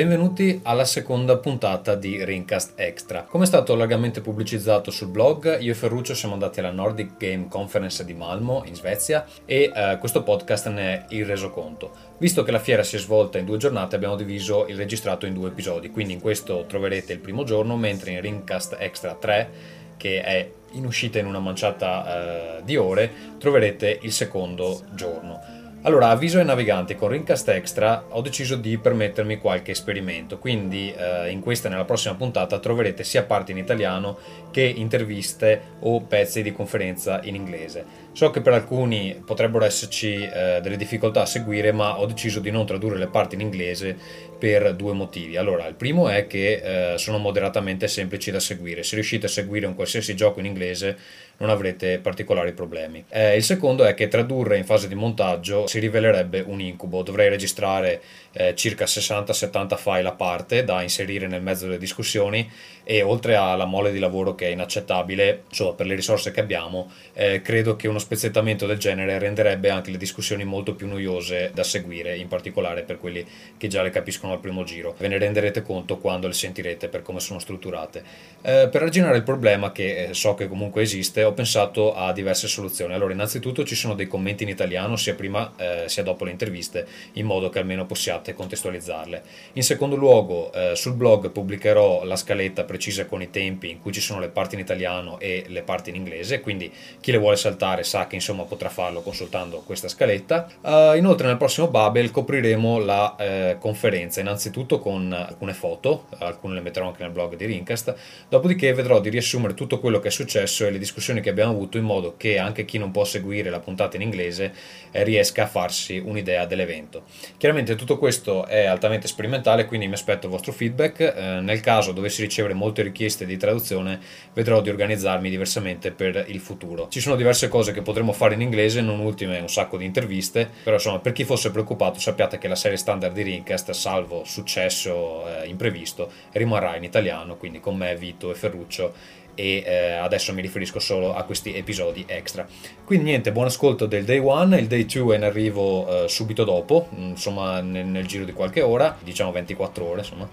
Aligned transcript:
Benvenuti 0.00 0.60
alla 0.62 0.86
seconda 0.86 1.36
puntata 1.36 1.94
di 1.94 2.24
Ringcast 2.24 2.72
Extra. 2.76 3.24
Come 3.24 3.44
è 3.44 3.46
stato 3.46 3.74
largamente 3.74 4.22
pubblicizzato 4.22 4.90
sul 4.90 5.08
blog, 5.08 5.60
io 5.60 5.72
e 5.72 5.74
Ferruccio 5.74 6.14
siamo 6.14 6.32
andati 6.32 6.58
alla 6.58 6.70
Nordic 6.70 7.18
Game 7.18 7.48
Conference 7.48 8.02
di 8.06 8.14
Malmo 8.14 8.62
in 8.64 8.74
Svezia 8.74 9.26
e 9.44 9.70
eh, 9.70 9.98
questo 10.00 10.22
podcast 10.22 10.68
ne 10.68 10.82
è 10.82 11.04
il 11.10 11.26
resoconto. 11.26 11.90
Visto 12.16 12.42
che 12.42 12.50
la 12.50 12.60
fiera 12.60 12.82
si 12.82 12.96
è 12.96 12.98
svolta 12.98 13.36
in 13.36 13.44
due 13.44 13.58
giornate 13.58 13.94
abbiamo 13.94 14.16
diviso 14.16 14.66
il 14.68 14.76
registrato 14.76 15.26
in 15.26 15.34
due 15.34 15.48
episodi, 15.48 15.90
quindi 15.90 16.14
in 16.14 16.20
questo 16.20 16.64
troverete 16.66 17.12
il 17.12 17.18
primo 17.18 17.44
giorno, 17.44 17.76
mentre 17.76 18.12
in 18.12 18.22
Ringcast 18.22 18.76
Extra 18.78 19.12
3, 19.12 19.50
che 19.98 20.22
è 20.22 20.50
in 20.72 20.86
uscita 20.86 21.18
in 21.18 21.26
una 21.26 21.40
manciata 21.40 22.56
eh, 22.56 22.62
di 22.64 22.78
ore, 22.78 23.12
troverete 23.36 23.98
il 24.00 24.12
secondo 24.12 24.80
giorno. 24.94 25.59
Allora, 25.82 26.10
avviso 26.10 26.36
ai 26.36 26.44
naviganti, 26.44 26.94
con 26.94 27.08
Rincast 27.08 27.48
Extra 27.48 28.04
ho 28.10 28.20
deciso 28.20 28.56
di 28.56 28.76
permettermi 28.76 29.38
qualche 29.38 29.70
esperimento, 29.70 30.36
quindi 30.36 30.92
eh, 30.92 31.30
in 31.30 31.40
questa 31.40 31.68
e 31.68 31.70
nella 31.70 31.86
prossima 31.86 32.14
puntata 32.16 32.58
troverete 32.58 33.02
sia 33.02 33.22
parti 33.22 33.52
in 33.52 33.56
italiano 33.56 34.18
che 34.50 34.60
interviste 34.60 35.78
o 35.80 36.02
pezzi 36.02 36.42
di 36.42 36.52
conferenza 36.52 37.20
in 37.22 37.34
inglese. 37.34 37.99
So 38.12 38.30
che 38.30 38.40
per 38.40 38.52
alcuni 38.52 39.22
potrebbero 39.24 39.64
esserci 39.64 40.14
eh, 40.14 40.60
delle 40.60 40.76
difficoltà 40.76 41.22
a 41.22 41.26
seguire, 41.26 41.70
ma 41.72 42.00
ho 42.00 42.06
deciso 42.06 42.40
di 42.40 42.50
non 42.50 42.66
tradurre 42.66 42.98
le 42.98 43.06
parti 43.06 43.36
in 43.36 43.40
inglese 43.40 43.96
per 44.38 44.74
due 44.74 44.92
motivi. 44.94 45.36
Allora, 45.36 45.66
il 45.68 45.74
primo 45.74 46.08
è 46.08 46.26
che 46.26 46.92
eh, 46.94 46.98
sono 46.98 47.18
moderatamente 47.18 47.86
semplici 47.86 48.30
da 48.30 48.40
seguire. 48.40 48.82
Se 48.82 48.96
riuscite 48.96 49.26
a 49.26 49.28
seguire 49.28 49.66
un 49.66 49.74
qualsiasi 49.74 50.16
gioco 50.16 50.40
in 50.40 50.46
inglese 50.46 50.96
non 51.36 51.50
avrete 51.50 51.98
particolari 51.98 52.52
problemi. 52.52 53.04
Eh, 53.08 53.36
il 53.36 53.42
secondo 53.42 53.84
è 53.84 53.94
che 53.94 54.08
tradurre 54.08 54.58
in 54.58 54.64
fase 54.64 54.88
di 54.88 54.94
montaggio 54.94 55.66
si 55.66 55.78
rivelerebbe 55.78 56.42
un 56.44 56.60
incubo. 56.60 57.02
Dovrei 57.02 57.28
registrare 57.28 58.02
eh, 58.32 58.54
circa 58.54 58.84
60-70 58.84 59.76
file 59.76 60.08
a 60.08 60.12
parte 60.12 60.64
da 60.64 60.82
inserire 60.82 61.26
nel 61.26 61.42
mezzo 61.42 61.66
delle 61.66 61.78
discussioni 61.78 62.48
e 62.84 63.02
oltre 63.02 63.36
alla 63.36 63.66
mole 63.66 63.92
di 63.92 63.98
lavoro 63.98 64.34
che 64.34 64.48
è 64.48 64.50
inaccettabile, 64.50 65.44
insomma, 65.48 65.74
per 65.74 65.86
le 65.86 65.94
risorse 65.94 66.30
che 66.30 66.40
abbiamo, 66.40 66.90
eh, 67.12 67.40
credo 67.40 67.76
che 67.76 67.86
uno 67.88 67.98
spezzettamento 67.98 68.66
del 68.66 68.78
genere 68.78 69.18
renderebbe 69.18 69.70
anche 69.70 69.90
le 69.90 69.96
discussioni 69.96 70.44
molto 70.44 70.74
più 70.74 70.88
noiose 70.88 71.50
da 71.54 71.62
seguire, 71.62 72.16
in 72.16 72.28
particolare 72.28 72.82
per 72.82 72.98
quelli 72.98 73.24
che 73.56 73.68
già 73.68 73.82
le 73.82 73.90
capiscono 73.90 74.32
al 74.32 74.40
primo 74.40 74.64
giro. 74.64 74.94
Ve 74.98 75.08
ne 75.08 75.18
renderete 75.18 75.62
conto 75.62 75.98
quando 75.98 76.26
le 76.26 76.32
sentirete 76.32 76.88
per 76.88 77.02
come 77.02 77.20
sono 77.20 77.38
strutturate. 77.38 78.02
Eh, 78.42 78.68
per 78.70 78.82
arginare 78.82 79.16
il 79.16 79.22
problema, 79.22 79.72
che 79.72 80.08
eh, 80.08 80.14
so 80.14 80.34
che 80.34 80.48
comunque 80.48 80.82
esiste, 80.82 81.22
ho 81.22 81.32
pensato 81.32 81.94
a 81.94 82.12
diverse 82.12 82.48
soluzioni. 82.48 82.94
Allora, 82.94 83.12
innanzitutto 83.12 83.64
ci 83.64 83.74
sono 83.74 83.94
dei 83.94 84.08
commenti 84.08 84.42
in 84.42 84.48
italiano 84.48 84.96
sia 84.96 85.14
prima 85.14 85.52
eh, 85.56 85.84
sia 85.86 86.02
dopo 86.02 86.24
le 86.24 86.32
interviste, 86.32 86.86
in 87.12 87.26
modo 87.26 87.50
che 87.50 87.58
almeno 87.58 87.86
possiate 87.86 88.19
contestualizzarle. 88.34 89.22
In 89.54 89.62
secondo 89.62 89.96
luogo, 89.96 90.52
eh, 90.52 90.76
sul 90.76 90.94
blog 90.94 91.30
pubblicherò 91.30 92.04
la 92.04 92.16
scaletta 92.16 92.64
precisa 92.64 93.06
con 93.06 93.22
i 93.22 93.30
tempi 93.30 93.70
in 93.70 93.80
cui 93.80 93.92
ci 93.92 94.00
sono 94.00 94.20
le 94.20 94.28
parti 94.28 94.54
in 94.54 94.60
italiano 94.60 95.18
e 95.18 95.44
le 95.48 95.62
parti 95.62 95.90
in 95.90 95.96
inglese, 95.96 96.40
quindi 96.40 96.72
chi 97.00 97.12
le 97.12 97.18
vuole 97.18 97.36
saltare 97.36 97.82
sa 97.82 98.06
che 98.06 98.14
insomma 98.16 98.44
potrà 98.44 98.68
farlo 98.68 99.00
consultando 99.00 99.62
questa 99.64 99.88
scaletta. 99.88 100.46
Uh, 100.60 100.96
inoltre 100.96 101.26
nel 101.26 101.36
prossimo 101.36 101.68
Babel 101.68 102.10
copriremo 102.10 102.78
la 102.78 103.16
eh, 103.16 103.56
conferenza, 103.58 104.20
innanzitutto 104.20 104.78
con 104.78 105.12
alcune 105.12 105.52
foto, 105.52 106.06
alcune 106.18 106.54
le 106.54 106.60
metterò 106.60 106.86
anche 106.86 107.02
nel 107.02 107.12
blog 107.12 107.36
di 107.36 107.44
Rincast, 107.46 107.94
dopodiché 108.28 108.72
vedrò 108.72 109.00
di 109.00 109.08
riassumere 109.08 109.54
tutto 109.54 109.78
quello 109.78 109.98
che 110.00 110.08
è 110.08 110.10
successo 110.10 110.66
e 110.66 110.70
le 110.70 110.78
discussioni 110.78 111.20
che 111.20 111.30
abbiamo 111.30 111.52
avuto 111.52 111.78
in 111.78 111.84
modo 111.84 112.14
che 112.16 112.38
anche 112.38 112.64
chi 112.64 112.78
non 112.78 112.90
può 112.90 113.04
seguire 113.04 113.50
la 113.50 113.60
puntata 113.60 113.96
in 113.96 114.02
inglese 114.02 114.52
eh, 114.90 115.04
riesca 115.04 115.44
a 115.44 115.46
farsi 115.46 115.98
un'idea 115.98 116.46
dell'evento. 116.46 117.04
Chiaramente 117.36 117.74
tutto 117.74 117.96
questo 117.96 118.09
è 118.46 118.66
altamente 118.66 119.06
sperimentale, 119.06 119.66
quindi 119.66 119.86
mi 119.86 119.94
aspetto 119.94 120.26
il 120.26 120.32
vostro 120.32 120.52
feedback. 120.52 121.00
Eh, 121.00 121.40
nel 121.40 121.60
caso 121.60 121.92
dovessi 121.92 122.22
ricevere 122.22 122.54
molte 122.54 122.82
richieste 122.82 123.26
di 123.26 123.36
traduzione, 123.36 124.00
vedrò 124.32 124.60
di 124.60 124.70
organizzarmi 124.70 125.30
diversamente 125.30 125.92
per 125.92 126.24
il 126.28 126.40
futuro. 126.40 126.88
Ci 126.88 127.00
sono 127.00 127.16
diverse 127.16 127.48
cose 127.48 127.72
che 127.72 127.82
potremmo 127.82 128.12
fare 128.12 128.34
in 128.34 128.40
inglese, 128.40 128.80
non 128.80 128.98
ultime 128.98 129.38
un 129.38 129.48
sacco 129.48 129.76
di 129.76 129.84
interviste, 129.84 130.48
però 130.62 130.76
insomma 130.76 130.98
per 130.98 131.12
chi 131.12 131.24
fosse 131.24 131.50
preoccupato 131.50 131.98
sappiate 131.98 132.38
che 132.38 132.48
la 132.48 132.54
serie 132.54 132.76
standard 132.76 133.14
di 133.14 133.22
Rincast, 133.22 133.70
salvo 133.70 134.24
successo 134.24 135.26
eh, 135.26 135.46
imprevisto, 135.46 136.10
rimarrà 136.32 136.76
in 136.76 136.84
italiano, 136.84 137.36
quindi 137.36 137.60
con 137.60 137.76
me, 137.76 137.96
Vito 137.96 138.30
e 138.30 138.34
Ferruccio 138.34 139.18
e 139.40 139.62
eh, 139.64 139.92
adesso 139.92 140.34
mi 140.34 140.42
riferisco 140.42 140.78
solo 140.78 141.14
a 141.14 141.22
questi 141.22 141.56
episodi 141.56 142.04
extra. 142.06 142.46
Quindi 142.84 143.06
niente, 143.06 143.32
buon 143.32 143.46
ascolto 143.46 143.86
del 143.86 144.04
day 144.04 144.18
1, 144.18 144.58
il 144.58 144.66
day 144.66 144.84
2 144.84 145.14
è 145.14 145.16
in 145.16 145.24
arrivo 145.24 146.04
eh, 146.04 146.08
subito 146.08 146.44
dopo, 146.44 146.88
insomma 146.96 147.62
nel, 147.62 147.86
nel, 147.86 148.06
giro 148.06 148.24
di 148.24 148.34
qualche 148.34 148.60
ora, 148.60 148.94
diciamo 149.00 149.32
24 149.32 149.86
ore 149.86 150.00
insomma. 150.00 150.28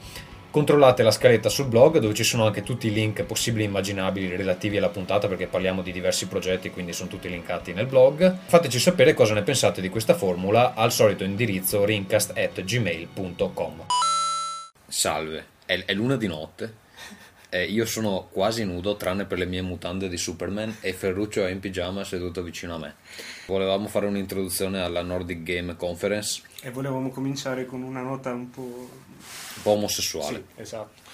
Controllate 0.50 1.04
la 1.04 1.12
scaletta 1.12 1.50
sul 1.50 1.68
blog 1.68 2.00
dove 2.00 2.14
ci 2.14 2.24
sono 2.24 2.46
anche 2.46 2.64
tutti 2.64 2.88
i 2.88 2.92
link 2.92 3.22
possibili 3.24 3.64
e 3.64 3.68
immaginabili 3.68 4.36
relativi 4.36 4.78
alla 4.78 4.90
puntata 4.90 5.28
perché 5.28 5.46
parliamo 5.46 5.84
di 5.84 5.92
diversi 5.92 6.28
progetti 6.28 6.72
quindi 6.72 6.94
sono 6.94 7.10
tutti 7.10 7.30
linkati 7.30 7.74
nel 7.74 7.86
blog. 7.86 8.36
Fateci 8.46 8.80
sapere 8.80 9.14
cosa 9.14 9.34
ne 9.34 9.44
pensate 9.44 9.82
di 9.82 9.90
questa 9.90 10.16
formula 10.16 10.74
al 10.74 10.92
solito 10.92 11.24
indirizzo 11.24 11.86
rincast.gmail.com 11.86 13.86
Salve, 14.88 15.46
è, 15.66 15.84
è 15.86 15.94
luna 15.94 16.16
di 16.16 16.28
notte. 16.28 16.86
Eh, 17.50 17.64
io 17.66 17.86
sono 17.86 18.28
quasi 18.30 18.66
nudo 18.66 18.98
tranne 18.98 19.26
per 19.26 19.38
le 19.38 19.46
mie 19.46 19.62
mutande 19.62 20.10
di 20.10 20.18
Superman 20.18 20.78
e 20.82 20.92
Ferruccio 20.92 21.46
è 21.46 21.50
in 21.50 21.60
pigiama 21.60 22.04
seduto 22.04 22.44
vicino 22.44 22.76
a 22.76 22.78
me. 22.78 22.96
Volevamo 23.46 23.88
fare 23.88 24.06
un'introduzione 24.06 24.82
alla 24.82 25.02
Nordic 25.02 25.44
Game 25.44 25.76
Conference. 25.78 26.42
E 26.62 26.72
volevamo 26.72 27.10
cominciare 27.10 27.66
con 27.66 27.84
una 27.84 28.02
nota 28.02 28.32
un 28.32 28.50
po'... 28.50 28.62
Un 28.62 29.64
po' 29.64 29.72
omosessuale. 29.72 30.44
Sì, 30.56 30.62
esatto. 30.62 31.07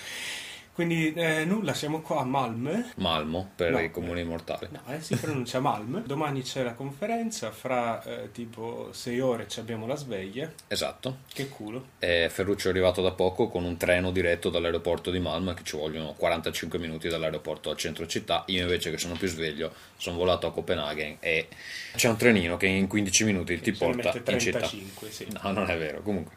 Quindi 0.73 1.13
eh, 1.13 1.45
nulla, 1.45 1.75
siamo 1.75 2.01
qua 2.01 2.21
a 2.21 2.23
Malmö. 2.23 2.83
Malmo 2.95 3.51
per 3.55 3.71
no, 3.71 3.79
i 3.79 3.91
comuni 3.91 4.21
eh, 4.21 4.23
mortali. 4.23 4.67
No, 4.71 4.81
eh, 4.91 5.01
si 5.01 5.15
pronuncia 5.15 5.59
Malmö. 5.59 6.01
Domani 6.01 6.41
c'è 6.41 6.63
la 6.63 6.73
conferenza, 6.73 7.51
fra 7.51 8.01
eh, 8.03 8.31
tipo 8.31 8.89
sei 8.91 9.19
ore 9.19 9.47
abbiamo 9.57 9.85
la 9.85 9.95
sveglia. 9.95 10.51
Esatto. 10.67 11.19
Che 11.31 11.47
culo. 11.47 11.89
E 11.99 12.27
Ferruccio 12.31 12.69
è 12.69 12.71
arrivato 12.71 13.03
da 13.03 13.11
poco 13.11 13.49
con 13.49 13.65
un 13.65 13.77
treno 13.77 14.11
diretto 14.11 14.49
dall'aeroporto 14.49 15.11
di 15.11 15.19
Malmö 15.19 15.53
che 15.53 15.63
ci 15.63 15.77
vogliono 15.77 16.13
45 16.13 16.79
minuti 16.79 17.07
dall'aeroporto 17.07 17.69
al 17.69 17.77
centro 17.77 18.07
città. 18.07 18.43
Io 18.47 18.63
invece 18.63 18.89
che 18.89 18.97
sono 18.97 19.13
più 19.13 19.27
sveglio 19.27 19.71
sono 19.97 20.17
volato 20.17 20.47
a 20.47 20.51
Copenaghen 20.51 21.17
e 21.19 21.49
c'è 21.95 22.09
un 22.09 22.17
trenino 22.17 22.57
che 22.57 22.65
in 22.65 22.87
15 22.87 23.23
minuti 23.25 23.59
ti 23.59 23.73
porta 23.73 24.09
35, 24.09 24.33
in 24.33 24.39
città. 24.39 24.67
Sì. 25.09 25.27
No, 25.39 25.51
non 25.51 25.69
è 25.69 25.77
vero. 25.77 26.01
Comunque. 26.01 26.33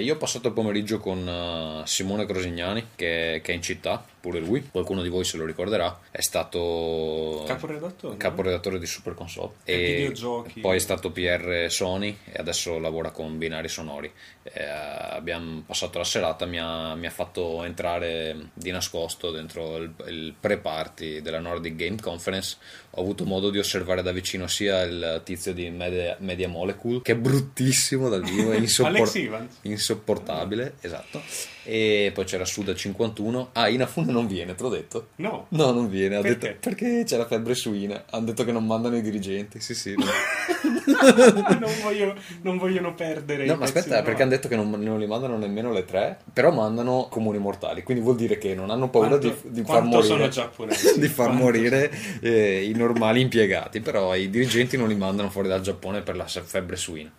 Io 0.00 0.14
ho 0.14 0.16
passato 0.18 0.48
il 0.48 0.54
pomeriggio 0.54 0.98
con 0.98 1.26
uh, 1.26 1.84
Simone 1.86 2.26
Crosignani, 2.26 2.88
che, 2.94 3.40
che, 3.42 3.52
è 3.52 3.54
in 3.54 3.62
città, 3.62 4.04
pure 4.20 4.40
lui, 4.40 4.68
qualcuno 4.70 5.02
di 5.02 5.08
voi 5.08 5.24
se 5.24 5.36
lo 5.36 5.44
ricorderà, 5.44 6.00
è 6.10 6.20
stato 6.20 7.44
caporedattore, 7.46 8.16
caporedattore 8.16 8.78
di 8.78 8.86
Super 8.86 9.14
Console 9.14 9.52
e, 9.64 9.72
e 9.72 9.96
videogiochi. 9.96 10.60
poi 10.60 10.76
è 10.76 10.80
stato 10.80 11.10
PR 11.10 11.66
Sony 11.68 12.16
e 12.24 12.38
adesso 12.38 12.78
lavora 12.78 13.10
con 13.10 13.38
binari 13.38 13.68
sonori. 13.68 14.10
Eh, 14.42 14.64
abbiamo 14.64 15.62
passato 15.66 15.98
la 15.98 16.04
serata, 16.04 16.46
mi 16.46 16.58
ha, 16.58 16.94
mi 16.94 17.06
ha, 17.06 17.10
fatto 17.10 17.62
entrare 17.64 18.50
di 18.54 18.70
nascosto 18.70 19.30
dentro 19.30 19.76
il, 19.76 19.92
il 20.06 20.34
pre-party 20.38 21.20
della 21.20 21.40
Nordic 21.40 21.74
Game 21.76 22.00
Conference. 22.00 22.56
Ho 22.92 23.00
avuto 23.00 23.24
modo 23.24 23.50
di 23.50 23.58
osservare 23.58 24.02
da 24.02 24.12
vicino 24.12 24.46
sia 24.46 24.82
il 24.82 25.20
tizio 25.24 25.52
di 25.52 25.68
Media, 25.70 26.16
Media 26.20 26.48
Molecule, 26.48 27.02
che 27.02 27.12
è 27.12 27.16
bruttissimo 27.16 28.08
dal 28.08 28.22
vivo, 28.22 28.52
è 28.52 28.56
insoppor- 28.58 29.48
insopportabile, 29.62 30.74
esatto 30.80 31.56
e 31.68 32.12
poi 32.14 32.24
c'era 32.24 32.46
Suda 32.46 32.74
51. 32.74 33.50
Ah, 33.52 33.68
Inafune 33.68 34.10
non 34.10 34.26
viene, 34.26 34.54
te 34.54 34.62
l'ho 34.62 34.70
detto? 34.70 35.08
No. 35.16 35.48
No, 35.50 35.70
non 35.70 35.90
viene. 35.90 36.16
Ha 36.16 36.22
perché? 36.22 36.46
Detto, 36.46 36.58
perché 36.62 37.02
c'è 37.04 37.18
la 37.18 37.26
febbre 37.26 37.54
suina. 37.54 38.04
Hanno 38.08 38.24
detto 38.24 38.42
che 38.42 38.52
non 38.52 38.64
mandano 38.64 38.96
i 38.96 39.02
dirigenti. 39.02 39.60
Sì, 39.60 39.74
sì. 39.74 39.94
non, 39.94 41.70
voglio, 41.82 42.14
non, 42.40 42.56
vogliono 42.56 42.94
perdere. 42.94 43.44
No, 43.44 43.56
ma 43.56 43.64
aspetta, 43.64 44.00
perché 44.02 44.22
hanno 44.22 44.30
detto 44.30 44.48
che 44.48 44.56
non, 44.56 44.70
non, 44.70 44.98
li 44.98 45.06
mandano 45.06 45.36
nemmeno 45.36 45.70
le 45.70 45.84
tre, 45.84 46.16
però 46.32 46.50
mandano 46.52 47.08
comuni 47.10 47.36
mortali. 47.36 47.82
Quindi 47.82 48.02
vuol 48.02 48.16
dire 48.16 48.38
che 48.38 48.54
non 48.54 48.70
hanno 48.70 48.88
paura 48.88 49.18
quanto, 49.18 49.36
di, 49.42 49.60
di 49.60 49.62
far 49.62 49.82
morire, 49.82 50.30
di 50.96 51.08
far 51.08 51.32
morire 51.32 51.90
eh, 52.22 52.64
i 52.64 52.72
normali 52.72 53.20
impiegati. 53.20 53.80
Però 53.80 54.16
i 54.16 54.30
dirigenti 54.30 54.78
non 54.78 54.88
li 54.88 54.96
mandano 54.96 55.28
fuori 55.28 55.48
dal 55.48 55.60
Giappone 55.60 56.00
per 56.00 56.16
la 56.16 56.24
febbre 56.24 56.76
suina. 56.76 57.12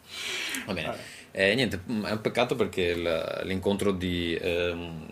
Va 0.66 0.74
bene. 0.74 0.88
Vabbè. 0.88 1.19
Eh, 1.32 1.56
niente, 1.56 1.82
mm, 1.90 2.06
è 2.06 2.12
un 2.12 2.22
peccato 2.22 2.56
perché 2.56 2.96
l'incontro 3.44 3.92
di 3.92 4.38
ehm, 4.40 5.08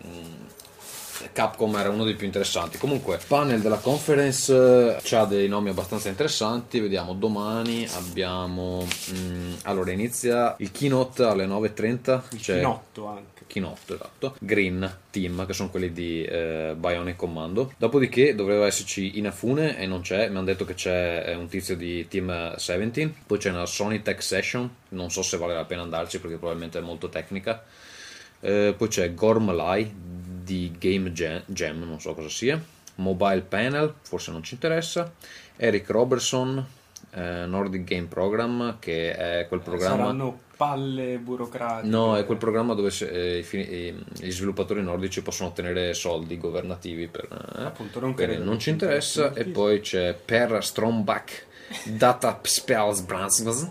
Capcom 1.31 1.75
era 1.75 1.90
uno 1.90 2.04
dei 2.04 2.16
più 2.16 2.25
interessanti. 2.25 2.78
Comunque, 2.78 3.19
panel 3.28 3.62
della 3.62 3.78
conference 3.78 4.54
eh, 5.02 5.16
ha 5.16 5.25
dei 5.25 5.48
nomi 5.48 5.69
abbastanza 5.69 6.10
interessanti. 6.10 6.80
Vediamo 6.80 7.14
domani 7.14 7.88
abbiamo. 7.96 8.86
Mm, 9.12 9.54
allora, 9.64 9.92
inizia 9.92 10.56
il 10.60 10.72
keynote 10.72 11.24
alle 11.24 11.46
9.30. 11.46 12.22
Il 12.31 12.40
c'è, 12.40 12.54
keynote 12.54 13.02
anche. 13.02 13.37
Keynote, 13.47 13.94
esatto. 13.95 14.35
Green 14.39 14.97
Team, 15.09 15.45
che 15.45 15.53
sono 15.53 15.69
quelli 15.69 15.91
di 15.91 16.23
eh, 16.23 16.75
Bionic 16.77 17.15
Commando. 17.15 17.73
Dopodiché 17.77 18.35
doveva 18.35 18.65
esserci 18.65 19.17
Inafune 19.17 19.77
e 19.77 19.88
non 19.88 20.01
c'è. 20.01 20.29
Mi 20.29 20.38
hanno 20.38 20.45
detto 20.45 20.65
che 20.65 20.73
c'è 20.73 21.23
eh, 21.27 21.35
un 21.35 21.47
tizio 21.47 21.75
di 21.75 22.07
Team 22.07 22.53
17. 22.53 23.13
Poi 23.25 23.38
c'è 23.38 23.49
una 23.49 23.65
Sony 23.65 24.01
Tech 24.01 24.21
Session. 24.21 24.69
Non 24.89 25.09
so 25.09 25.21
se 25.21 25.38
vale 25.38 25.53
la 25.53 25.65
pena 25.65 25.81
andarci 25.81 26.19
perché 26.19 26.38
probabilmente 26.38 26.77
è 26.77 26.81
molto 26.81 27.09
tecnica. 27.09 27.63
Eh, 28.39 28.75
poi 28.77 28.88
c'è 28.88 29.13
Gormalai 29.13 29.91
di 30.44 30.73
Game 30.77 31.11
Jam, 31.11 31.83
non 31.83 31.99
so 31.99 32.13
cosa 32.13 32.29
sia. 32.29 32.61
Mobile 32.95 33.41
Panel, 33.41 33.94
forse 34.01 34.31
non 34.31 34.44
ci 34.44 34.53
interessa. 34.53 35.11
Eric 35.55 35.89
Robertson, 35.89 36.65
eh, 37.12 37.45
Nordic 37.45 37.83
Game 37.83 38.07
Program, 38.07 38.77
che 38.80 39.15
è 39.15 39.48
quel 39.48 39.62
programma... 39.62 39.95
Saranno 39.98 40.39
palle 40.57 41.18
burocratiche. 41.19 41.88
No, 41.88 42.18
è 42.18 42.25
quel 42.25 42.38
programma 42.38 42.74
dove 42.74 42.92
eh, 43.01 43.38
i 43.38 43.44
gli 44.13 44.31
sviluppatori 44.31 44.81
nordici 44.81 45.21
possono 45.21 45.50
ottenere 45.50 45.94
soldi 45.94 46.38
governativi 46.38 47.07
per... 47.07 47.27
eh, 47.57 47.63
Appunto, 47.63 48.00
non 48.00 48.15
non 48.38 48.59
ci 48.59 48.71
interessa. 48.71 49.33
E 49.33 49.45
poi 49.45 49.81
c'è 49.81 50.13
Per 50.13 50.63
Strombach, 50.63 51.45
Data 51.84 52.40
Spells 52.44 53.02
Brands, 53.02 53.69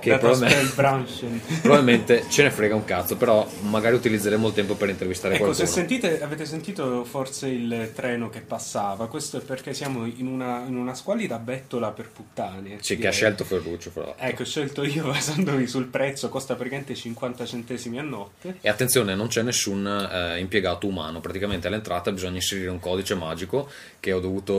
che 0.00 0.10
Data 0.10 0.28
probabilmente, 0.28 0.72
probabilmente 1.60 2.24
ce 2.28 2.42
ne 2.44 2.50
frega 2.50 2.74
un 2.74 2.84
cazzo, 2.84 3.16
però 3.16 3.46
magari 3.62 3.94
utilizzeremo 3.96 4.48
il 4.48 4.54
tempo 4.54 4.74
per 4.74 4.88
intervistare 4.88 5.34
Ecco, 5.34 5.52
se 5.52 5.64
qualcuno. 5.64 5.86
sentite, 5.86 6.22
avete 6.22 6.46
sentito 6.46 7.04
forse 7.04 7.48
il 7.48 7.92
treno 7.94 8.30
che 8.30 8.40
passava, 8.40 9.08
questo 9.08 9.38
è 9.38 9.40
perché 9.40 9.74
siamo 9.74 10.06
in 10.06 10.26
una, 10.26 10.64
in 10.66 10.76
una 10.76 10.94
squalida 10.94 11.38
bettola 11.38 11.90
per 11.90 12.10
puttane. 12.10 12.78
Sì, 12.80 12.96
che 12.96 13.08
ha 13.08 13.12
scelto 13.12 13.44
Ferruccio, 13.44 13.90
l'altro. 13.94 14.14
Ecco, 14.18 14.42
ho 14.42 14.46
scelto 14.46 14.84
io 14.84 15.04
basandomi 15.08 15.66
sul 15.66 15.86
prezzo, 15.86 16.28
costa 16.28 16.54
praticamente 16.54 16.94
50 16.94 17.46
centesimi 17.46 17.98
a 17.98 18.02
notte. 18.02 18.56
E 18.60 18.68
attenzione, 18.68 19.14
non 19.14 19.28
c'è 19.28 19.42
nessun 19.42 19.86
eh, 19.86 20.38
impiegato 20.38 20.86
umano, 20.86 21.20
praticamente 21.20 21.66
all'entrata 21.66 22.12
bisogna 22.12 22.36
inserire 22.36 22.70
un 22.70 22.80
codice 22.80 23.14
magico 23.14 23.68
che 24.00 24.12
ho 24.12 24.20
dovuto 24.20 24.52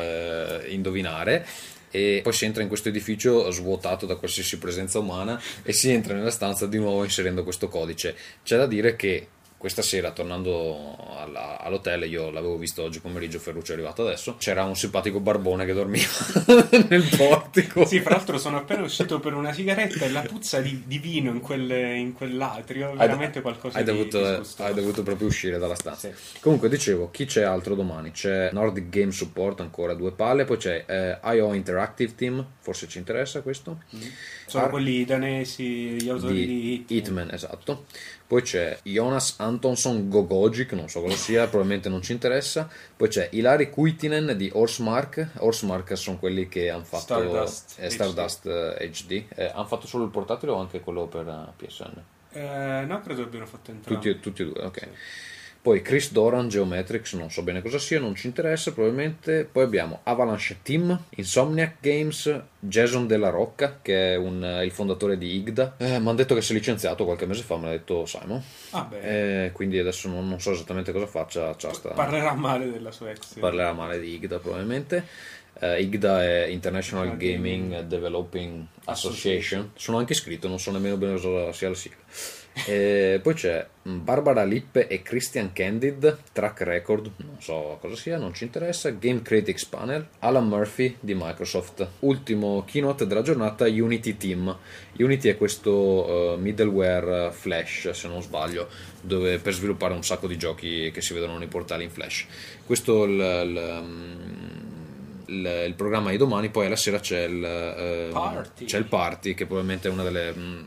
eh, 0.00 0.66
indovinare 0.68 1.46
e 1.94 2.22
poi 2.24 2.32
si 2.32 2.44
entra 2.44 2.60
in 2.60 2.66
questo 2.66 2.88
edificio 2.88 3.48
svuotato 3.52 4.04
da 4.04 4.16
qualsiasi 4.16 4.58
presenza 4.58 4.98
umana 4.98 5.40
e 5.62 5.72
si 5.72 5.92
entra 5.92 6.14
nella 6.14 6.32
stanza 6.32 6.66
di 6.66 6.76
nuovo 6.76 7.04
inserendo 7.04 7.44
questo 7.44 7.68
codice. 7.68 8.16
C'è 8.42 8.56
da 8.56 8.66
dire 8.66 8.96
che 8.96 9.28
questa 9.64 9.80
sera, 9.80 10.10
tornando 10.10 10.94
alla- 11.16 11.58
all'hotel, 11.58 12.02
io 12.04 12.28
l'avevo 12.30 12.58
visto 12.58 12.82
oggi 12.82 13.00
pomeriggio, 13.00 13.38
Ferruccio 13.38 13.70
è 13.72 13.74
arrivato 13.76 14.02
adesso, 14.06 14.36
c'era 14.36 14.62
un 14.64 14.76
simpatico 14.76 15.20
barbone 15.20 15.64
che 15.64 15.72
dormiva 15.72 16.06
nel 16.90 17.02
portico. 17.16 17.86
Sì, 17.86 17.98
fra 18.00 18.16
l'altro 18.16 18.36
sono 18.36 18.58
appena 18.58 18.82
uscito 18.82 19.20
per 19.20 19.32
una 19.32 19.54
sigaretta 19.54 20.04
e 20.04 20.10
la 20.10 20.20
puzza 20.20 20.60
di, 20.60 20.82
di 20.86 20.98
vino 20.98 21.30
in, 21.30 21.40
quel- 21.40 21.70
in 21.96 22.12
quell'atrio 22.12 22.90
Hai- 22.90 22.96
veramente 22.98 23.40
qualcosa 23.40 23.78
hai 23.78 23.84
di 23.84 23.90
dovuto, 23.90 24.18
disgustoso. 24.18 24.62
hai 24.64 24.74
dovuto 24.74 25.02
proprio 25.02 25.28
uscire 25.28 25.56
dalla 25.56 25.74
stanza. 25.76 26.10
Sì. 26.14 26.40
Comunque, 26.40 26.68
dicevo, 26.68 27.10
chi 27.10 27.24
c'è 27.24 27.42
altro 27.42 27.74
domani? 27.74 28.10
C'è 28.10 28.50
Nordic 28.52 28.90
Game 28.90 29.12
Support, 29.12 29.60
ancora 29.60 29.94
due 29.94 30.12
palle, 30.12 30.44
poi 30.44 30.58
c'è 30.58 30.84
eh, 30.86 31.18
IO 31.36 31.54
Interactive 31.54 32.14
Team, 32.14 32.46
forse 32.60 32.86
ci 32.86 32.98
interessa 32.98 33.40
questo, 33.40 33.78
Sono 34.44 34.64
Ar- 34.64 34.70
quelli 34.70 35.06
danesi, 35.06 35.64
gli 36.02 36.08
autori 36.10 36.44
di, 36.46 36.84
di 36.86 36.96
Hitman, 36.96 37.30
esatto. 37.32 37.86
Poi 38.26 38.42
c'è 38.42 38.78
Jonas 38.82 39.34
Antonsson 39.38 40.08
Gogogic, 40.08 40.72
non 40.72 40.88
so 40.88 41.02
cosa 41.02 41.16
sia, 41.16 41.46
probabilmente 41.46 41.88
non 41.88 42.02
ci 42.02 42.12
interessa. 42.12 42.68
Poi 42.96 43.08
c'è 43.08 43.28
Ilari 43.32 43.70
Kuitinen 43.70 44.34
di 44.36 44.50
Horsemark. 44.52 45.32
Horsemark 45.38 45.96
sono 45.96 46.18
quelli 46.18 46.48
che 46.48 46.70
hanno 46.70 46.84
fatto 46.84 47.02
Stardust 47.02 47.76
eh, 47.78 47.90
Stardust 47.90 48.46
eh, 48.46 48.90
HD. 48.90 49.24
Eh, 49.34 49.52
hanno 49.54 49.66
fatto 49.66 49.86
solo 49.86 50.04
il 50.04 50.10
portatile 50.10 50.52
o 50.52 50.56
anche 50.56 50.80
quello 50.80 51.06
per 51.06 51.28
eh, 51.28 51.64
PSN? 51.64 52.02
Eh, 52.32 52.84
no, 52.86 53.00
credo 53.00 53.22
abbiano 53.22 53.46
fatto 53.46 53.70
entrambi. 53.70 54.00
Tutti, 54.00 54.20
tutti 54.20 54.42
e 54.42 54.44
due, 54.46 54.64
ok. 54.64 54.78
Sì. 54.80 54.88
Poi 55.64 55.80
Chris 55.80 56.12
Doran, 56.12 56.48
Geometrics, 56.50 57.14
non 57.14 57.30
so 57.30 57.42
bene 57.42 57.62
cosa 57.62 57.78
sia, 57.78 57.98
non 57.98 58.14
ci 58.14 58.26
interessa 58.26 58.72
probabilmente. 58.74 59.48
Poi 59.50 59.62
abbiamo 59.64 60.00
Avalanche 60.02 60.58
Team, 60.60 61.04
Insomniac 61.16 61.76
Games, 61.80 62.38
Jason 62.58 63.06
Della 63.06 63.30
Rocca, 63.30 63.78
che 63.80 64.12
è 64.12 64.16
un- 64.16 64.60
il 64.62 64.70
fondatore 64.70 65.16
di 65.16 65.36
IGDA. 65.36 65.76
mi 65.78 65.86
hanno 65.94 66.12
detto 66.12 66.34
che 66.34 66.42
si 66.42 66.52
è 66.52 66.54
licenziato 66.54 67.06
qualche 67.06 67.24
mese 67.24 67.44
fa, 67.44 67.56
me 67.56 67.64
l'ha 67.64 67.70
detto 67.70 68.04
Simon. 68.04 68.42
Ah, 68.72 68.90
Eh, 69.00 69.50
quindi 69.54 69.78
adesso 69.78 70.06
non, 70.10 70.28
non 70.28 70.38
so 70.38 70.50
esattamente 70.52 70.92
cosa 70.92 71.06
faccia. 71.06 71.56
sta- 71.58 71.88
parlerà 71.92 72.34
male 72.34 72.70
della 72.70 72.90
sua 72.90 73.08
ex. 73.12 73.38
parlerà 73.38 73.72
male 73.72 73.98
di 73.98 74.12
IGDA 74.16 74.38
probabilmente. 74.40 75.02
Eh, 75.60 75.80
IGDA 75.80 76.22
è 76.24 76.44
International 76.48 77.16
Gaming 77.16 77.70
Gaming 77.70 77.86
Developing 77.86 78.66
Association. 78.84 79.12
Association. 79.12 79.70
Sono 79.76 79.96
anche 79.96 80.12
iscritto, 80.12 80.46
non 80.46 80.58
so 80.60 80.70
nemmeno 80.72 80.98
bene 80.98 81.14
cosa 81.18 81.50
sia 81.54 81.70
la 81.70 81.74
sigla. 81.74 81.96
E 82.66 83.18
poi 83.20 83.34
c'è 83.34 83.66
Barbara 83.82 84.44
Lippe 84.44 84.86
e 84.86 85.02
Christian 85.02 85.52
Candid, 85.52 86.18
Track 86.32 86.60
Record, 86.62 87.10
non 87.16 87.36
so 87.40 87.78
cosa 87.80 87.96
sia, 87.96 88.16
non 88.16 88.32
ci 88.32 88.44
interessa. 88.44 88.90
Game 88.90 89.22
Critics 89.22 89.64
Panel, 89.66 90.06
Alan 90.20 90.46
Murphy 90.46 90.96
di 91.00 91.14
Microsoft. 91.14 91.86
Ultimo 92.00 92.62
keynote 92.64 93.06
della 93.08 93.22
giornata, 93.22 93.64
Unity 93.66 94.16
Team. 94.16 94.56
Unity 94.98 95.28
è 95.30 95.36
questo 95.36 96.34
eh, 96.34 96.36
middleware 96.38 97.32
Flash, 97.32 97.90
se 97.90 98.06
non 98.08 98.22
sbaglio, 98.22 98.68
dove 99.00 99.38
per 99.38 99.52
sviluppare 99.52 99.92
un 99.92 100.04
sacco 100.04 100.28
di 100.28 100.38
giochi 100.38 100.90
che 100.92 101.02
si 101.02 101.12
vedono 101.12 101.36
nei 101.38 101.48
portali 101.48 101.82
in 101.84 101.90
Flash. 101.90 102.24
Questo 102.64 103.04
è 103.04 103.08
il, 103.08 103.12
il- 103.48 104.62
il- 105.26 105.64
il 105.66 105.74
programma 105.74 106.10
di 106.10 106.18
domani, 106.18 106.50
poi 106.50 106.66
alla 106.66 106.76
sera 106.76 107.00
c'è 107.00 107.24
il, 107.24 107.42
eh, 107.42 108.08
Party. 108.12 108.64
c'è 108.66 108.76
il 108.78 108.84
party, 108.84 109.34
che 109.34 109.46
probabilmente 109.46 109.88
è 109.88 109.90
una 109.90 110.02
delle 110.02 110.32
mm, 110.36 110.62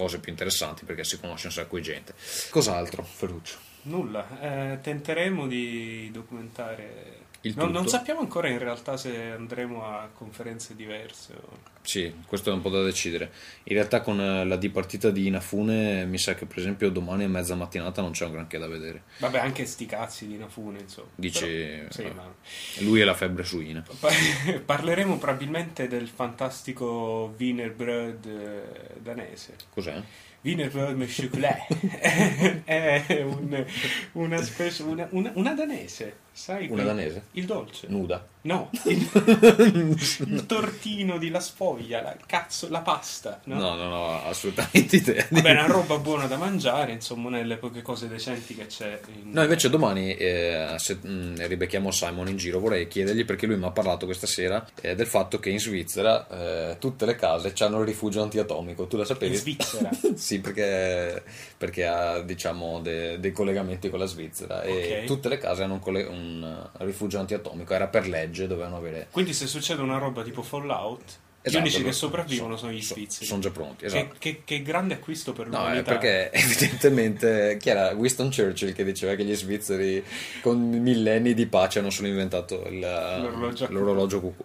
cose 0.00 0.18
più 0.18 0.32
interessanti 0.32 0.86
perché 0.86 1.04
si 1.04 1.20
conosce 1.20 1.48
un 1.48 1.52
sacco 1.52 1.76
di 1.76 1.82
gente. 1.82 2.14
Cos'altro, 2.48 3.02
Ferruccio? 3.02 3.69
Nulla, 3.82 4.72
eh, 4.72 4.80
tenteremo 4.80 5.46
di 5.46 6.10
documentare. 6.12 7.18
Il 7.42 7.54
non, 7.56 7.68
tutto. 7.68 7.78
non 7.78 7.88
sappiamo 7.88 8.20
ancora 8.20 8.48
in 8.48 8.58
realtà 8.58 8.98
se 8.98 9.30
andremo 9.30 9.82
a 9.82 10.10
conferenze 10.12 10.76
diverse. 10.76 11.32
o- 11.40 11.56
Sì, 11.80 12.14
questo 12.26 12.50
è 12.50 12.52
un 12.52 12.60
po' 12.60 12.68
da 12.68 12.82
decidere. 12.82 13.32
In 13.64 13.72
realtà 13.76 14.02
con 14.02 14.20
eh, 14.20 14.44
la 14.44 14.56
dipartita 14.56 15.08
di 15.10 15.26
Inafune 15.26 16.04
mi 16.04 16.18
sa 16.18 16.34
che 16.34 16.44
per 16.44 16.58
esempio 16.58 16.90
domani 16.90 17.24
a 17.24 17.28
mezza 17.28 17.54
mattinata 17.54 18.02
non 18.02 18.10
c'è 18.10 18.26
un 18.26 18.32
granché 18.32 18.58
da 18.58 18.68
vedere. 18.68 19.04
Vabbè, 19.20 19.38
anche 19.38 19.64
sti 19.64 19.86
cazzi 19.86 20.26
di 20.26 20.36
Nafune, 20.36 20.80
insomma. 20.80 21.08
Dici, 21.14 21.46
Però- 21.46 21.90
sì, 21.90 22.02
eh, 22.02 22.12
ma- 22.12 22.34
Lui 22.80 23.00
è 23.00 23.04
la 23.04 23.14
febbre 23.14 23.44
suina. 23.44 23.82
Pa- 23.98 24.10
Parleremo 24.62 25.16
probabilmente 25.16 25.88
del 25.88 26.08
fantastico 26.08 27.34
Wienerbröd 27.38 28.26
eh, 28.26 29.00
danese. 29.00 29.56
Cos'è? 29.72 30.02
Wienerbröd 30.42 30.96
med 30.96 31.08
chocolat. 31.10 31.58
È 32.64 33.22
un- 33.22 33.64
una, 34.12 34.42
specie, 34.42 34.82
una, 34.82 35.08
una- 35.10 35.32
una 35.34 35.54
danese, 35.54 36.12
sai? 36.32 36.68
Una 36.70 36.82
danese? 36.84 37.22
Il 37.32 37.44
dolce. 37.46 37.86
Nuda. 37.88 38.26
No, 38.42 38.70
il, 38.86 39.06
il 40.28 40.46
tortino 40.46 41.18
di 41.18 41.28
La 41.28 41.40
Sfoglia, 41.40 42.00
la, 42.00 42.16
cazzo, 42.24 42.70
la 42.70 42.80
pasta. 42.80 43.40
No? 43.44 43.58
No, 43.58 43.74
no, 43.74 43.88
no, 43.88 44.24
assolutamente 44.24 44.96
idea. 44.96 45.26
di- 45.28 45.34
Vabbè, 45.36 45.50
una 45.52 45.66
roba 45.66 45.98
buona 45.98 46.24
da 46.26 46.38
mangiare, 46.38 46.92
insomma, 46.92 47.28
una 47.28 47.36
delle 47.36 47.56
poche 47.56 47.82
cose 47.82 48.08
decenti 48.08 48.54
che 48.54 48.64
c'è. 48.66 48.98
In... 49.14 49.32
No, 49.32 49.42
invece 49.42 49.68
domani, 49.68 50.14
eh, 50.14 50.74
se 50.78 50.94
mh, 50.94 51.46
ribecchiamo 51.48 51.90
Simon 51.90 52.28
in 52.28 52.38
giro, 52.38 52.60
vorrei 52.60 52.88
chiedergli 52.88 53.26
perché 53.26 53.44
lui 53.46 53.58
mi 53.58 53.66
ha 53.66 53.72
parlato 53.72 54.06
questa 54.06 54.26
sera 54.26 54.66
eh, 54.80 54.94
del 54.94 55.06
fatto 55.06 55.38
che 55.38 55.50
in 55.50 55.60
Svizzera 55.60 56.26
eh, 56.70 56.76
tutte 56.78 57.04
le 57.04 57.16
case 57.16 57.52
hanno 57.58 57.80
il 57.80 57.86
rifugio 57.86 58.22
antiatomico. 58.22 58.86
Tu 58.86 58.96
la 58.96 59.04
sapevi? 59.04 59.34
In 59.34 59.38
Svizzera? 59.38 59.90
sì, 60.16 60.40
perché, 60.40 61.22
perché 61.58 61.84
ha 61.86 62.20
diciamo 62.22 62.80
de- 62.80 63.20
dei 63.20 63.32
collegamenti 63.32 63.90
con 63.90 63.98
la 63.98 64.06
Svizzera 64.06 64.62
e 64.62 65.00
Ok. 65.00 65.04
tutte 65.04 65.28
le 65.28 65.36
case 65.36 65.62
hanno 65.62 65.74
un, 65.74 65.80
colle- 65.80 66.06
un 66.20 66.70
eh, 66.78 66.84
rifugio 66.84 67.18
antiatomico. 67.18 67.72
Era 67.74 67.86
per 67.88 68.06
legge, 68.08 68.46
dovevano 68.46 68.76
avere. 68.76 69.08
Quindi 69.10 69.32
se 69.32 69.46
succede 69.46 69.82
una 69.82 69.98
roba 69.98 70.22
tipo 70.22 70.42
Fallout, 70.42 71.02
gli 71.42 71.48
Esatto, 71.48 71.62
unici 71.64 71.82
che 71.82 71.92
sopravvivono 71.92 72.52
so- 72.54 72.60
sono 72.66 72.72
gli 72.72 72.82
svizzeri. 72.82 73.24
sono 73.24 73.40
già 73.40 73.50
pronti, 73.50 73.86
esatto. 73.86 74.14
Che, 74.18 74.18
che- 74.18 74.42
che 74.44 74.62
grande 74.62 74.92
acquisto 74.94 75.32
per 75.32 75.46
No, 75.48 75.56
l'umanità. 75.60 75.80
è 75.80 75.98
perché 75.98 76.30
evidentemente 76.36 77.56
chi 77.58 77.70
era 77.70 77.92
Winston 77.94 78.30
Churchill 78.30 78.74
che 78.74 78.84
diceva 78.84 79.14
che 79.14 79.24
gli 79.24 79.34
svizzeri 79.34 80.04
con 80.42 80.58
millenni 80.68 81.32
di 81.32 81.46
pace 81.46 81.78
hanno 81.78 81.88
solo 81.88 82.08
inventato 82.08 82.66
il- 82.68 82.78
L'orologio 82.80 83.64
cucù. 83.66 83.78
l'orologio 83.78 84.20
cucù. 84.20 84.44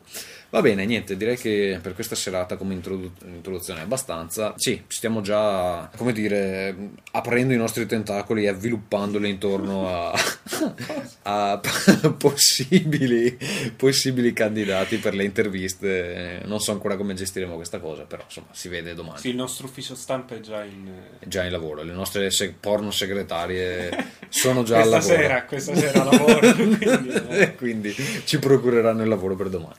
Va 0.55 0.62
bene, 0.62 0.85
niente, 0.85 1.17
direi 1.17 1.35
che 1.35 1.79
per 1.81 1.93
questa 1.95 2.15
serata 2.15 2.55
come 2.55 2.74
introdu- 2.74 3.21
introduzione 3.25 3.81
è 3.81 3.83
abbastanza. 3.83 4.53
Sì, 4.55 4.81
stiamo 4.88 5.19
già, 5.19 5.89
come 5.97 6.13
dire, 6.13 6.74
aprendo 7.12 7.53
i 7.53 7.57
nostri 7.57 7.85
tentacoli 7.85 8.45
e 8.45 8.47
avviluppandoli 8.47 9.29
intorno 9.29 9.89
a, 9.89 10.13
a 11.24 11.59
possibili, 12.17 13.38
possibili 13.75 14.31
candidati 14.31 14.95
per 14.95 15.13
le 15.13 15.25
interviste. 15.25 16.43
Non 16.45 16.62
so 16.62 16.71
ancora 16.71 16.95
come 16.95 17.15
gestiremo 17.15 17.55
questa 17.55 17.79
cosa, 17.79 18.03
però 18.03 18.24
insomma 18.24 18.47
si 18.53 18.69
vede 18.69 18.93
domani. 18.93 19.19
Sì, 19.19 19.31
il 19.31 19.35
nostro 19.35 19.67
ufficio 19.67 19.93
stampa 19.93 20.35
è 20.35 20.39
già 20.39 20.63
in... 20.63 20.89
È 21.19 21.27
già 21.27 21.43
in 21.43 21.51
lavoro, 21.51 21.83
le 21.83 21.91
nostre 21.91 22.31
se- 22.31 22.55
porno 22.57 22.91
segretarie 22.91 23.89
sono 24.29 24.63
già 24.63 24.79
al 24.79 24.88
questa 24.88 25.00
lavoro. 25.00 25.27
sera, 25.27 25.43
questa 25.43 25.75
sera 25.75 26.03
lavoro, 26.05 26.39
quindi... 26.53 26.85
eh. 27.27 27.55
Quindi 27.55 27.93
ci 28.24 28.39
procureranno 28.39 29.01
il 29.03 29.09
lavoro 29.09 29.35
per 29.35 29.50
domani. 29.50 29.75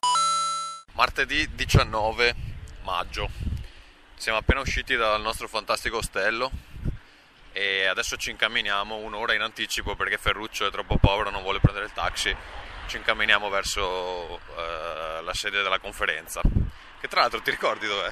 Martedì 0.96 1.54
19 1.54 2.34
maggio. 2.80 3.28
Siamo 4.14 4.38
appena 4.38 4.60
usciti 4.60 4.96
dal 4.96 5.20
nostro 5.20 5.46
fantastico 5.46 5.98
ostello 5.98 6.50
e 7.52 7.84
adesso 7.84 8.16
ci 8.16 8.30
incamminiamo 8.30 8.96
un'ora 8.96 9.34
in 9.34 9.42
anticipo 9.42 9.94
perché 9.94 10.16
Ferruccio 10.16 10.66
è 10.66 10.70
troppo 10.70 10.96
povero, 10.96 11.28
non 11.28 11.42
vuole 11.42 11.60
prendere 11.60 11.84
il 11.84 11.92
taxi. 11.92 12.34
Ci 12.86 12.96
incamminiamo 12.96 13.50
verso 13.50 14.40
eh, 14.56 15.20
la 15.22 15.34
sede 15.34 15.62
della 15.62 15.78
conferenza. 15.80 16.40
Che 16.98 17.08
tra 17.08 17.20
l'altro 17.20 17.42
ti 17.42 17.50
ricordi 17.50 17.86
dov'è? 17.86 18.10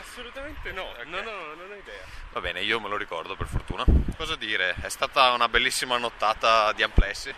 Assolutamente 0.00 0.72
no, 0.72 0.92
no, 1.04 1.22
no, 1.22 1.54
non 1.54 1.70
ho 1.70 1.74
idea. 1.76 2.04
Va 2.32 2.40
bene, 2.40 2.62
io 2.62 2.80
me 2.80 2.88
lo 2.88 2.96
ricordo 2.96 3.36
per 3.36 3.46
fortuna. 3.46 3.84
cosa 4.16 4.34
dire? 4.34 4.74
È 4.80 4.88
stata 4.88 5.30
una 5.30 5.48
bellissima 5.48 5.98
nottata 5.98 6.72
di 6.72 6.82
amplessi. 6.82 7.32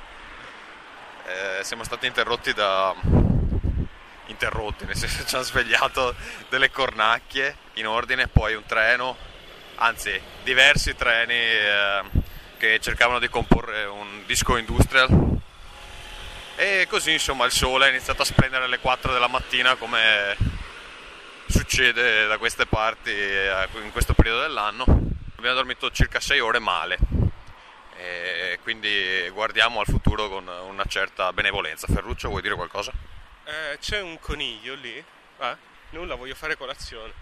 Eh, 1.27 1.63
siamo 1.63 1.85
stati 1.85 2.07
interrotti 2.07 2.55
da... 2.55 3.34
interrotti, 4.27 4.85
nel 4.85 4.97
senso 4.97 5.25
ci 5.27 5.35
hanno 5.35 5.45
svegliato 5.45 6.15
delle 6.49 6.71
cornacchie 6.71 7.57
in 7.75 7.87
ordine, 7.87 8.29
poi 8.29 8.55
un 8.55 8.65
treno, 8.67 9.17
anzi 9.77 10.21
diversi 10.43 10.95
treni 10.95 11.35
eh, 11.35 12.03
che 12.59 12.79
cercavano 12.81 13.19
di 13.19 13.29
comporre 13.29 13.85
un 13.85 14.25
disco 14.27 14.57
industrial. 14.57 15.33
E 16.57 16.87
così 16.89 17.13
insomma 17.13 17.45
il 17.47 17.53
sole 17.53 17.87
è 17.87 17.91
iniziato 17.91 18.23
a 18.23 18.25
splendere 18.25 18.65
alle 18.65 18.79
4 18.79 19.13
della 19.13 19.27
mattina 19.27 19.75
come 19.75 20.37
succede 21.47 22.27
da 22.27 22.39
queste 22.39 22.65
parti 22.67 23.11
eh, 23.11 23.69
in 23.83 23.91
questo 23.91 24.15
periodo 24.15 24.43
dell'anno. 24.43 24.85
Abbiamo 25.37 25.57
dormito 25.57 25.91
circa 25.91 26.21
6 26.21 26.41
ore 26.41 26.59
male 26.61 26.99
e 27.97 28.59
quindi 28.63 29.29
guardiamo 29.33 29.81
al 29.81 29.87
futuro 29.87 30.29
con 30.29 30.47
una 30.47 30.85
certa 30.85 31.33
benevolenza. 31.33 31.87
Ferruccio, 31.87 32.29
vuoi 32.29 32.43
dire 32.43 32.55
qualcosa? 32.55 32.93
Eh, 33.45 33.79
c'è 33.79 34.01
un 34.01 34.19
coniglio 34.21 34.75
lì. 34.75 35.05
Ah, 35.39 35.57
nulla, 35.91 36.15
voglio 36.15 36.35
fare 36.35 36.57
colazione. 36.57 37.13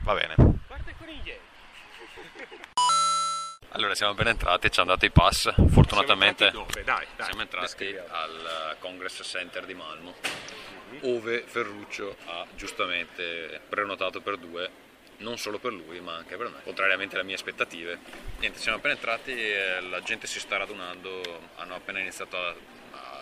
Va 0.00 0.14
bene. 0.14 0.34
Guarda 0.66 0.90
i 0.90 0.96
coniglietti. 0.96 1.46
Allora 3.72 3.94
siamo 3.94 4.12
appena 4.12 4.30
entrati, 4.30 4.70
ci 4.70 4.80
hanno 4.80 4.92
dato 4.92 5.04
i 5.04 5.10
pass, 5.10 5.52
fortunatamente 5.68 6.48
Siamo 6.48 6.64
entrati 6.64 6.82
dove? 6.82 6.84
Dai, 6.84 7.06
dai, 7.16 7.26
siamo 7.26 7.42
entrati 7.42 7.96
al 7.96 8.76
Congress 8.78 9.20
Center 9.22 9.66
di 9.66 9.74
Malmo, 9.74 10.14
ove 11.02 11.44
Ferruccio 11.46 12.16
ha 12.26 12.46
giustamente 12.56 13.60
prenotato 13.68 14.22
per 14.22 14.38
due, 14.38 14.70
non 15.18 15.36
solo 15.36 15.58
per 15.58 15.74
lui 15.74 16.00
ma 16.00 16.14
anche 16.14 16.38
per 16.38 16.48
me, 16.48 16.62
contrariamente 16.64 17.16
alle 17.16 17.24
mie 17.24 17.34
aspettative. 17.34 17.98
Niente, 18.38 18.58
siamo 18.58 18.78
appena 18.78 18.94
entrati, 18.94 19.32
e 19.32 19.80
la 19.82 20.00
gente 20.00 20.26
si 20.26 20.40
sta 20.40 20.56
radunando, 20.56 21.20
hanno 21.56 21.74
appena 21.74 22.00
iniziato 22.00 22.38
a 22.38 22.54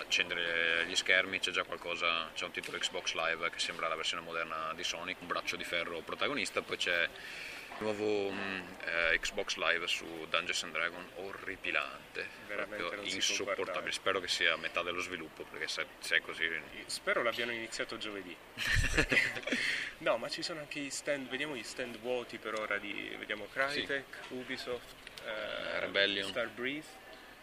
accendere 0.07 0.87
gli 0.87 0.95
schermi, 0.95 1.39
c'è 1.41 1.51
già 1.51 1.65
qualcosa, 1.65 2.31
c'è 2.35 2.45
un 2.45 2.53
titolo 2.53 2.79
Xbox 2.79 3.13
Live 3.15 3.51
che 3.51 3.59
sembra 3.59 3.89
la 3.89 3.97
versione 3.97 4.23
moderna 4.23 4.73
di 4.75 4.85
Sonic, 4.85 5.21
un 5.21 5.27
braccio 5.27 5.57
di 5.57 5.65
ferro 5.65 6.01
protagonista, 6.01 6.63
poi 6.63 6.77
c'è 6.77 7.09
il 7.79 7.83
nuovo 7.83 8.31
mm, 8.31 8.61
eh, 8.85 9.19
Xbox 9.19 9.57
Live 9.57 9.87
su 9.87 10.07
Dungeons 10.31 10.63
and 10.63 10.73
Dragons 10.73 11.11
orripilante, 11.17 12.27
Veramente 12.47 12.77
proprio 12.77 13.03
insopportabile. 13.03 13.93
Spero 13.93 14.21
che 14.21 14.29
sia 14.29 14.55
a 14.55 14.57
metà 14.57 14.83
dello 14.83 15.01
sviluppo 15.01 15.45
perché 15.45 15.69
se, 15.69 15.87
se 15.99 16.17
è 16.17 16.21
così 16.21 16.49
Spero 16.87 17.23
l'abbiano 17.23 17.53
iniziato 17.53 17.99
giovedì. 17.99 18.35
Perché- 18.95 19.59
no, 19.99 20.17
ma 20.17 20.29
ci 20.31 20.43
sono 20.43 20.61
anche 20.61 20.81
gli 20.81 20.91
stand, 20.91 21.29
vediamo 21.29 21.55
gli 21.55 21.63
stand 21.63 21.99
vuoti 21.99 22.39
per 22.39 22.59
ora 22.59 22.79
di 22.79 23.15
vediamo 23.19 23.47
Crytek, 23.53 24.21
Ubisoft, 24.29 24.95
eh, 25.27 25.81
Rebellion. 25.81 26.29
Starbreeze, 26.29 26.89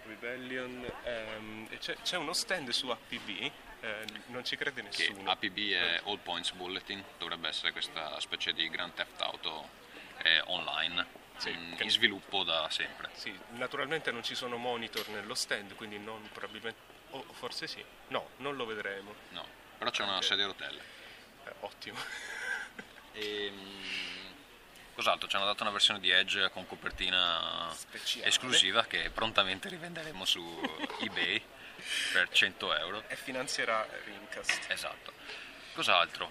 Rebellion, 0.05 0.91
ehm, 1.05 1.77
c'è, 1.79 1.95
c'è 2.01 2.17
uno 2.17 2.33
stand 2.33 2.69
su 2.69 2.89
APB, 2.89 3.51
eh, 3.81 4.05
non 4.27 4.43
ci 4.43 4.55
crede 4.55 4.81
che 4.81 4.87
nessuno. 4.87 5.31
APB 5.31 5.57
è 5.71 6.01
All 6.05 6.19
Points 6.19 6.51
Bulletin, 6.51 7.03
dovrebbe 7.17 7.47
essere 7.47 7.71
questa 7.71 8.19
specie 8.19 8.53
di 8.53 8.69
Grand 8.69 8.93
Theft 8.93 9.21
Auto 9.21 9.69
eh, 10.23 10.41
online, 10.45 11.05
Sì, 11.37 11.51
mm, 11.51 11.73
che- 11.75 11.83
in 11.83 11.89
sviluppo 11.89 12.43
da 12.43 12.69
sempre. 12.69 13.09
Sì, 13.13 13.37
naturalmente 13.51 14.11
non 14.11 14.23
ci 14.23 14.35
sono 14.35 14.57
monitor 14.57 15.07
nello 15.09 15.35
stand, 15.35 15.73
quindi 15.75 15.97
non 15.99 16.27
probabilmente 16.31 16.91
o 17.11 17.23
forse 17.33 17.67
sì. 17.67 17.83
No, 18.07 18.29
non 18.37 18.55
lo 18.55 18.65
vedremo. 18.65 19.13
No, 19.29 19.45
però 19.77 19.89
c'è 19.91 20.03
una 20.03 20.17
Ok. 20.17 20.23
sedia 20.23 20.43
a 20.45 20.47
rotelle. 20.47 20.81
Eh, 21.45 21.53
ottimo. 21.61 21.97
E, 23.13 23.51
mm, 23.51 24.12
cos'altro? 24.93 25.27
Ci 25.27 25.35
hanno 25.35 25.45
dato 25.45 25.63
una 25.63 25.71
versione 25.71 25.99
di 25.99 26.09
Edge 26.09 26.49
con 26.51 26.65
copertina 26.67 27.69
Speciale. 27.73 28.27
esclusiva 28.27 28.83
che 28.85 29.09
prontamente 29.09 29.69
rivenderemo 29.69 30.25
su 30.25 30.41
eBay 31.01 31.41
per 32.13 32.29
100 32.29 32.75
euro. 32.77 33.03
E 33.07 33.15
finanzierà 33.15 33.87
Rincast. 34.05 34.69
Esatto. 34.69 35.11
Cos'altro? 35.73 36.29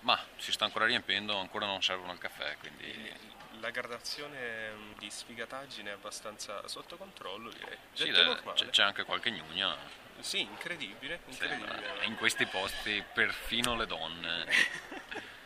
Ma 0.00 0.18
si 0.36 0.50
sta 0.52 0.64
ancora 0.64 0.86
riempiendo, 0.86 1.36
ancora 1.38 1.66
non 1.66 1.82
servono 1.82 2.12
il 2.12 2.18
caffè, 2.18 2.56
quindi 2.58 3.12
La 3.60 3.70
gradazione 3.70 4.70
mm, 4.72 4.92
di 4.98 5.08
sfigataggine 5.08 5.90
è 5.90 5.92
abbastanza 5.92 6.66
sotto 6.66 6.96
controllo, 6.96 7.50
direi. 7.50 7.76
sì, 7.92 8.10
c'è, 8.10 8.70
c'è 8.70 8.82
anche 8.82 9.04
qualche 9.04 9.30
gnugna. 9.30 9.76
Sì, 10.18 10.40
incredibile, 10.40 11.20
Sì, 11.28 11.42
incredibile. 11.44 12.04
in 12.04 12.16
questi 12.16 12.46
posti 12.46 13.02
perfino 13.12 13.76
le 13.76 13.86
donne 13.86 14.46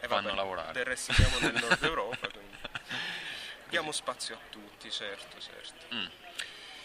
E 0.00 0.06
fanno 0.08 0.34
lavorare. 0.34 0.72
Del 0.72 0.84
resto 0.84 1.12
siamo 1.12 1.38
nel 1.38 1.52
nord 1.54 1.82
Europa, 1.84 2.28
quindi 2.28 2.56
diamo 3.68 3.92
spazio 3.92 4.36
a 4.36 4.38
tutti, 4.50 4.90
certo, 4.90 5.38
certo. 5.40 5.94
Mm. 5.94 6.06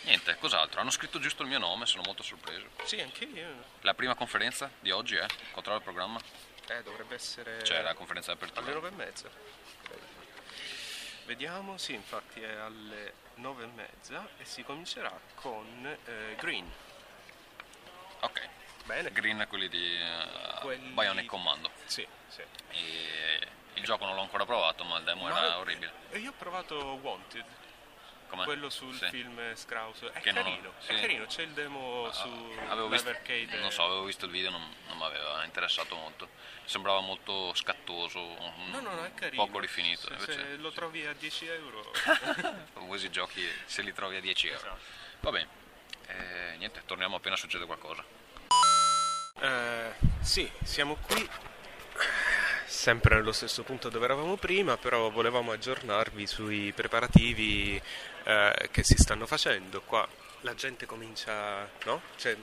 Niente, 0.05 0.35
cos'altro? 0.37 0.81
Hanno 0.81 0.89
scritto 0.89 1.19
giusto 1.19 1.43
il 1.43 1.47
mio 1.49 1.59
nome, 1.59 1.85
sono 1.85 2.01
molto 2.03 2.23
sorpreso. 2.23 2.67
Sì, 2.83 2.99
anche 2.99 3.23
io. 3.25 3.63
La 3.81 3.93
prima 3.93 4.15
conferenza 4.15 4.69
di 4.79 4.91
oggi 4.91 5.15
è? 5.15 5.25
Controlla 5.51 5.77
il 5.77 5.83
programma? 5.83 6.19
Eh, 6.67 6.83
dovrebbe 6.83 7.15
essere 7.15 7.57
C'è 7.61 7.81
la 7.81 7.93
conferenza 7.93 8.33
di 8.33 8.39
alle 8.41 8.49
apertura. 8.51 8.73
nove 8.75 8.87
e 8.89 8.91
mezza. 8.91 9.29
Vediamo, 11.25 11.77
sì, 11.77 11.93
infatti 11.93 12.41
è 12.41 12.51
alle 12.53 13.13
nove 13.35 13.63
e 13.63 13.67
mezza 13.67 14.27
e 14.37 14.43
si 14.45 14.63
comincerà 14.63 15.17
con 15.35 15.97
eh, 16.05 16.35
Green. 16.35 16.69
Ok. 18.21 18.49
Bene. 18.85 19.11
Green 19.13 19.45
quelli 19.47 19.69
di 19.69 19.95
eh, 19.95 20.59
Quelli- 20.59 20.89
Bionic 20.91 21.25
Commando. 21.25 21.71
Sì, 21.85 22.05
sì. 22.35 22.41
E 22.71 23.47
il 23.75 23.83
gioco 23.83 24.05
non 24.05 24.15
l'ho 24.15 24.21
ancora 24.21 24.45
provato, 24.45 24.83
ma 24.83 24.97
il 24.97 25.03
demo 25.03 25.27
No, 25.27 25.35
era 25.37 25.57
orribile. 25.59 25.91
E 26.09 26.19
io 26.19 26.29
ho 26.31 26.33
provato 26.37 26.75
Wanted, 27.01 27.45
Com'è? 28.27 28.43
quello 28.45 28.69
sul 28.69 28.95
Sì. 28.97 29.07
film 29.09 29.55
Scrauso. 29.55 30.11
È 30.11 30.19
Che 30.21 30.31
non 30.31 30.41
ho- 30.41 30.49
carino, 30.49 30.73
sì. 30.79 30.91
è 30.93 30.99
carino, 30.99 31.25
c'è 31.25 31.41
il 31.43 31.51
demo 31.51 32.11
su 32.11 32.27
Avevo 32.69 32.87
visto, 32.87 33.09
Live 33.27 33.57
non 33.59 33.71
so, 33.71 33.83
avevo 33.83 34.03
visto 34.03 34.25
il 34.25 34.31
video, 34.31 34.49
non, 34.51 34.61
non 34.87 34.97
mi 34.97 35.03
aveva 35.03 35.43
interessato 35.43 35.95
molto. 35.95 36.29
Sembrava 36.65 37.01
molto 37.01 37.53
scattoso, 37.55 38.19
No, 38.19 38.79
no, 38.79 38.93
no, 38.93 39.03
è 39.03 39.13
carino. 39.13 39.45
poco 39.45 39.59
rifinito. 39.59 40.07
Se, 40.07 40.13
Invece, 40.13 40.33
se 40.33 40.55
lo 40.57 40.71
trovi 40.71 41.05
a 41.05 41.13
10 41.13 41.45
euro. 41.47 41.91
questi 42.87 43.09
giochi 43.11 43.45
se 43.65 43.81
li 43.81 43.93
trovi 43.93 44.15
a 44.17 44.21
10 44.21 44.47
euro. 44.47 44.59
Esatto. 44.59 44.79
Va 45.21 45.31
bene, 45.31 45.47
Eh, 46.07 46.55
niente, 46.57 46.83
torniamo 46.85 47.15
appena 47.17 47.35
succede 47.35 47.65
qualcosa. 47.65 48.03
Eh, 49.41 49.93
sì, 50.21 50.49
siamo 50.63 50.95
qui. 50.95 51.29
Sempre 52.65 53.15
nello 53.15 53.31
stesso 53.31 53.63
punto 53.63 53.89
dove 53.89 54.05
eravamo 54.05 54.35
prima, 54.35 54.77
però 54.77 55.09
volevamo 55.09 55.51
aggiornarvi 55.51 56.27
sui 56.27 56.71
preparativi 56.73 57.81
eh, 58.23 58.69
che 58.71 58.83
si 58.83 58.95
stanno 58.97 59.25
facendo. 59.25 59.81
Qua 59.81 60.07
la 60.41 60.53
gente 60.55 60.85
comincia, 60.85 61.69
no? 61.85 62.01
C'è, 62.17 62.35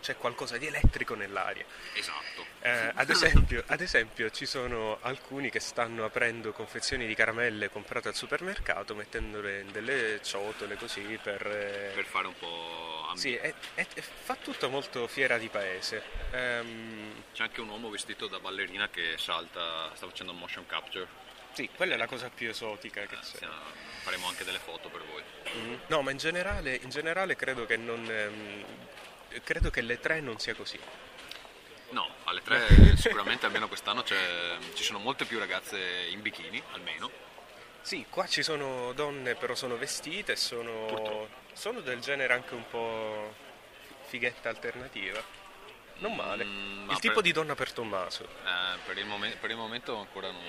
c'è 0.00 0.16
qualcosa 0.16 0.56
di 0.58 0.66
elettrico 0.66 1.14
nell'aria. 1.14 1.64
Esatto. 1.94 2.46
Eh, 2.60 2.90
ad, 2.94 3.08
esempio, 3.10 3.62
ad 3.66 3.80
esempio, 3.80 4.30
ci 4.30 4.44
sono 4.46 4.98
alcuni 5.02 5.50
che 5.50 5.60
stanno 5.60 6.04
aprendo 6.04 6.52
confezioni 6.52 7.06
di 7.06 7.14
caramelle 7.14 7.68
comprate 7.70 8.08
al 8.08 8.14
supermercato, 8.14 8.94
mettendole 8.94 9.60
in 9.60 9.70
delle 9.72 10.20
ciotole 10.22 10.76
così 10.76 11.18
per... 11.22 11.46
eh, 11.46 11.92
Per 11.94 12.04
fare 12.04 12.26
un 12.26 12.34
po' 12.38 13.04
ambi- 13.08 13.20
Sì, 13.20 13.34
è- 13.36 13.54
è- 13.74 13.86
è- 13.94 14.00
fa 14.00 14.34
tutto 14.36 14.68
molto 14.68 15.06
fiera 15.06 15.38
di 15.38 15.48
paese. 15.48 16.02
Ehm, 16.32 17.22
C'è 17.32 17.44
anche 17.44 17.60
un 17.60 17.68
uomo 17.68 17.90
vestito 17.90 18.26
da 18.26 18.38
ballerina 18.40 18.88
che 18.88 19.14
salta, 19.18 19.90
sta 19.94 20.06
facendo 20.06 20.32
motion 20.32 20.66
capture. 20.66 21.06
sì, 21.52 21.68
quella 21.74 21.94
è 21.94 21.96
la 21.96 22.06
cosa 22.06 22.28
più 22.28 22.48
esotica 22.48 23.00
che 23.06 23.16
c'è. 23.16 23.46
Faremo 24.02 24.28
anche 24.28 24.44
delle 24.44 24.58
foto 24.60 24.88
per 24.88 25.02
voi. 25.04 25.22
Mhm. 25.54 25.80
No, 25.88 26.02
ma 26.02 26.10
in 26.12 26.16
generale, 26.18 26.74
in 26.82 26.88
generale 26.90 27.36
credo 27.36 27.66
che 27.66 27.76
non... 27.76 28.04
ehm, 28.08 28.64
credo 29.44 29.70
che 29.70 29.80
le 29.80 29.98
tre 30.00 30.20
non 30.20 30.38
sia 30.38 30.54
così. 30.54 30.78
No, 31.90 32.06
alle 32.24 32.42
tre 32.42 32.66
sicuramente 32.96 33.46
almeno 33.46 33.68
quest'anno 33.68 34.04
ci 34.04 34.14
sono 34.82 34.98
molte 34.98 35.24
più 35.24 35.38
ragazze 35.38 35.78
in 36.10 36.20
bikini, 36.22 36.62
almeno. 36.72 37.10
Sì, 37.80 38.04
qua 38.10 38.26
ci 38.26 38.42
sono 38.42 38.92
donne 38.92 39.34
però 39.34 39.54
sono 39.54 39.76
vestite, 39.76 40.36
sono, 40.36 41.28
sono 41.54 41.80
del 41.80 42.00
genere 42.00 42.34
anche 42.34 42.54
un 42.54 42.68
po' 42.68 43.34
fighetta 44.06 44.48
alternativa. 44.50 45.22
Non 46.00 46.14
male. 46.14 46.44
Mm, 46.44 46.90
Il 46.90 46.98
tipo 46.98 47.14
per- 47.14 47.22
di 47.22 47.32
donna 47.32 47.54
per 47.54 47.72
Tommaso. 47.72 48.24
Eh, 48.24 48.78
per, 48.84 48.98
il 48.98 49.06
momen- 49.06 49.38
per 49.40 49.50
il 49.50 49.56
momento 49.56 49.96
ancora 49.96 50.30
non, 50.30 50.42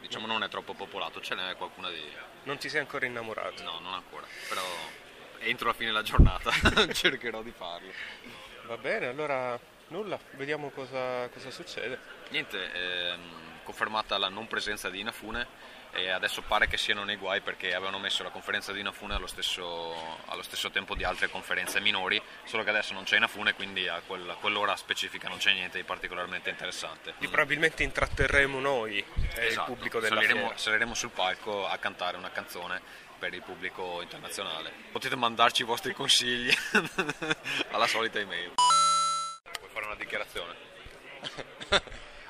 diciamo 0.00 0.26
non 0.26 0.42
è 0.44 0.48
troppo 0.48 0.74
popolato, 0.74 1.20
ce 1.20 1.34
n'è 1.34 1.56
qualcuna 1.56 1.88
di... 1.90 2.02
Non 2.44 2.58
ti 2.58 2.68
sei 2.68 2.80
ancora 2.80 3.06
innamorato? 3.06 3.62
No, 3.62 3.78
non 3.80 3.94
ancora, 3.94 4.26
però 4.48 4.62
entro 5.44 5.68
la 5.68 5.74
fine 5.74 5.86
della 5.86 6.02
giornata 6.02 6.50
cercherò 6.92 7.42
di 7.42 7.52
farlo. 7.56 7.90
Va 8.66 8.76
bene, 8.76 9.06
allora 9.06 9.58
nulla, 9.88 10.18
vediamo 10.32 10.70
cosa, 10.70 11.28
cosa 11.28 11.50
succede. 11.50 11.98
Niente, 12.30 12.72
ehm, 12.72 13.20
confermata 13.64 14.18
la 14.18 14.28
non 14.28 14.46
presenza 14.46 14.88
di 14.90 15.00
Inafune 15.00 15.72
e 15.96 16.10
adesso 16.10 16.42
pare 16.42 16.66
che 16.66 16.76
siano 16.76 17.04
nei 17.04 17.14
guai 17.14 17.40
perché 17.40 17.72
avevano 17.72 18.00
messo 18.00 18.24
la 18.24 18.30
conferenza 18.30 18.72
di 18.72 18.80
Inafune 18.80 19.14
allo 19.14 19.28
stesso, 19.28 19.94
allo 20.26 20.42
stesso 20.42 20.70
tempo 20.70 20.96
di 20.96 21.04
altre 21.04 21.28
conferenze 21.28 21.78
minori, 21.80 22.20
solo 22.44 22.64
che 22.64 22.70
adesso 22.70 22.94
non 22.94 23.04
c'è 23.04 23.16
Inafune, 23.16 23.54
quindi 23.54 23.86
a, 23.86 24.00
quel- 24.04 24.28
a 24.28 24.34
quell'ora 24.34 24.74
specifica 24.74 25.28
non 25.28 25.38
c'è 25.38 25.52
niente 25.52 25.78
di 25.78 25.84
particolarmente 25.84 26.50
interessante. 26.50 27.14
Che 27.18 27.28
probabilmente 27.28 27.84
intratterremo 27.84 28.58
noi 28.58 28.98
e 29.34 29.42
il 29.42 29.46
Esatto, 29.50 29.72
pubblico 29.72 30.00
della 30.00 30.16
saliremo, 30.16 30.40
fiera. 30.40 30.56
saliremo 30.58 30.94
sul 30.94 31.10
palco 31.10 31.68
a 31.68 31.76
cantare 31.78 32.16
una 32.16 32.30
canzone 32.30 33.02
per 33.24 33.32
il 33.32 33.42
pubblico 33.42 34.02
internazionale. 34.02 34.70
Potete 34.92 35.16
mandarci 35.16 35.62
i 35.62 35.64
vostri 35.64 35.94
consigli 35.94 36.52
alla 37.72 37.86
solita 37.86 38.18
email. 38.18 38.52
Vuoi 39.58 39.70
fare 39.72 39.86
una 39.86 39.94
dichiarazione? 39.94 40.54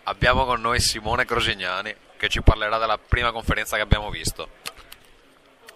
abbiamo 0.05 0.45
con 0.45 0.61
noi 0.61 0.79
Simone 0.79 1.25
Crosignani 1.25 1.93
che 2.17 2.29
ci 2.29 2.43
parlerà 2.43 2.79
della 2.79 2.97
prima 2.97 3.33
conferenza 3.33 3.75
che 3.75 3.83
abbiamo 3.83 4.09
visto. 4.09 4.49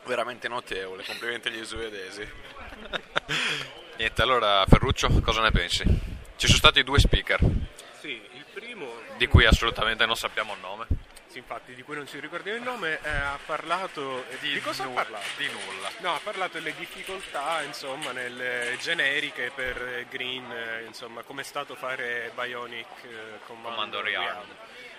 Veramente 0.06 0.46
notevole, 0.46 1.02
complimenti 1.04 1.48
agli 1.48 1.64
svedesi. 1.64 2.24
Niente, 3.98 4.22
allora 4.22 4.64
Ferruccio, 4.68 5.08
cosa 5.20 5.40
ne 5.40 5.50
pensi? 5.50 5.82
Ci 6.36 6.46
sono 6.46 6.58
stati 6.58 6.84
due 6.84 7.00
speaker. 7.00 7.40
Sì, 7.98 8.10
il 8.34 8.44
primo... 8.54 8.86
Di 9.16 9.26
cui 9.26 9.46
assolutamente 9.46 10.06
non 10.06 10.14
sappiamo 10.14 10.54
il 10.54 10.60
nome. 10.60 10.86
Sì, 11.28 11.38
infatti, 11.38 11.74
di 11.74 11.82
cui 11.82 11.94
non 11.94 12.06
ci 12.08 12.18
ricordiamo 12.20 12.56
il 12.56 12.64
nome, 12.64 12.98
eh, 13.02 13.08
ha 13.08 13.38
parlato... 13.44 14.24
Di, 14.40 14.52
di 14.54 14.60
cosa 14.60 14.84
nu- 14.84 14.92
ha 14.96 15.02
parlato? 15.02 15.26
Di 15.36 15.46
nulla. 15.48 15.90
No, 15.98 16.14
ha 16.14 16.20
parlato 16.20 16.54
delle 16.58 16.74
difficoltà, 16.74 17.60
insomma, 17.62 18.12
nelle 18.12 18.76
generiche 18.80 19.50
per 19.54 20.06
Green, 20.08 20.50
eh, 20.50 20.84
insomma, 20.86 21.22
come 21.22 21.42
è 21.42 21.44
stato 21.44 21.74
fare 21.74 22.30
Bionic 22.34 22.86
eh, 23.02 23.38
Commando, 23.46 23.68
Comando 23.68 24.00
Rearmed. 24.00 24.56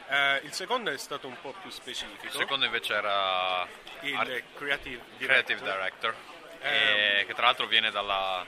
Eh, 0.08 0.42
il 0.44 0.54
secondo 0.54 0.92
è 0.92 0.98
stato 1.00 1.28
un 1.28 1.36
po' 1.42 1.54
più 1.62 1.72
specifico. 1.72 2.24
Il 2.26 2.32
secondo 2.32 2.66
invece 2.66 2.94
era 2.94 3.68
il 4.02 4.16
Art- 4.16 4.44
Creative 4.56 5.02
Director. 5.18 5.28
Creative 5.28 5.60
Director, 5.62 6.16
e- 6.62 7.24
che 7.26 7.34
tra 7.34 7.46
l'altro 7.46 7.66
viene 7.66 7.90
dalla... 7.90 8.46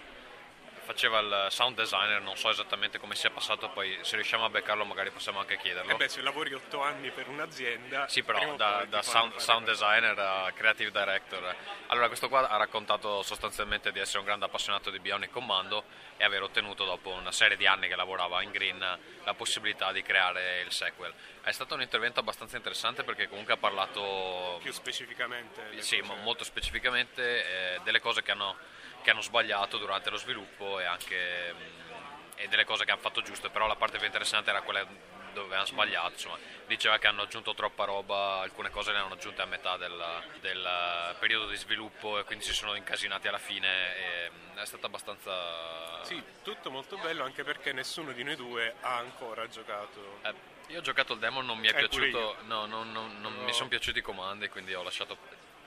faceva 0.91 1.19
il 1.19 1.47
sound 1.49 1.77
designer, 1.77 2.21
non 2.21 2.35
so 2.35 2.49
esattamente 2.49 2.99
come 2.99 3.15
sia 3.15 3.29
passato, 3.29 3.69
poi 3.69 3.97
se 4.01 4.15
riusciamo 4.15 4.43
a 4.43 4.49
beccarlo 4.49 4.83
magari 4.83 5.09
possiamo 5.09 5.39
anche 5.39 5.57
chiederlo. 5.57 5.91
Eh 5.91 5.95
beh, 5.95 6.09
se 6.09 6.21
lavori 6.21 6.53
otto 6.53 6.81
anni 6.81 7.09
per 7.11 7.29
un'azienda... 7.29 8.09
Sì, 8.09 8.23
però 8.23 8.55
da, 8.55 8.85
da 8.89 9.01
sound, 9.01 9.37
sound 9.37 9.65
designer 9.65 10.17
a 10.19 10.51
creative 10.53 10.91
director. 10.91 11.55
Allora, 11.87 12.07
questo 12.07 12.27
qua 12.27 12.49
ha 12.49 12.57
raccontato 12.57 13.21
sostanzialmente 13.23 13.91
di 13.91 13.99
essere 13.99 14.19
un 14.19 14.25
grande 14.25 14.45
appassionato 14.45 14.89
di 14.89 14.99
Bionic 14.99 15.31
Commando 15.31 15.85
e 16.17 16.25
aver 16.25 16.43
ottenuto 16.43 16.83
dopo 16.83 17.09
una 17.11 17.31
serie 17.31 17.55
di 17.55 17.65
anni 17.65 17.87
che 17.87 17.95
lavorava 17.95 18.41
in 18.41 18.51
Green 18.51 18.79
la 19.23 19.33
possibilità 19.33 19.91
di 19.93 20.01
creare 20.01 20.61
il 20.61 20.71
sequel. 20.71 21.13
È 21.43 21.51
stato 21.51 21.73
un 21.73 21.81
intervento 21.81 22.19
abbastanza 22.19 22.55
interessante 22.55 23.03
perché 23.03 23.27
comunque 23.27 23.53
ha 23.53 23.57
parlato 23.57 24.59
Più 24.61 24.71
specificamente... 24.71 25.81
sì, 25.81 25.99
cose. 25.99 26.13
mo- 26.13 26.21
molto 26.21 26.43
specificamente 26.43 27.75
eh, 27.75 27.79
delle 27.83 27.99
cose 27.99 28.21
che 28.21 28.31
hanno, 28.31 28.55
che 29.01 29.09
hanno 29.09 29.21
sbagliato 29.21 29.77
durante 29.77 30.09
lo 30.09 30.17
sviluppo 30.17 30.79
e 30.79 30.85
anche 30.85 31.53
mm, 31.53 31.81
e 32.41 32.47
delle 32.47 32.65
cose 32.65 32.85
che 32.85 32.91
hanno 32.91 32.99
fatto 33.01 33.21
giuste, 33.21 33.49
però 33.49 33.67
la 33.67 33.75
parte 33.75 33.97
più 33.97 34.07
interessante 34.07 34.49
era 34.49 34.61
quella 34.61 34.85
dove 35.33 35.55
hanno 35.55 35.65
sbagliato, 35.65 36.11
insomma, 36.11 36.37
diceva 36.67 36.97
che 36.97 37.07
hanno 37.07 37.23
aggiunto 37.23 37.53
troppa 37.53 37.85
roba, 37.85 38.39
alcune 38.41 38.69
cose 38.69 38.91
le 38.91 38.97
hanno 38.99 39.13
aggiunte 39.13 39.41
a 39.41 39.45
metà 39.45 39.77
del, 39.77 40.23
del 40.39 41.15
periodo 41.19 41.47
di 41.47 41.55
sviluppo 41.57 42.19
e 42.19 42.23
quindi 42.23 42.43
si 42.43 42.53
sono 42.53 42.75
incasinati 42.75 43.27
alla 43.27 43.37
fine 43.37 43.95
e 43.97 44.31
mm, 44.31 44.57
è 44.57 44.65
stato 44.65 44.85
abbastanza... 44.85 46.03
Sì, 46.03 46.21
tutto 46.43 46.71
molto 46.71 46.97
bello 46.97 47.23
anche 47.23 47.43
perché 47.43 47.71
nessuno 47.73 48.11
di 48.11 48.23
noi 48.23 48.35
due 48.35 48.75
ha 48.81 48.97
ancora 48.97 49.47
giocato. 49.47 50.19
Eh, 50.23 50.33
io 50.67 50.79
ho 50.79 50.81
giocato 50.81 51.13
il 51.13 51.19
demo, 51.19 51.41
non 51.41 51.57
mi 51.59 51.67
è 51.67 51.71
Eh, 51.71 51.73
piaciuto, 51.87 52.37
no, 52.43 52.65
no, 52.65 52.83
no, 52.83 53.07
non 53.19 53.33
No. 53.35 53.43
mi 53.43 53.53
sono 53.53 53.69
piaciuti 53.69 53.99
i 53.99 54.01
comandi, 54.01 54.47
quindi 54.49 54.73
ho 54.73 54.83
lasciato 54.83 55.17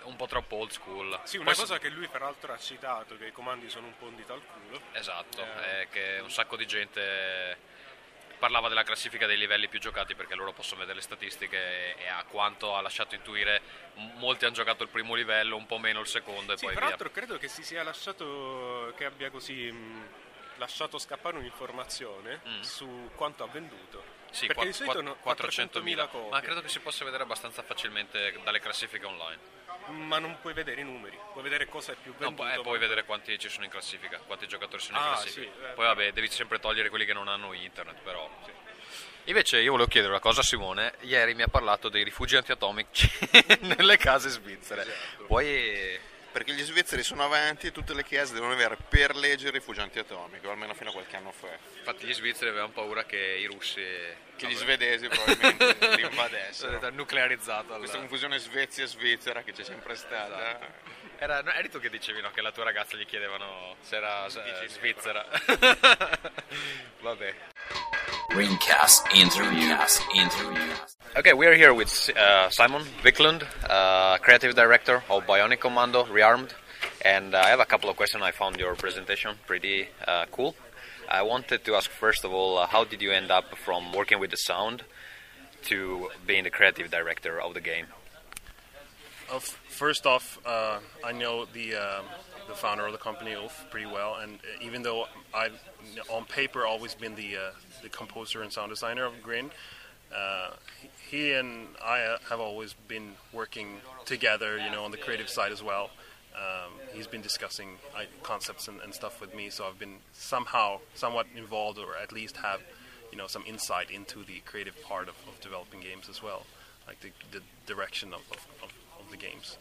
un 0.04 0.16
po' 0.16 0.26
troppo 0.26 0.56
old 0.56 0.70
school. 0.70 1.18
Sì, 1.24 1.36
una 1.36 1.46
Poi- 1.52 1.60
cosa 1.60 1.78
che 1.78 1.88
lui 1.88 2.06
peraltro 2.08 2.52
ha 2.52 2.58
citato, 2.58 3.16
che 3.16 3.26
i 3.26 3.32
comandi 3.32 3.70
sono 3.70 3.86
un 3.86 3.96
po' 3.96 4.04
un 4.06 4.16
dito 4.16 4.32
al 4.34 4.42
culo. 4.44 4.80
Esatto, 4.92 5.40
Eh. 5.42 5.80
è 5.82 5.88
che 5.88 6.18
un 6.22 6.30
sacco 6.30 6.56
di 6.56 6.66
gente 6.66 7.58
parlava 8.38 8.68
della 8.68 8.82
classifica 8.82 9.26
dei 9.26 9.36
livelli 9.38 9.68
più 9.68 9.80
giocati 9.80 10.14
perché 10.14 10.34
loro 10.34 10.52
possono 10.52 10.80
vedere 10.80 10.96
le 10.98 11.02
statistiche 11.02 11.96
e 11.96 12.06
a 12.08 12.24
quanto 12.24 12.74
ha 12.74 12.80
lasciato 12.80 13.14
intuire 13.14 13.60
molti 14.16 14.44
hanno 14.44 14.54
giocato 14.54 14.82
il 14.82 14.88
primo 14.88 15.14
livello, 15.14 15.56
un 15.56 15.66
po' 15.66 15.78
meno 15.78 16.00
il 16.00 16.06
secondo 16.06 16.52
e 16.52 16.56
Sì, 16.56 16.64
poi 16.64 16.74
via. 16.74 16.82
peraltro 16.82 17.10
credo 17.10 17.38
che 17.38 17.48
si 17.48 17.62
sia 17.62 17.82
lasciato, 17.82 18.92
che 18.96 19.04
abbia 19.04 19.30
così 19.30 19.72
lasciato 20.56 20.98
scappare 20.98 21.36
un'informazione 21.36 22.40
Mm. 22.46 22.60
su 22.60 23.10
quanto 23.14 23.44
ha 23.44 23.48
venduto. 23.48 24.02
Sì, 24.30 24.46
perché 24.46 24.54
qua- 24.54 24.64
di 24.64 24.72
solito 24.72 25.00
no- 25.00 25.16
400.000, 25.20 26.02
400.000 26.02 26.06
copie, 26.08 26.30
ma 26.30 26.40
credo 26.40 26.60
che 26.60 26.68
si 26.68 26.80
possa 26.80 27.04
vedere 27.04 27.22
abbastanza 27.22 27.62
facilmente 27.62 28.38
dalle 28.42 28.60
classifiche 28.60 29.06
online. 29.06 29.62
ma 29.86 30.18
non 30.18 30.38
puoi 30.40 30.54
vedere 30.54 30.80
i 30.80 30.84
numeri, 30.84 31.18
puoi 31.32 31.42
vedere 31.44 31.66
cosa 31.66 31.92
è 31.92 31.94
più 31.96 32.12
No, 32.12 32.18
venduto. 32.28 32.42
poi, 32.48 32.54
eh, 32.58 32.62
puoi 32.62 32.78
vedere 32.78 33.04
quanti 33.04 33.38
ci 33.38 33.50
sono 33.50 33.64
in 33.64 33.70
classifica, 33.70 34.16
quanti 34.26 34.46
giocatori 34.48 34.82
sono 34.82 34.96
in 34.96 35.04
Ah, 35.04 35.08
classifica. 35.08 35.52
sì, 35.52 35.62
eh. 35.62 35.72
Poi 35.74 35.84
vabbè, 35.84 36.12
devi 36.12 36.28
sempre 36.30 36.58
togliere 36.58 36.88
quelli 36.88 37.04
che 37.04 37.12
non 37.12 37.28
hanno 37.28 37.52
internet, 37.52 38.00
però. 38.00 38.26
Invece 39.24 39.58
io 39.60 39.72
volevo 39.72 39.88
chiedere 39.88 40.12
una 40.12 40.20
cosa 40.22 40.40
a 40.40 40.42
Simone, 40.44 40.94
ieri 41.00 41.34
mi 41.34 41.42
ha 41.42 41.48
parlato 41.48 41.88
dei 41.90 42.02
rifugi 42.02 42.36
antiatomici 42.36 43.10
nelle 43.60 43.96
case 43.98 44.30
svizzere. 44.30 44.82
Esatto. 44.82 45.24
Puoi 45.26 45.98
Perché 46.34 46.52
gli 46.52 46.64
svizzeri 46.64 47.04
sono 47.04 47.22
avanti 47.22 47.68
e 47.68 47.70
tutte 47.70 47.94
le 47.94 48.02
chiese 48.02 48.34
devono 48.34 48.54
avere 48.54 48.76
per 48.88 49.14
legge 49.14 49.46
il 49.46 49.52
rifugio 49.52 49.82
antiatomico, 49.82 50.50
almeno 50.50 50.74
fino 50.74 50.90
a 50.90 50.92
qualche 50.92 51.14
anno 51.14 51.30
fa. 51.30 51.46
Infatti 51.78 52.06
gli 52.06 52.12
svizzeri 52.12 52.50
avevano 52.50 52.72
paura 52.72 53.04
che 53.04 53.16
i 53.16 53.46
russi... 53.46 53.80
Che 54.34 54.48
gli 54.48 54.56
svedesi 54.56 55.06
probabilmente 55.06 55.94
li 55.94 56.02
invadessero. 56.02 56.90
nuclearizzato. 56.90 57.76
Questa 57.76 57.98
confusione 57.98 58.40
Svezia-Svizzera 58.40 59.44
che 59.44 59.52
c'è 59.52 59.62
sempre 59.62 59.94
stata. 59.94 60.58
Era, 61.18 61.40
no, 61.40 61.52
eri 61.52 61.70
tu 61.70 61.78
che 61.78 61.88
dicevi 61.88 62.20
no, 62.20 62.32
che 62.32 62.40
la 62.40 62.50
tua 62.50 62.64
ragazza 62.64 62.96
gli 62.96 63.06
chiedevano 63.06 63.76
se 63.80 63.94
era 63.94 64.26
eh, 64.26 64.68
svizzera. 64.68 65.24
Vabbè. 66.98 67.34
Ringcast 68.30 69.14
interview. 69.14 69.76
interview. 70.14 70.72
Okay, 71.16 71.32
we 71.32 71.46
are 71.46 71.54
here 71.54 71.72
with 71.72 72.10
uh, 72.16 72.50
Simon 72.50 72.82
Viklund, 73.02 73.44
uh, 73.68 74.18
creative 74.18 74.54
director 74.54 75.02
of 75.08 75.24
Bionic 75.24 75.60
Commando 75.60 76.04
Rearmed, 76.04 76.50
and 77.02 77.34
I 77.34 77.48
have 77.48 77.60
a 77.60 77.64
couple 77.64 77.88
of 77.88 77.96
questions. 77.96 78.22
I 78.24 78.32
found 78.32 78.56
your 78.56 78.74
presentation 78.74 79.36
pretty 79.46 79.88
uh, 80.06 80.26
cool. 80.32 80.56
I 81.08 81.22
wanted 81.22 81.64
to 81.64 81.74
ask 81.76 81.90
first 81.90 82.24
of 82.24 82.32
all, 82.32 82.58
uh, 82.58 82.66
how 82.66 82.84
did 82.84 83.00
you 83.02 83.12
end 83.12 83.30
up 83.30 83.56
from 83.56 83.92
working 83.92 84.18
with 84.18 84.30
the 84.30 84.36
sound 84.36 84.82
to 85.64 86.10
being 86.26 86.44
the 86.44 86.50
creative 86.50 86.90
director 86.90 87.40
of 87.40 87.54
the 87.54 87.60
game? 87.60 87.86
Uh, 89.30 89.38
first 89.38 90.06
off, 90.06 90.38
uh, 90.46 90.78
I 91.04 91.12
know 91.12 91.46
the 91.46 91.74
um, 91.74 92.04
the 92.46 92.54
founder 92.54 92.86
of 92.86 92.92
the 92.92 92.98
company 92.98 93.34
Ulf 93.34 93.66
pretty 93.70 93.86
well, 93.86 94.16
and 94.16 94.34
uh, 94.36 94.62
even 94.64 94.82
though 94.82 95.06
I've 95.34 95.58
on 96.10 96.24
paper 96.24 96.66
always 96.66 96.94
been 96.94 97.14
the 97.14 97.36
uh, 97.36 97.40
the 97.82 97.88
composer 97.88 98.42
and 98.42 98.52
sound 98.52 98.70
designer 98.70 99.04
of 99.04 99.22
Grin, 99.22 99.50
uh, 100.14 100.50
he 101.10 101.32
and 101.32 101.68
I 101.84 102.00
uh, 102.00 102.18
have 102.28 102.40
always 102.40 102.74
been 102.88 103.12
working 103.32 103.80
together, 104.04 104.58
you 104.58 104.70
know, 104.70 104.84
on 104.84 104.90
the 104.90 104.96
creative 104.96 105.28
side 105.28 105.52
as 105.52 105.62
well. 105.62 105.90
Um, 106.36 106.72
he's 106.92 107.06
been 107.06 107.22
discussing 107.22 107.78
concepts 108.24 108.66
and, 108.66 108.80
and 108.80 108.92
stuff 108.92 109.20
with 109.20 109.34
me, 109.34 109.50
so 109.50 109.66
I've 109.66 109.78
been 109.78 109.98
somehow 110.12 110.80
somewhat 110.94 111.26
involved, 111.36 111.78
or 111.78 111.96
at 112.02 112.12
least 112.12 112.38
have, 112.38 112.60
you 113.12 113.18
know, 113.18 113.28
some 113.28 113.44
insight 113.46 113.90
into 113.90 114.24
the 114.24 114.40
creative 114.44 114.80
part 114.82 115.08
of, 115.08 115.14
of 115.28 115.40
developing 115.40 115.80
games 115.80 116.08
as 116.08 116.22
well, 116.22 116.42
like 116.88 117.00
the, 117.00 117.10
the 117.30 117.40
direction 117.66 118.12
of, 118.12 118.20
of, 118.32 118.46
of, 118.64 118.72
of 119.04 119.10
the 119.10 119.16
games. 119.16 119.58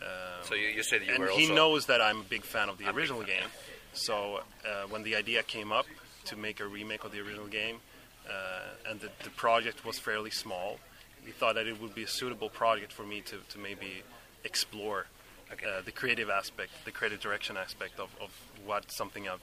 Um, 0.00 0.06
So 0.42 0.54
you, 0.54 0.68
you 0.68 0.82
said 0.82 1.02
you 1.02 1.12
and 1.14 1.20
were 1.24 1.30
he 1.30 1.52
knows 1.52 1.86
that 1.86 2.00
I'm 2.00 2.20
a 2.20 2.24
big 2.24 2.42
fan 2.42 2.68
of 2.68 2.78
the 2.78 2.88
original 2.90 3.22
game. 3.22 3.48
So 3.92 4.40
uh, 4.64 4.86
when 4.88 5.02
the 5.02 5.16
idea 5.16 5.42
came 5.42 5.72
up 5.72 5.86
to 6.26 6.36
make 6.36 6.60
a 6.60 6.66
remake 6.66 7.04
of 7.04 7.12
the 7.12 7.20
original 7.20 7.46
game, 7.48 7.76
uh, 8.28 8.90
and 8.90 9.00
the, 9.00 9.10
the 9.24 9.30
project 9.30 9.84
was 9.84 9.98
fairly 9.98 10.30
small, 10.30 10.78
he 11.24 11.32
thought 11.32 11.54
that 11.56 11.66
it 11.66 11.80
would 11.80 11.94
be 11.94 12.04
a 12.04 12.08
suitable 12.08 12.48
project 12.48 12.92
for 12.92 13.04
me 13.04 13.20
to, 13.22 13.36
to 13.48 13.58
maybe 13.58 14.02
explore 14.44 15.06
Okay. 15.50 15.64
uh, 15.66 15.80
the 15.82 15.92
creative 15.92 16.28
aspect, 16.28 16.70
the 16.84 16.90
creative 16.90 17.20
direction 17.20 17.56
aspect 17.56 17.98
of, 17.98 18.10
of 18.20 18.28
what 18.66 18.92
something 18.92 19.26
I've, 19.26 19.40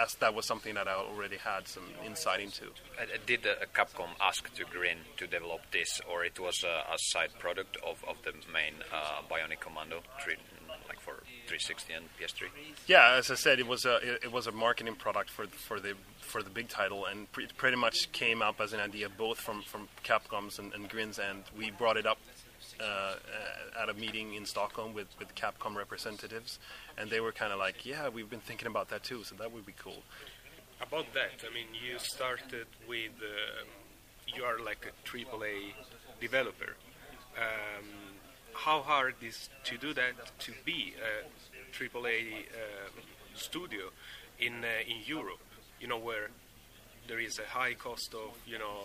as 0.00 0.14
that 0.16 0.34
was 0.34 0.46
something 0.46 0.74
that 0.74 0.88
I 0.88 0.94
already 0.94 1.36
had 1.36 1.68
some 1.68 1.84
insight 2.04 2.40
into. 2.40 2.66
Did 3.26 3.46
uh, 3.46 3.64
Capcom 3.74 4.10
ask 4.20 4.52
to 4.54 4.64
Grin 4.64 4.98
to 5.16 5.26
develop 5.26 5.60
this, 5.72 6.00
or 6.10 6.24
it 6.24 6.38
was 6.38 6.64
uh, 6.64 6.92
a 6.92 6.98
side 6.98 7.30
product 7.38 7.76
of, 7.86 8.04
of 8.08 8.16
the 8.24 8.32
main 8.52 8.74
uh, 8.92 9.22
Bionic 9.30 9.60
Commando, 9.60 10.02
three, 10.22 10.36
like 10.88 11.00
for 11.00 11.14
360 11.46 11.92
and 11.92 12.04
PS3? 12.20 12.48
Yeah, 12.86 13.16
as 13.18 13.30
I 13.30 13.34
said, 13.34 13.58
it 13.58 13.66
was 13.66 13.84
a 13.84 13.96
it, 13.96 14.24
it 14.24 14.32
was 14.32 14.46
a 14.46 14.52
marketing 14.52 14.94
product 14.96 15.30
for 15.30 15.46
for 15.46 15.80
the 15.80 15.94
for 16.20 16.42
the 16.42 16.50
big 16.50 16.68
title, 16.68 17.06
and 17.06 17.30
pre- 17.32 17.48
pretty 17.56 17.76
much 17.76 18.10
came 18.12 18.42
up 18.42 18.60
as 18.60 18.72
an 18.72 18.80
idea 18.80 19.08
both 19.08 19.38
from 19.38 19.62
from 19.62 19.88
Capcom's 20.04 20.58
and, 20.58 20.72
and 20.72 20.88
Grin's 20.88 21.18
end. 21.18 21.44
We 21.56 21.70
brought 21.70 21.96
it 21.96 22.06
up 22.06 22.18
uh, 22.82 23.82
at 23.82 23.88
a 23.88 23.94
meeting 23.94 24.34
in 24.34 24.44
Stockholm 24.46 24.94
with 24.94 25.08
with 25.18 25.34
Capcom 25.34 25.76
representatives, 25.76 26.58
and 26.98 27.10
they 27.10 27.20
were 27.20 27.32
kind 27.32 27.52
of 27.52 27.58
like, 27.58 27.86
"Yeah, 27.86 28.08
we've 28.08 28.30
been 28.30 28.40
thinking 28.40 28.68
about 28.68 28.88
that 28.90 29.02
too, 29.02 29.24
so 29.24 29.34
that 29.36 29.52
would 29.52 29.66
be 29.66 29.74
cool." 29.78 30.02
About 30.80 31.06
that, 31.14 31.44
I 31.48 31.54
mean, 31.54 31.68
you 31.72 31.98
started 31.98 32.66
with, 32.88 33.12
um, 33.22 33.68
you 34.26 34.42
are 34.42 34.58
like 34.58 34.84
a 34.84 35.08
AAA 35.08 35.74
developer. 36.20 36.74
Um, 37.38 37.86
how 38.52 38.80
hard 38.82 39.14
is 39.22 39.48
to 39.64 39.78
do 39.78 39.94
that 39.94 40.14
to 40.40 40.52
be 40.64 40.94
a 40.98 41.72
AAA 41.72 42.20
um, 42.38 43.02
studio 43.34 43.90
in 44.38 44.64
uh, 44.64 44.90
in 44.92 44.98
Europe? 45.06 45.46
You 45.80 45.88
know 45.88 45.98
where 45.98 46.28
there 47.08 47.18
is 47.20 47.38
a 47.38 47.44
high 47.44 47.74
cost 47.74 48.14
of 48.14 48.30
you 48.46 48.58
know 48.58 48.78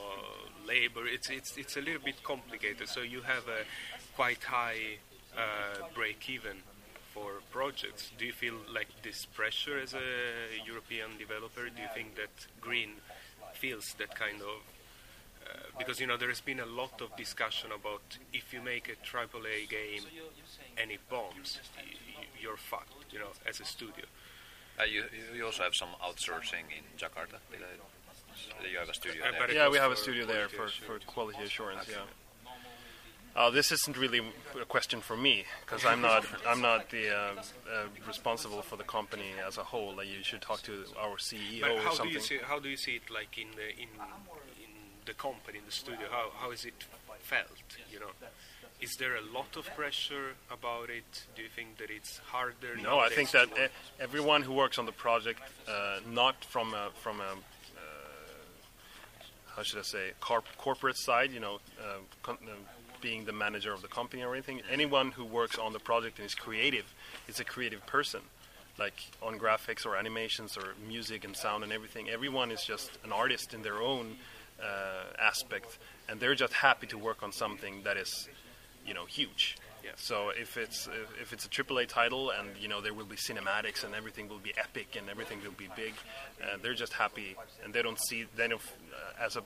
labor. 0.67 1.06
It's 1.08 1.30
it's 1.30 1.58
it's 1.58 1.77
a 1.77 1.82
little 1.82 2.01
bit 2.03 2.23
complicated. 2.23 2.89
So 2.89 3.01
you 3.01 3.21
have 3.21 3.47
a 3.47 3.63
quite 4.15 4.43
high 4.43 4.97
uh, 5.38 5.88
break 5.93 6.30
even 6.30 6.58
for 7.13 7.41
projects. 7.51 8.12
Do 8.17 8.25
you 8.25 8.34
feel 8.34 8.56
like 8.73 8.88
this 9.03 9.25
pressure 9.25 9.77
as 9.80 9.93
a 9.93 10.65
European 10.65 11.17
developer? 11.17 11.69
Do 11.69 11.82
you 11.82 11.89
think 11.93 12.15
that 12.15 12.47
Grin 12.62 12.91
feels 13.53 13.93
that 13.97 14.15
kind 14.15 14.41
of? 14.41 14.62
Uh, 15.47 15.80
because 15.80 15.99
you 16.01 16.08
know 16.08 16.17
there 16.17 16.27
has 16.30 16.41
been 16.41 16.60
a 16.60 16.65
lot 16.65 16.99
of 17.01 17.15
discussion 17.15 17.71
about 17.71 18.17
if 18.34 18.51
you 18.53 18.62
make 18.62 18.89
a 18.89 18.95
AAA 19.06 19.69
game 19.69 20.03
and 20.77 20.91
it 20.91 20.99
bombs, 21.10 21.60
you're 22.41 22.58
fucked. 22.58 23.13
You 23.13 23.19
know, 23.19 23.32
as 23.47 23.60
a 23.60 23.65
studio. 23.65 24.06
Uh, 24.80 24.84
you, 24.84 25.06
you 25.36 25.43
also 25.43 25.63
have 25.63 25.73
some 25.73 25.89
outsourcing 26.03 26.69
in 26.69 26.84
Jakarta. 26.97 27.39
Did 27.51 27.62
I- 27.62 27.96
You 28.71 28.80
have 28.80 28.89
a 28.89 28.93
studio 28.93 29.23
Uh, 29.26 29.32
there. 29.32 29.54
Yeah, 29.54 29.69
we 29.69 29.78
have 29.78 29.91
a 29.91 29.95
studio 29.95 30.26
there 30.26 30.47
for, 30.50 30.67
for 30.67 31.00
quality 31.06 31.43
assurance. 31.43 31.88
Yeah. 31.89 31.97
Uh, 33.36 33.52
this 33.52 33.71
isn't 33.71 33.95
really 33.97 34.21
a 34.60 34.65
question 34.65 35.00
for 35.00 35.15
me 35.15 35.45
because 35.63 35.86
I'm 35.86 36.02
not 36.02 36.26
I'm 36.47 36.60
not 36.60 36.89
the 36.89 37.10
uh, 37.15 37.34
uh, 37.71 37.84
responsible 38.08 38.63
for 38.63 38.78
the 38.78 38.84
company 38.84 39.30
as 39.47 39.60
a 39.60 39.63
whole. 39.63 39.93
Like 39.95 40.08
you 40.08 40.23
should 40.23 40.41
talk 40.41 40.63
to 40.63 40.86
our 41.00 41.17
CEO 41.17 41.62
But 41.62 41.71
or 41.71 41.80
how 41.82 41.95
do 42.04 42.10
you 42.10 42.19
see 42.19 42.39
how 42.41 42.58
do 42.58 42.67
you 42.67 42.78
see 42.78 42.95
it 42.95 43.12
like 43.12 43.38
in 43.38 43.50
the 43.56 43.69
in 43.84 43.89
in 44.63 44.71
the 45.06 45.13
company 45.13 45.60
in 45.60 45.65
the 45.65 45.71
studio? 45.71 46.08
How 46.10 46.32
how 46.41 46.50
is 46.50 46.65
it 46.65 46.86
felt? 47.19 47.52
You 47.93 48.00
know, 48.00 48.12
is 48.82 48.95
there 48.97 49.15
a 49.15 49.21
lot 49.21 49.56
of 49.56 49.65
pressure 49.76 50.34
about 50.52 50.89
it? 50.89 51.26
Do 51.36 51.43
you 51.43 51.50
think 51.50 51.78
that 51.78 51.91
it's 51.91 52.17
harder? 52.17 52.76
No, 52.82 52.97
I 53.00 53.10
think 53.10 53.30
that 53.32 53.50
work? 53.52 53.60
uh, 54.00 54.04
everyone 54.04 54.41
who 54.41 54.54
works 54.54 54.80
on 54.80 54.86
the 54.86 54.91
project, 54.91 55.41
uh, 55.67 56.00
not 56.10 56.43
from 56.45 56.73
a, 56.73 56.89
from 57.04 57.19
a 57.21 57.36
how 59.57 59.63
should 59.63 59.79
I 59.79 59.81
say 59.81 60.11
corp- 60.21 60.55
corporate 60.59 60.97
side, 60.97 61.31
you 61.31 61.39
know, 61.39 61.55
uh, 61.81 61.97
con- 62.21 62.37
uh, 62.45 62.53
being 63.01 63.25
the 63.25 63.33
manager 63.33 63.73
of 63.73 63.81
the 63.81 63.87
company 63.87 64.23
or 64.23 64.33
anything. 64.33 64.61
Anyone 64.71 65.11
who 65.11 65.25
works 65.25 65.57
on 65.57 65.73
the 65.73 65.79
project 65.79 66.19
and 66.19 66.27
is 66.27 66.35
creative 66.35 66.85
is 67.27 67.39
a 67.39 67.43
creative 67.43 67.85
person, 67.87 68.21
like 68.77 68.93
on 69.21 69.39
graphics 69.39 69.85
or 69.85 69.95
animations 69.95 70.57
or 70.57 70.75
music 70.87 71.25
and 71.25 71.35
sound 71.35 71.63
and 71.63 71.73
everything. 71.73 72.07
Everyone 72.07 72.51
is 72.51 72.63
just 72.63 72.91
an 73.03 73.11
artist 73.11 73.55
in 73.55 73.63
their 73.63 73.81
own 73.81 74.17
uh, 74.61 75.05
aspect, 75.19 75.79
and 76.07 76.19
they're 76.19 76.35
just 76.35 76.53
happy 76.53 76.85
to 76.87 76.97
work 76.97 77.23
on 77.23 77.31
something 77.31 77.81
that 77.83 77.97
is, 77.97 78.29
you 78.85 78.93
know, 78.93 79.05
huge. 79.05 79.57
Yeah. 79.83 79.91
So 79.95 80.29
if 80.29 80.57
it's 80.57 80.87
if- 80.87 81.21
if 81.21 81.33
it's 81.33 81.45
a 81.45 81.49
AAA 81.49 81.87
title 81.87 82.31
and 82.31 82.49
you 82.57 82.67
know 82.67 82.81
there 82.81 82.93
will 82.93 83.05
be 83.05 83.15
cinematics 83.15 83.83
and 83.83 83.93
everything 83.95 84.27
will 84.29 84.39
be 84.39 84.53
epic 84.57 84.95
and 84.97 85.09
everything 85.09 85.41
will 85.43 85.51
be 85.51 85.69
big, 85.75 85.93
uh, 86.43 86.57
they're 86.61 86.73
just 86.73 86.93
happy 86.93 87.35
and 87.63 87.73
they 87.73 87.81
don't 87.81 87.99
see 88.07 88.25
then 88.35 88.49
don't 88.51 88.61
uh, 88.93 89.25
as 89.25 89.35
a 89.37 89.43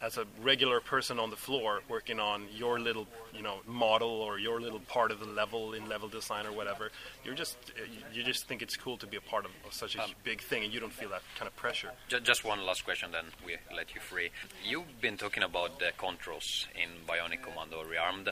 as 0.00 0.16
a 0.16 0.24
regular 0.42 0.80
person 0.80 1.18
on 1.18 1.28
the 1.28 1.36
floor 1.36 1.80
working 1.88 2.20
on 2.20 2.46
your 2.54 2.78
little 2.78 3.04
you 3.34 3.42
know 3.42 3.56
model 3.66 4.08
or 4.08 4.38
your 4.38 4.60
little 4.60 4.78
part 4.80 5.10
of 5.10 5.18
the 5.18 5.26
level 5.26 5.72
in 5.74 5.88
level 5.88 6.08
design 6.08 6.46
or 6.46 6.52
whatever. 6.52 6.92
You're 7.24 7.34
just 7.34 7.56
uh, 7.76 7.82
you- 8.12 8.22
just 8.22 8.46
think 8.46 8.62
it's 8.62 8.76
cool 8.76 8.96
to 8.98 9.06
be 9.08 9.16
a 9.16 9.20
part 9.20 9.44
of, 9.44 9.50
of 9.66 9.72
such 9.72 9.96
a 9.96 10.06
big 10.22 10.40
thing 10.40 10.62
and 10.62 10.72
you 10.72 10.78
don't 10.78 10.92
feel 10.92 11.08
that 11.08 11.22
kind 11.36 11.48
of 11.48 11.56
pressure. 11.56 11.90
Just 12.22 12.44
one 12.44 12.64
last 12.64 12.84
question, 12.84 13.10
then 13.10 13.24
we 13.44 13.56
let 13.74 13.92
you 13.94 14.00
free. 14.00 14.30
You've 14.64 15.00
been 15.00 15.16
talking 15.16 15.42
about 15.42 15.80
the 15.80 15.90
controls 15.98 16.68
in 16.76 16.90
Bionic 17.08 17.42
Commando 17.42 17.82
Rearmed, 17.82 18.28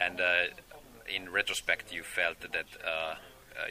and 0.00 0.20
uh, 0.20 0.44
in 1.14 1.30
retrospect, 1.30 1.92
you 1.92 2.02
felt 2.02 2.40
that 2.40 2.66
uh, 2.84 2.88
uh, 2.88 3.14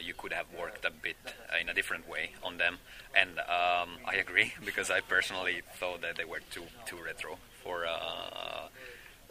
you 0.02 0.14
could 0.14 0.32
have 0.32 0.46
worked 0.58 0.84
a 0.84 0.90
bit 0.90 1.16
in 1.60 1.68
a 1.68 1.74
different 1.74 2.08
way 2.08 2.30
on 2.42 2.58
them, 2.58 2.78
and 3.14 3.38
um, 3.38 3.98
I 4.06 4.16
agree 4.18 4.52
because 4.64 4.90
I 4.90 5.00
personally 5.00 5.62
thought 5.78 6.02
that 6.02 6.16
they 6.16 6.24
were 6.24 6.40
too 6.50 6.64
too 6.86 6.98
retro 7.04 7.38
for. 7.62 7.86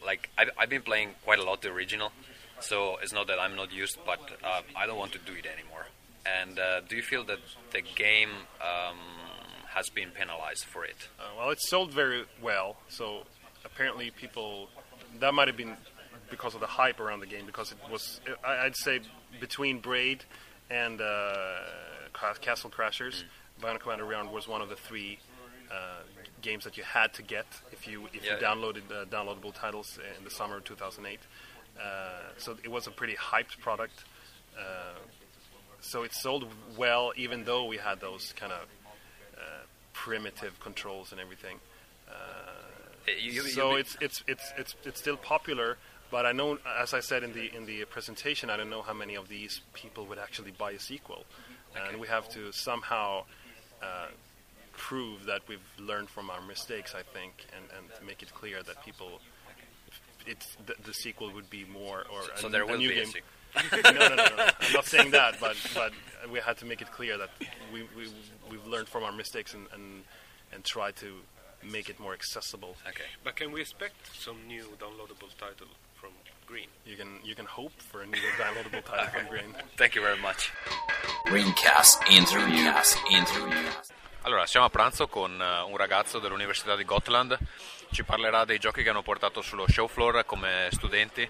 Like 0.06 0.30
I've, 0.38 0.52
I've 0.58 0.70
been 0.70 0.84
playing 0.84 1.16
quite 1.24 1.40
a 1.40 1.44
lot 1.44 1.64
the 1.64 1.72
original, 1.72 2.12
so 2.60 2.98
it's 3.02 3.14
not 3.14 3.28
that 3.28 3.40
I'm 3.40 3.56
not 3.56 3.74
used, 3.74 3.98
but 4.06 4.20
uh, 4.44 4.62
I 4.76 4.86
don't 4.86 4.98
want 4.98 5.14
to 5.14 5.20
do 5.20 5.34
it 5.34 5.46
anymore. 5.46 5.88
And 6.26 6.60
uh, 6.60 6.82
do 6.82 6.96
you 6.96 7.02
feel 7.02 7.24
that 7.26 7.40
the 7.72 7.82
game 7.82 8.30
um, 8.62 8.98
has 9.70 9.90
been 9.90 10.10
penalized 10.10 10.66
for 10.66 10.86
it? 10.86 11.10
Uh, 11.20 11.24
well, 11.38 11.50
it 11.50 11.62
sold 11.62 11.92
very 11.92 12.26
well, 12.42 12.78
so 12.90 13.24
apparently 13.64 14.12
people 14.12 14.70
that 15.20 15.34
might 15.34 15.48
have 15.48 15.58
been 15.58 15.78
because 16.30 16.54
of 16.56 16.62
the 16.62 16.68
hype 16.68 17.00
around 17.00 17.20
the 17.20 17.26
game 17.28 17.46
because 17.46 17.72
it 17.72 17.78
was 17.92 18.20
I'd 18.44 18.76
say 18.76 19.02
between 19.40 19.80
Braid 19.80 20.24
and 20.70 21.00
uh, 21.02 21.58
Castle 22.42 22.70
Crashers, 22.70 23.24
Bionic 23.62 23.80
Commando 23.82 24.08
Rearmed 24.10 24.32
was 24.32 24.48
one 24.48 24.62
of 24.62 24.70
the 24.70 24.76
three 24.76 25.20
uh, 25.72 26.02
games 26.42 26.64
that 26.64 26.78
you 26.78 26.84
had 26.84 27.14
to 27.14 27.22
get 27.22 27.46
if 27.72 27.88
you 27.88 28.08
if 28.14 28.26
Yeah, 28.26 28.36
you 28.40 28.44
downloaded 28.44 28.84
uh, 28.92 29.06
downloadable 29.06 29.54
titles 29.54 30.00
in 30.18 30.24
the 30.24 30.30
summer 30.32 30.58
of 30.58 30.64
2008. 30.64 31.20
Uh, 31.80 31.82
so 32.38 32.56
it 32.64 32.72
was 32.72 32.88
a 32.88 32.92
pretty 32.92 33.16
hyped 33.16 33.60
product. 33.60 34.06
Uh, 34.58 34.64
so 35.82 36.04
it 36.04 36.14
sold 36.14 36.48
well, 36.78 37.12
even 37.18 37.44
though 37.44 37.66
we 37.66 37.78
had 37.78 38.00
those 38.00 38.34
kind 38.36 38.52
of 38.54 38.62
uh, 39.38 39.42
primitive 39.94 40.60
controls 40.60 41.12
and 41.12 41.20
everything. 41.22 41.58
Uh, 42.10 42.14
you- 43.20 43.32
you- 43.34 43.42
so 43.50 43.72
you- 43.72 43.78
it's 43.78 43.98
it's 44.02 44.24
it's 44.28 44.54
it's 44.58 44.76
it's 44.86 45.00
still 45.00 45.18
popular, 45.18 45.78
but 46.16 46.26
I 46.26 46.32
know, 46.32 46.58
as 46.80 46.94
I 46.94 47.02
said 47.02 47.24
in 47.24 47.34
the 47.34 47.54
in 47.54 47.66
the 47.66 47.84
presentation, 47.84 48.50
I 48.50 48.56
don't 48.56 48.70
know 48.70 48.82
how 48.82 48.94
many 48.94 49.16
of 49.16 49.28
these 49.28 49.60
people 49.74 50.06
would 50.06 50.18
actually 50.18 50.52
buy 50.52 50.72
a 50.72 50.80
sequel, 50.80 51.26
and 51.76 52.00
we 52.00 52.08
have 52.08 52.30
to 52.30 52.54
somehow 52.54 53.26
uh, 53.84 54.08
prove 54.72 55.26
that 55.26 55.42
we've 55.50 55.68
learned 55.78 56.10
from 56.10 56.30
our 56.30 56.42
mistakes. 56.42 56.96
I 56.96 57.04
think, 57.16 57.34
and 57.54 57.66
and 57.76 58.08
make 58.08 58.22
it 58.24 58.34
clear 58.34 58.64
that 58.64 58.78
people. 58.86 59.20
It's 60.26 60.56
the, 60.66 60.76
the 60.86 60.94
sequel 60.94 61.34
would 61.34 61.50
be 61.50 61.66
more, 61.66 62.06
or 62.10 62.22
so 62.38 62.48
a, 62.48 62.50
there 62.50 62.64
a 62.64 62.66
will 62.66 62.78
new 62.78 62.88
be 62.88 63.00
a 63.00 63.04
game. 63.04 63.14
sequel. 63.16 63.82
no, 63.92 64.08
no, 64.08 64.16
no, 64.16 64.16
no. 64.16 64.50
I'm 64.62 64.74
not 64.74 64.86
saying 64.86 65.12
that, 65.12 65.38
but 65.42 65.58
but 65.74 65.92
we 66.32 66.40
had 66.40 66.58
to 66.60 66.66
make 66.66 66.82
it 66.82 66.94
clear 66.94 67.18
that 67.18 67.32
we 67.74 67.80
we 67.98 68.08
we've 68.50 68.66
learned 68.66 68.88
from 68.88 69.04
our 69.04 69.12
mistakes 69.12 69.54
and 69.54 69.68
and 69.74 70.06
and 70.54 70.64
try 70.64 70.92
to 70.92 71.10
make 71.62 71.90
it 71.90 72.00
more 72.00 72.14
accessible. 72.14 72.78
Okay. 72.88 73.10
But 73.22 73.36
can 73.36 73.52
we 73.52 73.60
expect 73.60 74.16
some 74.16 74.38
new 74.48 74.64
downloadable 74.80 75.36
title 75.38 75.68
from 75.68 75.85
Green? 76.46 76.68
You 76.86 76.96
can 76.96 77.20
you 77.24 77.36
can 77.36 77.46
hope 77.46 77.74
for 77.78 78.02
a 78.02 78.06
new 78.06 78.22
downloadable 78.38 78.84
title 78.84 79.08
from 79.08 79.28
Grain. 79.28 79.56
Thank 79.78 79.96
you 79.96 80.02
very 80.02 80.20
much. 80.20 80.52
Greencast 81.26 82.04
interviews. 82.10 82.98
Interviews. 83.10 83.94
Allora, 84.22 84.46
siamo 84.46 84.66
a 84.66 84.70
pranzo 84.70 85.08
con 85.08 85.40
eh, 85.40 85.62
un 85.62 85.78
ragazzo 85.78 86.20
dell'Università 86.20 86.76
di 86.76 86.84
Gotland, 86.84 87.38
ci 87.92 88.04
parlerà 88.04 88.44
dei 88.44 88.58
giochi 88.58 88.82
che 88.82 88.90
hanno 88.90 89.04
portato 89.04 89.42
sullo 89.42 89.66
show 89.68 89.88
floor 89.88 90.26
come 90.26 90.68
studenti. 90.72 91.28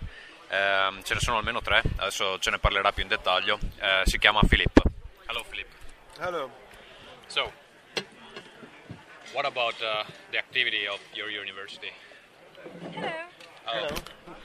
Ehm, 0.48 1.04
ce 1.04 1.14
ne 1.14 1.20
sono 1.20 1.38
almeno 1.38 1.62
tre, 1.62 1.82
adesso 1.98 2.40
ce 2.40 2.52
ne 2.52 2.60
parlerà 2.60 2.92
più 2.92 3.04
in 3.04 3.10
dettaglio. 3.10 3.60
Eh, 3.80 4.04
si 4.06 4.18
chiama 4.18 4.42
Philip. 4.48 4.82
Hello 5.28 5.44
Philip. 5.44 5.68
Hello. 6.20 6.50
So, 7.28 7.52
what 9.34 9.46
about 9.46 9.76
uh, 9.82 10.06
the 10.32 10.38
activity 10.38 10.88
of 10.88 11.00
your 11.14 11.30
university? 11.30 11.92
Hello. 12.94 13.35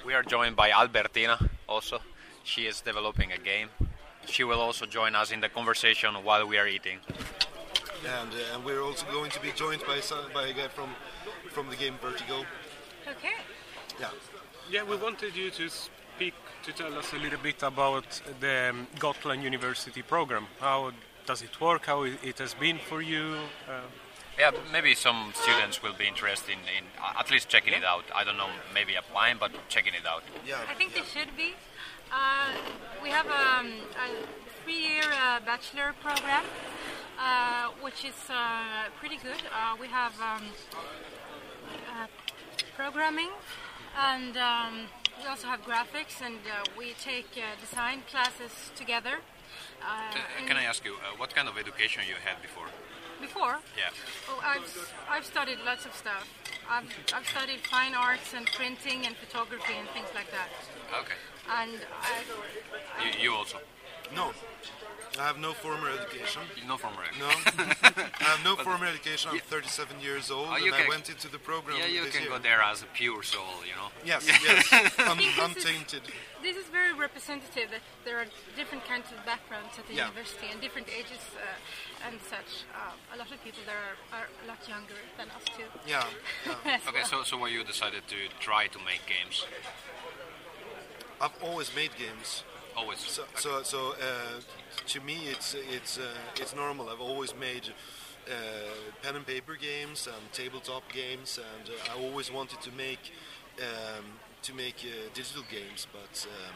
We 0.04 0.14
are 0.14 0.22
joined 0.22 0.56
by 0.56 0.70
Albertina 0.70 1.38
also. 1.68 2.00
She 2.44 2.66
is 2.66 2.80
developing 2.80 3.33
a 3.33 3.38
game. 3.38 3.68
She 4.26 4.44
will 4.44 4.61
also 4.61 4.87
join 4.87 5.14
us 5.14 5.30
in 5.30 5.40
the 5.40 5.48
conversation 5.48 6.14
while 6.24 6.46
we 6.46 6.59
are 6.59 6.66
eating. 6.66 6.98
And, 8.04 8.30
uh, 8.33 8.54
and 8.54 8.64
we're 8.64 8.83
also 8.83 9.06
going 9.12 9.30
to 9.30 9.40
be 9.40 9.52
joined 9.52 9.83
by 9.87 10.00
some, 10.00 10.24
by 10.33 10.46
a 10.46 10.52
guy 10.52 10.68
from 10.68 10.90
from 11.50 11.68
the 11.68 11.76
game 11.76 11.94
Vertigo. 12.00 12.44
Okay. 13.09 13.37
Yeah. 13.98 14.11
Yeah, 14.70 14.85
we 14.85 14.96
wanted 14.96 15.37
you 15.37 15.50
to 15.50 15.68
speak 15.68 16.35
to 16.62 16.72
tell 16.72 16.96
us 16.96 17.12
a 17.12 17.16
little 17.16 17.40
bit 17.42 17.62
about 17.62 18.20
the 18.40 18.70
um, 18.70 18.87
Gotland 18.98 19.42
University 19.42 20.02
program. 20.02 20.46
How 20.61 20.92
does 21.26 21.42
it 21.42 21.61
work? 21.61 21.87
How 21.87 22.04
it 22.04 22.18
it 22.22 22.38
has 22.38 22.54
been 22.54 22.78
for 22.78 23.02
you? 23.02 23.37
Uh, 23.68 23.80
Yeah, 24.40 24.53
maybe 24.72 24.94
some 24.94 25.35
students 25.35 25.83
will 25.83 25.92
be 25.92 26.07
interested 26.09 26.53
in, 26.53 26.61
in 26.61 26.85
uh, 26.98 27.20
at 27.20 27.31
least 27.31 27.50
checking 27.50 27.74
it 27.74 27.85
out. 27.85 28.05
I 28.14 28.24
don't 28.24 28.38
know, 28.38 28.48
maybe 28.72 28.94
applying, 28.94 29.37
but 29.38 29.50
checking 29.68 29.92
it 29.92 30.07
out. 30.07 30.22
Yeah. 30.48 30.57
I 30.66 30.72
think 30.72 30.94
they 30.94 31.03
should 31.03 31.37
be. 31.37 31.53
Uh, 32.11 32.48
we 33.03 33.11
have 33.11 33.26
um, 33.26 33.68
a 34.00 34.07
three-year 34.64 35.05
uh, 35.12 35.40
bachelor 35.44 35.92
program, 36.03 36.44
uh, 37.18 37.68
which 37.83 38.03
is 38.07 38.16
uh, 38.31 38.88
pretty 38.98 39.18
good. 39.18 39.42
Uh, 39.53 39.76
we 39.79 39.88
have 39.88 40.14
um, 40.22 40.44
uh, 41.92 42.07
programming, 42.74 43.29
and 43.98 44.38
um, 44.38 44.88
we 45.20 45.29
also 45.29 45.48
have 45.48 45.61
graphics, 45.66 46.24
and 46.24 46.40
uh, 46.48 46.64
we 46.79 46.94
take 46.98 47.29
uh, 47.37 47.61
design 47.61 48.00
classes 48.11 48.72
together. 48.74 49.16
Uh, 49.83 50.16
and 50.38 50.46
can 50.48 50.57
I 50.57 50.64
ask 50.64 50.83
you, 50.83 50.94
uh, 50.94 51.18
what 51.18 51.35
kind 51.35 51.46
of 51.46 51.59
education 51.59 52.05
you 52.09 52.14
had 52.24 52.40
before? 52.40 52.68
Before, 53.20 53.59
Yeah. 53.76 53.90
Oh, 54.28 54.40
I've 54.42 54.64
I've 55.11 55.24
studied 55.26 55.59
lots 55.64 55.85
of 55.85 55.94
stuff. 55.94 56.26
I've 56.68 56.88
I've 57.14 57.26
studied 57.28 57.61
fine 57.61 57.94
arts 57.94 58.33
and 58.35 58.46
printing 58.46 59.06
and 59.06 59.14
photography 59.16 59.74
and 59.78 59.88
things 59.90 60.09
like 60.14 60.30
that. 60.30 60.48
Okay. 61.00 61.18
And 61.50 61.80
I, 62.00 63.04
You, 63.04 63.22
you 63.22 63.35
also. 63.35 63.59
No, 64.14 64.32
I 65.18 65.26
have 65.26 65.38
no 65.38 65.52
formal 65.52 65.88
education. 65.88 66.42
No 66.66 66.76
formal. 66.76 67.00
No, 67.18 67.26
I 67.28 68.24
have 68.34 68.44
no 68.44 68.56
formal 68.66 68.88
education. 68.88 69.30
I'm 69.32 69.38
37 69.40 70.00
years 70.00 70.30
old, 70.30 70.48
Oh, 70.50 70.54
and 70.54 70.64
you 70.64 70.72
I 70.74 70.86
went 70.88 71.08
into 71.10 71.28
the 71.28 71.38
program 71.38 71.78
Yeah, 71.78 71.86
you 71.86 72.04
this 72.04 72.14
can 72.14 72.22
year. 72.22 72.30
go 72.30 72.38
there 72.38 72.60
as 72.62 72.82
a 72.82 72.86
pure 72.86 73.22
soul, 73.22 73.58
you 73.66 73.74
know. 73.74 73.88
Yes, 74.04 74.26
yes, 74.44 74.72
un- 74.72 75.16
think 75.18 75.36
this 75.36 75.56
is- 75.56 75.64
untainted. 75.64 76.02
This 76.42 76.56
is 76.56 76.66
very 76.66 76.94
representative 76.94 77.70
that 77.70 77.82
there 78.04 78.18
are 78.18 78.24
different 78.56 78.84
kinds 78.86 79.12
of 79.12 79.18
backgrounds 79.26 79.78
at 79.78 79.86
the 79.88 79.94
Yeah. 79.94 80.08
university 80.08 80.46
and 80.50 80.60
different 80.60 80.88
ages 80.88 81.20
uh, 81.36 82.06
and 82.08 82.18
such. 82.30 82.64
Uh, 82.74 83.14
a 83.14 83.16
lot 83.18 83.30
of 83.30 83.42
people 83.44 83.60
there 83.66 83.76
are, 83.76 84.20
are 84.22 84.28
a 84.44 84.46
lot 84.48 84.58
younger 84.68 84.96
than 85.18 85.28
us 85.36 85.44
too. 85.56 85.68
Yeah, 85.86 86.04
yeah. 86.46 86.78
Okay, 86.88 87.02
so 87.04 87.22
so 87.24 87.36
why 87.36 87.48
you 87.48 87.62
decided 87.64 88.02
to 88.08 88.16
try 88.40 88.68
to 88.68 88.78
make 88.78 89.02
games? 89.06 89.44
I've 91.20 91.36
always 91.42 91.74
made 91.76 91.90
games. 91.98 92.44
Always. 92.76 92.98
So, 93.00 93.24
so, 93.35 93.62
so 93.62 93.78
uh, 94.00 94.40
to 94.87 95.00
me, 95.00 95.18
it's 95.30 95.54
it's 95.54 95.98
uh, 95.98 96.02
it's 96.37 96.54
normal. 96.54 96.88
I've 96.88 97.00
always 97.00 97.35
made 97.37 97.68
uh, 98.28 98.33
pen 99.02 99.16
and 99.16 99.26
paper 99.26 99.56
games 99.61 100.06
and 100.06 100.33
tabletop 100.33 100.90
games, 100.92 101.38
and 101.38 101.68
uh, 101.68 101.92
I 101.94 102.02
always 102.02 102.30
wanted 102.33 102.61
to 102.62 102.70
make 102.72 103.12
um, 103.59 104.04
to 104.42 104.54
make 104.54 104.76
uh, 104.85 105.09
digital 105.14 105.42
games, 105.50 105.87
but 105.92 106.26
um, 106.26 106.54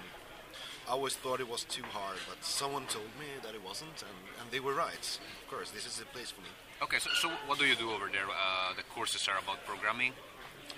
I 0.89 0.93
always 0.93 1.15
thought 1.17 1.41
it 1.41 1.49
was 1.49 1.65
too 1.65 1.83
hard. 1.93 2.17
But 2.29 2.43
someone 2.45 2.87
told 2.87 3.11
me 3.19 3.27
that 3.43 3.55
it 3.55 3.63
wasn't, 3.65 4.03
and, 4.03 4.19
and 4.41 4.51
they 4.51 4.61
were 4.61 4.75
right. 4.75 5.19
Of 5.45 5.51
course, 5.51 5.71
this 5.71 5.85
is 5.87 5.99
the 5.99 6.07
place 6.07 6.31
for 6.31 6.41
me. 6.41 6.49
Okay, 6.83 6.99
so, 6.99 7.11
so 7.15 7.29
what 7.47 7.59
do 7.59 7.67
you 7.67 7.77
do 7.77 7.91
over 7.91 8.09
there? 8.11 8.25
Uh, 8.27 8.75
the 8.77 8.83
courses 8.95 9.29
are 9.29 9.39
about 9.43 9.65
programming, 9.67 10.13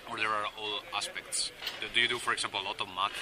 or 0.09 0.17
there 0.17 0.29
are 0.29 0.45
all 0.59 0.79
aspects. 0.95 1.51
Do- 1.81 1.87
Do 1.93 1.99
you 2.01 2.07
do, 2.07 2.17
for 2.19 2.33
example, 2.33 2.59
a 2.61 2.65
lot 2.65 2.81
of 2.81 2.87
math? 2.87 3.17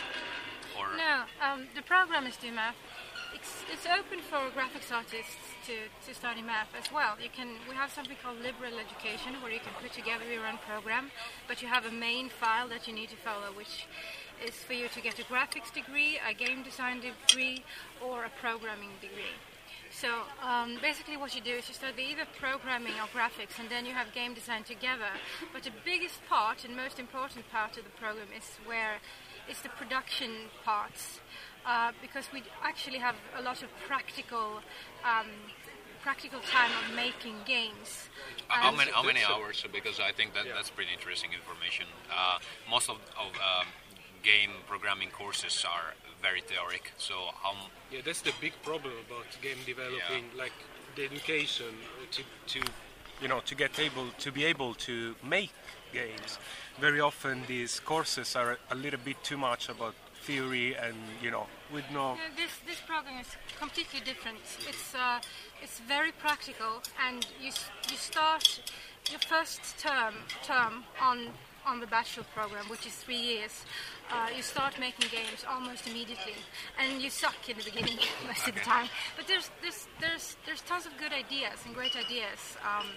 Or 0.77 0.97
No, 0.97 1.23
um, 1.41 1.67
the 1.75 1.81
program 1.81 2.27
is 2.27 2.37
do 2.37 2.51
math. 2.51 2.75
It's, 3.33 3.63
it's 3.71 3.85
open 3.85 4.19
for 4.23 4.39
graphics 4.55 4.91
artists 4.91 5.35
to, 5.67 5.75
to 6.07 6.15
study 6.15 6.41
math 6.41 6.69
as 6.77 6.91
well. 6.91 7.15
You 7.21 7.29
can 7.29 7.49
we 7.67 7.75
have 7.75 7.91
something 7.91 8.15
called 8.23 8.39
liberal 8.39 8.79
education 8.79 9.41
where 9.41 9.51
you 9.51 9.59
can 9.59 9.73
put 9.81 9.91
together 9.91 10.23
your 10.25 10.47
own 10.47 10.57
program, 10.65 11.11
but 11.47 11.61
you 11.61 11.67
have 11.67 11.85
a 11.85 11.91
main 11.91 12.29
file 12.29 12.67
that 12.69 12.87
you 12.87 12.93
need 12.93 13.09
to 13.09 13.17
follow, 13.17 13.51
which 13.55 13.87
is 14.43 14.55
for 14.55 14.73
you 14.73 14.87
to 14.87 15.01
get 15.01 15.19
a 15.19 15.23
graphics 15.23 15.73
degree, 15.73 16.19
a 16.27 16.33
game 16.33 16.63
design 16.63 17.01
degree, 17.01 17.63
or 18.01 18.23
a 18.23 18.31
programming 18.41 18.91
degree. 19.01 19.35
So 19.91 20.09
um, 20.43 20.77
basically, 20.81 21.15
what 21.15 21.35
you 21.35 21.41
do 21.41 21.55
is 21.55 21.69
you 21.69 21.73
study 21.73 22.03
either 22.11 22.27
programming 22.37 22.93
or 22.99 23.07
graphics, 23.15 23.59
and 23.59 23.69
then 23.69 23.85
you 23.85 23.93
have 23.93 24.13
game 24.13 24.33
design 24.33 24.63
together. 24.63 25.07
But 25.53 25.63
the 25.63 25.71
biggest 25.85 26.19
part 26.27 26.65
and 26.65 26.75
most 26.75 26.99
important 26.99 27.49
part 27.49 27.77
of 27.77 27.85
the 27.85 27.95
program 27.95 28.27
is 28.35 28.43
where 28.65 28.99
it's 29.49 29.61
the 29.61 29.69
production 29.69 30.31
parts, 30.63 31.19
uh, 31.65 31.91
because 32.01 32.25
we 32.33 32.43
actually 32.63 32.99
have 32.99 33.15
a 33.37 33.41
lot 33.41 33.63
of 33.63 33.69
practical. 33.87 34.61
Um, 35.03 35.27
practical 36.01 36.39
time 36.41 36.69
of 36.81 36.95
making 36.95 37.33
games 37.47 38.09
Uh, 38.47 38.53
how 38.53 38.71
many 38.71 38.91
how 38.91 39.01
many 39.01 39.21
hours? 39.25 39.65
Because 39.73 39.99
I 39.99 40.11
think 40.11 40.35
that 40.35 40.45
that's 40.55 40.69
pretty 40.69 40.93
interesting 40.93 41.31
information. 41.33 41.87
Uh, 42.11 42.37
most 42.69 42.89
of, 42.93 42.97
of 43.17 43.31
um, 43.49 43.65
game 44.21 44.51
programming 44.67 45.09
courses 45.09 45.65
are 45.65 45.95
very 46.21 46.41
theoric. 46.41 46.91
So 46.97 47.15
how 47.41 47.53
m- 47.53 47.71
Yeah, 47.91 48.01
that's 48.05 48.21
the 48.21 48.33
big 48.39 48.53
problem 48.63 48.93
about 49.07 49.25
game 49.41 49.57
developing, 49.65 50.25
like 50.37 50.53
the 50.95 51.05
education 51.05 51.73
uh, 51.73 52.05
to, 52.15 52.21
to 52.53 52.59
you 53.21 53.27
know 53.27 53.39
to 53.49 53.55
get 53.55 53.79
able 53.79 54.07
to 54.25 54.29
be 54.31 54.43
able 54.45 54.73
to 54.87 55.15
make 55.23 55.51
games. 56.01 56.39
Very 56.79 56.99
often 56.99 57.43
these 57.47 57.79
courses 57.79 58.35
are 58.35 58.57
a 58.69 58.75
little 58.75 58.99
bit 59.09 59.17
too 59.23 59.37
much 59.37 59.69
about 59.69 59.95
theory 60.25 60.75
and 60.75 60.97
you 61.21 61.29
know 61.29 61.45
with 61.71 61.85
no 61.91 62.05
No, 62.15 62.27
this 62.35 62.53
this 62.69 62.81
program 62.91 63.19
is 63.25 63.31
completely 63.63 64.01
different. 64.09 64.39
It's 64.71 64.87
uh, 64.95 65.19
it's 65.63 65.79
very 65.95 66.11
practical, 66.25 66.73
and 67.05 67.25
you 67.43 67.51
you 67.91 67.97
start 68.11 68.45
your 69.11 69.21
first 69.33 69.61
term 69.85 70.13
term 70.43 70.73
on 71.09 71.17
on 71.65 71.79
the 71.79 71.87
bachelor 71.87 72.25
program, 72.35 72.65
which 72.73 72.85
is 72.85 72.95
three 73.05 73.23
years. 73.31 73.53
Uh, 74.11 74.29
you 74.37 74.43
start 74.43 74.73
making 74.79 75.07
games 75.19 75.41
almost 75.49 75.87
immediately, 75.87 76.37
and 76.79 77.01
you 77.01 77.09
suck 77.09 77.41
in 77.49 77.57
the 77.57 77.63
beginning 77.63 77.99
most 78.27 78.47
of 78.47 78.53
the 78.53 78.65
time. 78.75 78.87
But 79.17 79.27
there's 79.27 79.49
there's 79.61 79.87
there's 80.01 80.37
there's 80.45 80.61
tons 80.61 80.85
of 80.85 80.93
good 80.97 81.13
ideas 81.13 81.57
and 81.65 81.73
great 81.73 81.95
ideas. 81.95 82.41
Um, 82.71 82.87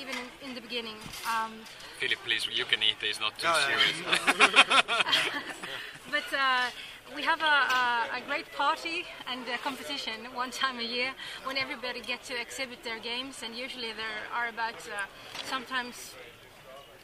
even 0.00 0.14
in, 0.16 0.50
in 0.50 0.54
the 0.54 0.60
beginning, 0.60 0.96
um, 1.26 1.52
Philip, 1.98 2.18
please, 2.24 2.46
you 2.52 2.64
can 2.64 2.82
eat. 2.82 2.96
It's 3.02 3.20
not 3.20 3.38
too 3.38 3.46
Yeah, 3.46 3.68
yeah, 3.68 3.78
serious. 3.78 4.84
But 6.10 6.28
uh, 6.36 6.70
we 7.16 7.22
have 7.22 7.40
a, 7.40 7.44
a, 7.44 8.18
a 8.18 8.20
great 8.26 8.50
party 8.52 9.04
and 9.26 9.40
a 9.48 9.58
competition 9.58 10.14
one 10.34 10.50
time 10.50 10.78
a 10.78 10.82
year 10.82 11.10
when 11.44 11.56
everybody 11.56 12.00
gets 12.00 12.28
to 12.28 12.40
exhibit 12.40 12.84
their 12.84 12.98
games, 13.00 13.42
and 13.42 13.54
usually 13.56 13.92
there 13.92 14.22
are 14.32 14.48
about 14.48 14.78
uh, 14.88 15.06
sometimes 15.44 16.14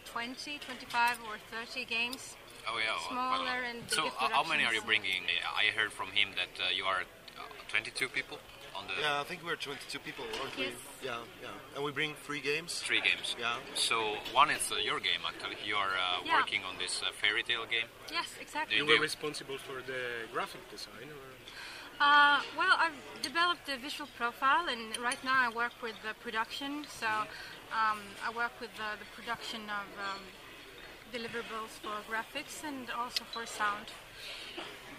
20, 0.06 0.58
25, 0.58 1.18
or 1.28 1.36
30 1.50 1.84
games. 1.86 2.36
Oh 2.68 2.78
yeah, 2.78 2.94
Smaller 3.08 3.44
well, 3.44 3.70
and 3.70 3.80
so 3.88 4.08
how 4.18 4.44
many 4.44 4.64
are 4.64 4.74
you 4.74 4.82
bringing? 4.82 5.22
I 5.56 5.74
heard 5.76 5.92
from 5.92 6.08
him 6.08 6.28
that 6.36 6.62
uh, 6.62 6.68
you 6.70 6.84
are 6.84 7.02
uh, 7.38 7.42
22 7.68 8.08
people 8.08 8.38
on 8.80 8.86
the 8.88 8.96
Yeah, 9.00 9.20
I 9.20 9.24
think 9.24 9.40
we're 9.44 9.56
22 9.56 9.98
people, 10.00 10.24
aren't 10.40 10.56
we? 10.56 10.72
Yeah, 11.04 11.18
yeah. 11.44 11.48
And 11.76 11.84
we 11.84 11.92
bring 11.92 12.14
three 12.26 12.40
games. 12.40 12.80
three 12.80 13.00
games. 13.00 13.36
Yeah. 13.38 13.56
So 13.74 13.96
one 14.32 14.50
is 14.50 14.64
uh, 14.72 14.76
your 14.76 15.00
game 15.00 15.22
actually. 15.30 15.58
You 15.66 15.76
are 15.76 15.94
uh, 15.94 16.24
Yeah. 16.24 16.36
working 16.38 16.62
on 16.68 16.74
this 16.78 16.94
uh, 17.02 17.12
fairy 17.20 17.42
tale 17.42 17.66
game. 17.76 17.88
Yes, 18.10 18.28
exactly. 18.40 18.76
you 18.76 18.86
Do 18.86 18.92
were 18.92 19.00
responsible 19.10 19.58
for 19.58 19.76
the 19.92 20.02
graphic 20.32 20.64
design. 20.70 21.08
Or? 21.18 21.28
Uh, 22.00 22.40
well, 22.56 22.74
I've 22.84 23.00
developed 23.22 23.68
a 23.68 23.76
visual 23.76 24.08
profile, 24.16 24.66
and 24.72 24.96
right 25.08 25.22
now 25.22 25.38
I 25.46 25.48
work 25.62 25.74
with 25.82 25.96
the 26.06 26.14
production. 26.24 26.86
So 27.00 27.06
um, 27.80 28.00
I 28.26 28.30
work 28.34 28.52
with 28.60 28.72
the, 28.80 28.90
the 29.02 29.08
production 29.16 29.60
of 29.80 29.86
um, 30.08 30.22
deliverables 31.12 31.72
for 31.84 31.96
graphics 32.10 32.64
and 32.64 32.88
also 32.96 33.22
for 33.32 33.44
sound. 33.44 33.86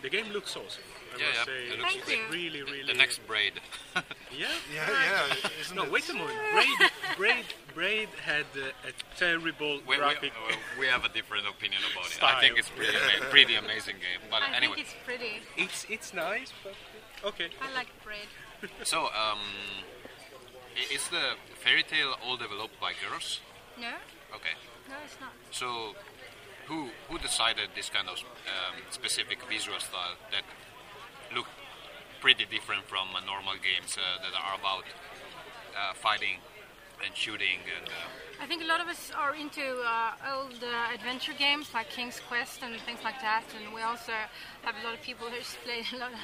The 0.03 0.09
game 0.09 0.29
looks 0.31 0.55
awesome. 0.55 0.83
I 1.13 1.17
Yeah, 1.19 1.25
must 1.27 1.37
yeah, 1.37 1.45
say, 1.45 1.67
it 1.73 1.79
looks 1.79 1.93
Thank 1.93 2.01
it's 2.07 2.11
you. 2.11 2.23
really, 2.31 2.61
really. 2.63 2.87
The 2.87 2.93
next 2.97 3.25
braid. 3.27 3.53
Yeah. 4.31 4.47
Yeah, 4.73 4.87
yeah. 4.87 5.49
Isn't 5.59 5.75
No, 5.75 5.83
it? 5.83 5.91
wait 5.91 6.07
a 6.09 6.13
moment. 6.13 6.37
Braid, 6.53 6.91
Braid, 7.17 7.45
Braid 7.75 8.09
had 8.23 8.45
uh, 8.55 8.71
a 8.87 8.91
terrible 9.19 9.81
we, 9.85 9.95
we, 9.95 9.97
graphic. 9.97 10.31
uh, 10.49 10.55
we 10.79 10.87
have 10.87 11.03
a 11.03 11.09
different 11.09 11.45
opinion 11.47 11.81
about 11.91 12.07
it. 12.09 12.23
I 12.23 12.39
think 12.39 12.57
it's 12.57 12.69
pretty, 12.69 12.95
ama- 12.95 13.25
pretty 13.29 13.55
amazing 13.55 13.95
game. 13.99 14.21
But 14.31 14.41
I 14.43 14.55
anyway, 14.55 14.75
think 14.75 14.87
it's 14.87 14.95
pretty. 15.05 15.33
It's 15.57 15.85
it's 15.89 16.13
nice, 16.13 16.53
but 16.63 16.75
okay. 17.27 17.49
I 17.61 17.73
like 17.75 17.89
braid. 18.05 18.29
so 18.83 19.07
um, 19.11 19.39
is 20.91 21.07
the 21.09 21.35
fairy 21.63 21.83
tale 21.83 22.15
all 22.23 22.37
developed 22.37 22.79
by 22.79 22.93
girls? 23.03 23.41
No, 23.79 23.91
Okay. 24.33 24.55
no, 24.89 24.95
it's 25.05 25.19
not. 25.19 25.33
So, 25.51 25.93
who 26.67 26.89
who 27.09 27.19
decided 27.19 27.69
this 27.75 27.89
kind 27.89 28.07
of 28.07 28.17
um, 28.47 28.75
specific 28.91 29.39
visual 29.49 29.79
style 29.79 30.15
that 30.31 30.43
look 31.35 31.47
pretty 32.19 32.45
different 32.45 32.85
from 32.85 33.15
uh, 33.15 33.19
normal 33.25 33.55
games 33.55 33.97
uh, 33.97 34.21
that 34.21 34.33
are 34.37 34.55
about 34.59 34.85
uh, 34.85 35.93
fighting 35.93 36.37
and 37.03 37.15
shooting 37.15 37.59
and 37.77 37.89
uh, 37.89 38.21
I 38.41 38.47
think 38.47 38.63
a 38.63 38.65
lot 38.65 38.81
of 38.81 38.87
us 38.87 39.11
are 39.15 39.35
into 39.35 39.61
uh, 39.61 40.33
old 40.33 40.57
uh, 40.65 40.93
adventure 40.95 41.33
games 41.37 41.69
like 41.75 41.91
King's 41.91 42.19
Quest 42.27 42.63
and 42.63 42.73
things 42.81 42.97
like 43.03 43.21
that, 43.21 43.43
and 43.53 43.71
we 43.71 43.81
also 43.83 44.13
have 44.63 44.73
a 44.81 44.83
lot 44.83 44.95
of 44.95 45.01
people 45.03 45.27
who 45.27 45.37
play 45.63 45.85
a 45.93 45.97
lot 46.01 46.09
of 46.09 46.17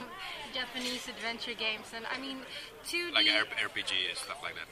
Japanese 0.52 1.08
adventure 1.08 1.54
games. 1.54 1.94
And 1.94 2.06
I 2.10 2.18
mean, 2.18 2.42
2D, 2.90 3.14
like 3.14 3.28
RPG 3.30 4.10
and 4.10 4.18
stuff 4.18 4.42
like 4.42 4.56
that. 4.58 4.66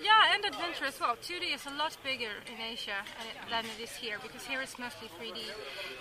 yeah, 0.00 0.32
and 0.32 0.46
adventure 0.46 0.86
as 0.86 0.98
well. 0.98 1.14
2D 1.20 1.52
is 1.52 1.66
a 1.66 1.76
lot 1.76 1.94
bigger 2.02 2.40
in 2.48 2.56
Asia 2.56 3.04
than 3.50 3.66
it 3.68 3.76
is 3.84 3.92
here 3.92 4.16
because 4.22 4.48
here 4.48 4.62
it's 4.62 4.78
mostly 4.78 5.12
3D. 5.20 5.44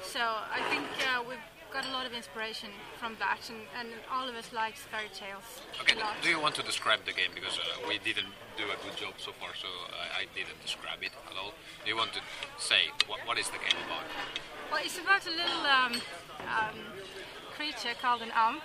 So 0.08 0.24
I 0.24 0.64
think 0.72 0.88
uh, 1.04 1.20
we've 1.28 1.44
got 1.74 1.86
a 1.86 1.92
lot 1.92 2.06
of 2.06 2.14
inspiration 2.14 2.70
from 3.00 3.16
that, 3.20 3.50
and, 3.50 3.60
and 3.78 3.90
all 4.12 4.28
of 4.28 4.36
us 4.36 4.54
likes 4.54 4.82
fairy 4.82 5.10
tales 5.14 5.44
Okay, 5.82 5.96
do 6.22 6.30
you 6.30 6.40
want 6.40 6.56
to 6.56 6.64
describe 6.64 7.00
the 7.06 7.14
game 7.14 7.32
because 7.36 7.58
uh, 7.60 7.88
we 7.88 8.00
didn't 8.00 8.32
do 8.58 8.64
a 8.66 8.78
good 8.84 8.96
job 8.98 9.14
so 9.18 9.32
far, 9.34 9.50
so 9.56 9.68
I, 9.92 10.22
I 10.22 10.26
didn't 10.34 10.62
describe 10.62 11.02
it 11.02 11.12
at 11.30 11.38
all. 11.38 11.54
Do 11.84 11.90
you 11.90 11.98
want 11.98 12.14
to 12.14 12.22
say 12.58 12.90
what, 13.08 13.20
what 13.26 13.38
is 13.38 13.48
the 13.50 13.60
game 13.60 13.78
about? 13.86 14.04
Well, 14.72 14.82
it's 14.84 14.98
about 14.98 15.26
a 15.28 15.32
little 15.32 15.64
um, 15.66 15.94
um, 16.48 16.78
creature 17.56 17.96
called 18.02 18.22
an 18.22 18.32
ump, 18.32 18.64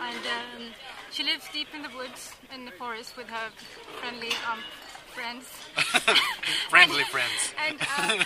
and 0.00 0.22
um, 0.26 0.72
she 1.10 1.22
lives 1.24 1.44
deep 1.52 1.68
in 1.74 1.82
the 1.82 1.92
woods 1.96 2.32
in 2.54 2.64
the 2.64 2.72
forest 2.72 3.16
with 3.16 3.28
her 3.28 3.50
friendly 4.00 4.32
ump 4.50 4.64
friends. 5.10 5.44
Friendly 6.70 7.00
And- 7.02 7.08
friends. 7.08 7.54
And 7.68 7.78
uh, 7.80 8.24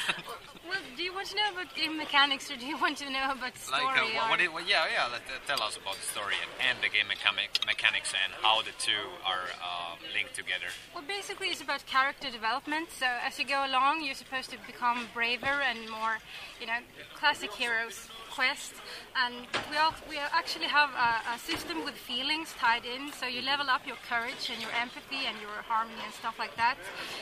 well, 0.68 0.80
do 0.96 1.02
you 1.02 1.13
want 1.24 1.36
to 1.36 1.40
know 1.40 1.60
about 1.62 1.74
game 1.74 1.96
mechanics, 1.96 2.50
or 2.50 2.56
do 2.56 2.66
you 2.66 2.76
want 2.76 2.98
to 2.98 3.08
know 3.08 3.32
about 3.32 3.56
story? 3.56 3.82
Like, 3.82 3.96
uh, 3.96 4.28
what, 4.28 4.30
what 4.30 4.40
it, 4.40 4.52
well, 4.52 4.64
yeah, 4.68 4.84
yeah. 4.92 5.08
Let, 5.08 5.22
uh, 5.24 5.40
tell 5.46 5.62
us 5.64 5.76
about 5.76 5.96
the 5.96 6.04
story 6.04 6.34
and, 6.36 6.52
and 6.68 6.76
the 6.84 6.92
game 6.92 7.08
mechanic, 7.08 7.48
mechanics 7.64 8.12
and 8.12 8.32
how 8.44 8.60
the 8.60 8.76
two 8.76 9.08
are 9.24 9.48
uh, 9.56 9.96
linked 10.12 10.36
together. 10.36 10.68
Well, 10.94 11.04
basically, 11.08 11.48
it's 11.48 11.62
about 11.62 11.86
character 11.86 12.28
development. 12.30 12.92
So 12.92 13.06
as 13.24 13.38
you 13.38 13.46
go 13.46 13.64
along, 13.64 14.04
you're 14.04 14.14
supposed 14.14 14.50
to 14.50 14.58
become 14.66 15.08
braver 15.14 15.64
and 15.64 15.88
more, 15.88 16.20
you 16.60 16.66
know, 16.66 16.84
classic 17.16 17.52
heroes 17.52 18.08
quest, 18.34 18.74
and 19.14 19.46
we 19.70 19.76
all, 19.76 19.94
we 20.10 20.18
actually 20.18 20.66
have 20.66 20.90
a, 20.90 21.36
a 21.36 21.38
system 21.38 21.84
with 21.84 21.94
feelings 21.94 22.52
tied 22.58 22.84
in. 22.84 23.12
So 23.12 23.26
you 23.26 23.40
level 23.40 23.70
up 23.70 23.86
your 23.86 23.96
courage 24.10 24.50
and 24.52 24.60
your 24.60 24.74
empathy 24.76 25.24
and 25.24 25.40
your 25.40 25.56
harmony 25.64 26.02
and 26.04 26.12
stuff 26.12 26.38
like 26.38 26.54
that. 26.56 26.76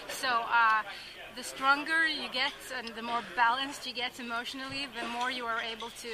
So. 0.09 0.43
Uh, 1.33 1.37
the 1.37 1.43
stronger 1.43 2.07
you 2.07 2.29
get 2.33 2.53
and 2.77 2.89
the 2.97 3.03
more 3.03 3.23
balanced 3.37 3.87
you 3.87 3.93
get 3.95 4.19
emotionally, 4.21 4.87
the 5.01 5.07
more 5.09 5.31
you 5.31 5.45
are 5.47 5.61
able 5.61 5.89
to 6.03 6.09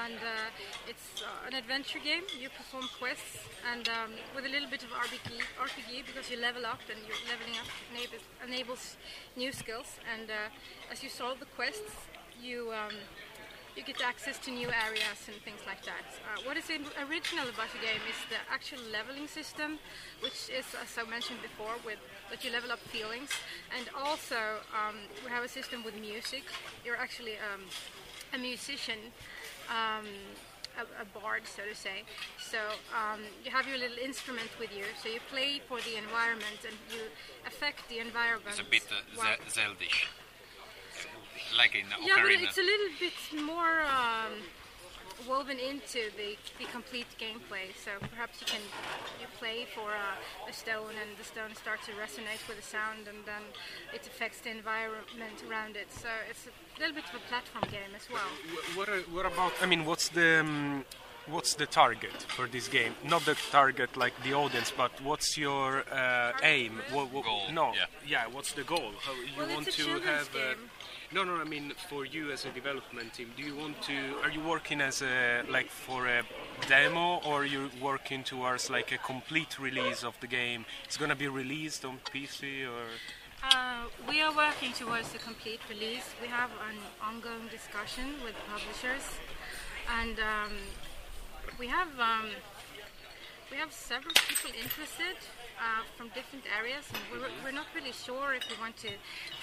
and 0.03 0.15
uh, 0.15 0.89
it's 0.89 1.23
uh, 1.23 1.47
an 1.47 1.55
adventure 1.55 1.99
game. 1.99 2.23
You 2.39 2.49
perform 2.49 2.85
quests, 2.99 3.39
and 3.71 3.87
um, 3.89 4.11
with 4.35 4.45
a 4.45 4.49
little 4.49 4.69
bit 4.69 4.83
of 4.83 4.89
RPG, 4.89 5.41
RPG 5.57 6.05
because 6.05 6.29
you 6.29 6.37
level 6.37 6.65
up, 6.65 6.81
and 6.89 6.99
you're 7.07 7.17
leveling 7.29 7.57
up 7.57 7.69
enables, 7.91 8.21
enables 8.45 8.97
new 9.35 9.51
skills. 9.51 9.97
And 10.13 10.29
uh, 10.29 10.91
as 10.91 11.01
you 11.01 11.09
solve 11.09 11.39
the 11.39 11.49
quests, 11.57 11.95
you 12.41 12.71
um, 12.71 12.95
you 13.75 13.83
get 13.83 14.01
access 14.01 14.37
to 14.39 14.51
new 14.51 14.69
areas 14.71 15.19
and 15.27 15.35
things 15.43 15.59
like 15.67 15.83
that. 15.83 16.07
Uh, 16.23 16.39
what 16.45 16.55
is 16.55 16.69
original 17.09 17.47
about 17.49 17.67
the 17.75 17.81
game 17.83 17.99
is 18.07 18.15
the 18.31 18.39
actual 18.51 18.79
leveling 18.91 19.27
system, 19.27 19.79
which 20.21 20.47
is, 20.47 20.65
as 20.79 20.95
I 20.95 21.03
mentioned 21.09 21.41
before, 21.41 21.75
with 21.85 21.99
that 22.29 22.43
you 22.43 22.51
level 22.51 22.71
up 22.71 22.79
feelings, 22.79 23.31
and 23.75 23.89
also 23.95 24.59
um, 24.73 24.95
we 25.23 25.29
have 25.29 25.43
a 25.43 25.47
system 25.47 25.83
with 25.83 25.95
music. 25.99 26.43
You're 26.83 26.97
actually 26.97 27.33
um, 27.37 27.61
a 28.33 28.37
musician. 28.37 28.99
Um, 29.69 30.05
a, 30.77 31.03
a 31.03 31.05
bard, 31.19 31.43
so 31.47 31.63
to 31.63 31.75
say. 31.75 32.03
So 32.39 32.57
um, 32.91 33.21
you 33.43 33.51
have 33.51 33.67
your 33.67 33.77
little 33.77 33.97
instrument 33.97 34.49
with 34.59 34.75
you. 34.75 34.83
So 35.01 35.09
you 35.09 35.19
play 35.31 35.61
for 35.67 35.79
the 35.81 35.95
environment 35.97 36.59
and 36.67 36.75
you 36.91 37.01
affect 37.47 37.87
the 37.89 37.99
environment. 37.99 38.59
It's 38.59 38.67
a 38.67 38.69
bit 38.69 38.83
uh, 38.91 38.99
while- 39.15 39.39
Zeldish, 39.47 40.07
like 41.57 41.75
in 41.75 41.85
yeah, 42.05 42.15
but 42.21 42.31
it's 42.31 42.57
a 42.57 42.61
little 42.61 42.91
bit 42.99 43.17
more 43.43 43.81
um, 43.83 44.33
woven 45.27 45.57
into 45.59 46.11
the, 46.17 46.35
the 46.59 46.65
complete 46.71 47.07
gameplay. 47.19 47.71
So 47.83 47.91
perhaps 48.09 48.41
you 48.41 48.47
can 48.47 48.61
you 49.21 49.27
play 49.39 49.65
for 49.73 49.89
a, 49.91 50.49
a 50.49 50.53
stone, 50.53 50.93
and 51.01 51.17
the 51.17 51.23
stone 51.23 51.55
starts 51.55 51.85
to 51.87 51.93
resonate 51.93 52.45
with 52.47 52.57
the 52.57 52.63
sound, 52.63 53.07
and 53.07 53.19
then 53.25 53.41
it 53.93 54.05
affects 54.07 54.39
the 54.41 54.51
environment 54.51 55.37
around 55.49 55.75
it. 55.75 55.87
So 55.91 56.09
it's 56.29 56.47
a 56.47 56.79
little 56.79 56.95
bit 56.95 57.05
of 57.09 57.15
a 57.15 57.23
platform 57.29 57.63
game 57.71 57.93
as 57.95 58.07
well. 58.11 58.29
What, 58.75 58.89
are- 58.89 59.07
what 59.15 59.25
about? 59.25 59.53
I 59.61 59.65
mean, 59.65 59.85
what's 59.85 60.09
the 60.09 60.39
um, 60.41 60.85
what's 61.27 61.55
the 61.55 61.65
target 61.65 62.13
for 62.35 62.47
this 62.47 62.67
game? 62.67 62.93
Not 63.03 63.25
the 63.25 63.35
target 63.51 63.97
like 63.97 64.13
the 64.23 64.33
audience, 64.33 64.71
but 64.75 64.91
what's 65.01 65.37
your 65.37 65.83
uh, 65.91 66.33
aim? 66.43 66.79
What, 66.91 67.11
what, 67.11 67.25
Goal, 67.25 67.41
No, 67.51 67.73
yeah. 68.07 68.27
What's 68.31 68.51
the 68.53 68.63
goal? 68.63 68.91
How 69.01 69.13
you 69.13 69.29
Well, 69.37 69.47
want 69.55 69.67
it's 69.67 69.77
a 69.79 69.81
to 69.81 69.85
children's 69.87 70.27
have? 70.27 70.35
uh, 70.35 70.39
game. 70.39 70.69
No, 71.13 71.23
no. 71.23 71.35
I 71.35 71.43
mean, 71.43 71.73
for 71.89 72.05
you 72.05 72.31
as 72.31 72.45
a 72.45 72.49
development 72.49 73.13
team, 73.13 73.31
do 73.37 73.43
you 73.43 73.55
want 73.55 73.81
to? 73.83 73.93
Are 74.23 74.31
you 74.31 74.41
working 74.41 74.81
as 74.81 75.01
a 75.01 75.43
like 75.49 75.69
for 75.69 76.07
a 76.07 76.23
demo, 76.67 77.21
or 77.25 77.45
you're 77.45 77.63
you 77.63 77.69
working 77.81 78.23
towards 78.23 78.69
like 78.69 78.91
a 78.91 78.97
complete 78.97 79.59
release 79.59 80.03
of 80.03 80.19
the 80.19 80.27
game? 80.27 80.65
It's 80.85 80.97
gonna 80.97 81.15
be 81.15 81.27
released 81.27 81.85
on 81.85 81.99
PC 82.11 82.65
or? 82.65 82.85
Uh, 83.43 83.85
we 84.09 84.21
are 84.21 84.35
working 84.35 84.73
towards 84.73 85.13
a 85.13 85.19
complete 85.19 85.59
release. 85.69 86.07
We 86.21 86.27
have 86.27 86.49
an 86.69 86.77
ongoing 87.01 87.47
discussion 87.51 88.05
with 88.23 88.35
publishers, 88.49 89.05
and 89.99 90.17
um, 90.19 90.53
we 91.59 91.67
have 91.67 91.89
um, 91.99 92.29
we 93.51 93.57
have 93.57 93.71
several 93.71 94.13
people 94.27 94.51
interested 94.51 95.17
uh, 95.59 95.83
from 95.95 96.09
different 96.09 96.45
areas, 96.57 96.85
and 96.91 97.01
we're, 97.11 97.29
we're 97.43 97.55
not 97.55 97.67
really 97.75 97.93
sure 97.93 98.33
if 98.33 98.43
we 98.49 98.55
want 98.59 98.75
to 98.77 98.89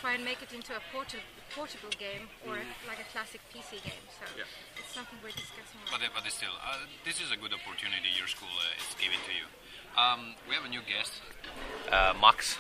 try 0.01 0.15
and 0.15 0.25
make 0.25 0.43
it 0.43 0.53
into 0.53 0.75
a 0.75 0.83
portable 0.93 1.23
portable 1.55 1.91
game 1.99 2.29
or 2.47 2.55
a, 2.57 2.65
like 2.89 3.01
a 3.01 3.09
classic 3.13 3.41
PC 3.53 3.83
game. 3.85 4.05
So 4.19 4.25
Yeah. 4.37 4.45
it's 4.79 4.93
something 4.95 5.19
we're 5.23 5.31
discussing. 5.37 5.81
But, 5.91 6.01
uh, 6.03 6.09
but 6.15 6.25
still, 6.33 6.55
uh, 6.65 6.79
this 7.05 7.21
is 7.21 7.31
a 7.31 7.37
good 7.37 7.53
opportunity 7.53 8.09
your 8.19 8.29
school 8.29 8.49
uh, 8.59 8.79
is 8.81 8.95
giving 8.99 9.21
to 9.29 9.33
you. 9.33 9.47
Um, 9.97 10.35
we 10.49 10.55
have 10.55 10.65
a 10.65 10.69
new 10.69 10.81
guest, 10.83 11.13
uh, 11.91 12.15
Max, 12.21 12.57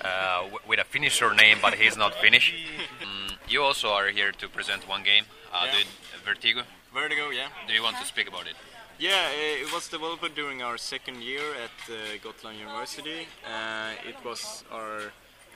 uh, 0.00 0.42
w- 0.48 0.58
with 0.66 0.78
a 0.80 0.84
Finnish 0.84 1.18
surname, 1.18 1.58
but 1.60 1.74
he's 1.74 1.96
not 1.96 2.14
Finnish. 2.14 2.54
Mm, 3.02 3.36
you 3.48 3.62
also 3.62 3.88
are 3.92 4.08
here 4.08 4.32
to 4.32 4.48
present 4.48 4.88
one 4.88 5.02
game, 5.02 5.24
uh, 5.52 5.66
Yeah. 5.66 5.84
Vertigo. 6.24 6.62
Vertigo, 6.94 7.30
yeah. 7.30 7.48
Do 7.66 7.72
you 7.74 7.82
want 7.82 7.96
to 7.98 8.04
speak 8.06 8.28
about 8.28 8.46
it? 8.46 8.56
Yeah, 8.98 9.10
uh, 9.34 9.64
it 9.64 9.72
was 9.72 9.88
developed 9.88 10.34
during 10.34 10.62
our 10.62 10.78
second 10.78 11.22
year 11.22 11.42
at 11.66 11.76
uh, 11.90 11.96
Gotland 12.22 12.58
University. 12.58 13.26
Uh, 13.44 14.08
it 14.08 14.16
was 14.24 14.64
our, 14.70 15.12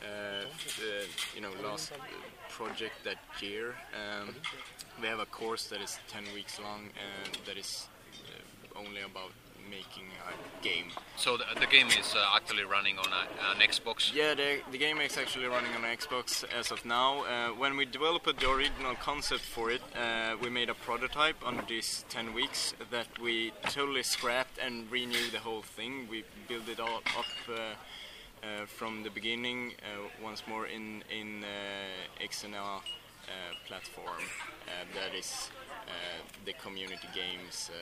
uh, 0.07 0.45
uh, 0.47 1.05
you 1.35 1.40
know, 1.40 1.51
last 1.62 1.92
uh, 1.92 1.97
project 2.49 2.95
that 3.05 3.19
year. 3.40 3.75
Um, 3.95 4.35
we 5.01 5.09
have 5.09 5.19
a 5.19 5.27
course 5.27 5.66
that 5.66 5.81
is 5.81 5.99
10 6.09 6.25
weeks 6.35 6.61
long 6.61 6.88
and 7.05 7.38
that 7.47 7.57
is 7.57 7.88
uh, 8.25 8.79
only 8.79 9.03
about 9.03 9.33
making 9.71 10.07
a 10.31 10.62
game. 10.62 10.87
So 11.16 11.37
the, 11.37 11.45
the 11.59 11.66
game 11.66 11.88
is 11.88 12.14
uh, 12.14 12.37
actually 12.37 12.64
running 12.64 12.99
on 12.99 13.07
a, 13.07 13.53
an 13.53 13.69
Xbox. 13.69 14.14
Yeah, 14.14 14.35
the, 14.35 14.61
the 14.71 14.79
game 14.79 15.01
is 15.01 15.16
actually 15.16 15.47
running 15.47 15.73
on 15.75 15.83
Xbox 15.83 16.45
as 16.59 16.71
of 16.71 16.85
now. 16.85 17.25
Uh, 17.25 17.49
when 17.51 17.77
we 17.77 17.85
developed 17.85 18.40
the 18.40 18.51
original 18.51 18.95
concept 18.95 19.42
for 19.42 19.71
it, 19.71 19.83
uh, 19.97 20.37
we 20.40 20.51
made 20.51 20.71
a 20.71 20.75
prototype 20.75 21.37
on 21.45 21.62
these 21.69 22.05
10 22.09 22.33
weeks 22.33 22.75
that 22.90 23.07
we 23.21 23.53
totally 23.69 24.03
scrapped 24.03 24.59
and 24.59 24.90
renewed 24.90 25.33
the 25.33 25.40
whole 25.40 25.62
thing. 25.62 26.07
We 26.11 26.25
built 26.49 26.69
it 26.69 26.81
all 26.81 27.03
up 27.19 27.27
uh, 27.49 27.53
uh, 27.53 27.75
from 28.66 29.03
the 29.03 29.11
beginning 29.11 29.72
uh, 29.83 30.09
once 30.22 30.42
more 30.46 30.66
in, 30.66 31.03
in 31.11 31.44
uh, 31.44 32.27
uh, 33.27 33.55
platform 33.66 34.22
uh, 34.66 34.70
that 34.94 35.14
is 35.16 35.51
uh, 35.87 35.92
the 36.44 36.53
community 36.55 37.09
games 37.14 37.70
uh, 37.72 37.77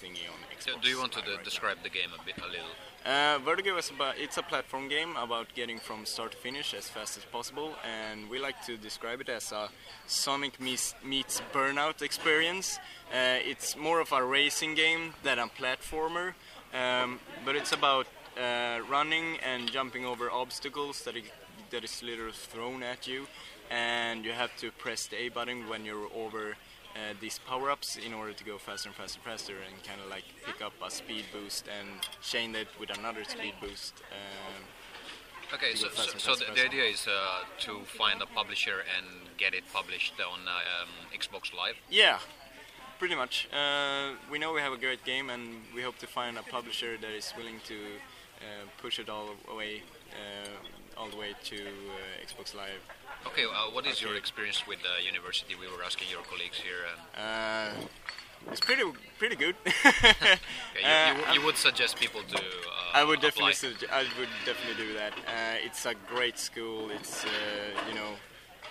thingy 0.00 0.24
on 0.32 0.38
Xbox. 0.56 0.82
do 0.82 0.88
you 0.88 0.98
want 0.98 1.12
to 1.12 1.20
right 1.20 1.36
now. 1.36 1.42
describe 1.42 1.78
the 1.82 1.88
game 1.88 2.10
a 2.18 2.24
bit, 2.24 2.36
a 2.38 2.46
little? 2.46 2.74
Uh, 3.04 3.38
Vertigo 3.38 3.76
is 3.78 3.90
about 3.90 4.18
it's 4.18 4.36
a 4.36 4.42
platform 4.42 4.88
game 4.88 5.16
about 5.16 5.46
getting 5.54 5.78
from 5.78 6.04
start 6.04 6.32
to 6.32 6.36
finish 6.36 6.74
as 6.74 6.88
fast 6.88 7.16
as 7.16 7.24
possible, 7.24 7.74
and 7.84 8.28
we 8.28 8.38
like 8.38 8.64
to 8.66 8.76
describe 8.76 9.20
it 9.20 9.28
as 9.28 9.52
a 9.52 9.68
Sonic 10.06 10.60
meets, 10.60 10.94
meets 11.04 11.40
Burnout 11.52 12.02
experience. 12.02 12.78
Uh, 13.12 13.38
it's 13.42 13.76
more 13.76 14.00
of 14.00 14.12
a 14.12 14.22
racing 14.22 14.74
game 14.74 15.14
than 15.22 15.38
a 15.38 15.46
platformer, 15.46 16.34
um, 16.74 17.18
but 17.44 17.56
it's 17.56 17.72
about 17.72 18.06
uh, 18.38 18.80
running 18.88 19.36
and 19.44 19.70
jumping 19.70 20.04
over 20.04 20.30
obstacles 20.30 21.02
that, 21.02 21.16
it, 21.16 21.24
that 21.70 21.84
is 21.84 22.02
literally 22.02 22.32
thrown 22.32 22.82
at 22.82 23.06
you, 23.06 23.26
and 23.70 24.24
you 24.24 24.32
have 24.32 24.56
to 24.58 24.70
press 24.72 25.06
the 25.06 25.16
A 25.16 25.28
button 25.28 25.68
when 25.68 25.84
you're 25.84 26.08
over 26.14 26.56
uh, 26.94 27.14
these 27.20 27.38
power-ups 27.46 27.96
in 27.96 28.12
order 28.14 28.32
to 28.32 28.44
go 28.44 28.58
faster 28.58 28.88
and 28.88 28.96
faster 28.96 29.18
and 29.18 29.24
faster 29.24 29.54
and 29.66 29.84
kind 29.84 30.00
of 30.00 30.08
like 30.10 30.24
pick 30.46 30.62
up 30.62 30.72
a 30.84 30.90
speed 30.90 31.24
boost 31.32 31.66
and 31.68 31.88
chain 32.22 32.54
it 32.54 32.68
with 32.80 32.96
another 32.98 33.24
speed 33.24 33.54
boost. 33.60 33.94
Um, 34.12 34.64
Okay, 35.54 35.74
so, 35.74 35.88
faster 35.88 36.18
so 36.18 36.32
faster 36.32 36.44
the, 36.44 36.52
faster. 36.52 36.66
idea 36.66 36.84
is 36.84 37.06
uh, 37.08 37.44
to 37.60 37.80
find 37.86 38.20
a 38.20 38.26
publisher 38.26 38.84
and 38.96 39.06
get 39.38 39.54
it 39.54 39.64
published 39.72 40.12
on 40.20 40.40
uh, 40.46 40.50
um, 40.50 40.88
Xbox 41.18 41.54
Live. 41.56 41.76
yeah, 41.88 42.18
pretty 42.98 43.14
much. 43.14 43.48
Uh, 43.50 44.10
we 44.30 44.38
know 44.38 44.52
we 44.52 44.60
have 44.60 44.74
a 44.74 44.76
great 44.76 45.04
game 45.06 45.30
and 45.30 45.62
we 45.74 45.80
hope 45.80 45.96
to 45.98 46.06
find 46.06 46.36
a 46.36 46.42
publisher 46.42 46.98
that 46.98 47.10
is 47.12 47.32
willing 47.34 47.60
to 47.64 47.76
push 48.80 48.98
it 48.98 49.08
all 49.08 49.30
the 49.48 49.54
way, 49.54 49.82
uh, 50.12 51.00
all 51.00 51.08
the 51.08 51.16
way 51.16 51.34
to 51.44 51.56
uh, 51.56 52.24
Xbox 52.26 52.54
Live. 52.54 52.80
Okay, 53.26 53.44
uh, 53.44 53.70
what 53.72 53.86
is 53.86 54.00
your 54.00 54.14
experience 54.14 54.66
with 54.66 54.78
the 54.82 55.04
university? 55.04 55.54
We 55.54 55.66
were 55.66 55.82
asking 55.84 56.08
your 56.10 56.22
colleagues 56.22 56.58
here. 56.58 56.84
Uh, 57.16 57.70
it's 58.50 58.60
pretty 58.60 58.84
pretty 59.18 59.36
good. 59.36 59.56
Okay, 60.76 61.10
you, 61.10 61.16
you, 61.16 61.24
Uh, 61.28 61.32
you 61.34 61.42
would 61.44 61.56
suggest 61.56 61.96
people 61.98 62.22
to 62.22 62.36
uh, 62.36 63.00
I 63.00 63.02
would 63.04 63.20
definitely. 63.20 63.54
I 63.90 64.04
would 64.18 64.28
definitely 64.46 64.84
do 64.86 64.94
that. 64.94 65.12
Uh, 65.26 65.66
it's 65.66 65.84
a 65.86 65.94
great 66.14 66.38
school. 66.38 66.90
It's 66.90 67.24
uh, 67.24 67.28
you 67.88 67.94
know 67.94 68.10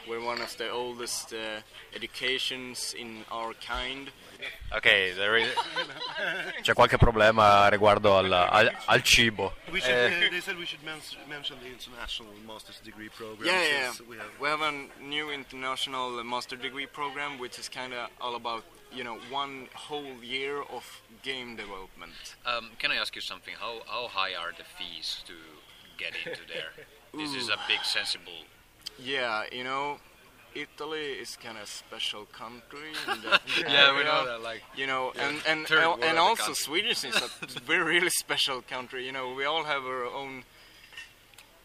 we're 0.08 0.24
one 0.24 0.42
of 0.42 0.56
the 0.58 0.70
oldest 0.70 1.34
uh, 1.34 1.62
educations 1.96 2.94
in 2.98 3.24
our 3.32 3.54
kind. 3.56 4.10
Ok, 4.72 5.14
there 5.16 5.38
is- 5.38 5.54
c'è 6.62 6.74
qualche 6.74 6.98
problema 6.98 7.68
riguardo 7.70 8.18
al, 8.18 8.32
al- 8.32 8.72
al 8.86 9.02
cibo. 9.02 9.54
We 9.72 9.80
should, 9.80 9.94
Eh, 9.96 10.28
uh, 10.28 10.30
they 10.30 10.42
said 10.42 10.58
we 10.58 10.66
should 10.66 10.84
mention 10.84 11.58
the 11.62 11.68
international 11.68 12.32
master's 12.46 12.80
degree 12.84 13.10
program. 13.10 13.46
Yeah, 13.48 13.62
yeah. 13.64 13.92
since 13.92 14.08
We 14.08 14.18
have 14.18 14.30
We 14.40 14.48
have 14.50 14.62
a 14.62 14.72
new 15.02 15.32
international 15.32 16.24
master 16.24 16.58
degree 16.58 16.86
program, 16.88 17.40
which 17.40 17.58
is 17.60 17.68
kind 17.70 17.94
of 17.94 18.10
all 18.22 18.36
about 18.36 18.64
you 18.92 19.04
know 19.04 19.18
one 19.32 19.68
whole 19.74 20.24
year 20.24 20.62
of 20.72 20.84
game 21.24 21.56
development. 21.56 22.36
Um, 22.46 22.70
can 22.78 22.92
I 22.92 22.98
ask 22.98 23.16
you 23.16 23.22
something? 23.22 23.56
How 23.60 23.82
how 23.88 24.08
high 24.08 24.36
are 24.36 24.54
the 24.56 24.64
fees 24.78 25.24
to 25.26 25.34
get 25.98 26.14
into 26.26 26.42
there? 26.48 26.72
this 27.14 27.34
is 27.34 27.50
a 27.50 27.58
big 27.68 27.84
sensible. 27.84 28.46
Yeah, 29.00 29.44
you 29.52 29.64
know, 29.64 29.98
Italy 30.56 31.14
is 31.22 31.36
kind 31.38 31.58
of 31.58 31.68
special 31.68 32.26
country. 32.26 32.90
In 33.14 33.22
that 33.30 33.42
Yeah, 33.58 33.92
we 33.94 34.00
area, 34.02 34.04
know 34.06 34.26
that, 34.26 34.42
like, 34.42 34.64
you 34.76 34.88
know, 34.88 35.12
yeah, 35.16 35.30
and 35.30 35.38
and 35.48 35.72
and, 35.72 36.04
and 36.04 36.18
also 36.18 36.44
country. 36.44 36.56
Swedish 36.56 37.04
is 37.04 37.16
a 37.16 37.60
very 37.66 37.84
really 37.84 38.10
special 38.10 38.62
country. 38.62 39.06
You 39.06 39.12
know, 39.12 39.34
we 39.34 39.46
all 39.46 39.64
have 39.66 39.84
our 39.86 40.06
own 40.06 40.44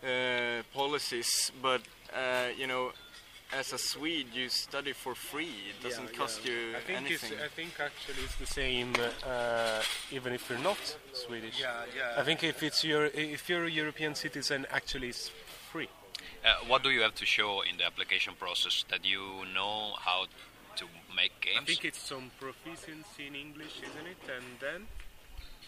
uh, 0.05 0.62
policies, 0.74 1.53
but 1.62 1.83
uh, 2.14 2.49
you 2.57 2.66
know. 2.66 2.93
As 3.55 3.70
a 3.74 3.76
Swede, 3.76 4.28
you 4.33 4.49
study 4.49 4.95
for 4.95 5.14
free. 5.14 5.53
It 5.68 5.83
doesn't 5.83 6.11
Yeah, 6.12 6.18
cost 6.18 6.41
yeah. 6.43 6.53
you 6.53 6.59
I 6.74 6.80
think 6.80 6.99
anything. 7.01 7.33
It's, 7.35 7.43
I 7.43 7.49
think 7.49 7.72
actually 7.78 8.22
it's 8.24 8.37
the 8.37 8.47
same, 8.47 8.95
uh, 9.26 9.83
even 10.11 10.33
if 10.33 10.49
you're 10.49 10.59
not 10.61 10.78
Swedish. 11.12 11.61
Yeah, 11.61 11.85
yeah. 11.95 12.18
I 12.18 12.24
think 12.24 12.43
if 12.45 12.62
it's 12.62 12.83
your, 12.83 13.05
if 13.12 13.51
you're 13.51 13.66
a 13.66 13.70
European 13.70 14.14
citizen, 14.14 14.64
actually 14.70 15.09
it's 15.11 15.30
free. 15.70 15.91
Uh, 16.45 16.55
what 16.66 16.82
do 16.82 16.90
you 16.90 17.03
have 17.03 17.14
to 17.14 17.24
show 17.24 17.62
in 17.62 17.76
the 17.76 17.84
application 17.84 18.34
process 18.38 18.84
that 18.90 19.05
you 19.05 19.20
know 19.55 19.93
how 19.99 20.26
to 20.76 20.84
make 21.14 21.32
games? 21.40 21.59
I 21.62 21.64
think 21.64 21.84
it's 21.84 22.01
some 22.01 22.32
proficiency 22.40 23.28
in 23.28 23.34
English, 23.36 23.78
isn't 23.78 24.07
it? 24.07 24.22
And 24.36 24.45
then, 24.61 24.86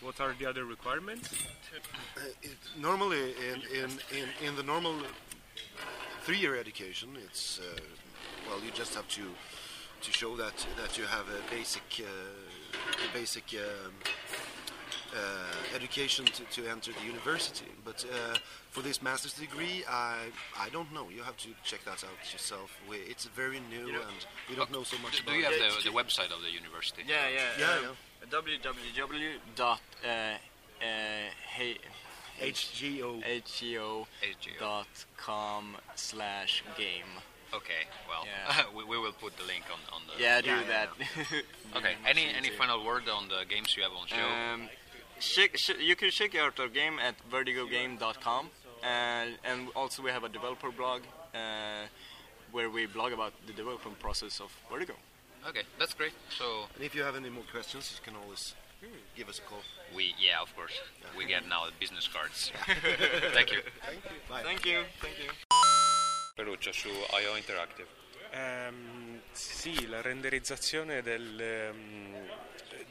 what 0.01 0.20
are 0.20 0.35
the 0.37 0.47
other 0.47 0.64
requirements? 0.64 1.33
Uh, 1.33 2.20
it, 2.43 2.57
normally, 2.77 3.35
in, 3.53 3.62
in, 3.72 3.91
in, 4.18 4.29
in 4.49 4.57
the 4.57 4.64
normal 4.64 4.95
three-year 6.22 6.57
education, 6.57 7.11
it's 7.25 7.61
uh, 7.61 7.81
well, 8.49 8.61
you 8.64 8.72
just 8.72 8.95
have 8.95 9.09
to 9.09 9.22
to 10.03 10.12
show 10.12 10.37
that 10.37 10.66
that 10.77 10.99
you 10.99 11.05
have 11.05 11.27
a 11.29 11.55
basic 11.55 11.83
uh, 12.01 13.09
a 13.09 13.18
basic 13.18 13.45
um, 13.55 13.93
education 15.75 16.25
to, 16.27 16.45
to 16.45 16.69
enter 16.71 16.93
the 16.93 17.07
university. 17.07 17.67
But 17.85 18.05
uh, 18.12 18.37
for 18.71 18.83
this 18.83 19.03
master's 19.03 19.35
degree, 19.35 19.85
I 19.89 20.17
I 20.59 20.69
don't 20.71 20.93
know. 20.93 21.09
You 21.11 21.23
have 21.23 21.37
to 21.39 21.49
check 21.65 21.85
that 21.85 22.05
out 22.05 22.33
yourself. 22.33 22.71
We, 22.89 22.97
it's 22.99 23.27
very 23.27 23.61
new, 23.71 23.89
and 23.89 24.27
we 24.49 24.57
don't 24.57 24.73
know 24.73 24.83
so 24.83 24.97
much 24.99 25.17
do, 25.19 25.23
about 25.23 25.33
do 25.33 25.39
you 25.39 25.45
have 25.45 25.55
it. 25.55 25.85
the, 25.85 25.91
the 25.91 25.97
website 25.97 26.33
of 26.37 26.43
the 26.43 26.51
university? 26.51 27.03
Yeah, 27.07 27.29
yeah. 27.29 27.81
Yeah, 27.83 27.89
um, 27.89 27.97
www 28.31 29.31
dot 29.57 29.81
uh, 30.05 30.09
uh, 30.09 30.37
hey, 31.57 31.79
HGO. 32.41 33.23
HGO 33.23 34.07
dot 34.59 34.87
com 35.17 35.77
slash 35.95 36.65
game. 36.77 37.05
Okay, 37.55 37.87
well, 38.09 38.27
Yeah. 38.27 38.65
we, 38.77 38.83
we 38.85 38.99
will 38.99 39.12
put 39.12 39.37
the 39.37 39.45
link 39.45 39.65
on, 39.71 39.79
on 39.95 40.03
the. 40.09 40.21
Yeah, 40.21 40.41
do 40.41 40.57
that. 40.69 40.89
okay, 41.77 41.95
any 42.07 42.27
any 42.37 42.51
final 42.51 42.85
word 42.85 43.09
on 43.09 43.29
the 43.29 43.45
games 43.49 43.77
you 43.77 43.85
have 43.85 43.93
on 43.93 44.07
show? 44.09 44.17
Um, 44.17 44.69
check, 45.21 45.55
ch- 45.57 45.79
you 45.81 45.97
can 45.97 46.11
check 46.11 46.35
out 46.35 46.59
our 46.61 46.69
game 46.69 46.99
at 46.99 47.15
vertigogame.com, 47.31 48.51
and 48.83 49.39
and 49.45 49.69
also 49.75 50.03
we 50.03 50.11
have 50.11 50.25
a 50.25 50.29
developer 50.29 50.71
blog 50.71 51.03
uh, 51.35 51.87
where 52.53 52.69
we 52.71 52.87
blog 52.87 53.12
about 53.12 53.33
the 53.47 53.53
development 53.53 53.99
process 53.99 54.41
of 54.41 54.51
Vertigo. 54.71 54.95
okay, 55.49 55.62
that's 55.79 55.95
great. 55.95 56.12
So 56.39 56.69
And 56.75 56.85
if 56.85 56.95
you 56.95 57.03
have 57.05 57.17
any 57.17 57.31
more 57.31 57.45
questions, 57.51 57.93
you 57.97 58.03
can 58.05 58.17
always 58.23 58.55
give 59.17 59.29
us 59.29 59.39
a 59.39 59.43
call. 59.43 59.62
we, 59.95 60.15
yeah, 60.19 60.41
of 60.43 60.55
course, 60.57 60.75
we 61.17 61.25
get 61.27 61.47
now 61.49 61.65
the 61.67 61.73
business 61.81 62.09
cards. 62.09 62.53
Thank 63.33 63.51
you. 63.53 63.61
Thank 63.87 64.05
you. 64.05 64.19
Bye. 64.29 64.43
Thank 64.43 64.65
you. 64.67 64.85
Thank 65.01 65.19
you. 65.19 65.31
Ferruccio 66.37 66.73
su 66.73 66.89
IO 66.89 67.37
Interactive. 67.37 67.87
Ehm, 68.33 69.21
sì, 69.33 69.87
la 69.87 70.03
renderizzazione 70.03 71.01
del, 71.03 71.41
ehm, 71.41 72.29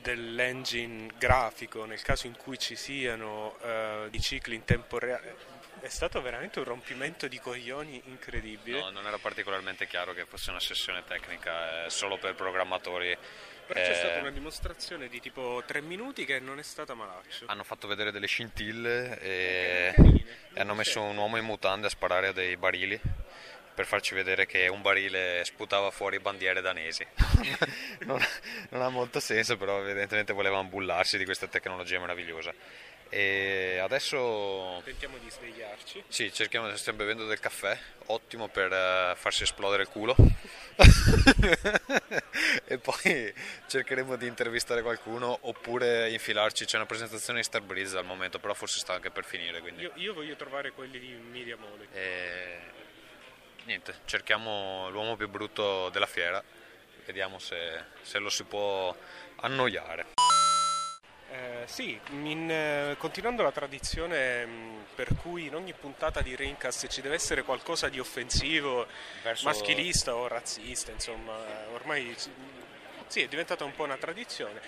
dell'engine 0.03 1.07
grafico 1.17 1.85
nel 1.85 2.01
caso 2.01 2.27
in 2.27 2.35
cui 2.37 2.59
ci 2.59 2.75
siano 2.75 3.57
eh, 3.63 4.07
i 4.11 4.21
cicli 4.21 4.53
in 4.53 4.65
tempo 4.65 4.99
reale 4.99 5.51
è 5.79 5.89
stato 5.89 6.21
veramente 6.21 6.59
un 6.59 6.65
rompimento 6.65 7.27
di 7.27 7.37
coglioni 7.39 8.01
incredibile. 8.05 8.79
No, 8.79 8.89
non 8.91 9.05
era 9.05 9.17
particolarmente 9.17 9.85
chiaro 9.85 10.13
che 10.13 10.23
fosse 10.25 10.49
una 10.49 10.61
sessione 10.61 11.03
tecnica 11.05 11.85
eh, 11.85 11.89
solo 11.89 12.17
per 12.17 12.35
programmatori. 12.35 13.17
Però 13.67 13.79
c'è 13.81 13.91
Eh, 13.91 13.95
stata 13.95 14.19
una 14.19 14.29
dimostrazione 14.31 15.09
di 15.09 15.19
tipo 15.19 15.61
tre 15.65 15.81
minuti 15.81 16.23
che 16.23 16.39
non 16.39 16.57
è 16.57 16.63
stata 16.63 16.93
malaccio. 16.93 17.47
Hanno 17.47 17.65
fatto 17.65 17.87
vedere 17.89 18.11
delle 18.11 18.27
scintille 18.27 19.19
e, 19.19 19.93
e 20.53 20.59
hanno 20.61 20.73
messo 20.73 21.01
un 21.01 21.17
uomo 21.17 21.35
in 21.35 21.43
mutande 21.43 21.87
a 21.87 21.89
sparare 21.89 22.27
a 22.27 22.31
dei 22.31 22.55
barili 22.55 22.97
per 23.73 23.85
farci 23.85 24.13
vedere 24.13 24.45
che 24.45 24.67
un 24.67 24.81
barile 24.81 25.41
sputava 25.45 25.91
fuori 25.91 26.19
bandiere 26.19 26.61
danesi. 26.61 27.05
non, 28.05 28.19
non 28.69 28.81
ha 28.81 28.89
molto 28.89 29.19
senso, 29.19 29.57
però 29.57 29.81
evidentemente 29.81 30.33
volevano 30.33 30.67
bullarsi 30.67 31.17
di 31.17 31.25
questa 31.25 31.47
tecnologia 31.47 31.99
meravigliosa. 31.99 32.53
E 33.09 33.77
adesso 33.77 34.81
Tentiamo 34.83 35.19
di 35.19 35.29
svegliarci. 35.29 36.03
sì, 36.07 36.33
cerchiamo, 36.33 36.75
stiamo 36.75 36.97
bevendo 36.97 37.27
del 37.27 37.39
caffè, 37.39 37.77
ottimo 38.07 38.47
per 38.47 38.73
eh, 38.73 39.13
farsi 39.15 39.43
esplodere 39.43 39.83
il 39.83 39.89
culo. 39.89 40.15
e 42.65 42.79
poi 42.79 43.31
cercheremo 43.67 44.15
di 44.15 44.25
intervistare 44.25 44.81
qualcuno 44.81 45.37
oppure 45.41 46.09
infilarci. 46.09 46.65
C'è 46.65 46.77
una 46.77 46.87
presentazione 46.87 47.37
di 47.37 47.45
Starbreeze 47.45 47.99
al 47.99 48.05
momento, 48.05 48.39
però 48.39 48.55
forse 48.55 48.79
sta 48.79 48.93
anche 48.93 49.11
per 49.11 49.25
finire. 49.25 49.61
Quindi. 49.61 49.83
Io, 49.83 49.91
io 49.93 50.13
voglio 50.15 50.35
trovare 50.35 50.71
quelli 50.71 50.97
di 50.97 51.09
Media 51.09 51.55
Mole. 51.55 51.87
E 51.93 52.57
niente, 53.65 53.95
cerchiamo 54.05 54.89
l'uomo 54.89 55.15
più 55.15 55.29
brutto 55.29 55.89
della 55.89 56.05
fiera, 56.05 56.43
vediamo 57.05 57.39
se, 57.39 57.83
se 58.01 58.19
lo 58.19 58.29
si 58.29 58.43
può 58.43 58.95
annoiare. 59.37 60.07
Eh, 61.31 61.63
sì, 61.65 61.99
in, 62.11 62.49
eh, 62.49 62.95
continuando 62.97 63.41
la 63.41 63.51
tradizione 63.51 64.45
mh, 64.45 64.85
per 64.93 65.15
cui 65.15 65.47
in 65.47 65.55
ogni 65.55 65.73
puntata 65.73 66.21
di 66.21 66.35
Rincast 66.35 66.87
ci 66.87 67.01
deve 67.01 67.15
essere 67.15 67.41
qualcosa 67.41 67.89
di 67.89 67.99
offensivo, 67.99 68.85
Verso- 69.23 69.47
maschilista 69.47 70.15
o 70.15 70.27
razzista, 70.27 70.91
insomma, 70.91 71.35
eh, 71.35 71.73
ormai 71.73 72.15
sì, 73.07 73.21
è 73.21 73.27
diventata 73.27 73.63
un 73.63 73.73
po' 73.73 73.83
una 73.83 73.97
tradizione. 73.97 74.61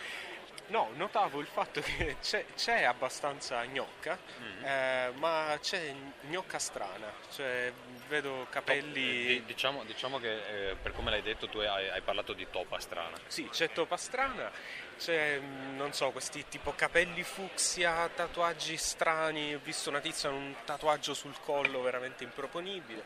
No, 0.68 0.90
notavo 0.96 1.40
il 1.42 1.46
fatto 1.46 1.80
che 1.80 2.18
c'è, 2.22 2.44
c'è 2.56 2.84
abbastanza 2.84 3.64
gnocca, 3.66 4.18
Mm. 4.42 4.66
eh, 4.66 5.12
ma 5.16 5.58
c'è 5.62 5.94
gnocca 6.28 6.58
strana, 6.58 7.12
cioè 7.32 7.72
vedo 8.08 8.48
capelli... 8.50 9.26
Di- 9.28 9.46
diciamo, 9.46 9.84
diciamo 9.84 10.20
che 10.20 10.70
eh, 10.72 10.76
per 10.76 10.94
come 10.94 11.12
l'hai 11.12 11.22
detto 11.22 11.48
tu 11.48 11.60
hai, 11.60 11.90
hai 11.90 12.02
parlato 12.02 12.34
di 12.34 12.48
topa 12.50 12.80
strana. 12.80 13.16
Sì, 13.28 13.48
c'è 13.50 13.72
topa 13.72 13.96
strana, 13.96 14.50
c'è, 14.98 15.38
mh, 15.38 15.76
non 15.76 15.94
so, 15.94 16.10
questi 16.10 16.48
tipo 16.48 16.74
capelli 16.74 17.22
fucsia, 17.22 18.10
tatuaggi 18.10 18.76
strani, 18.76 19.54
ho 19.54 19.60
visto 19.64 19.90
una 19.92 20.00
tizia 20.00 20.30
con 20.30 20.40
un 20.40 20.56
tatuaggio 20.66 21.14
sul 21.14 21.36
collo 21.42 21.82
veramente 21.84 22.24
improponibile. 22.24 23.04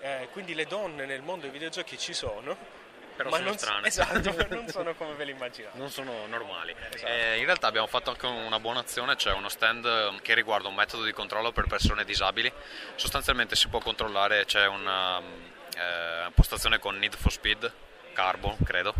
Eh, 0.00 0.28
quindi 0.32 0.54
le 0.54 0.66
donne 0.66 1.06
nel 1.06 1.22
mondo 1.22 1.42
dei 1.42 1.50
videogiochi 1.50 1.96
ci 1.98 2.12
sono, 2.12 2.75
Però 3.16 3.30
ma 3.30 3.36
sono 3.36 3.48
non, 3.48 3.58
strane. 3.58 3.86
Esatto, 3.88 4.46
non 4.48 4.68
sono 4.70 4.94
come 4.94 5.14
ve 5.14 5.24
le 5.24 5.30
immaginate. 5.32 5.78
Non 5.78 5.90
sono 5.90 6.26
normali. 6.26 6.74
Esatto. 6.92 7.10
Eh, 7.10 7.38
in 7.38 7.44
realtà 7.44 7.66
abbiamo 7.66 7.86
fatto 7.86 8.10
anche 8.10 8.26
una 8.26 8.60
buona 8.60 8.80
azione, 8.80 9.16
c'è 9.16 9.32
uno 9.32 9.48
stand 9.48 9.84
eh, 9.86 10.18
che 10.22 10.34
riguarda 10.34 10.68
un 10.68 10.74
metodo 10.74 11.04
di 11.04 11.12
controllo 11.12 11.52
per 11.52 11.66
persone 11.66 12.04
disabili. 12.04 12.52
Sostanzialmente 12.94 13.56
si 13.56 13.68
può 13.68 13.80
controllare, 13.80 14.44
c'è 14.44 14.66
una 14.66 15.18
eh, 15.20 16.30
postazione 16.34 16.78
con 16.78 16.96
Need 16.98 17.16
for 17.16 17.32
Speed, 17.32 17.72
Carbon 18.12 18.56
credo, 18.64 18.94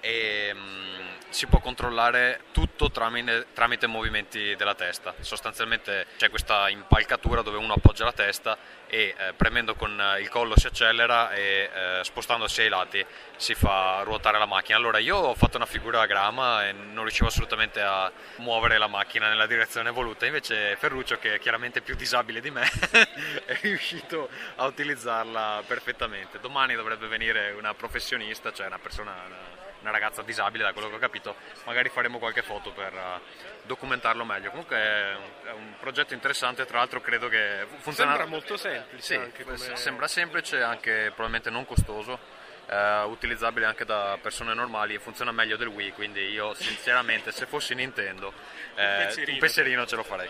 e 0.00 0.52
mm, 0.54 0.88
si 1.30 1.46
può 1.46 1.60
controllare 1.60 2.40
tutto 2.52 2.90
tramite, 2.90 3.46
tramite 3.52 3.86
movimenti 3.86 4.56
della 4.56 4.74
testa. 4.74 5.14
Sostanzialmente 5.20 6.06
c'è 6.16 6.30
questa 6.30 6.68
impalcatura 6.68 7.42
dove 7.42 7.58
uno 7.58 7.74
appoggia 7.74 8.04
la 8.04 8.12
testa 8.12 8.56
e 8.86 9.14
eh, 9.16 9.32
premendo 9.34 9.74
con 9.74 10.00
eh, 10.00 10.20
il 10.20 10.28
collo 10.30 10.58
si 10.58 10.66
accelera 10.66 11.30
e 11.32 11.70
eh, 11.72 12.00
spostandosi 12.02 12.62
ai 12.62 12.68
lati 12.70 13.04
si 13.36 13.54
fa 13.54 14.00
ruotare 14.04 14.38
la 14.38 14.46
macchina. 14.46 14.78
Allora 14.78 14.98
io 14.98 15.16
ho 15.16 15.34
fatto 15.34 15.56
una 15.56 15.66
figura 15.66 16.00
a 16.00 16.06
grama 16.06 16.66
e 16.66 16.72
non 16.72 17.04
riuscivo 17.04 17.28
assolutamente 17.28 17.82
a 17.82 18.10
muovere 18.36 18.78
la 18.78 18.88
macchina 18.88 19.28
nella 19.28 19.46
direzione 19.46 19.90
voluta, 19.90 20.24
invece 20.26 20.76
Ferruccio 20.76 21.18
che 21.18 21.34
è 21.34 21.38
chiaramente 21.38 21.82
più 21.82 21.94
disabile 21.94 22.40
di 22.40 22.50
me 22.50 22.68
è 23.44 23.58
riuscito 23.60 24.30
a 24.56 24.64
utilizzarla 24.64 25.62
perfettamente. 25.66 26.40
Domani 26.40 26.74
dovrebbe 26.74 27.06
venire 27.06 27.52
una 27.52 27.74
professionista, 27.74 28.52
cioè 28.52 28.66
una 28.66 28.78
persona 28.78 29.12
una- 29.26 29.57
una 29.80 29.90
ragazza 29.90 30.22
disabile, 30.22 30.64
da 30.64 30.72
quello 30.72 30.88
che 30.88 30.96
ho 30.96 30.98
capito, 30.98 31.36
magari 31.64 31.88
faremo 31.88 32.18
qualche 32.18 32.42
foto 32.42 32.72
per 32.72 32.92
uh, 32.92 33.20
documentarlo 33.66 34.24
meglio. 34.24 34.50
Comunque 34.50 34.76
è 34.76 35.14
un, 35.14 35.48
è 35.48 35.52
un, 35.52 35.74
progetto 35.78 36.14
interessante, 36.14 36.64
tra 36.66 36.78
l'altro 36.78 37.00
credo 37.00 37.28
che 37.28 37.66
funziona... 37.78 38.16
Sembra 38.16 38.26
molto 38.26 38.56
semplice. 38.56 39.02
Sì, 39.02 39.14
anche 39.14 39.44
come... 39.44 39.76
sembra 39.76 40.08
semplice, 40.08 40.58
e 40.58 40.62
anche 40.62 41.04
probabilmente 41.06 41.50
non 41.50 41.64
costoso. 41.64 42.36
Uh, 42.68 43.08
utilizzabile 43.08 43.64
anche 43.64 43.86
da 43.86 44.18
persone 44.20 44.52
normali 44.52 44.92
e 44.92 44.98
funziona 44.98 45.32
meglio 45.32 45.56
del 45.56 45.68
Wii 45.68 45.92
quindi 45.92 46.20
io 46.20 46.52
sinceramente 46.52 47.32
se 47.32 47.46
fossi 47.46 47.74
Nintendo 47.74 48.30
eh, 48.74 48.84
un, 48.84 48.96
pensierino. 49.04 49.32
un 49.32 49.38
pensierino 49.38 49.86
ce 49.86 49.96
lo 49.96 50.02
farei 50.02 50.28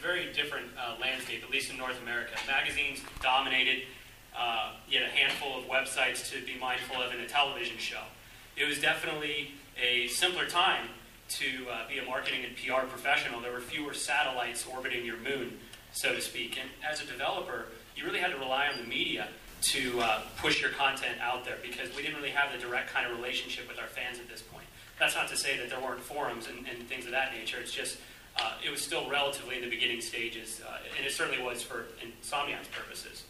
very 0.00 0.32
different 0.32 0.68
uh, 0.76 0.98
landscape, 1.00 1.42
at 1.42 1.50
least 1.50 1.70
in 1.70 1.78
North 1.78 1.98
America. 2.00 2.32
Magazines 2.46 3.02
dominated. 3.22 3.84
Uh, 4.40 4.72
a 4.90 5.08
handful 5.10 5.58
of 5.58 5.64
websites 5.64 6.30
to 6.30 6.44
be 6.46 6.58
mindful 6.58 6.96
of 7.00 7.12
in 7.12 7.20
a 7.20 7.28
television 7.28 7.76
show. 7.76 8.02
It 8.56 8.66
was 8.66 8.80
definitely 8.80 9.52
a 9.80 10.08
simpler 10.08 10.46
time 10.46 10.88
to 11.28 11.46
uh, 11.70 11.88
be 11.88 11.98
a 11.98 12.04
marketing 12.04 12.44
and 12.44 12.56
PR 12.56 12.86
professional. 12.86 13.40
There 13.40 13.52
were 13.52 13.60
fewer 13.60 13.92
satellites 13.92 14.66
orbiting 14.66 15.04
your 15.04 15.18
moon, 15.18 15.58
so 15.92 16.14
to 16.14 16.20
speak. 16.20 16.58
And 16.58 16.70
as 16.88 17.02
a 17.02 17.06
developer, 17.06 17.66
you 17.94 18.04
really 18.04 18.18
had 18.18 18.30
to 18.30 18.38
rely 18.38 18.68
on 18.68 18.80
the 18.80 18.88
media 18.88 19.28
to 19.72 20.00
uh, 20.00 20.22
push 20.38 20.60
your 20.60 20.70
content 20.70 21.20
out 21.20 21.44
there 21.44 21.58
because 21.62 21.94
we 21.94 22.02
didn't 22.02 22.16
really 22.16 22.30
have 22.30 22.50
the 22.50 22.58
direct 22.58 22.90
kind 22.92 23.10
of 23.10 23.16
relationship 23.16 23.68
with 23.68 23.78
our 23.78 23.88
fans 23.88 24.18
at 24.18 24.28
this 24.28 24.40
point. 24.40 24.64
That's 24.98 25.14
not 25.14 25.28
to 25.28 25.36
say 25.36 25.58
that 25.58 25.68
there 25.68 25.80
weren't 25.80 26.00
forums 26.00 26.48
and, 26.48 26.66
and 26.66 26.88
things 26.88 27.04
of 27.04 27.10
that 27.10 27.34
nature. 27.34 27.58
It's 27.60 27.72
just 27.72 27.98
uh, 28.38 28.52
it 28.64 28.70
was 28.70 28.80
still 28.80 29.08
relatively 29.10 29.56
in 29.56 29.62
the 29.62 29.70
beginning 29.70 30.00
stages, 30.00 30.62
uh, 30.66 30.78
and 30.96 31.06
it 31.06 31.12
certainly 31.12 31.42
was 31.42 31.62
for 31.62 31.86
Insomniac's 32.00 32.68
purposes. 32.68 33.24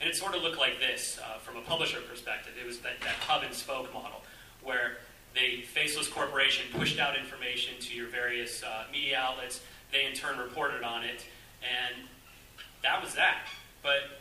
And 0.00 0.08
it 0.08 0.16
sort 0.16 0.34
of 0.34 0.42
looked 0.42 0.58
like 0.58 0.80
this 0.80 1.18
uh, 1.22 1.38
from 1.38 1.56
a 1.56 1.60
publisher 1.60 2.00
perspective. 2.00 2.52
It 2.60 2.66
was 2.66 2.78
that, 2.80 3.00
that 3.02 3.14
hub 3.26 3.42
and 3.42 3.54
spoke 3.54 3.92
model 3.92 4.22
where 4.62 4.98
the 5.34 5.62
faceless 5.62 6.08
corporation 6.08 6.66
pushed 6.76 6.98
out 6.98 7.16
information 7.18 7.74
to 7.80 7.94
your 7.94 8.08
various 8.08 8.62
uh, 8.62 8.84
media 8.90 9.18
outlets. 9.18 9.60
They 9.92 10.06
in 10.06 10.14
turn 10.14 10.38
reported 10.38 10.82
on 10.82 11.04
it, 11.04 11.24
and 11.62 12.08
that 12.82 13.02
was 13.02 13.14
that. 13.14 13.46
But 13.82 14.20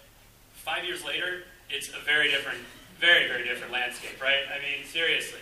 five 0.54 0.84
years 0.84 1.04
later, 1.06 1.44
it's 1.70 1.90
a 1.90 2.04
very 2.06 2.30
different, 2.30 2.60
very, 3.00 3.28
very 3.28 3.44
different 3.44 3.72
landscape, 3.72 4.22
right? 4.22 4.44
I 4.50 4.58
mean, 4.60 4.86
seriously. 4.86 5.40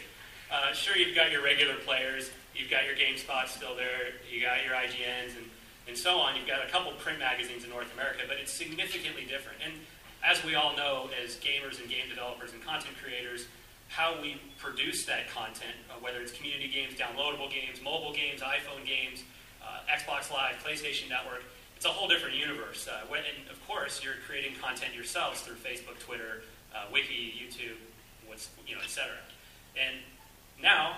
Uh, 0.52 0.72
sure, 0.74 0.96
you've 0.96 1.16
got 1.16 1.32
your 1.32 1.44
regular 1.44 1.76
players, 1.76 2.32
You've 2.58 2.72
got 2.72 2.90
your 2.90 2.98
GameSpot 2.98 3.48
still 3.48 3.76
there. 3.76 4.18
You 4.26 4.42
got 4.42 4.66
your 4.66 4.74
IGNs 4.74 5.38
and, 5.38 5.46
and 5.88 5.96
so 5.96 6.18
on. 6.18 6.36
You've 6.36 6.48
got 6.48 6.66
a 6.66 6.70
couple 6.70 6.92
print 6.94 7.20
magazines 7.20 7.64
in 7.64 7.70
North 7.70 7.94
America, 7.94 8.26
but 8.28 8.38
it's 8.42 8.52
significantly 8.52 9.30
different. 9.30 9.62
And 9.64 9.74
as 10.24 10.44
we 10.44 10.56
all 10.56 10.76
know, 10.76 11.10
as 11.24 11.36
gamers 11.38 11.80
and 11.80 11.90
game 11.90 12.10
developers 12.10 12.54
and 12.54 12.64
content 12.64 12.96
creators, 13.02 13.46
how 13.88 14.20
we 14.22 14.42
produce 14.58 15.06
that 15.06 15.30
content, 15.30 15.76
uh, 15.90 15.94
whether 16.02 16.20
it's 16.20 16.32
community 16.32 16.68
games, 16.68 16.94
downloadable 16.96 17.50
games, 17.50 17.82
mobile 17.84 18.14
games, 18.14 18.42
iPhone 18.42 18.86
games, 18.86 19.24
uh, 19.64 19.80
Xbox 19.90 20.32
Live, 20.32 20.56
PlayStation 20.64 21.10
Network, 21.10 21.44
it's 21.76 21.86
a 21.86 21.90
whole 21.90 22.08
different 22.08 22.36
universe. 22.36 22.88
Uh, 22.88 23.06
when, 23.08 23.22
and 23.22 23.50
of 23.50 23.68
course, 23.68 24.04
you're 24.04 24.16
creating 24.28 24.56
content 24.60 24.96
yourselves 24.96 25.42
through 25.42 25.56
Facebook, 25.56 26.00
Twitter, 26.00 26.42
uh, 26.76 26.86
Wiki, 26.92 27.34
YouTube, 27.38 27.78
what's 28.26 28.50
you 28.68 28.76
know, 28.76 28.82
etc. 28.82 29.12
And 29.78 29.96
now 30.62 30.98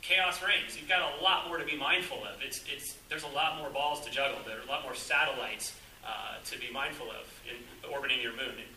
chaos 0.00 0.42
reigns. 0.42 0.76
You've 0.78 0.88
got 0.88 1.18
a 1.18 1.22
lot 1.22 1.48
more 1.48 1.58
to 1.58 1.64
be 1.64 1.76
mindful 1.76 2.18
of. 2.18 2.42
It's, 2.44 2.62
it's, 2.72 2.96
there's 3.08 3.22
a 3.22 3.34
lot 3.34 3.58
more 3.58 3.70
balls 3.70 4.04
to 4.04 4.10
juggle. 4.10 4.38
There 4.46 4.58
are 4.58 4.62
a 4.62 4.66
lot 4.66 4.82
more 4.82 4.94
satellites 4.94 5.74
uh, 6.04 6.42
to 6.44 6.58
be 6.58 6.70
mindful 6.72 7.06
of 7.10 7.26
in 7.48 7.56
orbiting 7.90 8.20
your 8.20 8.32
moon. 8.32 8.54
And 8.58 8.70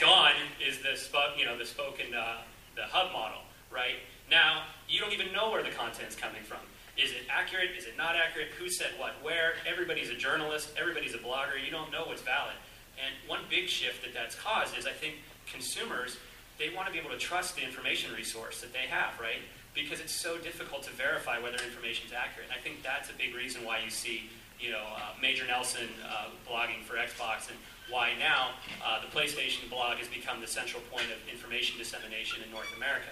gone 0.00 0.38
is 0.64 0.78
the, 0.78 0.96
sp- 0.98 1.36
you 1.36 1.44
know, 1.44 1.58
the 1.58 1.66
spoken, 1.66 2.14
uh, 2.14 2.38
the 2.76 2.82
hub 2.82 3.12
model, 3.12 3.42
right? 3.70 3.96
Now, 4.30 4.64
you 4.88 5.00
don't 5.00 5.12
even 5.12 5.32
know 5.32 5.50
where 5.50 5.62
the 5.62 5.70
content's 5.70 6.14
coming 6.14 6.42
from. 6.42 6.60
Is 6.96 7.10
it 7.12 7.22
accurate? 7.30 7.70
Is 7.76 7.84
it 7.84 7.96
not 7.96 8.16
accurate? 8.16 8.48
Who 8.58 8.68
said 8.68 8.90
what 8.98 9.14
where? 9.22 9.54
Everybody's 9.66 10.10
a 10.10 10.16
journalist. 10.16 10.70
Everybody's 10.78 11.14
a 11.14 11.18
blogger. 11.18 11.54
You 11.64 11.70
don't 11.70 11.92
know 11.92 12.04
what's 12.06 12.22
valid. 12.22 12.58
And 12.98 13.14
one 13.28 13.40
big 13.48 13.68
shift 13.68 14.02
that 14.02 14.12
that's 14.12 14.34
caused 14.34 14.76
is 14.76 14.86
I 14.86 14.92
think 14.92 15.14
consumers, 15.46 16.16
they 16.58 16.70
want 16.74 16.88
to 16.88 16.92
be 16.92 16.98
able 16.98 17.10
to 17.10 17.18
trust 17.18 17.54
the 17.54 17.62
information 17.62 18.12
resource 18.12 18.60
that 18.60 18.72
they 18.72 18.90
have, 18.90 19.18
right? 19.20 19.38
because 19.78 20.00
it's 20.00 20.14
so 20.14 20.38
difficult 20.38 20.82
to 20.82 20.90
verify 20.90 21.38
whether 21.38 21.56
information 21.62 22.06
is 22.06 22.12
accurate. 22.12 22.48
And 22.50 22.58
I 22.58 22.62
think 22.62 22.82
that's 22.82 23.10
a 23.10 23.14
big 23.14 23.34
reason 23.34 23.64
why 23.64 23.78
you 23.78 23.90
see, 23.90 24.30
you 24.60 24.70
know, 24.70 24.82
uh, 24.96 25.12
Major 25.20 25.46
Nelson 25.46 25.88
uh, 26.08 26.26
blogging 26.48 26.82
for 26.82 26.94
Xbox, 26.94 27.48
and 27.48 27.58
why 27.90 28.12
now 28.18 28.50
uh, 28.84 29.00
the 29.00 29.06
PlayStation 29.06 29.68
blog 29.70 29.98
has 29.98 30.08
become 30.08 30.40
the 30.40 30.46
central 30.46 30.82
point 30.90 31.06
of 31.06 31.18
information 31.32 31.78
dissemination 31.78 32.42
in 32.44 32.50
North 32.50 32.74
America. 32.76 33.10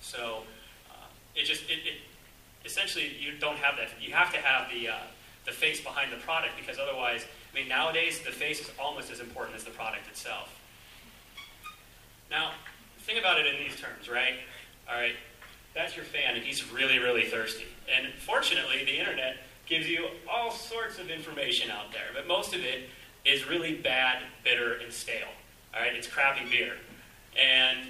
So 0.00 0.44
uh, 0.90 1.06
it 1.34 1.44
just 1.44 1.64
it, 1.64 1.80
it, 1.84 1.98
essentially 2.64 3.12
you 3.20 3.32
don't 3.38 3.58
have 3.58 3.76
that. 3.76 3.90
You 4.00 4.14
have 4.14 4.32
to 4.32 4.38
have 4.38 4.70
the 4.70 4.88
uh, 4.88 4.94
the 5.44 5.52
face 5.52 5.80
behind 5.80 6.12
the 6.12 6.18
product 6.18 6.54
because 6.58 6.78
otherwise, 6.78 7.24
I 7.52 7.58
mean, 7.58 7.68
nowadays 7.68 8.20
the 8.20 8.30
face 8.30 8.60
is 8.60 8.70
almost 8.80 9.10
as 9.10 9.20
important 9.20 9.56
as 9.56 9.64
the 9.64 9.70
product 9.70 10.06
itself. 10.08 10.58
Now, 12.30 12.52
think 13.00 13.18
about 13.18 13.38
it 13.38 13.46
in 13.46 13.56
these 13.56 13.78
terms, 13.78 14.08
right? 14.08 14.34
All 14.88 14.94
right, 14.94 15.14
that's 15.74 15.96
your 15.96 16.04
fan, 16.04 16.34
and 16.34 16.42
he's 16.42 16.72
really, 16.72 16.98
really 16.98 17.24
thirsty. 17.24 17.66
And 17.94 18.12
fortunately, 18.14 18.84
the 18.84 18.98
internet 18.98 19.36
gives 19.66 19.88
you 19.88 20.08
all 20.30 20.50
sorts 20.50 20.98
of 20.98 21.10
information 21.10 21.70
out 21.70 21.92
there, 21.92 22.08
but 22.14 22.26
most 22.26 22.54
of 22.54 22.60
it 22.60 22.88
is 23.24 23.46
really 23.48 23.74
bad, 23.74 24.22
bitter, 24.44 24.74
and 24.74 24.92
stale. 24.92 25.28
All 25.74 25.80
right, 25.80 25.94
it's 25.94 26.06
crappy 26.06 26.48
beer. 26.50 26.74
And 27.40 27.88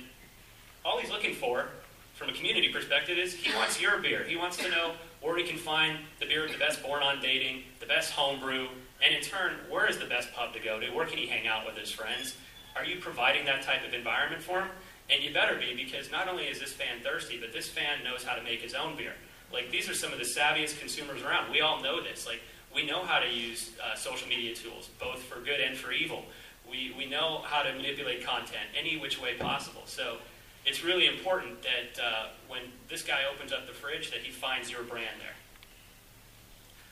all 0.84 0.98
he's 0.98 1.10
looking 1.10 1.34
for, 1.34 1.66
from 2.14 2.28
a 2.28 2.32
community 2.32 2.72
perspective, 2.72 3.18
is 3.18 3.34
he 3.34 3.54
wants 3.56 3.80
your 3.80 3.98
beer. 3.98 4.24
He 4.24 4.36
wants 4.36 4.56
to 4.58 4.70
know 4.70 4.92
where 5.20 5.36
he 5.36 5.44
can 5.44 5.56
find 5.56 5.98
the 6.20 6.26
beer 6.26 6.42
with 6.42 6.52
the 6.52 6.58
best 6.58 6.82
born 6.82 7.02
on 7.02 7.20
dating, 7.20 7.62
the 7.80 7.86
best 7.86 8.12
homebrew, 8.12 8.68
and 9.04 9.14
in 9.14 9.22
turn, 9.22 9.54
where 9.68 9.88
is 9.88 9.98
the 9.98 10.06
best 10.06 10.32
pub 10.32 10.52
to 10.52 10.60
go 10.60 10.78
to? 10.78 10.90
Where 10.90 11.06
can 11.06 11.18
he 11.18 11.26
hang 11.26 11.48
out 11.48 11.66
with 11.66 11.76
his 11.76 11.90
friends? 11.90 12.36
Are 12.76 12.84
you 12.84 13.00
providing 13.00 13.44
that 13.46 13.62
type 13.62 13.86
of 13.86 13.94
environment 13.94 14.42
for 14.42 14.60
him? 14.60 14.68
And 15.10 15.22
you 15.22 15.32
better 15.32 15.56
be 15.56 15.74
because 15.74 16.10
not 16.10 16.28
only 16.28 16.44
is 16.44 16.60
this 16.60 16.72
fan 16.72 17.00
thirsty, 17.02 17.38
but 17.38 17.52
this 17.52 17.68
fan 17.68 18.04
knows 18.04 18.22
how 18.22 18.34
to 18.34 18.42
make 18.42 18.60
his 18.62 18.74
own 18.74 18.96
beer. 18.96 19.14
Like 19.52 19.70
these 19.70 19.88
are 19.88 19.94
some 19.94 20.12
of 20.12 20.18
the 20.18 20.24
savviest 20.24 20.78
consumers 20.78 21.22
around. 21.22 21.50
We 21.50 21.60
all 21.60 21.82
know 21.82 22.02
this. 22.02 22.26
Like 22.26 22.40
we 22.74 22.86
know 22.86 23.04
how 23.04 23.18
to 23.20 23.28
use 23.28 23.72
uh, 23.82 23.96
social 23.96 24.28
media 24.28 24.54
tools, 24.54 24.88
both 24.98 25.20
for 25.22 25.40
good 25.40 25.60
and 25.60 25.76
for 25.76 25.92
evil. 25.92 26.24
We, 26.68 26.94
we 26.96 27.06
know 27.06 27.42
how 27.44 27.62
to 27.62 27.72
manipulate 27.74 28.24
content 28.24 28.64
any 28.78 28.96
which 28.96 29.20
way 29.20 29.34
possible. 29.34 29.82
So 29.84 30.16
it's 30.64 30.82
really 30.82 31.06
important 31.06 31.62
that 31.62 32.02
uh, 32.02 32.26
when 32.48 32.62
this 32.88 33.02
guy 33.02 33.20
opens 33.32 33.52
up 33.52 33.66
the 33.66 33.72
fridge, 33.72 34.10
that 34.10 34.20
he 34.20 34.30
finds 34.30 34.70
your 34.70 34.82
brand 34.82 35.20
there. 35.20 35.34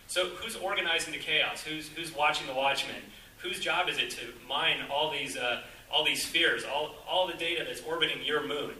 So 0.07 0.27
who's 0.27 0.57
organizing 0.57 1.13
the 1.13 1.21
chaos? 1.21 1.63
Who's, 1.63 1.89
who's 1.89 2.15
watching 2.15 2.47
the 2.47 2.53
Watchmen? 2.53 3.03
Whose 3.39 3.61
job 3.61 3.89
is 3.89 3.99
it 3.99 4.11
to 4.11 4.27
mine 4.49 4.79
all 4.91 5.11
these 5.11 5.37
uh, 5.37 5.63
all 5.93 6.05
these 6.05 6.25
spheres, 6.25 6.65
all, 6.65 6.95
all 7.09 7.27
the 7.27 7.35
data 7.35 7.65
that's 7.67 7.81
orbiting 7.83 8.25
your 8.25 8.47
moon? 8.47 8.75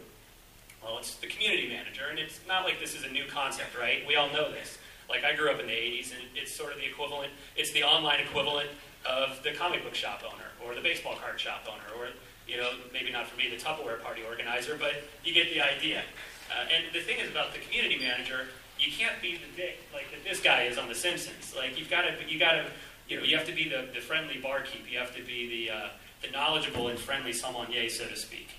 Well, 0.83 0.97
it's 0.97 1.15
the 1.15 1.27
community 1.27 1.69
manager, 1.69 2.05
and 2.09 2.17
it's 2.17 2.39
not 2.47 2.63
like 2.65 2.79
this 2.79 2.95
is 2.95 3.03
a 3.03 3.09
new 3.09 3.25
concept, 3.25 3.77
right? 3.77 4.05
We 4.07 4.15
all 4.15 4.29
know 4.29 4.51
this. 4.51 4.77
Like, 5.09 5.23
I 5.23 5.35
grew 5.35 5.51
up 5.51 5.59
in 5.59 5.67
the 5.67 5.73
80s, 5.73 6.11
and 6.11 6.23
it's 6.35 6.51
sort 6.51 6.71
of 6.71 6.79
the 6.79 6.85
equivalent, 6.85 7.31
it's 7.55 7.71
the 7.71 7.83
online 7.83 8.19
equivalent 8.19 8.69
of 9.05 9.43
the 9.43 9.51
comic 9.51 9.83
book 9.83 9.93
shop 9.93 10.23
owner, 10.25 10.49
or 10.65 10.73
the 10.73 10.81
baseball 10.81 11.15
card 11.15 11.39
shop 11.39 11.67
owner, 11.69 11.83
or, 11.99 12.09
you 12.47 12.57
know, 12.57 12.71
maybe 12.93 13.11
not 13.11 13.27
for 13.27 13.37
me, 13.37 13.49
the 13.49 13.61
Tupperware 13.61 14.01
party 14.01 14.21
organizer, 14.27 14.75
but 14.79 15.03
you 15.23 15.33
get 15.33 15.53
the 15.53 15.61
idea. 15.61 16.01
Uh, 16.49 16.65
and 16.73 16.85
the 16.93 17.01
thing 17.01 17.19
is 17.19 17.29
about 17.29 17.53
the 17.53 17.59
community 17.59 17.99
manager, 17.99 18.47
you 18.79 18.91
can't 18.91 19.21
be 19.21 19.33
the 19.33 19.55
dick 19.55 19.79
like 19.93 20.09
that 20.11 20.23
this 20.27 20.41
guy 20.41 20.63
is 20.63 20.77
on 20.77 20.89
The 20.89 20.95
Simpsons. 20.95 21.53
Like, 21.55 21.77
you've 21.77 21.89
got 21.89 22.03
to, 22.03 22.15
you 22.27 22.39
got 22.39 22.53
to, 22.53 22.65
you 23.07 23.17
know, 23.17 23.23
you 23.23 23.37
have 23.37 23.45
to 23.45 23.53
be 23.53 23.69
the, 23.69 23.87
the 23.93 24.01
friendly 24.01 24.39
barkeep. 24.41 24.89
You 24.89 24.97
have 24.97 25.15
to 25.15 25.21
be 25.21 25.67
the, 25.67 25.73
uh, 25.73 25.89
the 26.23 26.31
knowledgeable 26.31 26.87
and 26.87 26.97
friendly 26.97 27.33
sommelier, 27.33 27.89
so 27.89 28.07
to 28.07 28.15
speak. 28.15 28.49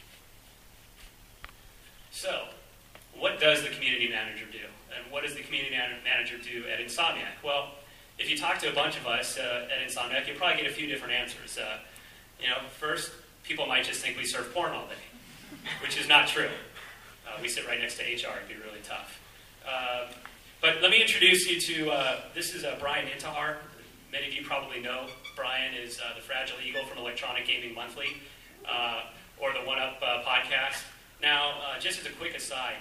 So, 2.12 2.44
what 3.18 3.40
does 3.40 3.62
the 3.62 3.70
community 3.70 4.08
manager 4.08 4.44
do? 4.52 4.58
And 4.94 5.10
what 5.10 5.24
does 5.24 5.34
the 5.34 5.40
community 5.40 5.74
manager 6.04 6.36
do 6.36 6.64
at 6.68 6.78
Insomniac? 6.78 7.40
Well, 7.42 7.70
if 8.18 8.30
you 8.30 8.36
talk 8.36 8.58
to 8.60 8.70
a 8.70 8.74
bunch 8.74 8.98
of 8.98 9.06
us 9.06 9.38
uh, 9.38 9.66
at 9.72 9.88
Insomniac, 9.88 10.28
you'll 10.28 10.36
probably 10.36 10.62
get 10.62 10.70
a 10.70 10.74
few 10.74 10.86
different 10.86 11.14
answers. 11.14 11.56
Uh, 11.56 11.78
you 12.38 12.48
know, 12.48 12.58
first, 12.78 13.12
people 13.42 13.66
might 13.66 13.84
just 13.84 14.02
think 14.02 14.18
we 14.18 14.26
serve 14.26 14.52
porn 14.52 14.72
all 14.72 14.86
day, 14.86 15.58
which 15.82 15.98
is 15.98 16.06
not 16.06 16.28
true. 16.28 16.50
Uh, 17.26 17.40
we 17.40 17.48
sit 17.48 17.66
right 17.66 17.80
next 17.80 17.96
to 17.96 18.02
HR, 18.02 18.36
it'd 18.36 18.48
be 18.48 18.62
really 18.62 18.82
tough. 18.84 19.18
Um, 19.66 20.14
but 20.60 20.82
let 20.82 20.90
me 20.90 21.00
introduce 21.00 21.48
you 21.48 21.58
to 21.60 21.90
uh, 21.90 22.20
this 22.34 22.54
is 22.54 22.62
uh, 22.62 22.76
Brian 22.78 23.08
Intihar. 23.08 23.56
Many 24.12 24.26
of 24.26 24.34
you 24.34 24.44
probably 24.44 24.80
know 24.80 25.06
Brian 25.34 25.72
is 25.74 25.98
uh, 25.98 26.14
the 26.14 26.20
Fragile 26.20 26.58
Eagle 26.64 26.84
from 26.84 26.98
Electronic 26.98 27.46
Gaming 27.46 27.74
Monthly 27.74 28.18
or 29.40 29.52
the 29.54 29.66
One 29.66 29.78
Up 29.78 30.00
podcast. 30.00 30.82
Now, 31.22 31.54
uh, 31.62 31.78
just 31.78 32.00
as 32.00 32.06
a 32.06 32.10
quick 32.10 32.36
aside, 32.36 32.76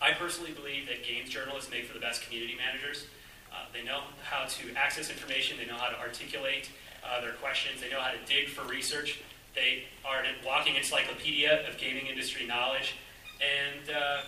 I 0.00 0.12
personally 0.12 0.52
believe 0.52 0.86
that 0.86 1.02
games 1.02 1.28
journalists 1.28 1.70
make 1.70 1.86
for 1.86 1.94
the 1.94 2.00
best 2.00 2.22
community 2.22 2.54
managers. 2.56 3.06
Uh, 3.52 3.66
they 3.72 3.82
know 3.82 4.02
how 4.22 4.44
to 4.44 4.74
access 4.76 5.10
information, 5.10 5.58
they 5.58 5.66
know 5.66 5.76
how 5.76 5.90
to 5.90 5.98
articulate 5.98 6.70
uh, 7.02 7.20
their 7.20 7.32
questions, 7.32 7.80
they 7.80 7.90
know 7.90 7.98
how 7.98 8.12
to 8.12 8.18
dig 8.26 8.48
for 8.48 8.62
research. 8.68 9.20
They 9.56 9.84
are 10.06 10.20
a 10.20 10.46
walking 10.46 10.76
encyclopedia 10.76 11.66
of 11.68 11.78
gaming 11.78 12.06
industry 12.06 12.46
knowledge, 12.46 12.94
and 13.42 13.90
uh, 13.90 14.20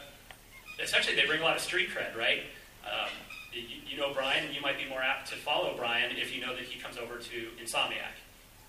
essentially 0.83 1.15
they 1.15 1.27
bring 1.27 1.41
a 1.41 1.45
lot 1.45 1.55
of 1.55 1.63
street 1.63 1.91
cred, 1.91 2.17
right? 2.19 2.43
Um, 2.83 3.11
you, 3.53 3.63
you 3.87 3.97
know 3.97 4.13
Brian, 4.13 4.45
and 4.45 4.55
you 4.55 4.61
might 4.61 4.79
be 4.79 4.89
more 4.89 5.03
apt 5.03 5.29
to 5.31 5.37
follow 5.37 5.77
Brian 5.77 6.17
if 6.17 6.35
you 6.35 6.41
know 6.41 6.57
that 6.57 6.65
he 6.65 6.81
comes 6.81 6.97
over 6.99 7.19
to 7.19 7.49
Insomniac. 7.63 8.19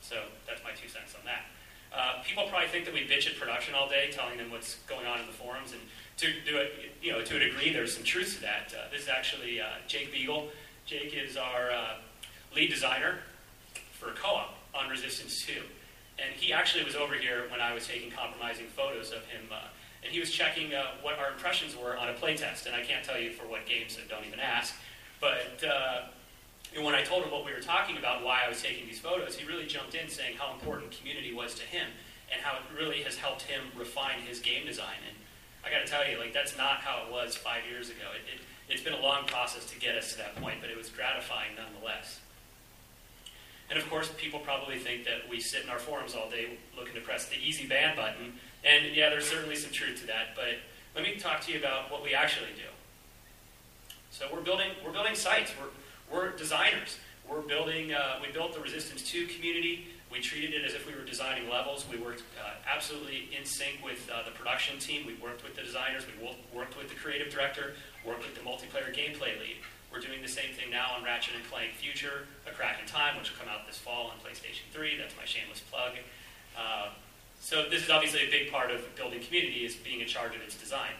So 0.01 0.21
that's 0.45 0.61
my 0.63 0.71
two 0.71 0.89
cents 0.89 1.15
on 1.17 1.25
that. 1.25 1.45
Uh, 1.93 2.23
people 2.23 2.47
probably 2.47 2.69
think 2.69 2.85
that 2.85 2.93
we 2.93 3.01
bitch 3.01 3.27
at 3.27 3.37
production 3.37 3.75
all 3.75 3.89
day, 3.89 4.09
telling 4.11 4.37
them 4.37 4.49
what's 4.49 4.75
going 4.87 5.05
on 5.05 5.19
in 5.19 5.25
the 5.27 5.33
forums, 5.33 5.73
and 5.73 5.81
to 6.17 6.27
do 6.49 6.57
it, 6.57 6.71
you 7.01 7.11
know, 7.11 7.21
to 7.21 7.35
a 7.35 7.39
degree, 7.39 7.73
there's 7.73 7.93
some 7.93 8.03
truth 8.03 8.35
to 8.35 8.41
that. 8.41 8.73
Uh, 8.73 8.89
this 8.91 9.03
is 9.03 9.09
actually 9.09 9.59
uh, 9.59 9.65
Jake 9.87 10.11
Beagle. 10.11 10.47
Jake 10.85 11.13
is 11.13 11.35
our 11.35 11.71
uh, 11.71 11.95
lead 12.55 12.69
designer 12.69 13.19
for 13.99 14.11
co-op 14.11 14.55
on 14.73 14.89
Resistance 14.89 15.45
2, 15.45 15.53
and 16.17 16.33
he 16.33 16.53
actually 16.53 16.85
was 16.85 16.95
over 16.95 17.15
here 17.15 17.43
when 17.51 17.59
I 17.59 17.73
was 17.73 17.87
taking 17.87 18.09
compromising 18.09 18.67
photos 18.67 19.11
of 19.11 19.25
him, 19.25 19.43
uh, 19.51 19.67
and 20.03 20.13
he 20.13 20.19
was 20.19 20.31
checking 20.31 20.73
uh, 20.73 20.91
what 21.01 21.19
our 21.19 21.31
impressions 21.31 21.75
were 21.75 21.97
on 21.97 22.09
a 22.09 22.13
playtest. 22.13 22.65
And 22.65 22.73
I 22.73 22.83
can't 22.83 23.03
tell 23.03 23.19
you 23.19 23.31
for 23.31 23.43
what 23.43 23.67
games, 23.67 23.93
so 23.93 24.01
don't 24.09 24.25
even 24.25 24.39
ask. 24.39 24.73
But 25.19 25.63
and 26.75 26.85
when 26.85 26.95
I 26.95 27.03
told 27.03 27.23
him 27.23 27.31
what 27.31 27.45
we 27.45 27.51
were 27.51 27.59
talking 27.59 27.97
about, 27.97 28.23
why 28.23 28.41
I 28.45 28.49
was 28.49 28.61
taking 28.61 28.87
these 28.87 28.99
photos, 28.99 29.35
he 29.35 29.45
really 29.45 29.65
jumped 29.65 29.93
in 29.93 30.07
saying 30.07 30.37
how 30.37 30.53
important 30.53 30.91
community 30.91 31.33
was 31.33 31.53
to 31.55 31.63
him 31.63 31.87
and 32.31 32.41
how 32.41 32.55
it 32.55 32.63
really 32.73 33.03
has 33.03 33.17
helped 33.17 33.41
him 33.41 33.61
refine 33.77 34.21
his 34.21 34.39
game 34.39 34.65
design. 34.65 35.03
And 35.05 35.17
I 35.65 35.69
got 35.69 35.85
to 35.85 35.91
tell 35.91 36.07
you, 36.07 36.17
like 36.17 36.33
that's 36.33 36.57
not 36.57 36.79
how 36.79 37.03
it 37.05 37.11
was 37.11 37.35
five 37.35 37.63
years 37.69 37.89
ago. 37.89 38.15
It, 38.15 38.23
it, 38.35 38.41
it's 38.71 38.81
been 38.81 38.93
a 38.93 39.01
long 39.01 39.25
process 39.27 39.65
to 39.71 39.79
get 39.79 39.95
us 39.95 40.13
to 40.13 40.17
that 40.19 40.37
point, 40.37 40.57
but 40.61 40.69
it 40.69 40.77
was 40.77 40.89
gratifying 40.89 41.51
nonetheless. 41.57 42.21
And 43.69 43.77
of 43.77 43.89
course, 43.89 44.09
people 44.17 44.39
probably 44.39 44.79
think 44.79 45.03
that 45.05 45.29
we 45.29 45.39
sit 45.39 45.63
in 45.63 45.69
our 45.69 45.79
forums 45.79 46.15
all 46.15 46.29
day 46.29 46.57
looking 46.77 46.93
to 46.95 47.01
press 47.01 47.27
the 47.27 47.35
easy 47.35 47.67
ban 47.67 47.95
button. 47.95 48.33
And 48.63 48.95
yeah, 48.95 49.09
there's 49.09 49.27
certainly 49.27 49.55
some 49.55 49.71
truth 49.71 49.99
to 50.01 50.07
that. 50.07 50.35
But 50.35 50.59
let 50.95 51.03
me 51.03 51.17
talk 51.17 51.41
to 51.41 51.51
you 51.51 51.59
about 51.59 51.91
what 51.91 52.03
we 52.03 52.13
actually 52.13 52.51
do. 52.55 52.67
So 54.11 54.27
we're 54.31 54.41
building 54.41 54.67
we're 54.85 54.91
building 54.91 55.15
sites. 55.15 55.51
We're 55.59 55.69
we're 56.11 56.31
designers. 56.31 56.97
We're 57.29 57.41
building, 57.41 57.93
uh, 57.93 58.19
we 58.21 58.31
built 58.31 58.53
the 58.53 58.59
Resistance 58.59 59.03
2 59.03 59.27
community. 59.27 59.87
We 60.11 60.19
treated 60.19 60.53
it 60.53 60.65
as 60.65 60.73
if 60.73 60.85
we 60.85 60.93
were 60.93 61.05
designing 61.05 61.49
levels. 61.49 61.85
We 61.89 61.97
worked 61.97 62.23
uh, 62.35 62.51
absolutely 62.67 63.29
in 63.31 63.45
sync 63.45 63.79
with 63.83 64.09
uh, 64.11 64.23
the 64.25 64.31
production 64.31 64.77
team. 64.79 65.07
We 65.07 65.15
worked 65.15 65.43
with 65.43 65.55
the 65.55 65.61
designers. 65.61 66.03
We 66.05 66.27
worked 66.53 66.77
with 66.77 66.89
the 66.89 66.95
creative 66.95 67.31
director, 67.31 67.73
worked 68.05 68.25
with 68.25 68.35
the 68.35 68.41
multiplayer 68.41 68.91
gameplay 68.91 69.39
lead. 69.39 69.63
We're 69.91 70.01
doing 70.01 70.21
the 70.21 70.27
same 70.27 70.53
thing 70.53 70.71
now 70.71 70.91
on 70.97 71.03
Ratchet 71.03 71.35
and 71.35 71.43
Clank 71.49 71.73
Future, 71.73 72.27
A 72.47 72.51
Crack 72.51 72.79
in 72.81 72.87
Time, 72.87 73.17
which 73.17 73.31
will 73.31 73.39
come 73.39 73.47
out 73.47 73.67
this 73.67 73.77
fall 73.77 74.07
on 74.07 74.17
PlayStation 74.19 74.67
3. 74.71 74.97
That's 74.97 75.15
my 75.15 75.25
shameless 75.25 75.61
plug. 75.71 75.93
Uh, 76.57 76.89
so 77.39 77.69
this 77.69 77.83
is 77.83 77.89
obviously 77.89 78.27
a 78.27 78.29
big 78.29 78.51
part 78.51 78.71
of 78.71 78.83
building 78.95 79.21
community 79.21 79.65
is 79.65 79.75
being 79.75 80.01
in 80.01 80.07
charge 80.07 80.35
of 80.35 80.41
its 80.41 80.55
design. 80.55 80.91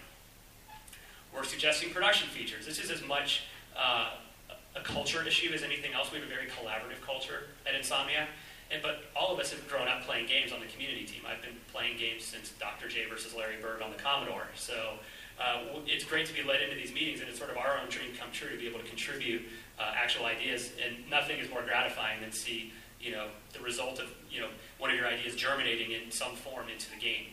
We're 1.33 1.43
suggesting 1.43 1.91
production 1.91 2.27
features. 2.29 2.65
This 2.65 2.79
is 2.79 2.91
as 2.91 3.03
much 3.05 3.43
uh, 3.77 4.11
a 4.75 4.81
culture 4.81 5.25
issue 5.25 5.51
as 5.53 5.63
anything 5.63 5.93
else. 5.93 6.11
We 6.11 6.19
have 6.19 6.27
a 6.27 6.29
very 6.29 6.47
collaborative 6.47 7.01
culture 7.05 7.49
at 7.65 7.79
Insomniac. 7.79 8.27
And, 8.71 8.81
but 8.81 9.03
all 9.15 9.33
of 9.33 9.39
us 9.39 9.51
have 9.51 9.67
grown 9.67 9.87
up 9.87 10.03
playing 10.03 10.27
games 10.27 10.53
on 10.53 10.61
the 10.61 10.67
community 10.67 11.03
team. 11.03 11.21
I've 11.27 11.41
been 11.41 11.59
playing 11.73 11.97
games 11.97 12.23
since 12.23 12.51
Dr. 12.51 12.87
J 12.87 13.05
versus 13.09 13.35
Larry 13.35 13.57
Bird 13.61 13.81
on 13.81 13.91
the 13.91 13.97
Commodore. 13.97 14.47
So 14.55 14.93
uh, 15.39 15.63
it's 15.85 16.05
great 16.05 16.25
to 16.27 16.33
be 16.33 16.41
led 16.43 16.61
into 16.61 16.75
these 16.75 16.93
meetings, 16.93 17.19
and 17.19 17.27
it's 17.27 17.37
sort 17.37 17.51
of 17.51 17.57
our 17.57 17.77
own 17.81 17.89
dream 17.89 18.11
come 18.17 18.29
true 18.31 18.49
to 18.49 18.57
be 18.57 18.67
able 18.67 18.79
to 18.79 18.85
contribute 18.85 19.41
uh, 19.77 19.91
actual 19.95 20.25
ideas. 20.25 20.71
And 20.83 21.09
nothing 21.09 21.39
is 21.39 21.49
more 21.49 21.63
gratifying 21.63 22.21
than 22.21 22.31
see 22.31 22.71
you 23.01 23.11
know 23.11 23.27
the 23.53 23.59
result 23.59 23.99
of 23.99 24.07
you 24.29 24.39
know 24.39 24.47
one 24.77 24.89
of 24.89 24.95
your 24.95 25.07
ideas 25.07 25.35
germinating 25.35 25.91
in 25.91 26.11
some 26.11 26.35
form 26.35 26.67
into 26.71 26.89
the 26.91 26.97
game. 26.97 27.25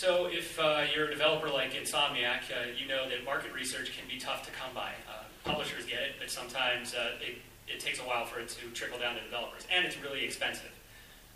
So 0.00 0.30
if 0.32 0.58
uh, 0.58 0.84
you're 0.94 1.08
a 1.08 1.10
developer 1.10 1.50
like 1.50 1.74
Insomniac, 1.74 2.48
uh, 2.48 2.72
you 2.74 2.88
know 2.88 3.06
that 3.10 3.22
market 3.22 3.52
research 3.52 3.92
can 3.92 4.08
be 4.08 4.18
tough 4.18 4.46
to 4.46 4.50
come 4.50 4.72
by. 4.74 4.92
Uh, 5.04 5.24
publishers 5.44 5.84
get 5.84 6.00
it, 6.00 6.12
but 6.18 6.30
sometimes 6.30 6.94
uh, 6.94 7.20
it, 7.20 7.36
it, 7.68 7.80
takes 7.80 8.00
a 8.00 8.02
while 8.04 8.24
for 8.24 8.40
it 8.40 8.48
to 8.48 8.64
trickle 8.72 8.98
down 8.98 9.14
to 9.16 9.20
developers, 9.20 9.66
and 9.70 9.84
it's 9.84 10.00
really 10.00 10.24
expensive. 10.24 10.72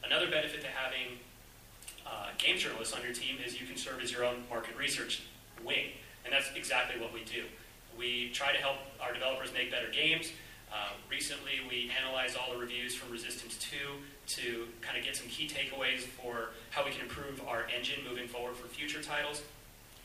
Another 0.03 0.31
benefit 0.31 0.63
to 0.63 0.69
having 0.69 1.21
uh, 2.07 2.29
game 2.39 2.57
journalists 2.57 2.95
on 2.95 3.03
your 3.03 3.13
team 3.13 3.37
is 3.45 3.61
you 3.61 3.67
can 3.67 3.77
serve 3.77 4.01
as 4.03 4.11
your 4.11 4.25
own 4.25 4.45
market 4.49 4.75
research 4.79 5.25
wing, 5.63 5.93
and 6.25 6.33
that's 6.33 6.49
exactly 6.57 6.99
what 6.99 7.13
we 7.13 7.23
do. 7.25 7.45
We 7.99 8.31
try 8.33 8.55
to 8.55 8.59
help 8.59 8.79
our 8.99 9.13
developers 9.13 9.53
make 9.53 9.71
better 9.71 9.93
games. 9.93 10.33
Uh, 10.73 10.97
recently, 11.11 11.61
we 11.69 11.91
analyzed 12.01 12.39
all 12.39 12.55
the 12.55 12.59
reviews 12.59 12.95
from 12.95 13.13
Resistance 13.13 13.59
2 13.59 13.77
to 14.27 14.67
kind 14.81 14.97
of 14.99 15.05
get 15.05 15.17
some 15.17 15.29
key 15.29 15.49
takeaways 15.49 16.01
for 16.01 16.51
how 16.71 16.85
we 16.85 16.91
can 16.91 17.03
improve 17.03 17.43
our 17.47 17.67
engine 17.75 18.01
moving 18.09 18.29
forward 18.29 18.57
for 18.57 18.69
future 18.69 19.03
titles. 19.03 19.43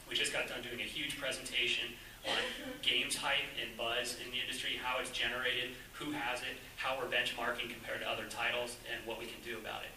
We 0.10 0.16
just 0.16 0.34
got 0.34 0.48
done 0.48 0.62
doing 0.62 0.82
a 0.82 0.90
huge 0.90 1.20
presentation 1.20 1.94
on 2.26 2.38
games 2.82 3.16
hype 3.16 3.48
and 3.62 3.76
buzz 3.78 4.18
in 4.24 4.32
the 4.32 4.40
industry, 4.40 4.80
how 4.82 5.00
it's 5.00 5.12
generated, 5.12 5.72
who 5.94 6.12
has 6.12 6.42
it, 6.42 6.60
how 6.76 6.98
we're 6.98 7.08
benchmarking 7.08 7.70
compared 7.70 8.02
to 8.02 8.08
other 8.10 8.26
titles, 8.30 8.78
and 8.92 9.06
what 9.08 9.20
we 9.20 9.26
can 9.26 9.40
do 9.44 9.58
about 9.58 9.84
it. 9.84 9.94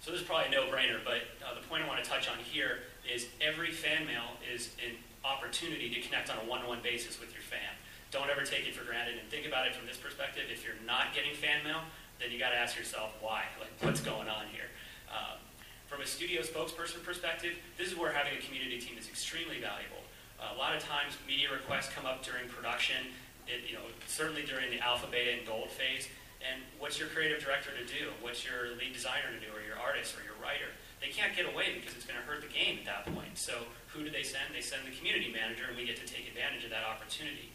So 0.00 0.12
this 0.12 0.20
is 0.20 0.26
probably 0.26 0.48
a 0.48 0.50
no-brainer, 0.50 1.00
but 1.04 1.26
uh, 1.44 1.54
the 1.54 1.66
point 1.68 1.84
I 1.84 1.88
want 1.88 2.02
to 2.02 2.08
touch 2.08 2.28
on 2.28 2.38
here 2.38 2.86
is 3.04 3.26
every 3.40 3.70
fan 3.70 4.06
mail 4.06 4.38
is 4.54 4.70
an 4.84 4.94
opportunity 5.24 5.90
to 5.90 6.00
connect 6.00 6.30
on 6.30 6.38
a 6.38 6.48
one-on-one 6.48 6.80
basis 6.82 7.20
with 7.20 7.32
your 7.32 7.42
fan 7.42 7.77
don't 8.10 8.30
ever 8.30 8.42
take 8.42 8.66
it 8.66 8.74
for 8.74 8.84
granted 8.84 9.18
and 9.20 9.28
think 9.28 9.46
about 9.46 9.66
it 9.66 9.74
from 9.74 9.86
this 9.86 9.96
perspective. 9.96 10.48
If 10.50 10.64
you're 10.64 10.80
not 10.86 11.12
getting 11.14 11.34
fan 11.34 11.62
mail, 11.64 11.84
then 12.20 12.32
you 12.32 12.38
got 12.38 12.50
to 12.50 12.58
ask 12.58 12.76
yourself 12.76 13.14
why. 13.20 13.44
Like, 13.60 13.72
what's 13.80 14.00
going 14.00 14.28
on 14.28 14.48
here? 14.52 14.72
Um, 15.12 15.38
from 15.86 16.00
a 16.00 16.06
studio 16.06 16.42
spokesperson 16.42 17.02
perspective, 17.04 17.56
this 17.76 17.88
is 17.88 17.96
where 17.96 18.12
having 18.12 18.36
a 18.36 18.42
community 18.44 18.80
team 18.80 18.96
is 18.98 19.08
extremely 19.08 19.60
valuable. 19.60 20.04
Uh, 20.36 20.54
a 20.54 20.58
lot 20.58 20.76
of 20.76 20.84
times, 20.84 21.16
media 21.26 21.48
requests 21.50 21.88
come 21.90 22.06
up 22.06 22.22
during 22.24 22.48
production. 22.48 23.08
It, 23.48 23.64
you 23.68 23.74
know, 23.74 23.84
certainly 24.06 24.44
during 24.44 24.70
the 24.70 24.78
alpha, 24.80 25.08
beta, 25.08 25.32
and 25.32 25.44
gold 25.46 25.72
phase. 25.72 26.08
And 26.38 26.62
what's 26.78 27.00
your 27.00 27.10
creative 27.10 27.42
director 27.42 27.74
to 27.74 27.82
do? 27.82 28.14
What's 28.22 28.46
your 28.46 28.76
lead 28.78 28.94
designer 28.94 29.34
to 29.34 29.40
do, 29.42 29.50
or 29.50 29.58
your 29.64 29.74
artist, 29.80 30.14
or 30.14 30.22
your 30.22 30.38
writer? 30.38 30.70
They 31.02 31.10
can't 31.10 31.34
get 31.34 31.50
away 31.50 31.78
because 31.78 31.98
it's 31.98 32.06
going 32.06 32.18
to 32.18 32.26
hurt 32.26 32.42
the 32.42 32.52
game 32.52 32.78
at 32.78 32.86
that 32.86 33.02
point. 33.10 33.34
So 33.34 33.66
who 33.90 34.06
do 34.06 34.10
they 34.10 34.22
send? 34.22 34.54
They 34.54 34.62
send 34.62 34.86
the 34.86 34.94
community 34.94 35.34
manager, 35.34 35.66
and 35.66 35.74
we 35.74 35.82
get 35.82 35.98
to 35.98 36.06
take 36.06 36.30
advantage 36.30 36.62
of 36.62 36.70
that 36.70 36.86
opportunity. 36.86 37.50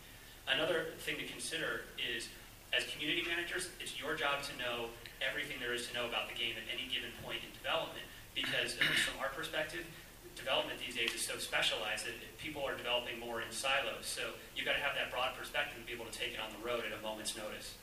Another 0.47 0.91
thing 0.99 1.17
to 1.17 1.25
consider 1.25 1.87
is, 1.97 2.27
as 2.75 2.83
community 2.91 3.23
managers, 3.23 3.69
it's 3.79 3.99
your 3.99 4.15
job 4.15 4.43
to 4.43 4.53
know 4.59 4.91
everything 5.23 5.57
there 5.59 5.73
is 5.73 5.87
to 5.87 5.93
know 5.93 6.05
about 6.05 6.27
the 6.27 6.35
game 6.35 6.55
at 6.59 6.67
any 6.67 6.89
given 6.91 7.09
point 7.23 7.39
in 7.45 7.51
development. 7.55 8.03
Because, 8.35 8.73
at 8.81 8.89
least 8.89 9.05
from 9.05 9.21
our 9.21 9.29
perspective, 9.29 9.85
development 10.35 10.79
these 10.81 10.97
days 10.97 11.13
is 11.13 11.21
so 11.21 11.37
specialized 11.37 12.05
that 12.05 12.17
people 12.41 12.65
are 12.65 12.75
developing 12.75 13.19
more 13.19 13.41
in 13.41 13.51
silos. 13.51 14.09
So 14.09 14.33
you've 14.55 14.65
got 14.65 14.73
to 14.73 14.81
have 14.81 14.95
that 14.97 15.11
broad 15.13 15.37
perspective 15.37 15.77
and 15.77 15.85
be 15.85 15.93
able 15.93 16.05
to 16.05 16.17
take 16.17 16.33
it 16.33 16.39
on 16.41 16.49
the 16.49 16.61
road 16.65 16.81
at 16.81 16.97
a 16.97 17.01
moment's 17.01 17.37
notice. 17.37 17.77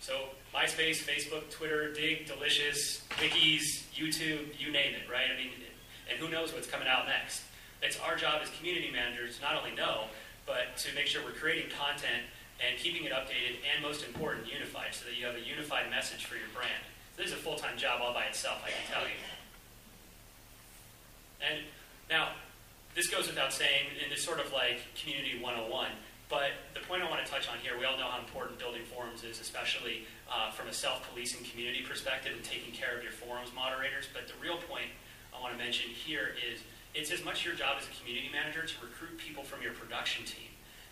So 0.00 0.30
MySpace, 0.54 1.02
Facebook, 1.02 1.50
Twitter, 1.50 1.92
Digg, 1.92 2.26
Delicious, 2.26 3.02
Wikis, 3.18 3.84
YouTube, 3.92 4.58
you 4.58 4.72
name 4.72 4.94
it, 4.94 5.10
right? 5.10 5.28
I 5.30 5.36
mean, 5.36 5.50
and 6.08 6.18
who 6.18 6.30
knows 6.30 6.54
what's 6.54 6.66
coming 6.66 6.88
out 6.88 7.06
next? 7.06 7.42
It's 7.82 7.98
our 8.00 8.16
job 8.16 8.40
as 8.42 8.48
community 8.58 8.90
managers 8.90 9.36
to 9.36 9.42
not 9.42 9.56
only 9.56 9.74
know, 9.74 10.04
but 10.50 10.74
to 10.82 10.90
make 10.98 11.06
sure 11.06 11.22
we're 11.22 11.38
creating 11.38 11.70
content 11.70 12.26
and 12.58 12.74
keeping 12.74 13.06
it 13.06 13.14
updated 13.14 13.62
and 13.70 13.78
most 13.78 14.02
important, 14.02 14.50
unified, 14.50 14.90
so 14.90 15.06
that 15.06 15.14
you 15.14 15.24
have 15.24 15.38
a 15.38 15.46
unified 15.46 15.86
message 15.88 16.26
for 16.26 16.34
your 16.34 16.50
brand. 16.50 16.82
So 17.14 17.22
this 17.22 17.30
is 17.30 17.38
a 17.38 17.42
full-time 17.42 17.78
job 17.78 18.02
all 18.02 18.12
by 18.12 18.26
itself, 18.26 18.58
I 18.66 18.74
can 18.74 18.84
tell 18.90 19.06
you. 19.06 19.14
And 21.38 21.62
now, 22.10 22.34
this 22.98 23.06
goes 23.06 23.30
without 23.30 23.54
saying, 23.54 23.94
in 24.02 24.10
this 24.10 24.26
sort 24.26 24.42
of 24.42 24.52
like 24.52 24.82
community 24.98 25.38
101, 25.38 25.70
but 26.26 26.50
the 26.74 26.82
point 26.82 27.02
I 27.02 27.08
want 27.08 27.24
to 27.24 27.30
touch 27.30 27.46
on 27.46 27.62
here, 27.62 27.78
we 27.78 27.86
all 27.86 27.96
know 27.96 28.10
how 28.10 28.18
important 28.18 28.58
building 28.58 28.82
forums 28.90 29.22
is, 29.22 29.40
especially 29.40 30.10
uh, 30.26 30.50
from 30.50 30.66
a 30.66 30.74
self-policing 30.74 31.46
community 31.46 31.86
perspective 31.86 32.34
and 32.34 32.42
taking 32.42 32.74
care 32.74 32.98
of 32.98 33.02
your 33.02 33.14
forums 33.14 33.54
moderators. 33.54 34.10
But 34.12 34.26
the 34.26 34.34
real 34.42 34.58
point 34.66 34.90
I 35.30 35.40
want 35.40 35.54
to 35.54 35.58
mention 35.58 35.90
here 35.90 36.34
is 36.34 36.60
it's 36.94 37.10
as 37.10 37.24
much 37.24 37.44
your 37.44 37.54
job 37.54 37.76
as 37.78 37.86
a 37.86 37.94
community 38.00 38.30
manager 38.32 38.66
to 38.66 38.74
recruit 38.82 39.18
people 39.18 39.44
from 39.44 39.62
your 39.62 39.72
production 39.72 40.24
team 40.24 40.50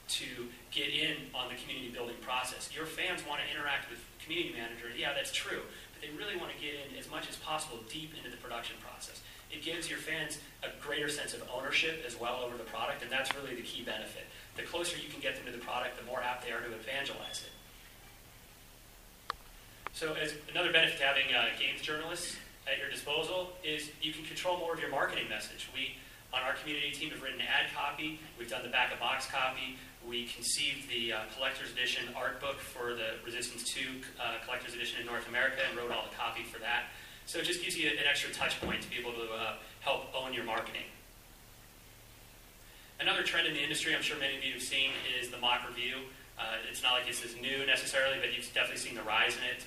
to 0.09 0.49
get 0.71 0.89
in 0.89 1.29
on 1.35 1.53
the 1.53 1.57
community 1.61 1.91
building 1.93 2.17
process. 2.23 2.71
Your 2.75 2.87
fans 2.87 3.21
want 3.29 3.41
to 3.45 3.47
interact 3.51 3.91
with 3.91 4.01
community 4.25 4.55
manager. 4.57 4.89
Yeah, 4.97 5.13
that's 5.13 5.33
true. 5.33 5.61
But 5.93 6.01
they 6.01 6.11
really 6.17 6.37
want 6.37 6.51
to 6.55 6.59
get 6.59 6.75
in 6.81 6.97
as 6.97 7.11
much 7.11 7.29
as 7.29 7.37
possible 7.37 7.81
deep 7.93 8.17
into 8.17 8.31
the 8.31 8.41
production 8.41 8.77
process. 8.81 9.21
It 9.51 9.65
gives 9.65 9.89
your 9.89 9.99
fans 9.99 10.39
a 10.63 10.69
greater 10.81 11.09
sense 11.09 11.35
of 11.35 11.43
ownership 11.53 12.05
as 12.07 12.19
well 12.19 12.41
over 12.45 12.57
the 12.57 12.69
product, 12.69 13.03
and 13.03 13.11
that's 13.11 13.35
really 13.35 13.55
the 13.55 13.63
key 13.63 13.83
benefit. 13.83 14.25
The 14.57 14.63
closer 14.63 14.97
you 14.97 15.09
can 15.09 15.21
get 15.21 15.37
them 15.37 15.47
to 15.47 15.53
the 15.53 15.65
product, 15.65 15.99
the 15.99 16.05
more 16.05 16.23
apt 16.23 16.45
they 16.45 16.53
are 16.53 16.61
to 16.61 16.73
evangelize 16.73 17.45
it. 17.45 17.53
So, 19.93 20.15
as 20.15 20.35
another 20.51 20.73
benefit 20.73 20.99
to 20.99 21.05
having 21.05 21.25
uh, 21.35 21.47
games 21.59 21.81
journalists, 21.81 22.37
at 22.71 22.79
your 22.79 22.91
disposal 22.91 23.51
is 23.65 23.91
you 24.03 24.13
can 24.13 24.25
control 24.25 24.59
more 24.59 24.75
of 24.75 24.81
your 24.81 24.91
marketing 24.91 25.29
message. 25.29 25.69
We, 25.75 25.97
on 26.33 26.43
our 26.43 26.55
community 26.55 26.91
team, 26.91 27.11
have 27.11 27.23
written 27.23 27.41
ad 27.41 27.73
copy. 27.75 28.21
We've 28.39 28.51
done 28.51 28.63
the 28.63 28.69
back 28.69 28.93
of 28.93 29.01
box 29.01 29.27
copy. 29.27 29.77
We 30.07 30.27
conceived 30.27 30.89
the 30.89 31.13
uh, 31.13 31.19
collector's 31.35 31.73
edition 31.73 32.05
art 32.15 32.41
book 32.41 32.61
for 32.61 32.95
the 32.95 33.17
Resistance 33.25 33.65
2 33.73 33.81
uh, 34.21 34.45
collector's 34.45 34.75
edition 34.75 35.01
in 35.01 35.07
North 35.07 35.29
America 35.29 35.61
and 35.69 35.77
wrote 35.77 35.91
all 35.91 36.05
the 36.09 36.15
copy 36.17 36.45
for 36.45 36.61
that. 36.61 36.93
So 37.27 37.39
it 37.39 37.45
just 37.45 37.63
gives 37.63 37.77
you 37.77 37.89
an 37.89 38.07
extra 38.09 38.33
touch 38.33 38.61
point 38.61 38.81
to 38.83 38.89
be 38.89 38.97
able 38.97 39.13
to 39.13 39.29
uh, 39.33 39.55
help 39.81 40.15
own 40.15 40.33
your 40.33 40.45
marketing. 40.45 40.89
Another 43.01 43.23
trend 43.23 43.47
in 43.47 43.55
the 43.55 43.63
industry, 43.63 43.95
I'm 43.95 44.03
sure 44.03 44.19
many 44.19 44.37
of 44.37 44.45
you 44.45 44.55
have 44.55 44.63
seen, 44.63 44.91
is 45.21 45.31
the 45.31 45.39
mock 45.39 45.67
review. 45.69 45.97
Uh, 46.39 46.57
it's 46.71 46.83
not 46.83 46.93
like 46.93 47.07
this 47.07 47.25
is 47.25 47.37
new 47.37 47.67
necessarily, 47.67 48.19
but 48.19 48.35
you've 48.35 48.53
definitely 48.55 48.79
seen 48.79 48.95
the 48.95 49.03
rise 49.03 49.37
in 49.37 49.45
it. 49.57 49.67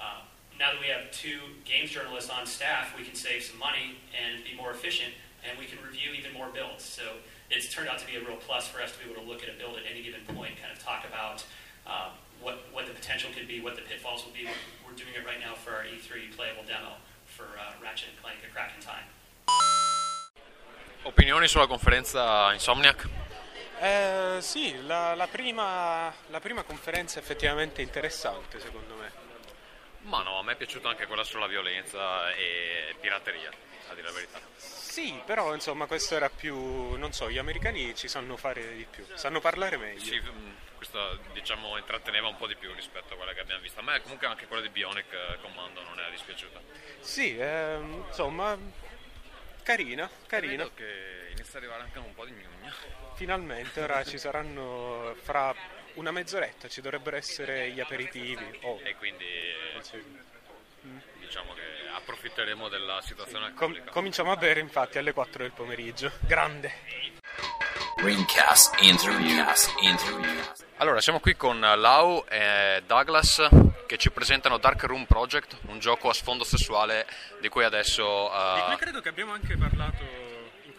Uh, 0.00 0.22
now 0.62 0.70
that 0.70 0.78
we 0.78 0.86
have 0.86 1.10
two 1.10 1.42
games 1.66 1.90
journalists 1.90 2.30
on 2.30 2.46
staff, 2.46 2.94
we 2.96 3.02
can 3.02 3.18
save 3.18 3.42
some 3.42 3.58
money 3.58 3.98
and 4.14 4.46
be 4.46 4.54
more 4.54 4.70
efficient, 4.70 5.10
and 5.42 5.58
we 5.58 5.66
can 5.66 5.74
review 5.82 6.14
even 6.14 6.30
more 6.30 6.46
builds. 6.54 6.86
So 6.86 7.18
it's 7.50 7.66
turned 7.66 7.90
out 7.90 7.98
to 7.98 8.06
be 8.06 8.14
a 8.14 8.22
real 8.22 8.38
plus 8.38 8.70
for 8.70 8.78
us 8.78 8.94
to 8.94 8.98
be 9.02 9.10
able 9.10 9.20
to 9.20 9.26
look 9.26 9.42
at 9.42 9.50
a 9.50 9.58
build 9.58 9.74
at 9.74 9.82
any 9.90 10.06
given 10.06 10.22
point, 10.38 10.54
kind 10.62 10.70
of 10.70 10.78
talk 10.78 11.02
about 11.02 11.42
um, 11.90 12.14
what, 12.38 12.62
what 12.70 12.86
the 12.86 12.94
potential 12.94 13.28
could 13.34 13.50
be, 13.50 13.58
what 13.58 13.74
the 13.74 13.82
pitfalls 13.82 14.22
will 14.22 14.30
be. 14.30 14.46
We're 14.86 14.94
doing 14.94 15.10
it 15.18 15.26
right 15.26 15.42
now 15.42 15.58
for 15.58 15.74
our 15.74 15.82
E3 15.82 16.30
playable 16.30 16.62
demo 16.62 16.94
for 17.26 17.50
uh, 17.58 17.74
Ratchet 17.82 18.14
and 18.14 18.18
Clank: 18.22 18.38
A 18.46 18.50
Crack 18.54 18.70
in 18.78 18.86
Time. 18.86 19.06
Opinioni 21.02 21.48
sulla 21.48 21.66
conferenza 21.66 22.52
Insomniac? 22.52 23.08
Eh, 23.80 24.38
sì, 24.38 24.80
la, 24.86 25.16
la 25.16 25.26
prima, 25.26 26.14
la 26.28 26.38
prima 26.38 26.62
conferenza 26.62 27.18
è 27.18 27.22
effettivamente 27.22 27.82
interessante 27.82 28.60
secondo 28.60 28.94
me. 28.94 29.21
Ma 30.02 30.22
no, 30.22 30.38
a 30.38 30.42
me 30.42 30.52
è 30.52 30.56
piaciuta 30.56 30.88
anche 30.88 31.06
quella 31.06 31.24
sulla 31.24 31.46
violenza 31.46 32.32
e 32.34 32.94
pirateria, 33.00 33.50
a 33.88 33.94
dire 33.94 34.06
la 34.06 34.12
verità. 34.12 34.40
Sì, 34.56 35.20
però 35.24 35.54
insomma 35.54 35.86
questo 35.86 36.16
era 36.16 36.28
più, 36.28 36.94
non 36.96 37.12
so, 37.12 37.30
gli 37.30 37.38
americani 37.38 37.94
ci 37.94 38.08
sanno 38.08 38.36
fare 38.36 38.76
di 38.76 38.86
più, 38.90 39.06
sanno 39.14 39.40
parlare 39.40 39.76
meglio. 39.76 40.00
Sì, 40.00 40.20
mm, 40.20 40.50
questa 40.76 41.16
diciamo 41.32 41.78
intratteneva 41.78 42.28
un 42.28 42.36
po' 42.36 42.46
di 42.46 42.56
più 42.56 42.72
rispetto 42.74 43.14
a 43.14 43.16
quella 43.16 43.32
che 43.32 43.40
abbiamo 43.40 43.62
visto. 43.62 43.80
A 43.80 43.82
me 43.82 44.02
comunque 44.02 44.26
anche 44.26 44.46
quella 44.46 44.62
di 44.62 44.68
Bionic 44.68 45.12
eh, 45.12 45.38
Commando 45.40 45.82
non 45.82 45.98
è 46.00 46.10
dispiaciuta. 46.10 46.60
Sì, 47.00 47.38
ehm, 47.38 48.04
insomma, 48.08 48.58
carina, 49.62 50.10
carina. 50.26 50.64
Vedo 50.64 50.74
che 50.74 51.28
inizia 51.30 51.58
ad 51.58 51.64
arrivare 51.64 51.82
anche 51.84 51.98
un 51.98 52.14
po' 52.14 52.24
di 52.24 52.32
gnugna. 52.32 52.74
Finalmente, 53.14 53.80
ora 53.80 54.02
ci 54.04 54.18
saranno 54.18 55.14
fra 55.22 55.54
una 55.94 56.10
mezz'oretta 56.10 56.68
ci 56.68 56.80
dovrebbero 56.80 57.16
essere 57.16 57.70
gli 57.70 57.80
aperitivi. 57.80 58.58
Oh. 58.62 58.80
E 58.82 58.94
quindi 58.96 59.24
diciamo 61.20 61.52
che 61.54 61.60
approfitteremo 61.94 62.68
della 62.68 63.00
situazione 63.02 63.52
Com- 63.54 63.70
alcolica. 63.70 63.90
cominciamo 63.92 64.32
a 64.32 64.36
bere 64.36 64.60
infatti 64.60 64.98
alle 64.98 65.12
4 65.12 65.42
del 65.42 65.52
pomeriggio. 65.52 66.12
Grande. 66.20 66.72
Ringcast 67.96 68.80
Interviews. 68.80 69.72
Interviews. 69.80 70.64
Allora, 70.78 71.00
siamo 71.00 71.20
qui 71.20 71.36
con 71.36 71.60
Lau 71.60 72.24
e 72.28 72.82
Douglas 72.86 73.46
che 73.86 73.96
ci 73.98 74.10
presentano 74.10 74.58
Dark 74.58 74.82
Room 74.84 75.04
Project, 75.04 75.58
un 75.66 75.78
gioco 75.78 76.08
a 76.08 76.14
sfondo 76.14 76.42
sessuale 76.44 77.06
di 77.40 77.48
cui 77.48 77.62
adesso... 77.62 78.32
eh, 78.32 78.54
Di 78.56 78.60
cui 78.62 78.76
credo 78.76 79.00
che 79.00 79.08
abbiamo 79.10 79.32
anche 79.32 79.56
parlato 79.56 80.31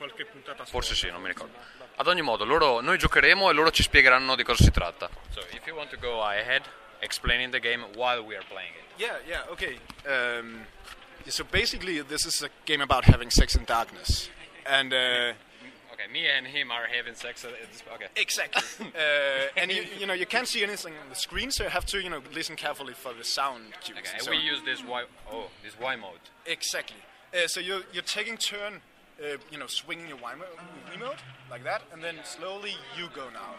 qualche 0.04 0.26
puntata 0.26 0.66
Forse 0.66 0.96
sì, 0.96 1.10
non 1.10 1.22
mi 1.22 1.30
ricordo. 1.30 1.58
Ad 1.96 2.08
ogni 2.08 2.22
modo, 2.22 2.44
loro, 2.44 2.82
noi 2.82 2.98
giocheremo 2.98 3.50
e 3.50 3.54
loro 3.54 3.72
ci 3.72 3.84
spiegheranno 3.84 4.36
di 4.36 4.44
cosa 4.44 4.64
si 4.64 4.72
tratta. 4.72 5.10
So, 5.30 5.40
if 5.52 5.66
you 5.66 5.76
want 5.76 5.90
to 5.92 5.98
go 5.98 6.22
ahead 6.22 6.64
explaining 7.00 7.52
the 7.52 7.60
game 7.60 7.86
while 7.96 8.22
we 8.22 8.36
are 8.36 8.46
playing 8.50 8.74
it. 8.74 9.00
Yeah, 9.00 9.18
yeah, 9.26 9.52
okay. 9.52 9.78
Um, 10.06 10.66
so 11.28 11.46
basically, 11.46 12.02
this 12.02 12.26
is 12.26 12.42
a 12.44 12.50
game 12.66 12.82
about 12.82 13.06
having 13.06 13.30
sex 13.30 13.56
in 13.56 13.64
darkness, 13.66 14.30
and 14.66 14.92
uh, 14.94 15.34
Okay, 15.94 16.12
me 16.12 16.28
and 16.28 16.48
him 16.48 16.72
are 16.72 16.88
having 16.88 17.14
sex. 17.14 17.46
At 17.46 17.52
this, 17.72 17.84
okay. 17.94 18.08
exactly. 18.16 18.64
uh, 18.96 19.56
and 19.56 19.72
you, 19.72 19.86
you 20.00 20.08
know, 20.08 20.14
you 20.14 20.26
can't 20.26 20.48
see 20.48 20.64
anything 20.64 20.94
on 21.02 21.08
the 21.08 21.16
screen, 21.16 21.52
so 21.52 21.64
you 21.64 21.70
have 21.70 21.86
to, 21.86 22.00
you 22.00 22.10
know, 22.10 22.22
listen 22.34 22.56
carefully 22.56 22.94
for 22.94 23.14
the 23.14 23.24
sound 23.24 23.66
cues. 23.80 23.98
Okay, 24.00 24.10
and 24.10 24.16
and 24.16 24.24
so 24.24 24.32
we 24.32 24.38
on. 24.38 24.44
use 24.44 24.62
this 24.66 24.84
Y. 24.84 25.04
Oh, 25.32 25.50
this 25.64 25.76
Wiimote. 25.76 26.32
Exactly. 26.48 26.98
Uh, 27.32 27.48
so 27.48 27.60
you're, 27.60 27.82
you're 27.94 28.04
taking 28.04 28.38
turn, 28.38 28.82
uh, 29.24 29.38
you 29.52 29.58
know, 29.58 29.68
swinging 29.68 30.08
your 30.08 30.18
Wiimote, 30.18 30.58
Wiimote 30.92 31.18
like 31.50 31.64
that, 31.64 31.82
and 31.94 32.04
then 32.04 32.16
slowly 32.24 32.74
you 32.98 33.08
go 33.16 33.30
now. 33.32 33.56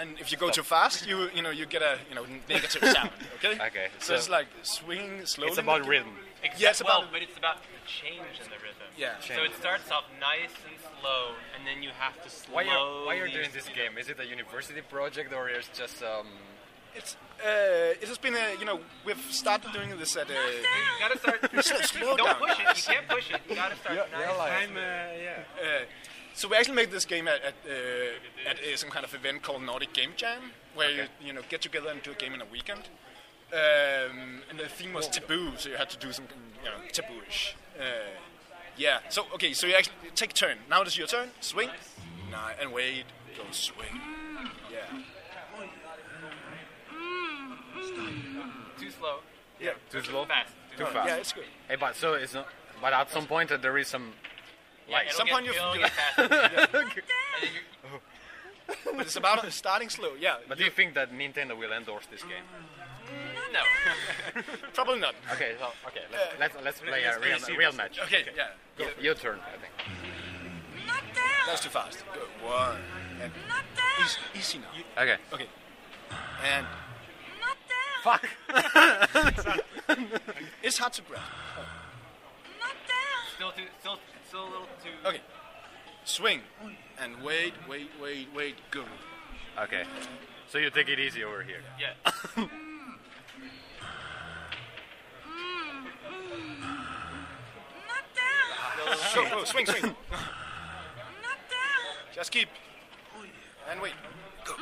And 0.00 0.18
if 0.20 0.30
you 0.30 0.38
go 0.38 0.48
too 0.50 0.62
fast, 0.62 1.06
you 1.08 1.28
you 1.34 1.42
know 1.42 1.50
you 1.50 1.66
get 1.66 1.82
a 1.82 1.98
you 2.08 2.14
know 2.14 2.24
negative 2.48 2.82
sound. 2.96 3.10
Okay. 3.36 3.54
Okay, 3.54 3.88
So, 3.98 4.08
so- 4.08 4.14
it's 4.14 4.28
like 4.28 4.46
swinging 4.62 5.26
slowly. 5.26 5.50
It's 5.50 5.58
about 5.58 5.80
like- 5.82 5.90
rhythm. 5.90 6.14
Yeah, 6.56 6.70
it's 6.70 6.84
well, 6.84 6.98
about 7.00 7.12
but 7.12 7.20
it's 7.22 7.36
about 7.36 7.56
the 7.62 7.80
change 7.84 8.38
in 8.38 8.46
the 8.46 8.60
rhythm. 8.62 8.86
Yeah. 8.96 9.18
So 9.18 9.42
it 9.42 9.54
starts 9.58 9.90
off 9.90 10.04
nice 10.20 10.54
and 10.68 10.76
slow, 11.00 11.34
and 11.56 11.66
then 11.66 11.82
you 11.82 11.90
have 11.98 12.22
to 12.22 12.30
slowly. 12.30 12.54
Why 12.54 12.62
you're, 12.70 13.06
why 13.06 13.14
you're 13.14 13.26
doing 13.38 13.50
this 13.52 13.66
game? 13.74 13.98
Is 13.98 14.08
it 14.08 14.20
a 14.20 14.24
university 14.24 14.80
project 14.82 15.32
or 15.32 15.48
is 15.48 15.68
just 15.74 16.00
um? 16.02 16.28
It's 16.98 17.16
uh, 17.40 18.02
it 18.02 18.08
has 18.08 18.18
been 18.18 18.34
a 18.34 18.58
you 18.58 18.66
know 18.66 18.80
we've 19.06 19.20
started 19.30 19.72
doing 19.72 19.90
this 19.96 20.16
at 20.16 20.28
uh, 20.28 20.32
You 20.32 20.98
gotta 21.00 21.18
start. 21.18 21.38
Slow- 21.64 21.80
slow 22.02 22.16
Don't 22.16 22.26
down, 22.26 22.36
push 22.40 22.58
it. 22.58 22.88
You 22.88 22.94
can't 22.94 23.08
push 23.08 23.30
it. 23.30 23.40
You 23.48 23.54
gotta 23.54 23.76
start 23.76 24.10
nice. 24.12 24.68
I'm, 24.68 24.76
uh, 24.76 24.80
yeah. 24.80 25.42
Uh, 25.62 25.84
so 26.34 26.48
we 26.48 26.56
actually 26.56 26.74
made 26.76 26.90
this 26.90 27.04
game 27.04 27.28
at 27.28 27.40
at, 27.42 27.54
uh, 27.66 28.50
at 28.50 28.56
uh, 28.58 28.76
some 28.76 28.90
kind 28.90 29.04
of 29.04 29.14
event 29.14 29.42
called 29.42 29.62
Nordic 29.62 29.92
Game 29.92 30.10
Jam, 30.16 30.42
where 30.74 30.90
you 30.90 31.04
you 31.24 31.32
know 31.32 31.42
get 31.48 31.62
together 31.62 31.88
and 31.90 32.02
do 32.02 32.10
a 32.10 32.14
game 32.14 32.34
in 32.34 32.40
a 32.40 32.46
weekend. 32.46 32.84
Um, 33.50 34.42
and 34.50 34.58
the 34.58 34.68
theme 34.68 34.92
was 34.92 35.08
taboo, 35.08 35.52
so 35.56 35.68
you 35.70 35.76
had 35.76 35.88
to 35.90 35.96
do 35.98 36.12
something 36.12 36.36
you 36.64 36.70
know 36.70 36.76
tabooish. 36.92 37.54
Uh, 37.78 38.10
yeah. 38.76 38.98
So 39.08 39.24
okay, 39.34 39.52
so 39.52 39.66
you 39.66 39.74
actually 39.74 40.10
take 40.14 40.30
a 40.32 40.34
turn. 40.34 40.58
Now 40.68 40.82
it's 40.82 40.98
your 40.98 41.06
turn. 41.06 41.30
Swing. 41.40 41.70
Nah, 42.30 42.50
and 42.60 42.72
wait. 42.72 43.04
Go 43.36 43.44
swing. 43.52 44.00
Yeah. 44.70 45.02
Too 48.78 48.87
slow. 48.98 49.16
Yeah. 49.60 49.70
Too 49.90 50.02
slow. 50.02 50.24
Fast. 50.26 50.52
Too 50.76 50.84
fast. 50.86 51.08
yeah, 51.08 51.16
it's 51.16 51.32
good. 51.32 51.44
Hey, 51.68 51.76
but 51.76 51.96
so 51.96 52.14
it's 52.14 52.34
not. 52.34 52.46
But 52.80 52.92
at 52.92 53.10
some 53.10 53.26
point 53.26 53.50
uh, 53.50 53.56
there 53.56 53.76
is 53.78 53.88
some. 53.88 54.12
Yeah, 54.88 54.94
Like 54.96 55.06
it'll 55.08 55.18
some 55.18 55.28
point 55.28 55.44
you 55.46 55.52
it'll 55.52 55.74
you- 55.74 55.80
get 55.82 55.90
faster. 55.90 56.22
And 56.72 56.72
then 56.72 56.86
you- 56.94 58.00
But 58.96 59.06
it's 59.06 59.16
about 59.16 59.50
starting 59.52 59.88
slow. 59.88 60.12
Yeah. 60.20 60.36
But 60.48 60.58
do 60.58 60.64
you 60.64 60.70
think 60.70 60.94
that 60.94 61.12
Nintendo 61.12 61.56
will 61.58 61.72
endorse 61.72 62.06
this 62.10 62.22
game? 62.22 62.44
no. 63.52 64.42
Probably 64.74 65.00
not. 65.00 65.14
Okay, 65.32 65.52
so 65.58 65.66
okay, 65.88 66.02
let's 66.12 66.54
let's, 66.54 66.64
let's 66.64 66.80
play 66.80 67.02
a 67.04 67.18
real, 67.18 67.38
serious. 67.38 67.58
real 67.58 67.72
match. 67.72 67.98
Okay. 68.04 68.24
Yeah. 68.36 68.48
Go. 68.76 68.88
Your 69.00 69.14
turn, 69.14 69.38
I 69.40 69.56
think. 69.62 69.72
Not 70.86 71.02
that's 71.46 71.62
too 71.62 71.70
fast. 71.70 72.04
Go. 72.14 72.20
One. 72.46 72.76
And 73.22 73.32
not 73.48 73.64
easy, 74.04 74.18
easy 74.38 74.58
now. 74.58 75.02
Okay. 75.02 75.16
Okay. 75.32 75.46
And 76.44 76.66
Fuck. 78.02 78.28
it's 80.62 80.78
hard 80.78 80.92
to 80.94 81.02
grasp. 81.02 81.26
Still 83.36 83.52
too. 83.52 83.62
Still. 83.80 83.98
Still 84.28 84.42
a 84.42 84.44
little 84.44 84.66
too. 84.82 85.08
Okay. 85.08 85.20
Swing. 86.04 86.40
And 87.00 87.22
wait, 87.22 87.54
wait, 87.68 87.90
wait, 88.02 88.28
wait. 88.34 88.56
Go. 88.70 88.84
Okay. 89.62 89.84
So 90.48 90.58
you 90.58 90.70
take 90.70 90.88
it 90.88 90.98
easy 90.98 91.24
over 91.24 91.42
here. 91.42 91.60
Yeah. 91.78 91.92
Go, 99.14 99.28
go, 99.30 99.44
swing, 99.44 99.66
swing. 99.66 99.82
Not 99.82 99.94
down. 100.10 100.24
Just 102.14 102.30
keep. 102.30 102.48
And 103.70 103.80
wait. 103.80 103.92
Go. 104.44 104.54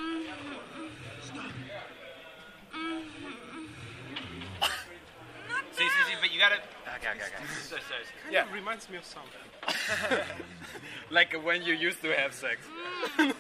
You 6.37 6.43
gotta. 6.43 6.57
Okay, 6.97 7.09
okay, 7.13 7.21
okay. 7.35 7.45
So, 7.63 7.77
so, 7.77 7.81
so. 7.81 8.31
Yeah. 8.31 8.45
reminds 8.53 8.91
me 8.91 8.99
of 8.99 9.05
something. 9.05 9.41
like 11.11 11.33
when 11.43 11.63
you 11.63 11.75
used 11.75 12.03
to 12.03 12.13
have 12.13 12.35
sex. 12.35 12.59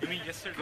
You 0.00 0.08
mean 0.08 0.20
yesterday? 0.24 0.56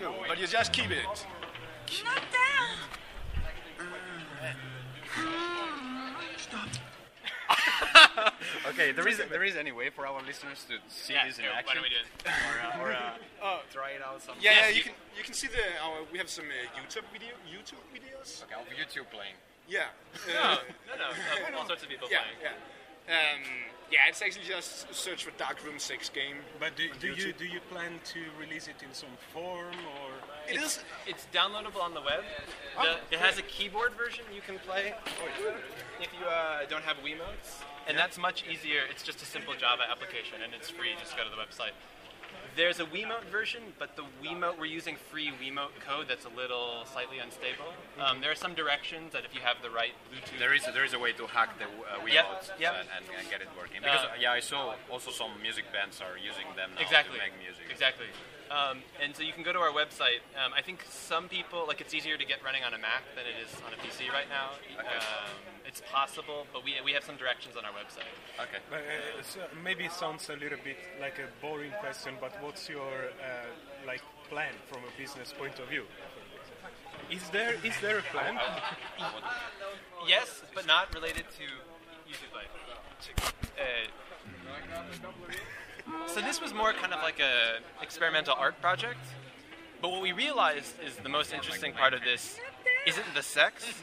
Go. 0.00 0.14
But 0.26 0.38
you 0.40 0.46
just 0.48 0.72
keep 0.72 0.90
it. 0.90 1.26
Okay, 8.68 8.92
there 8.92 9.08
is 9.08 9.18
there 9.18 9.42
is 9.42 9.56
any 9.56 9.72
way 9.72 9.90
for 9.90 10.06
our 10.06 10.22
listeners 10.22 10.64
to 10.68 10.78
see 10.88 11.14
Yeah, 11.14 11.26
this 11.26 11.38
in 11.38 11.44
here, 11.44 11.52
why 11.52 11.58
action. 11.58 11.74
don't 11.74 11.82
we 11.82 11.90
do 11.90 11.96
it? 11.96 12.06
or, 12.48 12.54
uh, 12.62 12.82
or 12.82 12.92
uh, 12.92 13.18
Oh. 13.42 13.60
try 13.72 13.90
it 13.90 14.02
out 14.02 14.22
sometime. 14.22 14.42
Yeah, 14.42 14.52
Yes, 14.52 14.62
yeah. 14.62 14.68
You 14.70 14.76
you- 14.76 14.82
can 14.84 14.94
you 15.18 15.24
can 15.24 15.34
see 15.34 15.48
the 15.48 15.64
our 15.82 16.04
we 16.12 16.18
have 16.18 16.30
some 16.30 16.46
uh, 16.46 16.78
YouTube 16.78 17.04
video 17.12 17.34
YouTube 17.50 17.82
videos. 17.92 18.42
Okay, 18.44 18.54
of 18.54 18.66
YouTube 18.78 19.10
playing. 19.10 19.34
Yeah. 19.68 19.86
No, 20.28 20.34
Uh, 20.42 20.56
no, 20.88 21.50
no. 21.50 21.58
all 21.58 21.66
sorts 21.66 21.82
of 21.82 21.88
people 21.88 22.06
yeah, 22.10 22.22
playing. 22.22 22.54
yeah. 23.08 23.14
Um, 23.34 23.40
yeah, 23.90 24.06
it's 24.08 24.22
actually 24.22 24.44
just 24.46 24.92
search 24.94 25.24
for 25.24 25.32
Dark 25.32 25.64
Room 25.64 25.78
Sex 25.78 26.08
game. 26.08 26.36
But 26.60 26.76
do, 26.76 26.88
do 27.00 27.08
you 27.08 27.32
do 27.32 27.44
you 27.44 27.60
plan 27.70 27.98
to 28.14 28.20
release 28.38 28.68
it 28.68 28.78
in 28.86 28.94
some 28.94 29.10
form 29.34 29.74
or? 29.98 30.10
It 30.48 30.56
it's, 30.56 30.80
It's 31.06 31.26
downloadable 31.32 31.82
on 31.82 31.94
the 31.94 32.00
web. 32.00 32.22
The, 32.80 33.14
it 33.14 33.20
has 33.20 33.38
a 33.38 33.42
keyboard 33.42 33.92
version 33.94 34.24
you 34.34 34.40
can 34.40 34.58
play 34.60 34.94
if 36.00 36.08
you 36.18 36.26
uh, 36.26 36.64
don't 36.68 36.82
have 36.84 36.96
Wiimotes, 37.04 37.62
and 37.86 37.98
that's 37.98 38.18
much 38.18 38.44
easier. 38.50 38.82
It's 38.90 39.02
just 39.02 39.22
a 39.22 39.26
simple 39.26 39.54
Java 39.54 39.82
application, 39.90 40.42
and 40.42 40.54
it's 40.54 40.70
free. 40.70 40.90
Just 40.98 41.16
go 41.16 41.24
to 41.24 41.30
the 41.30 41.36
website. 41.36 41.72
There's 42.54 42.80
a 42.80 42.84
Wiimote 42.84 43.24
version, 43.32 43.62
but 43.78 43.96
the 43.96 44.04
Wiimote 44.22 44.58
we're 44.58 44.66
using 44.66 44.96
free 45.10 45.32
Wiimote 45.40 45.72
code 45.80 46.06
that's 46.08 46.26
a 46.26 46.34
little 46.36 46.84
slightly 46.84 47.18
unstable. 47.18 47.72
Um, 48.00 48.20
there 48.20 48.30
are 48.30 48.36
some 48.36 48.52
directions 48.54 49.12
that 49.12 49.24
if 49.24 49.34
you 49.34 49.40
have 49.40 49.56
the 49.62 49.70
right 49.70 49.92
Bluetooth, 50.12 50.38
There 50.38 50.54
is 50.54 50.64
there 50.64 50.84
is 50.84 50.92
a 50.92 50.98
way 50.98 51.12
to 51.12 51.26
hack 51.26 51.58
the 51.58 51.64
uh, 51.64 52.04
yep. 52.06 52.26
And, 52.60 52.88
and, 52.96 53.04
and 53.18 53.24
get 53.30 53.40
it 53.40 53.48
working. 53.56 53.80
Because 53.80 54.04
Uh, 54.04 54.20
yeah, 54.20 54.32
I 54.32 54.40
saw 54.40 54.74
also 54.90 55.10
some 55.10 55.32
music 55.40 55.64
bands 55.72 56.00
are 56.00 56.18
using 56.20 56.44
them 56.56 56.70
now 56.74 56.82
exactly. 56.82 57.16
to 57.18 57.24
make 57.24 57.32
music. 57.40 57.68
Exactly. 57.70 58.06
Um, 58.52 58.78
and 59.02 59.16
so 59.16 59.22
you 59.22 59.32
can 59.32 59.42
go 59.42 59.52
to 59.52 59.58
our 59.58 59.72
website. 59.72 60.20
Um, 60.36 60.52
I 60.52 60.60
think 60.60 60.84
some 60.90 61.28
people 61.28 61.64
like 61.66 61.80
it's 61.80 61.94
easier 61.94 62.18
to 62.18 62.26
get 62.26 62.44
running 62.44 62.62
on 62.64 62.74
a 62.74 62.78
Mac 62.78 63.02
than 63.16 63.24
it 63.24 63.36
is 63.40 63.48
on 63.64 63.72
a 63.72 63.76
PC 63.80 64.12
right 64.12 64.28
now. 64.28 64.52
Um, 64.78 65.32
it's 65.64 65.80
possible, 65.90 66.46
but 66.52 66.62
we, 66.62 66.74
we 66.84 66.92
have 66.92 67.02
some 67.02 67.16
directions 67.16 67.56
on 67.56 67.64
our 67.64 67.72
website. 67.72 68.12
Okay. 68.36 68.60
But, 68.68 68.80
uh, 68.80 69.22
so 69.22 69.40
maybe 69.64 69.84
it 69.84 69.92
sounds 69.92 70.28
a 70.28 70.36
little 70.36 70.58
bit 70.62 70.76
like 71.00 71.18
a 71.18 71.28
boring 71.40 71.72
question, 71.80 72.14
but 72.20 72.32
what's 72.42 72.68
your 72.68 72.92
uh, 73.24 73.48
like 73.86 74.02
plan 74.28 74.52
from 74.68 74.80
a 74.84 75.00
business 75.00 75.32
point 75.32 75.58
of 75.58 75.68
view? 75.68 75.84
Is 77.10 77.28
there 77.30 77.54
is 77.64 77.74
there 77.80 77.98
a 77.98 78.02
plan? 78.12 78.38
Yes, 80.06 80.42
but 80.54 80.66
not 80.66 80.94
related 80.94 81.24
to 81.38 81.44
YouTube 82.08 82.32
Live. 82.34 82.52
Uh, 83.56 83.88
so 86.06 86.20
this 86.20 86.40
was 86.40 86.52
more 86.54 86.72
kind 86.72 86.92
of 86.92 87.02
like 87.02 87.20
a 87.20 87.58
experimental 87.82 88.34
art 88.38 88.60
project. 88.60 89.00
But 89.80 89.90
what 89.90 90.02
we 90.02 90.12
realized 90.12 90.74
is 90.86 90.96
the 90.96 91.08
most 91.08 91.32
interesting 91.32 91.72
part 91.72 91.94
of 91.94 92.02
this 92.02 92.38
isn't 92.86 93.14
the 93.14 93.22
sex, 93.22 93.82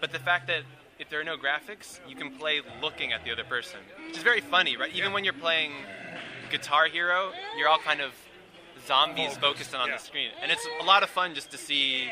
but 0.00 0.12
the 0.12 0.18
fact 0.18 0.46
that 0.46 0.62
if 0.98 1.08
there 1.08 1.20
are 1.20 1.24
no 1.24 1.36
graphics, 1.36 1.98
you 2.08 2.14
can 2.14 2.36
play 2.36 2.60
looking 2.80 3.12
at 3.12 3.24
the 3.24 3.32
other 3.32 3.44
person, 3.44 3.80
which 4.06 4.16
is 4.16 4.22
very 4.22 4.40
funny, 4.40 4.76
right? 4.76 4.94
Even 4.94 5.12
when 5.12 5.24
you're 5.24 5.32
playing 5.32 5.72
Guitar 6.50 6.86
Hero, 6.86 7.32
you're 7.58 7.68
all 7.68 7.78
kind 7.78 8.00
of 8.00 8.12
zombies 8.86 9.36
focused 9.36 9.74
on 9.74 9.90
the 9.90 9.98
screen, 9.98 10.30
and 10.42 10.52
it's 10.52 10.66
a 10.80 10.84
lot 10.84 11.02
of 11.02 11.10
fun 11.10 11.34
just 11.34 11.50
to 11.50 11.58
see 11.58 12.10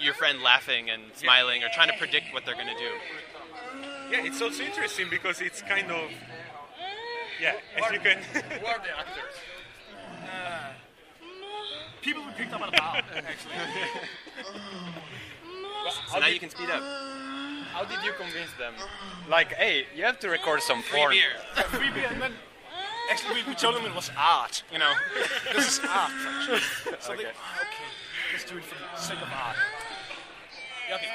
your 0.00 0.14
friend 0.14 0.42
laughing 0.42 0.90
and 0.90 1.02
smiling 1.14 1.62
or 1.64 1.68
trying 1.72 1.88
to 1.88 1.96
predict 1.98 2.32
what 2.32 2.44
they're 2.44 2.54
going 2.54 2.66
to 2.66 2.74
do. 2.74 2.90
Yeah, 4.10 4.26
it's 4.26 4.42
also 4.42 4.62
interesting 4.62 5.06
because 5.10 5.40
it's 5.40 5.62
kind 5.62 5.90
of 5.90 6.10
yeah, 7.42 7.54
as 7.76 7.92
you 7.92 7.98
can. 8.00 8.18
Who 8.22 8.66
are 8.66 8.78
the 8.78 8.98
actors? 8.98 9.34
Uh, 10.24 10.72
people 12.00 12.22
we 12.24 12.32
picked 12.32 12.52
up 12.52 12.62
on 12.62 12.68
a 12.68 12.72
bar, 12.72 12.96
actually. 13.16 13.54
So 16.10 16.18
now 16.18 16.26
you 16.28 16.38
can 16.38 16.50
speed 16.50 16.70
up. 16.70 16.82
How 17.72 17.84
did 17.84 17.98
you 18.04 18.12
convince 18.12 18.52
them? 18.58 18.74
Like, 19.28 19.52
hey, 19.54 19.86
you 19.96 20.04
have 20.04 20.18
to 20.20 20.28
record 20.28 20.62
some 20.62 20.82
Free 20.82 20.98
porn. 21.00 21.10
beer. 21.12 21.32
Yeah, 21.56 21.62
free 21.64 21.90
beer, 21.90 22.06
and 22.10 22.20
then 22.22 22.32
actually 23.10 23.42
we, 23.42 23.48
we 23.48 23.54
told 23.54 23.74
them 23.76 23.84
it 23.84 23.94
was 23.94 24.10
art. 24.16 24.62
You 24.72 24.78
know, 24.78 24.92
this 25.54 25.66
is 25.78 25.80
art. 25.80 26.12
Actually. 26.12 26.60
So 27.00 27.12
they, 27.16 27.22
Okay. 27.24 27.30
"Ah, 27.42 27.60
okay, 27.62 27.88
let's 28.32 28.44
do 28.44 28.56
it 28.58 28.64
for 28.64 28.76
the 28.78 29.00
sake 29.02 29.20
of 29.22 29.28
art. 29.32 29.56
Yeah, 30.88 30.96
Okay. 30.96 31.06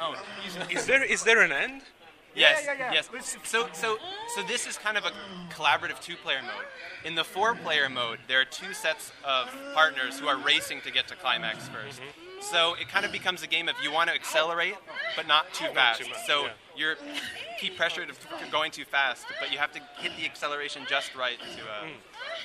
Oh, 0.00 0.16
easy. 0.44 0.58
is 0.74 0.86
there 0.86 1.04
is 1.04 1.22
there 1.22 1.40
an 1.42 1.52
end? 1.52 1.82
Yes, 2.34 2.62
yeah, 2.64 2.74
yeah. 2.78 2.92
yes. 2.92 3.10
So, 3.44 3.68
so, 3.72 3.98
so 4.34 4.42
this 4.44 4.66
is 4.66 4.78
kind 4.78 4.96
of 4.96 5.04
a 5.04 5.12
collaborative 5.52 6.00
two-player 6.00 6.40
mode. 6.42 6.64
In 7.04 7.14
the 7.14 7.24
four-player 7.24 7.88
mode, 7.88 8.20
there 8.28 8.40
are 8.40 8.44
two 8.44 8.72
sets 8.72 9.12
of 9.24 9.48
partners 9.74 10.18
who 10.18 10.26
are 10.28 10.38
racing 10.38 10.80
to 10.82 10.90
get 10.90 11.08
to 11.08 11.16
climax 11.16 11.68
1st 11.68 12.00
So 12.40 12.74
it 12.80 12.88
kind 12.88 13.04
of 13.04 13.12
becomes 13.12 13.42
a 13.42 13.46
game 13.46 13.68
of 13.68 13.74
you 13.82 13.92
want 13.92 14.08
to 14.08 14.14
accelerate, 14.14 14.76
but 15.16 15.26
not 15.26 15.52
too 15.52 15.66
fast. 15.74 16.02
so 16.26 16.44
yeah. 16.44 16.50
you're 16.76 16.96
keep 17.58 17.76
pressure 17.76 18.04
to 18.04 18.12
you're 18.40 18.50
going 18.50 18.70
too 18.70 18.84
fast, 18.84 19.26
but 19.40 19.52
you 19.52 19.58
have 19.58 19.72
to 19.72 19.80
hit 19.98 20.12
the 20.16 20.24
acceleration 20.24 20.82
just 20.88 21.14
right 21.14 21.38
to. 21.38 21.62
Uh, 21.62 21.88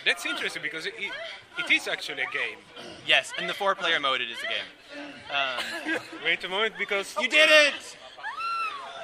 That's 0.05 0.25
interesting 0.25 0.61
because 0.61 0.85
it, 0.85 0.93
it, 0.97 1.11
it 1.57 1.71
is 1.71 1.87
actually 1.87 2.21
a 2.21 2.31
game. 2.31 2.59
Yes, 3.05 3.33
in 3.39 3.47
the 3.47 3.53
four-player 3.53 3.99
mode, 3.99 4.21
it 4.21 4.29
is 4.29 4.39
a 4.39 4.43
game. 4.43 4.67
Um, 5.27 5.99
Wait 6.23 6.41
a 6.45 6.47
moment 6.47 6.75
because 6.79 7.13
you 7.19 7.27
did 7.27 7.49
it! 7.51 7.97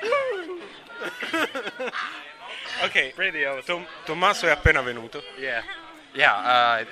Ok, 2.84 3.14
Tom- 3.66 3.88
Tommaso 4.06 4.48
è 4.48 4.50
appena 4.52 4.82
venuto. 4.82 5.24
Yeah. 5.38 5.64
Yeah, 6.14 6.82
uh, 6.82 6.86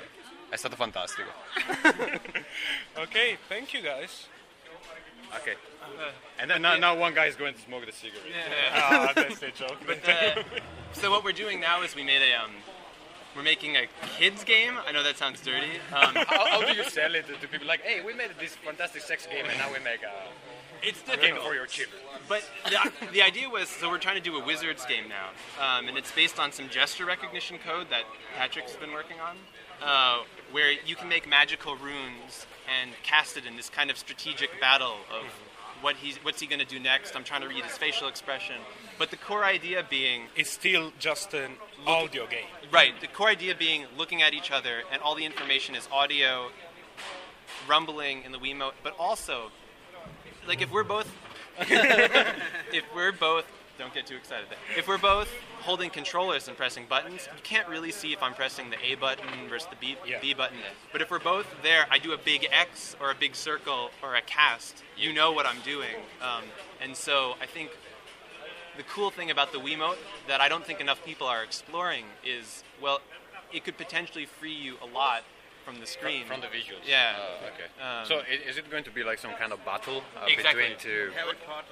è 0.48 0.56
stato 0.56 0.76
fantastico. 0.76 1.30
Ok, 2.96 3.38
thank 3.48 3.72
you 3.72 3.82
guys. 3.82 4.28
Okay. 5.40 5.56
And 6.38 6.50
then 6.50 6.62
now, 6.62 6.76
now 6.76 6.94
one 6.94 7.14
guy 7.14 7.26
is 7.26 7.36
going 7.36 7.54
to 7.54 7.60
smoke 7.60 7.84
the 7.86 7.92
cigarette. 7.92 8.26
Yeah. 8.28 8.72
Ah, 8.74 9.12
that's 9.14 9.38
the 9.38 9.50
joke. 9.50 9.78
But 9.86 10.06
uh, 10.08 10.42
so 10.92 11.10
what 11.10 11.24
we're 11.24 11.32
doing 11.32 11.60
now 11.60 11.82
is 11.82 11.94
we 11.94 12.04
made 12.04 12.22
a 12.22 12.34
um, 12.42 12.52
we're 13.34 13.42
making 13.42 13.76
a 13.76 13.86
kids 14.18 14.44
game. 14.44 14.74
I 14.86 14.92
know 14.92 15.02
that 15.02 15.16
sounds 15.16 15.40
dirty. 15.40 15.80
Um, 15.92 16.14
how, 16.14 16.46
how 16.46 16.64
do 16.64 16.74
you 16.74 16.84
sell 16.84 17.14
it 17.14 17.26
to, 17.28 17.34
to 17.34 17.48
people? 17.48 17.66
Like, 17.66 17.80
hey, 17.82 18.02
we 18.04 18.12
made 18.14 18.30
this 18.38 18.54
fantastic 18.56 19.02
sex 19.02 19.26
game, 19.26 19.46
and 19.48 19.58
now 19.58 19.72
we 19.72 19.78
make 19.82 20.02
a, 20.02 20.12
it's 20.82 21.02
difficult. 21.02 21.44
for 21.44 21.54
your 21.54 21.66
children. 21.66 22.00
But 22.28 22.42
the, 22.64 22.92
the 23.12 23.22
idea 23.22 23.48
was 23.48 23.68
so 23.68 23.88
we're 23.88 23.98
trying 23.98 24.16
to 24.16 24.22
do 24.22 24.36
a 24.36 24.44
wizards 24.44 24.84
game 24.86 25.04
now, 25.08 25.30
um, 25.60 25.88
and 25.88 25.96
it's 25.96 26.12
based 26.12 26.38
on 26.38 26.52
some 26.52 26.68
gesture 26.68 27.04
recognition 27.04 27.58
code 27.58 27.88
that 27.90 28.04
Patrick's 28.36 28.76
been 28.76 28.92
working 28.92 29.16
on, 29.20 29.36
uh, 29.82 30.24
where 30.52 30.72
you 30.72 30.96
can 30.96 31.08
make 31.08 31.28
magical 31.28 31.76
runes 31.76 32.46
and 32.80 32.90
cast 33.02 33.36
it 33.36 33.46
in 33.46 33.56
this 33.56 33.68
kind 33.68 33.90
of 33.90 33.98
strategic 33.98 34.60
battle 34.60 34.96
of 35.10 35.26
what 35.82 35.96
he's 35.96 36.16
what's 36.18 36.40
he 36.40 36.46
going 36.46 36.60
to 36.60 36.66
do 36.66 36.78
next. 36.78 37.16
I'm 37.16 37.24
trying 37.24 37.42
to 37.42 37.48
read 37.48 37.64
his 37.64 37.76
facial 37.76 38.08
expression, 38.08 38.56
but 38.98 39.10
the 39.10 39.16
core 39.16 39.44
idea 39.44 39.84
being 39.88 40.22
It's 40.36 40.50
still 40.50 40.92
just 40.98 41.34
an 41.34 41.52
audio 41.86 42.26
game. 42.26 42.46
Right. 42.70 42.92
The 43.00 43.08
core 43.08 43.28
idea 43.28 43.54
being 43.54 43.86
looking 43.96 44.22
at 44.22 44.32
each 44.32 44.50
other, 44.50 44.82
and 44.92 45.02
all 45.02 45.14
the 45.14 45.24
information 45.24 45.74
is 45.74 45.88
audio, 45.92 46.50
rumbling 47.68 48.22
in 48.22 48.32
the 48.32 48.38
Wiimote, 48.38 48.72
but 48.82 48.94
also, 48.98 49.50
like 50.46 50.62
if 50.62 50.70
we're 50.70 50.84
both, 50.84 51.10
if 51.58 52.84
we're 52.94 53.12
both, 53.12 53.44
don't 53.78 53.92
get 53.94 54.06
too 54.06 54.16
excited. 54.16 54.46
If 54.76 54.86
we're 54.86 54.98
both 54.98 55.28
holding 55.60 55.90
controllers 55.90 56.48
and 56.48 56.56
pressing 56.56 56.86
buttons, 56.88 57.28
you 57.34 57.42
can't 57.42 57.68
really 57.68 57.90
see 57.92 58.12
if 58.12 58.22
I'm 58.22 58.34
pressing 58.34 58.70
the 58.70 58.76
A 58.84 58.96
button 58.96 59.26
versus 59.48 59.68
the 59.70 59.76
B, 59.76 59.96
B 60.20 60.34
button. 60.34 60.58
But 60.90 61.00
if 61.00 61.10
we're 61.10 61.20
both 61.20 61.46
there, 61.62 61.86
I 61.90 61.98
do 61.98 62.12
a 62.12 62.18
big 62.18 62.46
X 62.50 62.96
or 63.00 63.10
a 63.10 63.14
big 63.14 63.34
circle 63.34 63.90
or 64.02 64.16
a 64.16 64.22
cast. 64.22 64.82
You 64.96 65.12
know 65.12 65.32
what 65.32 65.46
I'm 65.46 65.60
doing, 65.64 65.96
um, 66.20 66.44
and 66.80 66.96
so 66.96 67.34
I 67.40 67.46
think 67.46 67.70
the 68.76 68.82
cool 68.84 69.10
thing 69.10 69.30
about 69.30 69.52
the 69.52 69.58
Wiimote 69.58 69.98
that 70.28 70.40
I 70.40 70.48
don't 70.48 70.64
think 70.64 70.80
enough 70.80 71.04
people 71.04 71.26
are 71.26 71.42
exploring 71.42 72.04
is, 72.24 72.64
well, 72.80 73.00
it 73.52 73.64
could 73.64 73.76
potentially 73.76 74.26
free 74.26 74.54
you 74.54 74.76
a 74.82 74.86
lot 74.86 75.22
from 75.64 75.80
the 75.80 75.86
screen. 75.86 76.26
From 76.26 76.40
the 76.40 76.46
visuals. 76.48 76.84
Yeah. 76.86 77.14
Oh, 77.18 77.46
okay. 77.54 77.68
Um, 77.82 78.06
so 78.06 78.14
i- 78.28 78.48
is 78.48 78.58
it 78.58 78.70
going 78.70 78.84
to 78.84 78.90
be 78.90 79.02
like 79.04 79.18
some 79.18 79.32
kind 79.34 79.52
of 79.52 79.64
battle 79.64 80.02
uh, 80.16 80.26
Exactly. 80.28 80.62
between 80.74 80.78
two? 80.78 81.10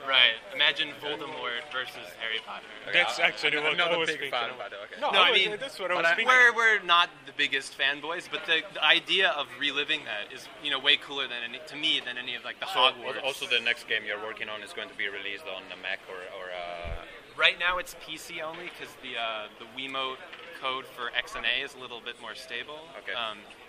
Right. 0.06 0.38
Imagine 0.54 0.88
Voldemort 1.02 1.66
versus 1.72 2.06
Harry 2.20 2.40
Potter. 2.46 2.66
That's 2.92 3.18
actually 3.18 3.58
I'm 3.58 3.64
what 3.64 3.76
not 3.76 3.90
I 3.92 3.94
a 3.94 3.98
was 3.98 4.10
big 4.10 4.30
fan 4.30 4.50
of. 4.50 4.56
about 4.56 4.72
okay. 4.72 5.00
No, 5.00 5.10
No, 5.10 5.22
I 5.22 5.32
mean, 5.32 5.56
that's 5.58 5.78
what 5.78 5.90
I 5.90 5.94
was 5.94 6.02
but 6.04 6.16
thinking. 6.16 6.28
we're, 6.28 6.54
we're 6.54 6.82
not 6.82 7.10
the 7.26 7.32
biggest 7.36 7.76
fanboys, 7.78 8.28
but 8.30 8.46
the, 8.46 8.62
the 8.74 8.84
idea 8.84 9.30
of 9.30 9.46
reliving 9.58 10.00
that 10.04 10.32
is, 10.34 10.46
you 10.62 10.70
know, 10.70 10.78
way 10.78 10.96
cooler 10.96 11.26
than 11.28 11.42
any, 11.46 11.58
to 11.66 11.76
me 11.76 12.00
than 12.04 12.16
any 12.18 12.34
of 12.34 12.44
like 12.44 12.60
the 12.60 12.66
So 12.72 12.78
Hogwarts. 12.80 13.22
also 13.24 13.46
the 13.46 13.60
next 13.60 13.88
game 13.88 14.02
you're 14.06 14.22
working 14.22 14.48
on 14.48 14.62
is 14.62 14.72
going 14.72 14.88
to 14.88 14.94
be 14.96 15.08
released 15.08 15.44
on 15.44 15.62
a 15.72 15.80
Mac 15.82 16.00
or, 16.08 16.20
or 16.38 16.50
uh, 16.52 17.04
Right 17.38 17.58
now 17.58 17.78
it's 17.78 17.94
PC 18.06 18.42
only 18.42 18.68
because 18.68 18.92
the 19.02 19.16
uh, 19.16 19.48
the 19.58 19.64
Wiimote 19.72 20.18
code 20.60 20.84
for 20.84 21.08
XNA 21.16 21.64
is 21.64 21.74
a 21.74 21.78
little 21.78 22.00
bit 22.04 22.20
more 22.20 22.34
stable. 22.34 22.80
Okay. 23.00 23.14
Um, 23.16 23.38
but 23.40 23.59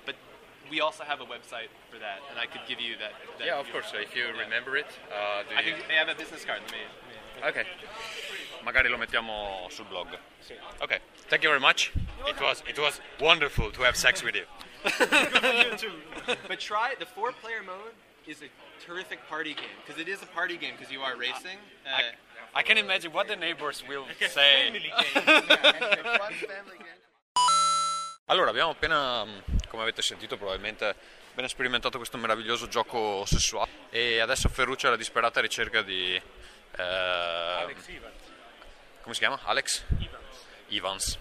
we 0.72 0.80
also 0.80 1.04
have 1.04 1.20
a 1.20 1.26
website 1.26 1.68
for 1.92 2.00
that, 2.00 2.20
and 2.32 2.40
I 2.40 2.48
could 2.48 2.62
give 2.68 2.80
you 2.80 2.96
that. 3.04 3.12
that 3.38 3.46
yeah, 3.46 3.60
of 3.60 3.70
course. 3.72 3.92
So 3.92 3.98
if 4.00 4.16
you 4.16 4.28
remember 4.40 4.78
it, 4.78 4.88
uh, 5.12 5.44
do 5.44 5.56
I 5.56 5.62
you... 5.62 5.76
think 5.76 5.88
they 5.90 5.96
have 5.96 6.08
a 6.08 6.16
business 6.16 6.46
card. 6.46 6.62
Let 6.64 6.72
me. 6.72 6.78
let 6.80 6.86
me- 6.86 7.12
Ok, 7.44 7.66
magari 8.64 8.90
lo 8.90 8.98
mettiamo 8.98 9.70
sul 9.72 9.86
blog. 9.86 10.08
Ok, 10.80 11.00
thank 11.28 11.44
you 11.44 11.50
very 11.50 11.60
much. 11.60 11.92
It 12.28 12.40
was 12.40 12.64
it 12.68 12.80
was 12.80 13.02
wonderful 13.20 13.72
to 13.72 13.82
have 13.82 13.96
sex 13.96 14.24
with 14.24 14.36
you. 14.36 14.46
but 16.48 16.60
try 16.60 16.94
the 17.00 17.06
four-player 17.06 17.62
mode 17.66 17.94
is 18.28 18.42
a 18.42 18.50
terrific 18.86 19.20
party 19.28 19.54
game 19.54 19.76
because 19.86 20.02
it 20.02 20.08
is 20.08 20.22
a 20.22 20.26
party 20.28 20.58
game 20.58 20.74
because 20.78 20.92
you 20.92 21.02
are 21.02 21.18
racing. 21.18 21.58
Uh, 21.86 22.02
I 22.54 22.64
can 22.64 22.78
imagine 22.78 23.12
what 23.12 23.28
the 23.28 23.36
neighbors 23.36 23.84
will 23.88 24.06
say. 24.30 24.72
Allora, 28.32 28.52
abbiamo 28.52 28.70
appena, 28.70 29.26
mh, 29.26 29.44
come 29.72 29.84
avete 29.84 30.02
sentito 30.02 30.36
probabilmente, 30.36 30.94
appena 31.32 31.48
sperimentato 31.48 31.96
questo 31.96 32.18
meraviglioso 32.18 32.68
gioco 32.68 33.24
sessuale 33.26 33.72
e 33.90 34.20
adesso 34.20 34.50
Ferruccio 34.50 34.86
è 34.86 34.90
alla 34.90 34.98
disperata 34.98 35.40
ricerca 35.40 35.82
di... 35.82 36.14
eh, 36.14 37.76
come 39.02 39.14
si 39.14 39.20
chiama? 39.20 39.40
Alex? 39.44 39.86
Evans. 39.98 40.46
Evans 40.68 41.20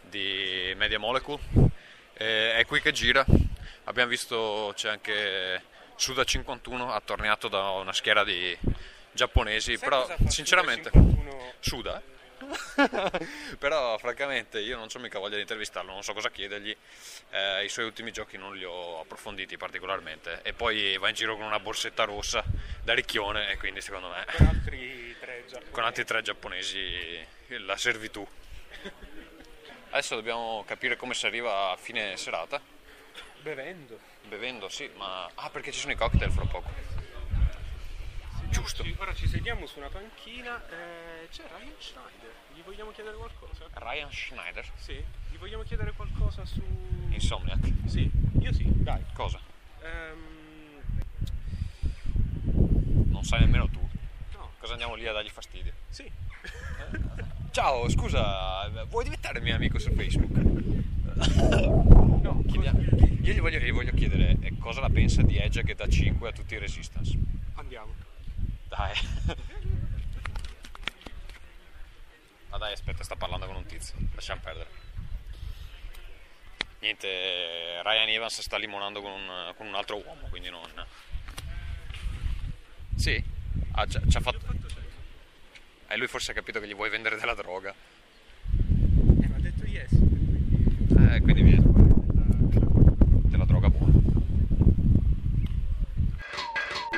di 0.00 0.72
Media 0.76 0.98
Molecule. 0.98 1.40
E 2.14 2.54
è 2.56 2.66
qui 2.66 2.80
che 2.80 2.90
gira. 2.90 3.24
Abbiamo 3.84 4.10
visto 4.10 4.72
c'è 4.74 4.88
anche 4.88 5.62
Suda 5.94 6.24
51 6.24 6.92
attorniato 6.92 7.46
da 7.46 7.70
una 7.70 7.92
schiera 7.92 8.24
di 8.24 8.58
giapponesi, 9.12 9.76
Sai 9.76 9.88
però 9.88 10.12
sinceramente 10.26 10.90
Suda 10.90 11.04
51? 11.04 11.52
Suda 11.60 11.98
eh? 11.98 12.21
però 13.58 13.98
francamente 13.98 14.60
io 14.60 14.76
non 14.76 14.88
ho 14.92 14.98
mica 14.98 15.18
voglia 15.18 15.36
di 15.36 15.42
intervistarlo, 15.42 15.92
non 15.92 16.02
so 16.02 16.12
cosa 16.12 16.30
chiedergli, 16.30 16.74
eh, 17.30 17.64
i 17.64 17.68
suoi 17.68 17.84
ultimi 17.84 18.12
giochi 18.12 18.36
non 18.36 18.56
li 18.56 18.64
ho 18.64 19.00
approfonditi 19.00 19.56
particolarmente 19.56 20.40
e 20.42 20.52
poi 20.52 20.96
va 20.98 21.08
in 21.08 21.14
giro 21.14 21.36
con 21.36 21.44
una 21.44 21.60
borsetta 21.60 22.04
rossa 22.04 22.42
da 22.82 22.94
ricchione 22.94 23.50
e 23.50 23.56
quindi 23.56 23.80
secondo 23.80 24.08
me 24.08 24.24
Con 24.36 24.46
altri 24.46 25.16
tre 25.20 25.44
giapponesi. 25.46 25.70
con 25.70 25.84
altri 25.84 26.04
tre 26.04 26.22
giapponesi 26.22 27.26
la 27.48 27.76
servitù. 27.76 28.26
Adesso 29.90 30.14
dobbiamo 30.14 30.64
capire 30.66 30.96
come 30.96 31.12
si 31.12 31.26
arriva 31.26 31.70
a 31.70 31.76
fine 31.76 32.16
serata. 32.16 32.60
Bevendo. 33.42 33.98
Bevendo, 34.24 34.68
sì, 34.68 34.88
ma... 34.96 35.28
Ah, 35.34 35.50
perché 35.50 35.70
ci 35.70 35.80
sono 35.80 35.92
i 35.92 35.96
cocktail 35.96 36.30
fra 36.30 36.46
poco. 36.46 36.91
Giusto. 38.52 38.82
Ci- 38.84 38.94
Ora 38.98 39.14
ci 39.14 39.26
sediamo 39.26 39.66
su 39.66 39.78
una 39.78 39.88
panchina. 39.88 40.60
eh, 40.68 41.28
c'è 41.30 41.44
Ryan 41.56 41.72
Schneider. 41.78 42.30
Gli 42.54 42.60
vogliamo 42.62 42.90
chiedere 42.92 43.16
qualcosa? 43.16 43.66
Ryan 43.72 44.10
Schneider? 44.12 44.66
Sì. 44.76 44.92
Gli 45.30 45.36
vogliamo 45.38 45.62
chiedere 45.62 45.92
qualcosa 45.92 46.44
su. 46.44 46.60
Insomniac? 47.08 47.58
Sì, 47.86 48.10
io 48.40 48.52
sì, 48.52 48.64
dai. 48.74 49.02
Cosa? 49.14 49.40
Ehm, 49.82 50.40
Non 53.10 53.24
sai 53.24 53.40
nemmeno 53.40 53.68
tu. 53.68 53.80
No. 54.36 54.50
Cosa 54.58 54.72
andiamo 54.72 54.94
lì 54.94 55.06
a 55.06 55.12
dargli 55.12 55.28
fastidio? 55.30 55.72
Sì. 55.88 56.10
Ciao, 57.52 57.88
scusa, 57.90 58.68
vuoi 58.88 59.04
diventare 59.04 59.40
mio 59.40 59.54
amico 59.54 59.78
su 59.78 59.92
Facebook? 59.92 60.30
No, 62.22 62.42
Chiediamo- 62.46 62.80
Io 63.22 63.32
gli 63.34 63.40
voglio, 63.40 63.58
gli 63.58 63.72
voglio 63.72 63.92
chiedere 63.92 64.36
eh, 64.40 64.56
cosa 64.58 64.80
la 64.80 64.88
pensa 64.88 65.22
di 65.22 65.36
Edge 65.36 65.62
che 65.62 65.74
dà 65.74 65.86
5 65.86 66.28
a 66.28 66.32
tutti 66.32 66.54
i 66.54 66.58
Resistance. 66.58 67.16
andiamo. 67.54 67.94
Dai. 68.72 68.94
Ma 72.48 72.56
dai, 72.56 72.72
aspetta, 72.72 73.04
sta 73.04 73.16
parlando 73.16 73.44
con 73.46 73.56
un 73.56 73.66
tizio. 73.66 73.94
Lasciamo 74.14 74.40
perdere. 74.40 74.70
Niente, 76.78 77.82
Ryan 77.82 78.08
Evans 78.08 78.40
sta 78.40 78.56
limonando 78.56 79.02
con 79.02 79.10
un, 79.10 79.52
con 79.56 79.66
un 79.66 79.74
altro 79.74 80.02
uomo, 80.02 80.26
quindi 80.28 80.48
non... 80.48 80.62
Sì? 82.96 83.22
Ah, 83.72 83.86
ci 83.86 83.98
ha- 83.98 84.20
fatto... 84.20 84.40
E 85.88 85.96
lui 85.98 86.08
forse 86.08 86.30
ha 86.30 86.34
capito 86.34 86.58
che 86.58 86.66
gli 86.66 86.74
vuoi 86.74 86.88
vendere 86.88 87.16
della 87.16 87.34
droga. 87.34 87.74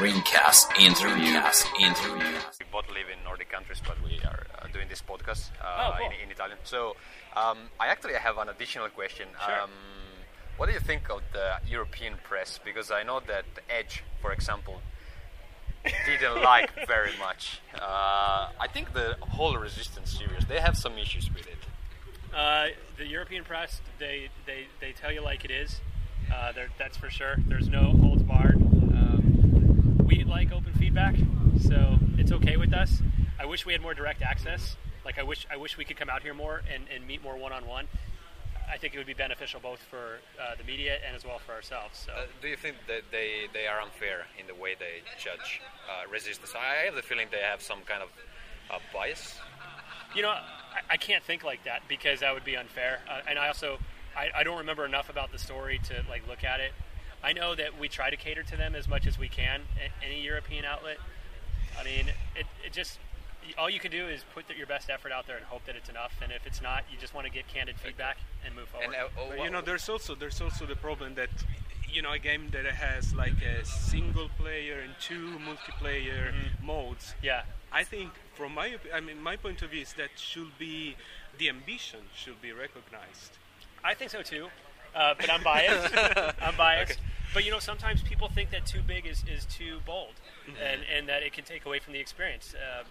Ringcast 0.04 0.66
interviews. 0.78 1.64
Interviews. 1.80 2.44
We 2.60 2.66
both 2.70 2.86
live 2.90 3.08
in 3.10 3.24
Nordic 3.24 3.48
countries, 3.50 3.80
but 3.86 3.96
we 4.04 4.20
are 4.26 4.44
uh, 4.60 4.66
doing 4.70 4.86
this 4.90 5.00
podcast 5.00 5.48
uh, 5.62 5.64
Oh, 5.64 5.92
cool. 5.98 6.08
in, 6.08 6.24
in 6.26 6.30
Italian. 6.30 6.58
So, 6.64 6.94
um, 7.34 7.56
I 7.80 7.86
actually 7.86 8.12
have 8.12 8.36
an 8.36 8.50
additional 8.50 8.90
question. 8.90 9.28
Sure. 9.46 9.60
Um, 9.62 9.70
what 10.58 10.66
do 10.66 10.72
you 10.74 10.80
think 10.80 11.08
of 11.08 11.22
the 11.32 11.54
European 11.66 12.16
press? 12.22 12.60
Because 12.62 12.90
I 12.90 13.02
know 13.02 13.20
that 13.26 13.46
Edge, 13.70 14.04
for 14.20 14.30
example, 14.34 14.82
didn't 16.06 16.42
like 16.52 16.70
very 16.86 17.16
much. 17.18 17.62
Uh, 17.74 18.50
I 18.60 18.68
think 18.70 18.92
the 18.92 19.16
whole 19.20 19.56
Resistance 19.56 20.10
series, 20.18 20.44
they 20.44 20.60
have 20.60 20.76
some 20.76 20.98
issues 20.98 21.32
with 21.32 21.46
it. 21.46 21.62
Uh, 22.36 22.66
the 22.98 23.06
European 23.06 23.42
press, 23.42 23.80
they, 23.98 24.28
they, 24.44 24.66
they 24.82 24.92
tell 24.92 25.10
you 25.10 25.22
like 25.22 25.46
it 25.46 25.50
is. 25.50 25.80
Uh, 26.30 26.52
that's 26.78 26.98
for 26.98 27.08
sure. 27.08 27.36
There's 27.46 27.68
no 27.70 27.92
holds 28.02 28.22
barred. 28.22 28.53
Like 30.34 30.50
open 30.50 30.72
feedback, 30.72 31.14
so 31.62 31.96
it's 32.18 32.32
okay 32.32 32.56
with 32.56 32.74
us. 32.74 33.00
I 33.38 33.46
wish 33.46 33.64
we 33.64 33.72
had 33.72 33.80
more 33.80 33.94
direct 33.94 34.20
access. 34.20 34.74
Like 35.04 35.16
I 35.16 35.22
wish, 35.22 35.46
I 35.48 35.56
wish 35.56 35.78
we 35.78 35.84
could 35.84 35.96
come 35.96 36.10
out 36.10 36.22
here 36.22 36.34
more 36.34 36.60
and, 36.74 36.86
and 36.92 37.06
meet 37.06 37.22
more 37.22 37.36
one 37.36 37.52
on 37.52 37.68
one. 37.68 37.86
I 38.68 38.76
think 38.76 38.94
it 38.94 38.98
would 38.98 39.06
be 39.06 39.14
beneficial 39.14 39.60
both 39.60 39.78
for 39.78 40.18
uh, 40.42 40.56
the 40.58 40.64
media 40.64 40.98
and 41.06 41.14
as 41.14 41.24
well 41.24 41.38
for 41.38 41.52
ourselves. 41.52 42.06
So. 42.06 42.12
Uh, 42.12 42.26
do 42.42 42.48
you 42.48 42.56
think 42.56 42.74
that 42.88 43.02
they, 43.12 43.46
they 43.52 43.68
are 43.68 43.80
unfair 43.80 44.26
in 44.36 44.48
the 44.48 44.56
way 44.56 44.74
they 44.76 45.02
judge 45.22 45.62
uh, 45.88 46.10
Resistance? 46.10 46.52
I 46.58 46.86
have 46.86 46.96
the 46.96 47.02
feeling 47.02 47.28
they 47.30 47.38
have 47.38 47.62
some 47.62 47.82
kind 47.86 48.02
of 48.02 48.08
uh, 48.72 48.80
bias. 48.92 49.38
You 50.16 50.22
know, 50.22 50.30
I, 50.30 50.40
I 50.90 50.96
can't 50.96 51.22
think 51.22 51.44
like 51.44 51.62
that 51.62 51.82
because 51.88 52.20
that 52.20 52.34
would 52.34 52.44
be 52.44 52.56
unfair. 52.56 52.98
Uh, 53.08 53.20
and 53.28 53.38
I 53.38 53.46
also, 53.46 53.78
I, 54.16 54.30
I 54.34 54.42
don't 54.42 54.58
remember 54.58 54.84
enough 54.84 55.08
about 55.08 55.30
the 55.30 55.38
story 55.38 55.80
to 55.84 56.04
like 56.10 56.26
look 56.26 56.42
at 56.42 56.58
it. 56.58 56.72
I 57.24 57.32
know 57.32 57.54
that 57.54 57.80
we 57.80 57.88
try 57.88 58.10
to 58.10 58.16
cater 58.16 58.42
to 58.42 58.56
them 58.56 58.74
as 58.74 58.86
much 58.86 59.06
as 59.06 59.18
we 59.18 59.28
can. 59.28 59.62
a- 59.82 60.04
Any 60.04 60.20
European 60.22 60.66
outlet. 60.66 60.98
I 61.80 61.82
mean, 61.82 62.06
it, 62.36 62.46
it 62.64 62.72
just 62.72 62.98
all 63.58 63.68
you 63.68 63.80
can 63.80 63.90
do 63.90 64.06
is 64.06 64.24
put 64.34 64.44
your 64.56 64.66
best 64.66 64.90
effort 64.90 65.12
out 65.12 65.26
there 65.26 65.36
and 65.36 65.44
hope 65.46 65.64
that 65.66 65.76
it's 65.76 65.88
enough. 65.88 66.14
And 66.22 66.30
if 66.32 66.46
it's 66.46 66.62
not, 66.62 66.84
you 66.92 66.98
just 66.98 67.14
want 67.14 67.26
to 67.26 67.32
get 67.32 67.48
candid 67.48 67.76
feedback 67.76 68.18
and 68.44 68.54
move 68.54 68.68
forward. 68.68 68.94
Uh, 68.94 69.08
oh, 69.18 69.28
but, 69.30 69.44
you 69.44 69.50
know, 69.50 69.60
there's 69.60 69.88
also 69.88 70.14
there's 70.14 70.40
also 70.40 70.66
the 70.66 70.76
problem 70.76 71.14
that 71.14 71.30
you 71.90 72.02
know 72.02 72.12
a 72.12 72.18
game 72.18 72.48
that 72.52 72.66
has 72.66 73.14
like 73.14 73.40
a 73.42 73.64
single 73.64 74.28
player 74.38 74.80
and 74.80 74.94
two 75.00 75.38
multiplayer 75.38 76.32
mm-hmm. 76.32 76.66
modes. 76.66 77.14
Yeah. 77.22 77.42
I 77.72 77.84
think 77.84 78.10
from 78.34 78.54
my 78.54 78.76
I 78.92 79.00
mean 79.00 79.22
my 79.22 79.36
point 79.36 79.62
of 79.62 79.70
view 79.70 79.82
is 79.82 79.94
that 79.94 80.10
should 80.16 80.58
be 80.58 80.96
the 81.38 81.48
ambition 81.48 82.00
should 82.14 82.40
be 82.40 82.52
recognized. 82.52 83.38
I 83.82 83.94
think 83.94 84.10
so 84.10 84.22
too, 84.22 84.48
uh, 84.94 85.14
but 85.18 85.30
I'm 85.30 85.42
biased. 85.42 85.94
I'm 86.42 86.56
biased. 86.56 86.92
Okay. 86.92 87.00
But 87.32 87.44
you 87.44 87.50
know, 87.50 87.58
sometimes 87.58 88.02
people 88.02 88.28
think 88.28 88.50
that 88.50 88.64
too 88.66 88.80
big 88.86 89.06
is, 89.06 89.24
is 89.28 89.44
too 89.46 89.80
bold, 89.84 90.12
Mhm. 90.48 90.54
and, 90.72 90.80
and 90.96 91.08
that 91.08 91.22
it 91.22 91.32
can 91.32 91.44
take 91.44 91.66
away 91.66 91.78
from 91.80 91.92
the 91.92 91.98
experience. 92.00 92.54
Uh, 92.54 92.84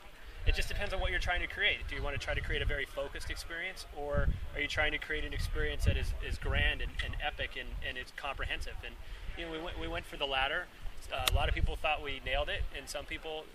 it 0.45 0.54
just 0.56 0.68
depends 0.68 0.93
on 0.93 0.99
what 0.99 1.12
you're 1.12 1.22
trying 1.22 1.39
to 1.39 1.47
create. 1.47 1.88
Do 1.88 1.95
you 1.95 2.04
want 2.04 2.20
to 2.20 2.20
try 2.20 2.34
to 2.34 2.41
create 2.41 2.62
a 2.62 2.66
very 2.66 2.84
focused 2.86 3.30
experience, 3.30 3.86
or 3.95 4.28
are 4.54 4.60
you 4.60 4.68
trying 4.68 4.91
to 4.91 4.97
create 4.97 5.24
an 5.24 5.32
experience 5.32 5.86
that 5.86 5.95
is, 5.95 6.14
is 6.28 6.38
grand 6.38 6.82
and, 6.82 6.91
and 7.06 7.16
epic 7.26 7.51
and, 7.58 7.70
and 7.88 7.97
it's 7.97 8.12
comprehensive? 8.18 8.76
And 8.86 8.93
you 9.38 9.45
know, 9.45 9.51
we 9.54 9.60
went 9.64 9.80
we 9.80 9.88
went 9.88 10.06
for 10.06 10.18
the 10.18 10.26
latter. 10.28 10.66
Uh, 11.14 11.26
a 11.32 11.34
lot 11.34 11.47
of 11.47 11.56
people 11.56 11.78
thought 11.78 12.04
we 12.04 12.20
nailed 12.26 12.49
it, 12.49 12.64
and 12.78 12.89
some 12.89 13.06
people 13.06 13.45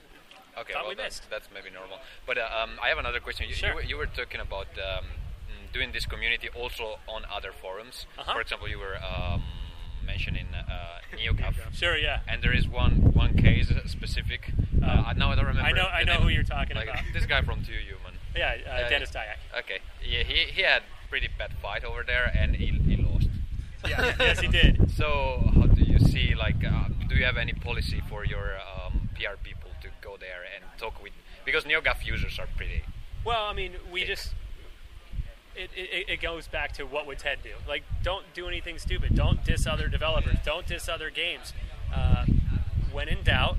Okay, 0.57 0.73
thought 0.73 0.83
well, 0.85 0.89
we 0.91 0.95
that's, 0.97 1.21
missed. 1.21 1.31
that's 1.31 1.49
maybe 1.53 1.69
normal. 1.71 1.99
But 2.27 2.39
uh, 2.39 2.49
um, 2.63 2.71
I 2.83 2.89
have 2.89 2.99
another 2.99 3.21
question. 3.21 3.47
You, 3.49 3.55
Sure. 3.55 3.69
you, 3.71 3.75
were, 3.75 3.83
you 3.83 3.97
were 3.99 4.07
talking 4.07 4.41
about 4.41 4.67
um, 4.79 5.05
doing 5.79 5.93
this 5.93 6.07
community 6.07 6.49
also 6.61 6.99
on 7.07 7.23
other 7.33 7.53
forums. 7.53 8.07
Uh-huh. 8.19 8.33
For 8.35 8.41
example, 8.41 8.69
you 8.69 8.79
were 8.79 8.97
um, 9.13 9.43
mentioning 10.05 10.47
uh, 10.55 11.17
NeoGAF. 11.17 11.55
Sure, 11.73 11.97
yeah. 11.97 12.21
And 12.27 12.43
there 12.43 12.53
is 12.61 12.67
one 12.69 13.13
one 13.23 13.33
case 13.37 13.69
specific. 13.87 14.43
Uh, 14.83 15.13
now 15.17 15.31
I 15.33 15.35
don't 15.37 15.47
remember. 15.47 15.69
I 15.71 15.73
know- 15.73 15.93
I 16.01 16.03
know 16.05 16.15
name. 16.15 16.23
who 16.23 16.29
you're 16.37 16.51
talking 16.59 16.77
Like, 16.77 16.89
about. 16.89 17.05
This 17.13 17.27
guy 17.27 17.43
from 17.43 17.59
Too 17.65 17.79
Human. 17.91 18.15
Yeah, 18.37 18.57
uh, 18.71 18.89
Dennis 18.89 19.11
Dyack. 19.11 19.39
Okay. 19.61 19.79
Yeah, 20.13 20.23
he, 20.23 20.39
he 20.57 20.63
had 20.63 20.83
pretty 21.11 21.29
bad 21.39 21.53
fight 21.63 21.83
over 21.85 22.03
there, 22.07 22.27
and 22.41 22.55
he, 22.55 22.67
he 22.91 22.97
lost. 23.03 23.29
Yeah, 23.89 24.15
yes, 24.21 24.39
he 24.41 24.49
did. 24.49 24.91
So, 25.01 25.07
how 25.55 25.67
do 25.79 25.83
you 25.83 25.99
see? 25.99 26.35
Like, 26.35 26.61
uh, 26.65 26.89
do 27.09 27.17
you 27.17 27.25
have 27.25 27.37
any 27.37 27.53
policy 27.69 28.01
for 28.11 28.25
your 28.25 28.49
um, 28.69 29.09
PR 29.17 29.37
people 29.43 29.71
to 29.83 29.89
go 30.07 30.17
there 30.27 30.43
and 30.55 30.63
talk 30.79 31.03
with? 31.03 31.15
Because 31.45 31.65
NeoGAF 31.65 32.05
users 32.05 32.39
are 32.39 32.49
pretty. 32.57 32.83
Well, 33.25 33.45
I 33.47 33.55
mean, 33.55 33.73
we 33.93 34.05
just 34.05 34.35
it, 35.59 35.71
it, 35.77 36.09
it 36.09 36.21
goes 36.21 36.49
back 36.49 36.73
to 36.75 36.85
what 36.85 37.07
would 37.07 37.19
Ted 37.19 37.39
do? 37.43 37.51
Like, 37.67 37.85
don't 38.03 38.25
do 38.35 38.47
anything 38.47 38.79
stupid. 38.79 39.15
Don't 39.15 39.45
diss 39.45 39.67
other 39.67 39.89
developers. 39.89 40.37
Don't 40.45 40.67
diss 40.67 40.89
other 40.89 41.11
games. 41.11 41.53
Uh, 41.95 42.25
when 42.93 43.09
in 43.09 43.23
doubt, 43.23 43.57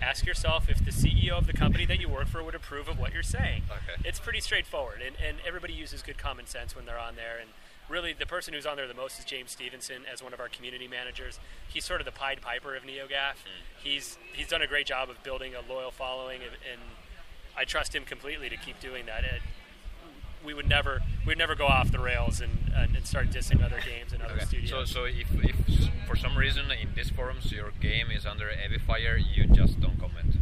ask 0.00 0.26
yourself 0.26 0.68
if 0.68 0.84
the 0.84 0.90
CEO 0.90 1.32
of 1.32 1.46
the 1.46 1.52
company 1.52 1.84
that 1.86 2.00
you 2.00 2.08
work 2.08 2.28
for 2.28 2.42
would 2.42 2.54
approve 2.54 2.88
of 2.88 2.98
what 2.98 3.12
you're 3.12 3.22
saying. 3.22 3.62
Okay. 3.70 4.08
It's 4.08 4.18
pretty 4.18 4.40
straightforward, 4.40 5.00
and, 5.04 5.16
and 5.26 5.38
everybody 5.46 5.72
uses 5.72 6.02
good 6.02 6.18
common 6.18 6.46
sense 6.46 6.76
when 6.76 6.86
they're 6.86 6.98
on 6.98 7.16
there. 7.16 7.38
And 7.40 7.50
really, 7.88 8.12
the 8.12 8.26
person 8.26 8.54
who's 8.54 8.66
on 8.66 8.76
there 8.76 8.86
the 8.86 8.94
most 8.94 9.18
is 9.18 9.24
James 9.24 9.50
Stevenson 9.50 10.02
as 10.10 10.22
one 10.22 10.32
of 10.34 10.40
our 10.40 10.48
community 10.48 10.88
managers. 10.88 11.38
He's 11.68 11.84
sort 11.84 12.00
of 12.00 12.04
the 12.04 12.12
Pied 12.12 12.40
Piper 12.40 12.74
of 12.76 12.82
NeoGAF. 12.82 13.36
He's 13.82 14.18
he's 14.32 14.48
done 14.48 14.62
a 14.62 14.66
great 14.66 14.86
job 14.86 15.10
of 15.10 15.22
building 15.22 15.54
a 15.54 15.72
loyal 15.72 15.90
following, 15.90 16.40
and, 16.42 16.52
and 16.70 16.80
I 17.56 17.64
trust 17.64 17.94
him 17.94 18.04
completely 18.04 18.48
to 18.48 18.56
keep 18.56 18.80
doing 18.80 19.06
that. 19.06 19.24
It, 19.24 19.42
we 20.46 20.54
would 20.54 20.68
never 20.68 21.00
we'd 21.26 21.36
never 21.36 21.54
go 21.54 21.66
off 21.66 21.90
the 21.90 21.98
rails 21.98 22.40
and, 22.40 22.70
and, 22.74 22.96
and 22.96 23.06
start 23.06 23.30
dissing 23.30 23.62
other 23.62 23.80
games 23.84 24.12
and 24.12 24.22
other 24.22 24.34
Okay. 24.34 24.44
studios. 24.44 24.70
So, 24.70 24.84
so 24.84 25.04
if, 25.04 25.26
if 25.42 25.90
for 26.06 26.16
some 26.16 26.36
reason 26.38 26.70
in 26.70 26.88
these 26.94 27.10
forums 27.10 27.50
your 27.52 27.72
game 27.80 28.06
is 28.10 28.24
under 28.24 28.48
heavy 28.50 28.78
fire, 28.78 29.16
you 29.16 29.46
just 29.46 29.80
don't 29.80 29.98
comment. 29.98 30.36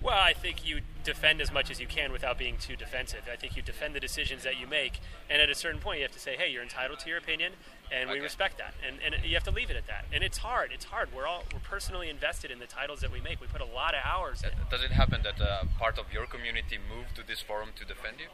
Well, 0.00 0.18
I 0.18 0.32
think 0.32 0.66
you 0.66 0.80
defend 1.04 1.40
as 1.40 1.52
much 1.52 1.70
as 1.70 1.80
you 1.80 1.86
can 1.86 2.10
without 2.10 2.36
being 2.36 2.56
too 2.58 2.74
defensive. 2.74 3.20
I 3.32 3.36
think 3.36 3.54
you 3.56 3.62
defend 3.62 3.94
the 3.94 4.00
decisions 4.00 4.42
that 4.42 4.58
you 4.58 4.66
make, 4.66 4.98
and 5.30 5.40
at 5.40 5.48
a 5.48 5.54
certain 5.54 5.80
point, 5.80 5.98
you 5.98 6.02
have 6.04 6.10
to 6.12 6.18
say, 6.18 6.34
"Hey, 6.36 6.50
you're 6.50 6.62
entitled 6.62 6.98
to 7.00 7.08
your 7.08 7.18
opinion, 7.18 7.52
and 7.92 8.10
we 8.10 8.18
respect 8.18 8.58
that." 8.58 8.74
And, 8.84 8.96
and 9.04 9.24
you 9.24 9.34
have 9.34 9.44
to 9.44 9.52
leave 9.52 9.70
it 9.70 9.76
at 9.76 9.86
that. 9.86 10.06
And 10.12 10.24
it's 10.24 10.38
hard. 10.38 10.72
It's 10.74 10.86
hard. 10.86 11.10
We're 11.14 11.28
all 11.28 11.44
we're 11.52 11.60
personally 11.60 12.10
invested 12.10 12.50
in 12.50 12.58
the 12.58 12.66
titles 12.66 12.98
that 13.00 13.12
we 13.12 13.20
make. 13.20 13.40
We 13.40 13.46
put 13.46 13.60
a 13.60 13.64
lot 13.64 13.94
of 13.94 14.00
hours 14.04 14.42
in. 14.42 14.50
Does 14.70 14.82
it 14.82 14.90
happen 14.90 15.20
that 15.22 15.40
uh, 15.40 15.64
part 15.78 15.98
of 16.00 16.12
your 16.12 16.26
community 16.26 16.78
moved 16.78 17.14
to 17.16 17.22
this 17.24 17.40
forum 17.40 17.68
to 17.76 17.84
defend 17.84 18.18
you? 18.18 18.26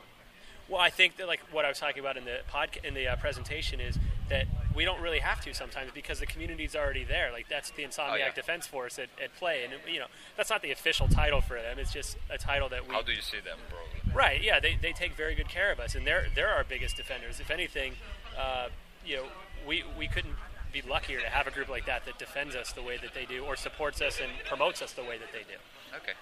Well, 0.69 0.81
I 0.81 0.91
think 0.91 1.17
that 1.17 1.27
like 1.27 1.41
what 1.51 1.65
I 1.65 1.69
was 1.69 1.79
talking 1.79 2.01
about 2.01 2.17
in 2.17 2.25
the 2.25 2.41
podca- 2.53 2.85
in 2.85 2.93
the 2.95 3.09
uh, 3.09 3.17
presentation 3.17 3.81
is 3.81 3.99
that 4.29 4.47
we 4.75 4.85
don't 4.85 5.01
really 5.01 5.21
have 5.21 5.41
to 5.43 5.55
sometimes 5.55 5.91
because 5.93 6.21
the 6.21 6.27
community's 6.27 6.77
already 6.77 7.05
there. 7.05 7.33
Like 7.33 7.49
that's 7.49 7.71
the 7.71 7.85
Insomniac 7.85 8.11
Oh, 8.13 8.17
yeah. 8.17 8.33
Defense 8.35 8.67
Force 8.67 8.99
at, 8.99 9.09
at 9.23 9.35
play, 9.37 9.65
and 9.65 9.73
you 9.91 9.99
know 9.99 10.07
that's 10.37 10.51
not 10.51 10.61
the 10.61 10.71
official 10.71 11.09
title 11.09 11.41
for 11.41 11.55
them. 11.55 11.79
It's 11.79 11.93
just 11.93 12.19
a 12.29 12.37
title 12.37 12.69
that 12.69 12.87
we. 12.87 12.95
How 12.95 13.03
do 13.03 13.13
you 13.13 13.23
see 13.23 13.39
them, 13.41 13.59
bro? 13.71 14.15
Right. 14.15 14.43
Yeah. 14.43 14.61
They, 14.61 14.77
they 14.81 14.93
take 14.93 15.15
very 15.15 15.35
good 15.35 15.49
care 15.49 15.73
of 15.73 15.81
us, 15.81 15.95
and 15.95 16.07
they're 16.07 16.27
they're 16.35 16.51
our 16.51 16.65
biggest 16.65 16.97
defenders. 16.97 17.41
If 17.41 17.51
anything, 17.51 17.95
uh, 18.39 18.69
you 19.07 19.17
know, 19.17 19.25
we 19.67 19.85
we 19.99 20.07
couldn't 20.07 20.35
be 20.71 20.83
luckier 20.83 21.21
to 21.21 21.29
have 21.31 21.47
a 21.47 21.51
group 21.51 21.71
like 21.71 21.87
that 21.87 22.05
that 22.05 22.19
defends 22.19 22.55
us 22.55 22.73
the 22.73 22.83
way 22.83 22.99
that 22.99 23.15
they 23.15 23.25
do, 23.25 23.43
or 23.43 23.57
supports 23.57 24.03
us 24.03 24.21
and 24.21 24.31
promotes 24.47 24.83
us 24.83 24.93
the 24.93 25.03
way 25.03 25.17
that 25.17 25.33
they 25.33 25.41
do. 25.51 25.57
Okay. 25.97 26.13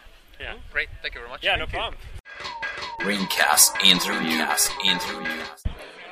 Yeah. 0.40 0.54
Great. 0.72 0.88
Thank 1.02 1.14
you 1.14 1.20
very 1.20 1.30
much. 1.30 1.42
Yeah. 1.42 1.56
No 1.56 1.66
problem. 1.66 1.96
Ringcast 3.06 3.76
interview. 3.84 4.44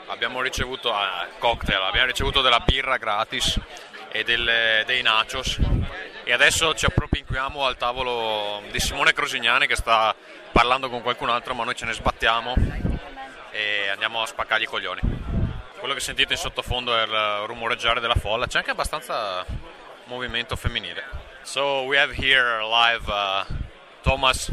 Abbiamo 0.07 0.41
ricevuto 0.41 0.93
a 0.93 1.27
cocktail, 1.39 1.83
abbiamo 1.83 2.07
ricevuto 2.07 2.41
della 2.41 2.61
birra 2.61 2.99
gratis 2.99 3.59
e 4.13 4.23
delle- 4.23 4.85
dei 4.87 5.03
nachos 5.03 5.59
e 6.23 6.33
adesso 6.33 6.73
ci 6.75 6.87
appropinquiamo 6.87 7.67
al 7.67 7.77
tavolo 7.77 8.63
di 8.71 8.79
Simone 8.79 9.13
Crosignani 9.13 9.67
che 9.67 9.75
sta 9.75 10.15
parlando 10.53 10.89
con 10.89 11.03
qualcun 11.03 11.31
altro 11.31 11.53
ma 11.55 11.65
noi 11.65 11.75
ce 11.75 11.85
ne 11.85 11.95
sbattiamo 11.95 12.55
e 13.51 13.89
andiamo 13.89 14.23
a 14.23 14.27
spaccargli 14.27 14.63
i 14.63 14.67
coglioni. 14.67 15.01
Quello 15.81 15.95
che 15.95 16.01
sentite 16.01 16.35
in 16.35 16.39
sottofondo 16.39 16.97
è 16.97 17.03
il 17.03 17.47
rumoreggiare 17.47 17.99
della 17.99 18.15
folla, 18.15 18.47
c'è 18.47 18.59
anche 18.59 18.71
abbastanza 18.71 19.45
movimento 20.05 20.55
femminile. 20.55 21.03
So 21.43 21.83
we 21.83 21.99
have 21.99 22.15
here 22.17 22.63
live 22.63 23.05
uh, 23.09 23.45
Thomas 24.03 24.49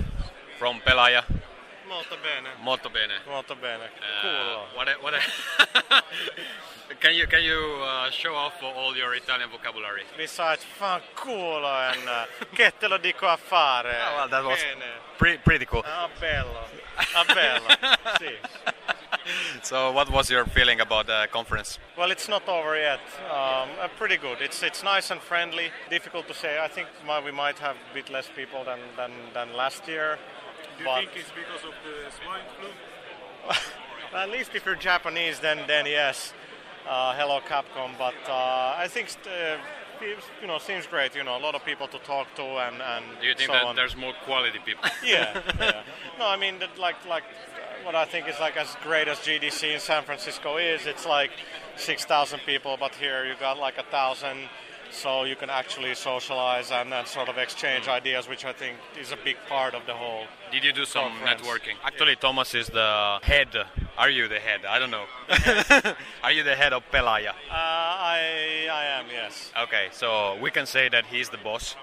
from 0.57 0.79
Pelaya. 0.81 1.23
Molto 1.91 2.15
bene. 2.23 2.49
Molto 2.61 2.89
bene. 2.89 3.13
Molto 3.27 3.55
bene. 3.55 3.89
Uh, 4.23 4.63
what 4.75 4.87
a- 4.87 4.97
what 5.01 5.13
a- 5.13 6.03
can 7.01 7.13
you 7.13 7.27
can 7.27 7.43
you 7.43 7.81
uh, 7.83 8.09
show 8.11 8.33
off 8.33 8.53
all 8.63 8.95
your 8.95 9.13
Italian 9.13 9.49
vocabulary? 9.49 10.03
Besides, 10.15 10.63
fanculo 10.79 11.65
and 11.91 12.07
uh, 12.07 12.25
che 12.55 12.71
te 12.79 12.87
lo 12.87 12.97
dico 12.97 13.27
a 13.27 13.35
fare. 13.35 13.93
Oh, 14.07 14.15
well, 14.15 14.29
that 14.29 14.43
was 14.43 14.59
Bene. 14.63 14.85
pretty, 15.17 15.37
pretty 15.43 15.65
cool. 15.65 15.83
Ah, 15.85 16.07
bello. 16.17 16.63
Ah, 17.13 17.25
bello. 17.27 17.67
sì. 18.19 18.37
So, 19.61 19.91
what 19.91 20.09
was 20.09 20.29
your 20.31 20.45
feeling 20.45 20.79
about 20.79 21.07
the 21.07 21.27
conference? 21.29 21.77
Well, 21.97 22.09
it's 22.09 22.27
not 22.29 22.47
over 22.47 22.75
yet. 22.77 23.01
Um, 23.29 23.69
uh, 23.79 23.87
pretty 23.97 24.15
good. 24.17 24.37
It's 24.41 24.63
it's 24.63 24.81
nice 24.81 25.11
and 25.11 25.19
friendly. 25.21 25.69
Difficult 25.89 26.27
to 26.29 26.33
say. 26.33 26.57
I 26.57 26.69
think 26.69 26.87
my, 27.05 27.19
we 27.19 27.31
might 27.31 27.59
have 27.59 27.75
a 27.75 27.93
bit 27.93 28.09
less 28.09 28.29
people 28.33 28.63
than 28.63 28.79
than, 28.95 29.11
than 29.33 29.53
last 29.57 29.87
year. 29.89 30.17
Do 30.81 30.89
you 30.89 30.95
but 30.95 30.99
think 30.99 31.11
it's 31.15 31.29
because 31.29 31.63
of 31.63 31.75
the 31.85 32.11
swine 32.23 32.41
flu? 32.57 34.17
at 34.17 34.29
least 34.29 34.51
if 34.55 34.65
you're 34.65 34.75
Japanese, 34.75 35.39
then 35.39 35.59
then 35.67 35.85
yes. 35.85 36.33
Uh, 36.89 37.13
hello, 37.15 37.39
Capcom. 37.41 37.95
But 37.97 38.15
uh, 38.27 38.75
I 38.77 38.87
think 38.87 39.09
uh, 39.27 39.57
it, 40.01 40.17
you 40.41 40.47
know 40.47 40.57
seems 40.57 40.87
great. 40.87 41.15
You 41.15 41.23
know, 41.23 41.37
a 41.37 41.43
lot 41.47 41.53
of 41.53 41.63
people 41.63 41.87
to 41.87 41.99
talk 41.99 42.33
to 42.35 42.43
and 42.43 42.81
and 42.81 43.05
Do 43.21 43.27
you 43.27 43.35
think 43.35 43.47
so 43.47 43.53
that 43.53 43.65
on. 43.65 43.75
there's 43.75 43.95
more 43.95 44.13
quality 44.25 44.59
people? 44.65 44.89
yeah, 45.05 45.39
yeah. 45.59 45.83
No, 46.17 46.27
I 46.27 46.37
mean, 46.37 46.57
that, 46.59 46.79
like, 46.79 46.95
like, 47.07 47.23
uh, 47.23 47.85
what 47.85 47.93
I 47.93 48.05
think 48.05 48.27
is 48.27 48.39
like 48.39 48.57
as 48.57 48.75
great 48.83 49.07
as 49.07 49.19
GDC 49.19 49.73
in 49.73 49.79
San 49.79 50.03
Francisco 50.03 50.57
is. 50.57 50.87
It's 50.87 51.05
like 51.05 51.31
six 51.75 52.05
thousand 52.05 52.39
people, 52.39 52.75
but 52.79 52.95
here 52.95 53.25
you 53.25 53.35
got 53.39 53.59
like 53.59 53.77
a 53.77 53.83
thousand, 53.83 54.49
so 54.91 55.23
you 55.23 55.35
can 55.35 55.49
actually 55.49 55.95
socialize 55.95 56.71
and, 56.71 56.93
and 56.93 57.07
sort 57.07 57.29
of 57.29 57.37
exchange 57.37 57.87
ideas, 57.87 58.27
which 58.27 58.45
I 58.45 58.53
think 58.53 58.77
is 58.99 59.11
a 59.11 59.17
big 59.23 59.37
part 59.47 59.73
of 59.73 59.85
the 59.85 59.93
whole. 59.93 60.25
Did 60.51 60.63
you 60.63 60.73
do 60.73 60.85
some 60.85 61.11
conference. 61.11 61.41
networking? 61.41 61.75
Actually, 61.83 62.15
Thomas 62.17 62.53
is 62.53 62.67
the 62.67 63.19
head. 63.23 63.49
Are 63.97 64.09
you 64.09 64.27
the 64.27 64.39
head? 64.39 64.65
I 64.65 64.79
don't 64.79 64.91
know. 64.91 65.05
Are 66.23 66.31
you 66.31 66.43
the 66.43 66.55
head 66.55 66.73
of 66.73 66.83
Pelaaja? 66.91 67.29
Uh, 67.29 67.53
I, 67.53 68.67
I 68.71 68.85
am, 68.99 69.05
yes. 69.11 69.51
Okay, 69.63 69.87
so 69.91 70.37
we 70.41 70.51
can 70.51 70.65
say 70.65 70.89
that 70.89 71.05
he's 71.05 71.29
the 71.29 71.37
boss. 71.37 71.75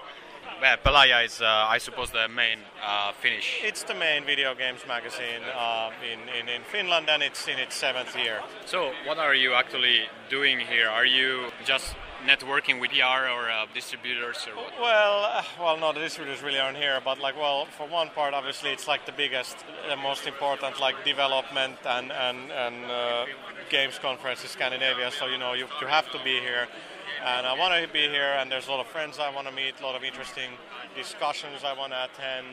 Well, 0.61 0.75
Pelaaja 0.77 1.23
is, 1.25 1.41
uh, 1.41 1.45
I 1.45 1.77
suppose, 1.77 2.11
the 2.11 2.27
main 2.27 2.59
uh, 2.85 3.13
Finnish. 3.13 3.59
It's 3.63 3.83
the 3.83 3.95
main 3.95 4.25
video 4.25 4.53
games 4.53 4.81
magazine 4.85 5.41
uh, 5.55 5.91
in, 6.03 6.19
in, 6.37 6.49
in 6.49 6.63
Finland, 6.63 7.09
and 7.09 7.23
it's 7.23 7.47
in 7.47 7.57
its 7.57 7.75
seventh 7.75 8.13
year. 8.17 8.41
So, 8.65 8.91
what 9.05 9.17
are 9.17 9.33
you 9.33 9.53
actually 9.53 10.01
doing 10.29 10.59
here? 10.59 10.89
Are 10.89 11.05
you 11.05 11.51
just 11.63 11.95
networking 12.25 12.79
with 12.79 12.91
PR 12.91 13.29
or 13.29 13.49
uh, 13.49 13.65
distributors 13.73 14.47
or 14.47 14.55
what? 14.55 14.73
Well, 14.79 15.25
uh, 15.25 15.43
well, 15.59 15.77
no, 15.77 15.93
the 15.93 15.99
distributors 15.99 16.43
really 16.43 16.59
aren't 16.59 16.77
here, 16.77 16.99
but 17.03 17.19
like, 17.19 17.35
well, 17.35 17.65
for 17.65 17.87
one 17.87 18.09
part, 18.09 18.33
obviously, 18.33 18.71
it's 18.71 18.87
like 18.87 19.05
the 19.05 19.11
biggest, 19.11 19.57
the 19.87 19.95
most 19.97 20.27
important, 20.27 20.79
like 20.79 21.03
development 21.05 21.77
and 21.85 22.11
and 22.11 22.51
and 22.51 22.85
uh, 22.85 23.25
games 23.69 23.99
conference 23.99 24.43
in 24.43 24.49
Scandinavia. 24.49 25.11
So 25.11 25.27
you 25.27 25.37
know, 25.37 25.53
you 25.53 25.67
you 25.81 25.87
have 25.87 26.11
to 26.11 26.19
be 26.23 26.39
here, 26.39 26.67
and 27.25 27.45
I 27.45 27.57
want 27.57 27.71
to 27.81 27.91
be 27.91 28.07
here. 28.07 28.35
And 28.39 28.51
there's 28.51 28.67
a 28.67 28.71
lot 28.71 28.79
of 28.79 28.87
friends 28.87 29.19
I 29.19 29.33
want 29.33 29.47
to 29.47 29.53
meet, 29.53 29.79
a 29.79 29.85
lot 29.85 29.95
of 29.95 30.03
interesting 30.03 30.51
discussions 30.95 31.63
I 31.63 31.73
want 31.73 31.93
to 31.93 32.03
attend. 32.05 32.47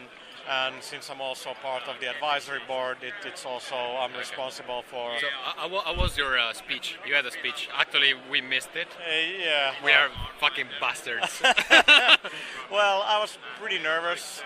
And 0.49 0.77
since 0.81 1.11
I'm 1.11 1.21
also 1.21 1.55
part 1.61 1.89
of 1.89 1.99
the 2.01 2.09
advisory 2.09 2.61
board, 2.69 2.99
it, 3.03 3.15
it's 3.25 3.45
also 3.45 3.75
I'm 3.75 4.15
responsible 4.15 4.83
for. 4.83 5.19
So, 5.21 5.27
how, 5.43 5.69
how 5.69 5.97
was 5.97 6.17
your 6.17 6.39
uh, 6.39 6.53
speech? 6.53 6.97
You 7.07 7.15
had 7.15 7.27
a 7.27 7.33
speech. 7.33 7.69
Actually, 7.77 8.15
we 8.31 8.41
missed 8.41 8.75
it. 8.77 8.89
Uh, 8.97 9.11
yeah. 9.45 9.73
We 9.85 9.91
well- 9.91 10.09
are 10.09 10.11
fucking 10.39 10.67
bastards. 10.81 11.41
well, 12.71 13.03
I 13.03 13.19
was 13.21 13.39
pretty 13.59 13.83
nervous 13.83 14.43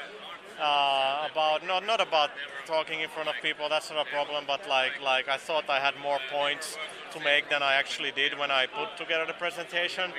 uh, 0.60 1.28
about 1.30 1.66
not 1.66 1.86
not 1.86 2.00
about 2.00 2.30
talking 2.66 3.00
in 3.00 3.08
front 3.08 3.28
of 3.28 3.34
people. 3.42 3.68
That's 3.68 3.90
not 3.90 4.06
a 4.06 4.10
problem. 4.10 4.44
But 4.46 4.68
like 4.68 5.00
like 5.02 5.28
I 5.28 5.36
thought 5.36 5.68
I 5.68 5.80
had 5.80 5.94
more 6.02 6.18
points 6.30 6.78
to 7.12 7.20
make 7.20 7.50
than 7.50 7.62
I 7.62 7.74
actually 7.74 8.12
did 8.12 8.38
when 8.38 8.50
I 8.50 8.66
put 8.66 8.96
together 8.96 9.26
the 9.26 9.34
presentation. 9.34 10.12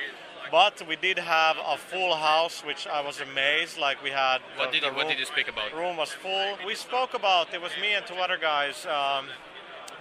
But 0.52 0.86
we 0.88 0.97
did 0.97 1.18
have 1.18 1.56
a 1.66 1.78
full 1.78 2.16
house, 2.16 2.62
which 2.66 2.86
I 2.86 2.99
was 3.02 3.22
amazed. 3.22 3.78
Like 3.78 4.04
we 4.04 4.10
had. 4.10 4.39
what 4.58 4.66
the- 4.68 4.72
did 4.80 4.84
the 4.84 4.88
you, 4.88 4.93
what 4.93 5.02
room- 5.04 5.10
did 5.10 5.20
you 5.20 5.26
speak 5.26 5.47
about? 5.47 5.74
room 5.74 5.95
was 5.97 6.12
full. 6.12 6.58
We 6.66 6.76
spoke 6.76 7.14
about 7.14 7.54
it 7.54 7.62
was 7.62 7.72
me 7.80 7.93
and 7.93 8.06
two 8.06 8.16
other 8.16 8.38
guys. 8.38 8.86
Um, 8.86 9.28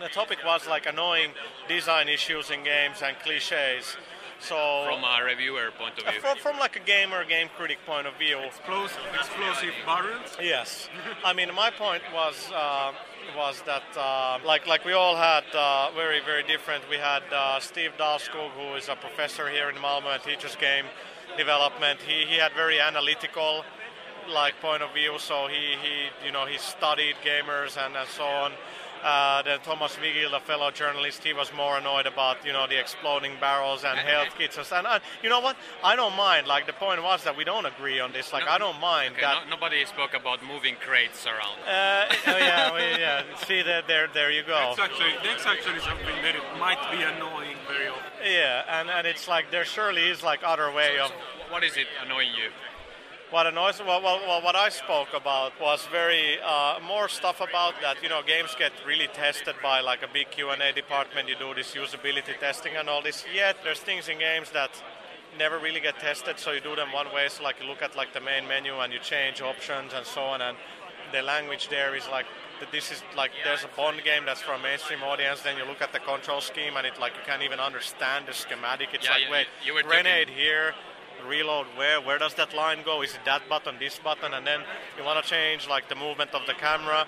the 0.00 0.08
topic 0.08 0.38
was 0.44 0.66
like 0.66 0.86
annoying 0.86 1.30
design 1.68 2.08
issues 2.08 2.50
in 2.50 2.64
games 2.64 3.00
and 3.02 3.16
cliches. 3.20 3.96
So 4.40 4.86
From 4.88 5.04
a 5.04 5.24
reviewer 5.24 5.70
point 5.78 5.98
of 5.98 6.04
view. 6.04 6.20
from, 6.20 6.36
from 6.38 6.58
like 6.58 6.76
a 6.76 6.80
gamer, 6.80 7.24
game 7.24 7.48
critic 7.56 7.78
point 7.86 8.06
of 8.06 8.14
view. 8.18 8.38
Explosive, 8.38 8.98
explosive 9.14 9.74
barrels? 9.84 10.36
Yes. 10.40 10.88
I 11.24 11.32
mean, 11.32 11.54
my 11.54 11.70
point 11.70 12.02
was 12.14 12.50
uh, 12.54 12.92
was 13.36 13.62
that 13.66 13.82
uh, 13.96 14.38
like 14.44 14.66
like 14.66 14.84
we 14.84 14.92
all 14.92 15.16
had 15.16 15.44
uh, 15.54 15.90
very 15.94 16.20
very 16.24 16.42
different. 16.42 16.82
We 16.88 16.96
had 16.96 17.22
uh, 17.32 17.60
Steve 17.60 17.92
Dahlskog, 17.98 18.50
who 18.50 18.74
is 18.76 18.88
a 18.88 18.96
professor 18.96 19.48
here 19.48 19.68
in 19.68 19.76
Malmö 19.76 20.14
and 20.14 20.22
teaches 20.22 20.56
game 20.56 20.86
development. 21.36 22.00
He 22.00 22.24
he 22.26 22.36
had 22.38 22.52
very 22.54 22.80
analytical 22.80 23.64
like 24.28 24.54
point 24.60 24.82
of 24.82 24.92
view. 24.94 25.18
So 25.18 25.48
he 25.48 25.76
he 25.84 26.26
you 26.26 26.32
know 26.32 26.46
he 26.46 26.58
studied 26.58 27.16
gamers 27.24 27.76
and, 27.76 27.94
and 27.96 28.08
so 28.08 28.24
on. 28.24 28.52
Uh, 29.02 29.42
then 29.42 29.58
Thomas 29.60 29.96
Vigil, 29.96 30.34
a 30.34 30.40
fellow 30.40 30.70
journalist, 30.70 31.24
he 31.24 31.32
was 31.32 31.50
more 31.54 31.78
annoyed 31.78 32.06
about 32.06 32.44
you 32.44 32.52
know 32.52 32.66
the 32.66 32.78
exploding 32.78 33.32
barrels 33.40 33.84
and 33.84 33.98
health 34.12 34.28
kits 34.36 34.56
and, 34.58 34.66
and 34.72 34.86
uh, 34.86 34.98
you 35.22 35.28
know 35.28 35.40
what? 35.40 35.56
I 35.82 35.96
don't 35.96 36.16
mind. 36.16 36.46
Like 36.46 36.66
the 36.66 36.72
point 36.74 37.02
was 37.02 37.24
that 37.24 37.36
we 37.36 37.44
don't 37.44 37.66
agree 37.66 38.00
on 38.00 38.12
this. 38.12 38.32
Like 38.32 38.46
I 38.46 38.58
don't 38.58 38.80
mind 38.80 39.12
Okay, 39.12 39.22
that. 39.22 39.44
no- 39.48 39.56
nobody 39.56 39.84
spoke 39.86 40.14
about 40.14 40.44
moving 40.44 40.74
crates 40.76 41.26
around. 41.26 41.58
Uh, 41.66 42.14
oh 42.26 42.36
yeah, 42.38 42.70
well, 42.72 42.98
yeah. 42.98 43.22
See 43.46 43.62
that 43.62 43.86
there, 43.88 44.08
there 44.12 44.30
you 44.30 44.42
go. 44.42 44.74
That's 44.76 44.78
actually, 44.80 45.12
that's 45.24 45.46
actually 45.46 45.80
something 45.80 46.16
that 46.22 46.34
it 46.36 46.42
might 46.58 46.80
be 46.90 47.02
annoying 47.02 47.56
very 47.68 47.88
often. 47.88 48.02
Yeah, 48.24 48.64
and, 48.80 48.90
and 48.90 49.06
it's 49.06 49.26
like 49.28 49.50
there 49.50 49.64
surely 49.64 50.08
is 50.08 50.22
like 50.22 50.40
other 50.44 50.70
way 50.72 50.98
of 50.98 51.10
What 51.48 51.64
is 51.64 51.76
it 51.76 51.86
annoying 52.04 52.28
you? 52.36 52.50
What 53.30 53.46
annoys. 53.46 53.80
Well, 53.80 54.02
well, 54.02 54.42
what 54.42 54.56
I 54.56 54.68
spoke 54.68 55.08
about 55.14 55.52
was 55.60 55.86
very 55.86 56.38
uh, 56.40 56.78
more 56.86 57.08
stuff 57.08 57.40
about 57.40 57.74
that. 57.82 58.02
You 58.02 58.08
know, 58.08 58.22
games 58.26 58.54
get 58.58 58.72
really 58.86 59.06
tested 59.08 59.54
by 59.62 59.80
like 59.80 60.02
a 60.02 60.08
big 60.12 60.30
Q 60.30 60.50
and 60.50 60.60
A 60.62 60.72
department. 60.72 61.28
You 61.28 61.36
do 61.36 61.54
this 61.54 61.74
usability 61.74 62.38
testing 62.38 62.74
and 62.76 62.88
all 62.88 63.02
this. 63.02 63.24
Yet 63.32 63.56
there's 63.64 63.80
things 63.80 64.08
in 64.08 64.18
games 64.18 64.50
that 64.50 64.70
never 65.38 65.58
really 65.58 65.80
get 65.80 65.98
tested. 66.00 66.38
So 66.38 66.50
you 66.52 66.60
do 66.60 66.74
them 66.74 66.92
one 66.92 67.12
way. 67.14 67.28
So 67.28 67.42
like 67.44 67.60
you 67.60 67.68
look 67.68 67.82
at 67.82 67.96
like 67.96 68.12
the 68.12 68.20
main 68.20 68.48
menu 68.48 68.74
and 68.80 68.92
you 68.92 68.98
change 68.98 69.40
options 69.40 69.92
and 69.94 70.04
so 70.04 70.22
on. 70.22 70.40
And 70.42 70.56
the 71.12 71.22
language 71.22 71.68
there 71.68 71.94
is 71.94 72.08
like 72.08 72.26
this 72.72 72.90
is 72.92 73.02
like 73.16 73.30
there's 73.44 73.64
a 73.64 73.68
Bond 73.76 74.02
game 74.04 74.24
that's 74.26 74.42
for 74.42 74.52
a 74.52 74.58
mainstream 74.58 75.02
audience. 75.02 75.40
Then 75.42 75.56
you 75.56 75.64
look 75.64 75.80
at 75.80 75.92
the 75.92 76.00
control 76.00 76.40
scheme 76.40 76.76
and 76.76 76.86
it 76.86 76.98
like 77.00 77.12
you 77.14 77.22
can't 77.24 77.42
even 77.42 77.60
understand 77.60 78.26
the 78.26 78.32
schematic. 78.34 78.88
It's 78.92 79.06
Yeah, 79.06 79.12
like 79.12 79.24
you- 79.24 79.30
wait, 79.30 79.46
you 79.64 79.74
were 79.74 79.82
grenade 79.82 80.26
talking- 80.28 80.42
here, 80.42 80.74
reload 81.24 81.66
where, 81.76 82.00
where 82.00 82.18
does 82.18 82.34
that 82.34 82.54
line 82.54 82.80
go? 82.84 83.02
Is 83.02 83.14
it 83.14 83.20
that 83.24 83.48
button, 83.48 83.76
this 83.78 83.98
button, 83.98 84.34
and 84.34 84.46
then 84.46 84.60
you 84.98 85.04
want 85.04 85.22
to 85.22 85.28
change 85.28 85.68
like 85.68 85.88
the 85.88 85.94
movement 85.94 86.34
of 86.34 86.46
the 86.46 86.54
camera? 86.54 87.06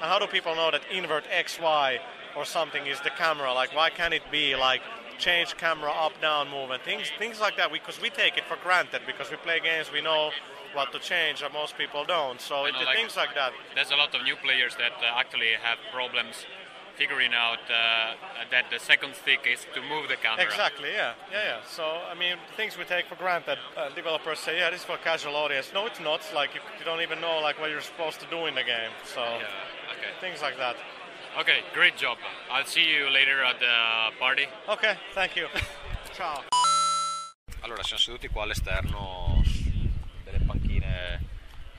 And 0.00 0.10
how 0.10 0.18
do 0.18 0.26
people 0.26 0.54
know 0.54 0.70
that 0.70 0.82
invert 0.92 1.24
X, 1.30 1.58
Y, 1.60 1.98
or 2.36 2.44
something 2.44 2.86
is 2.86 3.00
the 3.00 3.10
camera? 3.10 3.52
Like, 3.52 3.74
why 3.74 3.90
can't 3.90 4.14
it 4.14 4.22
be 4.30 4.54
like 4.54 4.82
change 5.18 5.56
camera 5.56 5.90
up, 5.90 6.20
down 6.20 6.48
movement? 6.50 6.82
Things, 6.82 7.10
things 7.18 7.40
like 7.40 7.56
that. 7.56 7.72
Because 7.72 8.00
we 8.00 8.10
take 8.10 8.36
it 8.36 8.44
for 8.44 8.56
granted 8.62 9.02
because 9.06 9.30
we 9.30 9.36
play 9.38 9.60
games, 9.60 9.90
we 9.92 10.00
know 10.00 10.30
what 10.74 10.92
to 10.92 10.98
change, 10.98 11.42
and 11.42 11.52
most 11.52 11.76
people 11.76 12.04
don't. 12.04 12.40
So 12.40 12.66
it, 12.66 12.72
know, 12.72 12.80
like- 12.80 12.96
things 12.96 13.16
like 13.16 13.34
that. 13.34 13.52
There's 13.74 13.90
a 13.90 13.96
lot 13.96 14.14
of 14.14 14.22
new 14.22 14.36
players 14.36 14.76
that 14.76 14.92
uh, 15.02 15.18
actually 15.18 15.52
have 15.62 15.78
problems 15.92 16.46
figuring 16.98 17.32
out 17.32 17.62
uh, 17.70 18.14
that 18.50 18.64
the 18.70 18.78
second 18.78 19.14
stick 19.14 19.40
is 19.46 19.64
to 19.72 19.80
move 19.80 20.08
the 20.08 20.16
camera. 20.16 20.44
Exactly, 20.44 20.90
yeah, 20.90 21.14
yeah, 21.30 21.44
yeah. 21.50 21.58
So, 21.64 21.84
I 21.84 22.14
mean, 22.18 22.36
things 22.56 22.76
we 22.76 22.84
take 22.84 23.06
for 23.06 23.14
granted. 23.14 23.58
Uh, 23.76 23.88
developers 23.94 24.40
say, 24.40 24.58
yeah, 24.58 24.70
this 24.70 24.80
is 24.80 24.86
for 24.86 24.96
casual 24.98 25.36
audience. 25.36 25.70
No, 25.72 25.86
it's 25.86 26.00
not. 26.00 26.20
Like, 26.34 26.54
you, 26.54 26.60
you 26.78 26.84
don't 26.84 27.00
even 27.00 27.20
know 27.20 27.38
like 27.40 27.60
what 27.60 27.70
you're 27.70 27.86
supposed 27.92 28.18
to 28.20 28.26
do 28.26 28.46
in 28.46 28.54
the 28.54 28.64
game. 28.64 28.90
So, 29.14 29.20
yeah, 29.20 29.94
okay. 29.94 30.12
things 30.20 30.42
like 30.42 30.56
that. 30.58 30.76
Okay, 31.38 31.60
great 31.72 31.96
job. 31.96 32.18
I'll 32.50 32.66
see 32.66 32.82
you 32.82 33.08
later 33.10 33.44
at 33.44 33.60
the 33.60 33.74
party. 34.18 34.46
Okay, 34.68 34.94
thank 35.14 35.36
you. 35.36 35.46
Ciao. 36.16 36.42
Allora, 37.60 37.82
siamo 37.84 38.00
seduti 38.00 38.28
qua 38.28 38.42
all'esterno 38.42 39.42
delle 40.24 40.40
panchine 40.44 41.20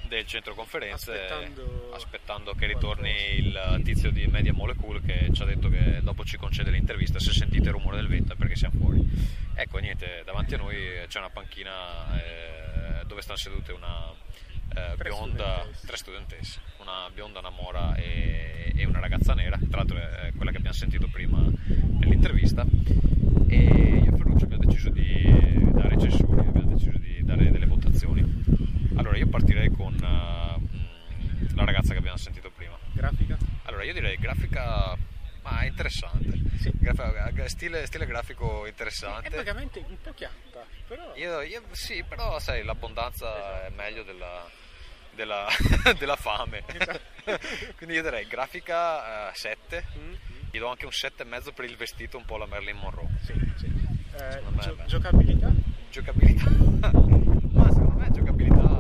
del 0.04 0.26
centro 0.26 0.54
conferenze 0.54 1.12
Aspettando- 1.12 1.79
aspettando 2.00 2.54
che 2.54 2.66
ritorni 2.66 3.12
il 3.38 3.82
tizio 3.84 4.12
di 4.12 4.26
Media 4.28 4.54
Molecule 4.54 5.02
che 5.02 5.30
ci 5.34 5.42
ha 5.42 5.46
detto 5.46 5.70
che 5.70 6.00
dopo 6.02 6.24
ci 6.24 6.38
concede 6.38 6.72
l'intervista 6.72 7.20
se 7.20 7.32
sentite 7.32 7.68
il 7.68 7.74
rumore 7.74 7.98
del 7.98 8.08
vento 8.08 8.34
è 8.34 8.36
perché 8.36 8.56
siamo 8.56 8.80
fuori. 8.80 9.06
Ecco 9.54 9.78
niente 9.80 10.24
davanti 10.26 10.54
a 10.54 10.58
noi 10.58 10.76
c'è 11.08 11.20
una 11.20 11.30
panchina 11.30 12.18
eh, 12.18 13.06
dove 13.06 13.22
stanno 13.22 13.38
sedute 13.38 13.74
una 13.74 14.12
eh, 14.74 14.96
bionda 14.98 15.60
studentesse. 15.60 15.88
tre 15.88 15.98
studentesse. 15.98 16.60
Una 16.80 17.10
bionda 17.14 17.40
una 17.40 17.50
mora 17.50 17.96
e, 17.96 18.72
e 18.76 18.86
una 18.86 19.00
ragazza 19.00 19.34
nera. 19.34 19.58
Tra 19.58 19.78
l'altro 19.78 19.98
è 19.98 20.32
quella 20.36 20.52
che 20.52 20.58
abbiamo 20.58 20.76
sentito 20.76 21.08
prima 21.08 21.44
nell'intervista. 22.00 22.66
E 23.48 23.58
io 23.58 24.14
e 24.14 24.18
Ferruccio 24.18 24.46
abbiamo 24.46 24.64
deciso 24.64 24.90
di 24.90 25.72
dare 25.74 25.98
censuri 26.00 26.40
abbiamo 26.40 26.74
deciso 26.74 26.98
di 26.98 27.24
dare 27.24 27.52
delle 27.52 27.66
votazioni. 27.66 28.24
Allora 28.96 29.18
io 29.18 29.28
partirei 29.28 29.70
con 29.70 29.94
eh, 29.96 30.08
mm, 30.08 30.49
la 31.60 31.66
ragazza 31.66 31.92
che 31.92 32.00
abbiamo 32.00 32.18
sentito 32.18 32.50
prima. 32.52 32.78
Grafica? 32.94 33.38
Allora 33.64 33.84
io 33.84 33.94
direi 33.94 34.18
grafica 34.18 34.96
ma 35.42 35.64
interessante. 35.66 36.38
Grafica- 36.74 37.48
stile, 37.48 37.86
stile 37.86 38.06
grafico 38.06 38.66
interessante. 38.66 39.30
È 39.30 39.36
vagamente 39.36 39.84
un 39.88 39.98
po' 40.02 40.14
chiatta, 40.14 40.64
però... 40.88 41.16
Io, 41.16 41.42
io- 41.42 41.64
sì, 41.72 42.04
però 42.08 42.40
sai, 42.40 42.64
l'abbondanza 42.64 43.66
è 43.66 43.70
meglio 43.70 44.04
della, 44.04 44.46
della, 45.16 45.48
della 45.98 46.16
fame. 46.16 46.64
Quindi 47.78 47.96
io 47.96 48.02
direi 48.04 48.28
grafica 48.28 49.34
7. 49.34 49.86
Gli 50.52 50.58
do 50.60 50.68
anche 50.68 50.86
un 50.86 50.92
7,5 50.92 51.54
per 51.54 51.66
il 51.66 51.78
vestito 51.78 52.18
un 52.18 52.26
po' 52.26 52.38
la 52.38 52.46
Marilyn 52.46 52.78
Monroe. 52.78 53.08
Sì, 53.24 53.34
sì. 53.58 53.66
Eh, 54.18 54.42
gio- 54.60 54.78
giocabilità? 54.86 55.52
Giocabilità. 55.90 56.50
Ma 56.50 57.72
secondo 57.72 57.94
me 57.98 58.12
giocabilità 58.12 58.79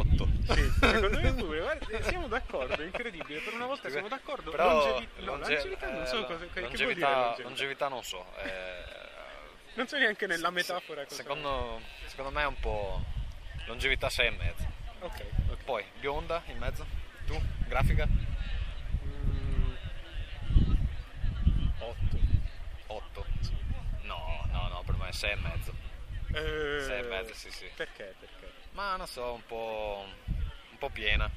8. 0.00 0.28
Sì, 0.54 0.70
secondo 0.80 1.20
me 1.20 1.32
pure, 1.34 1.60
guarda, 1.60 2.02
siamo 2.02 2.26
d'accordo, 2.28 2.74
è 2.74 2.84
incredibile, 2.84 3.40
per 3.40 3.54
una 3.54 3.66
volta 3.66 3.88
siamo 3.90 4.08
d'accordo. 4.08 4.50
Però 4.50 4.72
Longevi- 4.72 5.08
no, 5.18 5.24
longe- 5.36 5.52
longevità 5.54 5.90
non 5.90 6.06
so 6.06 6.18
eh, 6.20 6.24
cosa, 6.24 6.46
che 6.46 6.46
vuol 6.46 6.52
dire 6.52 6.66
longevità, 6.68 7.10
longevità. 7.10 7.42
longevità 7.42 7.88
non 7.88 8.02
so. 8.04 8.26
eh, 8.42 8.84
Non 9.74 9.86
so 9.86 9.98
neanche 9.98 10.26
nella 10.26 10.50
metafora 10.50 11.02
cosa. 11.04 11.14
secondo, 11.16 11.80
secondo 12.06 12.30
me 12.30 12.42
è 12.42 12.46
un 12.46 12.58
po' 12.60 13.04
longevità 13.66 14.08
6 14.08 14.26
e 14.26 14.30
mezzo. 14.30 14.68
Ok, 15.00 15.22
Poi 15.64 15.84
bionda 15.98 16.42
in 16.46 16.58
mezzo. 16.58 16.84
Tu, 17.26 17.40
grafica? 17.68 18.06
8. 21.78 22.18
8. 22.86 23.26
No, 24.02 24.44
no, 24.50 24.68
no, 24.68 24.82
per 24.84 24.96
me 24.96 25.08
è 25.08 25.12
6 25.12 25.30
e 25.30 25.36
mezzo. 25.36 25.72
Eh, 26.32 26.80
6 26.82 26.98
e 26.98 27.02
mezzo, 27.08 27.34
sì, 27.34 27.50
sì. 27.50 27.66
Perché? 27.74 28.14
Perché? 28.18 28.29
Ma 28.72 28.96
non 28.96 29.06
so, 29.06 29.34
un 29.34 29.42
po', 29.46 30.04
un 30.70 30.78
po' 30.78 30.88
piena. 30.90 31.24
Ah, 31.24 31.30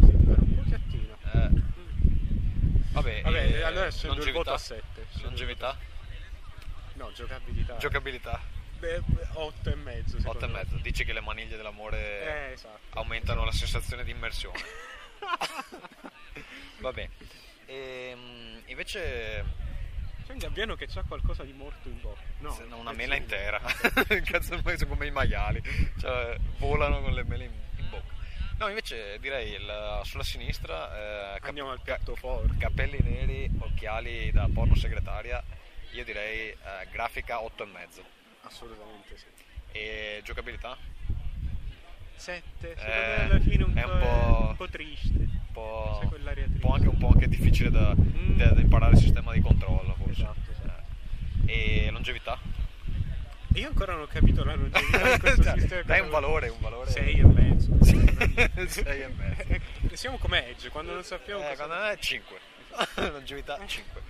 sì, 0.00 0.14
un 0.14 0.54
pochettino. 0.62 1.16
Eh. 1.32 1.50
Vabbè, 2.92 3.22
Vabbè, 3.22 3.44
eh, 3.46 3.62
allora 3.62 3.90
scendo 3.90 4.22
il 4.24 4.32
voto 4.32 4.52
a 4.52 4.58
7. 4.58 5.06
Longevità? 5.22 5.76
No, 6.94 7.12
giocabilità. 7.12 7.76
Giocabilità? 7.76 8.40
Beh, 8.78 9.02
8 9.32 9.70
e 9.70 9.74
mezzo. 9.74 10.16
8 10.22 10.44
e 10.44 10.48
mezzo. 10.48 10.76
Dici 10.76 11.04
che 11.04 11.12
le 11.12 11.20
maniglie 11.20 11.56
dell'amore 11.56 12.48
Eh, 12.48 12.52
esatto. 12.52 12.98
aumentano 12.98 13.44
la 13.44 13.52
sensazione 13.52 14.04
di 14.04 14.12
immersione. 14.12 14.58
Vabbè. 16.78 17.08
Ehm, 17.66 18.62
invece 18.66 19.44
C'è 20.26 20.32
un 20.32 20.38
gabbiano 20.38 20.74
che 20.74 20.88
ha 20.94 21.02
qualcosa 21.06 21.42
di 21.44 21.52
morto 21.52 21.88
in 21.88 22.00
bocca. 22.00 22.20
No, 22.38 22.50
se- 22.52 22.64
no, 22.64 22.76
una 22.78 22.90
penso 22.90 22.96
mela 23.02 23.16
intera. 23.16 23.58
Cazzo, 24.24 24.58
sono 24.62 24.86
come 24.88 25.06
i 25.06 25.10
maiali. 25.10 25.62
Cioè, 25.98 26.36
volano 26.58 27.00
con 27.02 27.12
le 27.12 27.24
mele 27.24 27.44
in, 27.44 27.52
in 27.78 27.90
bocca. 27.90 28.12
No, 28.58 28.68
invece 28.68 29.18
direi 29.20 29.52
il- 29.52 30.00
sulla 30.04 30.22
sinistra 30.22 31.34
eh, 31.34 31.34
cap- 31.34 31.48
Andiamo 31.48 31.70
al 31.70 31.80
piatto 31.82 32.14
forte. 32.14 32.56
capelli 32.58 32.98
neri, 33.02 33.50
occhiali 33.58 34.30
da 34.32 34.48
porno 34.52 34.74
segretaria. 34.74 35.42
Io 35.92 36.04
direi 36.04 36.48
eh, 36.50 36.56
grafica 36.90 37.42
8 37.42 37.62
e 37.62 37.66
mezzo. 37.66 38.02
Assolutamente 38.42 39.16
sì. 39.16 39.26
E 39.72 40.20
giocabilità? 40.24 40.76
7, 42.16 42.42
secondo 42.76 42.82
Eh, 42.82 43.16
me 43.16 43.24
alla 43.24 43.40
fine 43.40 43.64
un, 43.64 43.76
è 43.76 43.82
po', 43.82 43.92
un 43.92 43.98
po'- 44.00 44.46
un 44.50 44.56
po' 44.56 44.68
triste. 44.68 45.18
Un 45.18 45.40
po', 45.52 46.02
quell'aria 46.08 46.44
un 46.46 46.58
po' 46.58 46.72
anche, 46.72 46.88
un 46.88 46.96
po' 46.98 47.08
anche 47.08 47.28
difficile 47.28 47.70
da, 47.70 47.94
da- 47.96 48.50
da 48.50 48.60
imparare 48.60 48.92
il 48.92 48.98
sistema 48.98 49.32
di 49.32 49.40
controllo 49.40 49.94
forse. 49.96 50.22
Esatto, 50.22 50.52
Eh, 51.46 51.86
E 51.86 51.90
longevità? 51.90 52.38
Io 53.56 53.68
ancora 53.68 53.92
non 53.92 54.02
ho 54.02 54.06
capito 54.06 54.42
la 54.42 54.54
longevità 54.54 55.12
di 55.12 55.18
questo 55.20 55.42
Dai, 55.44 55.58
sistema. 55.60 55.82
dai 55.82 56.00
un 56.00 56.10
valore, 56.10 56.48
un 56.48 56.58
valore. 56.60 56.90
6 56.90 57.18
e 57.18 57.24
mezzo. 57.24 57.70
6 57.84 59.00
e 59.00 59.08
mezzo. 59.08 59.96
Siamo 59.96 60.16
come 60.18 60.48
Edge, 60.48 60.70
quando 60.70 60.92
non 60.94 61.04
sappiamo 61.04 61.48
Eh, 61.48 61.54
quando 61.54 61.74
è 61.82 61.96
5. 61.98 62.36
longevità 63.12 63.58
5. 63.64 64.00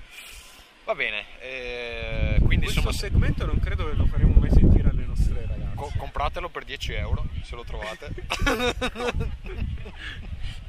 Va 0.85 0.95
bene, 0.95 1.25
eh, 1.41 2.37
quindi 2.45 2.67
Questo 2.67 2.81
insomma 2.89 2.93
segmento 2.95 3.45
non 3.47 3.59
credo 3.59 3.89
che 3.89 3.97
lo 3.97 4.07
faremo 4.07 4.35
mai 4.39 4.51
sentire 4.51 4.89
alle 4.91 5.05
nostre 5.07 5.41
ragazze. 5.47 5.64
Co- 5.75 5.93
compratelo 5.97 6.49
per 6.49 6.65
10 6.65 6.93
euro 6.95 7.27
se 7.43 7.55
lo 7.55 7.65
trovate. 7.65 8.11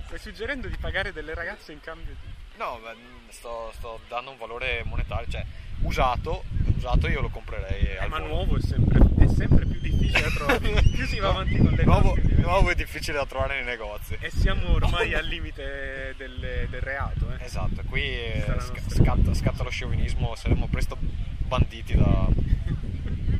Stai 0.06 0.20
suggerendo 0.20 0.68
di 0.68 0.78
pagare 0.78 1.12
delle 1.12 1.34
ragazze 1.34 1.72
in 1.72 1.80
cambio 1.82 2.14
di... 2.14 2.34
No, 2.58 2.80
ma 2.82 2.94
sto, 3.30 3.72
sto 3.76 4.00
dando 4.08 4.32
un 4.32 4.38
valore 4.38 4.84
monetario, 4.86 5.28
cioè 5.30 5.46
usato, 5.82 6.44
usato 6.76 7.08
io 7.08 7.22
lo 7.22 7.30
comprerei. 7.30 7.86
Eh, 7.86 7.98
al 7.98 8.10
ma 8.10 8.20
volo. 8.20 8.34
nuovo 8.34 8.58
è 8.58 8.62
sempre, 8.62 9.00
è 9.24 9.28
sempre 9.28 9.66
più 9.66 9.80
difficile 9.80 10.22
da 10.22 10.30
trovare. 10.30 10.82
più 10.94 11.06
si 11.06 11.20
va 11.20 11.30
avanti 11.30 11.58
con 11.58 11.74
le 11.74 11.84
nuovo, 11.84 12.10
cose, 12.12 12.36
nuovo 12.38 12.70
è 12.70 12.76
difficile 12.76 13.18
da 13.18 13.26
trovare 13.26 13.56
nei 13.56 13.66
negozi. 13.66 14.16
E 14.20 14.30
siamo 14.30 14.74
ormai 14.74 15.14
al 15.14 15.26
limite 15.26 16.14
del, 16.18 16.68
del 16.70 16.82
reato. 16.82 17.30
Eh. 17.34 17.44
Esatto, 17.44 17.82
qui 17.90 18.04
eh, 18.04 18.46
nostra- 18.48 18.82
scatta, 18.88 19.34
scatta 19.34 19.64
lo 19.64 19.70
sciovinismo, 19.70 20.36
saremo 20.36 20.68
presto 20.68 20.98
banditi 21.00 21.96
da, 21.96 22.28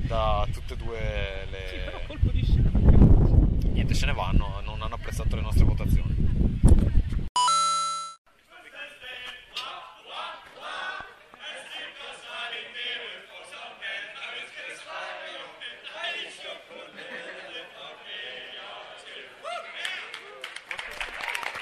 da 0.06 0.46
tutte 0.52 0.74
e 0.74 0.78
due 0.78 1.00
le... 1.50 1.68
Sì, 1.68 1.76
però 1.84 2.00
colpo 2.08 2.30
di 2.32 2.44
scena. 2.44 2.70
Niente, 3.72 3.94
se 3.94 4.06
ne 4.06 4.14
vanno, 4.14 4.62
non 4.64 4.82
hanno 4.82 4.96
apprezzato 4.96 5.36
le 5.36 5.42
nostre 5.42 5.66
votazioni. 5.66 6.14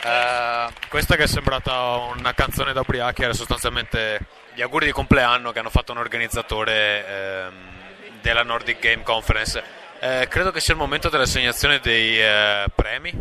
Eh, 0.05 0.67
questa 0.89 1.15
che 1.15 1.23
è 1.23 1.27
sembrata 1.27 1.95
una 2.13 2.33
canzone 2.33 2.73
da 2.73 2.81
ubriachi 2.81 3.23
era 3.23 3.33
sostanzialmente 3.33 4.19
gli 4.53 4.61
auguri 4.61 4.87
di 4.87 4.91
compleanno 4.91 5.51
che 5.51 5.59
hanno 5.59 5.69
fatto 5.69 5.93
un 5.93 5.99
organizzatore 5.99 7.07
ehm, 7.07 7.82
della 8.23 8.43
Nordic 8.43 8.79
Game 8.79 9.03
Conference. 9.03 9.61
Eh, 9.99 10.27
credo 10.29 10.51
che 10.51 10.61
sia 10.61 10.73
il 10.73 10.79
momento 10.79 11.09
dell'assegnazione 11.09 11.79
dei 11.79 12.19
eh, 12.19 12.65
premi. 12.73 13.13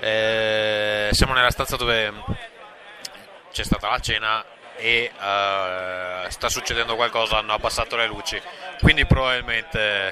Eh, 0.00 1.08
siamo 1.12 1.32
nella 1.32 1.50
stanza 1.50 1.76
dove 1.76 2.12
c'è 3.52 3.62
stata 3.62 3.88
la 3.88 4.00
cena 4.00 4.44
e 4.76 5.12
eh, 5.16 6.26
sta 6.28 6.48
succedendo 6.48 6.96
qualcosa, 6.96 7.38
hanno 7.38 7.52
abbassato 7.52 7.96
le 7.96 8.06
luci, 8.06 8.40
quindi 8.80 9.06
probabilmente 9.06 10.10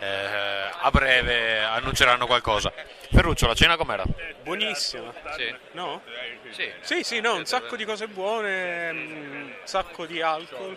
eh, 0.00 0.70
a 0.80 0.90
breve 0.90 1.62
annunceranno 1.62 2.26
qualcosa. 2.26 2.72
Ferruccio, 3.12 3.46
la 3.46 3.54
cena 3.54 3.76
com'era? 3.76 4.04
Buonissima. 4.42 5.12
Sì. 5.36 5.54
No? 5.72 6.02
Sì. 6.50 6.72
Sì, 6.80 7.02
sì, 7.04 7.20
no, 7.20 7.34
un 7.34 7.44
sacco 7.44 7.76
di 7.76 7.84
cose 7.84 8.08
buone, 8.08 8.90
un 8.90 9.52
sacco 9.64 10.04
di 10.06 10.20
alcol. 10.20 10.76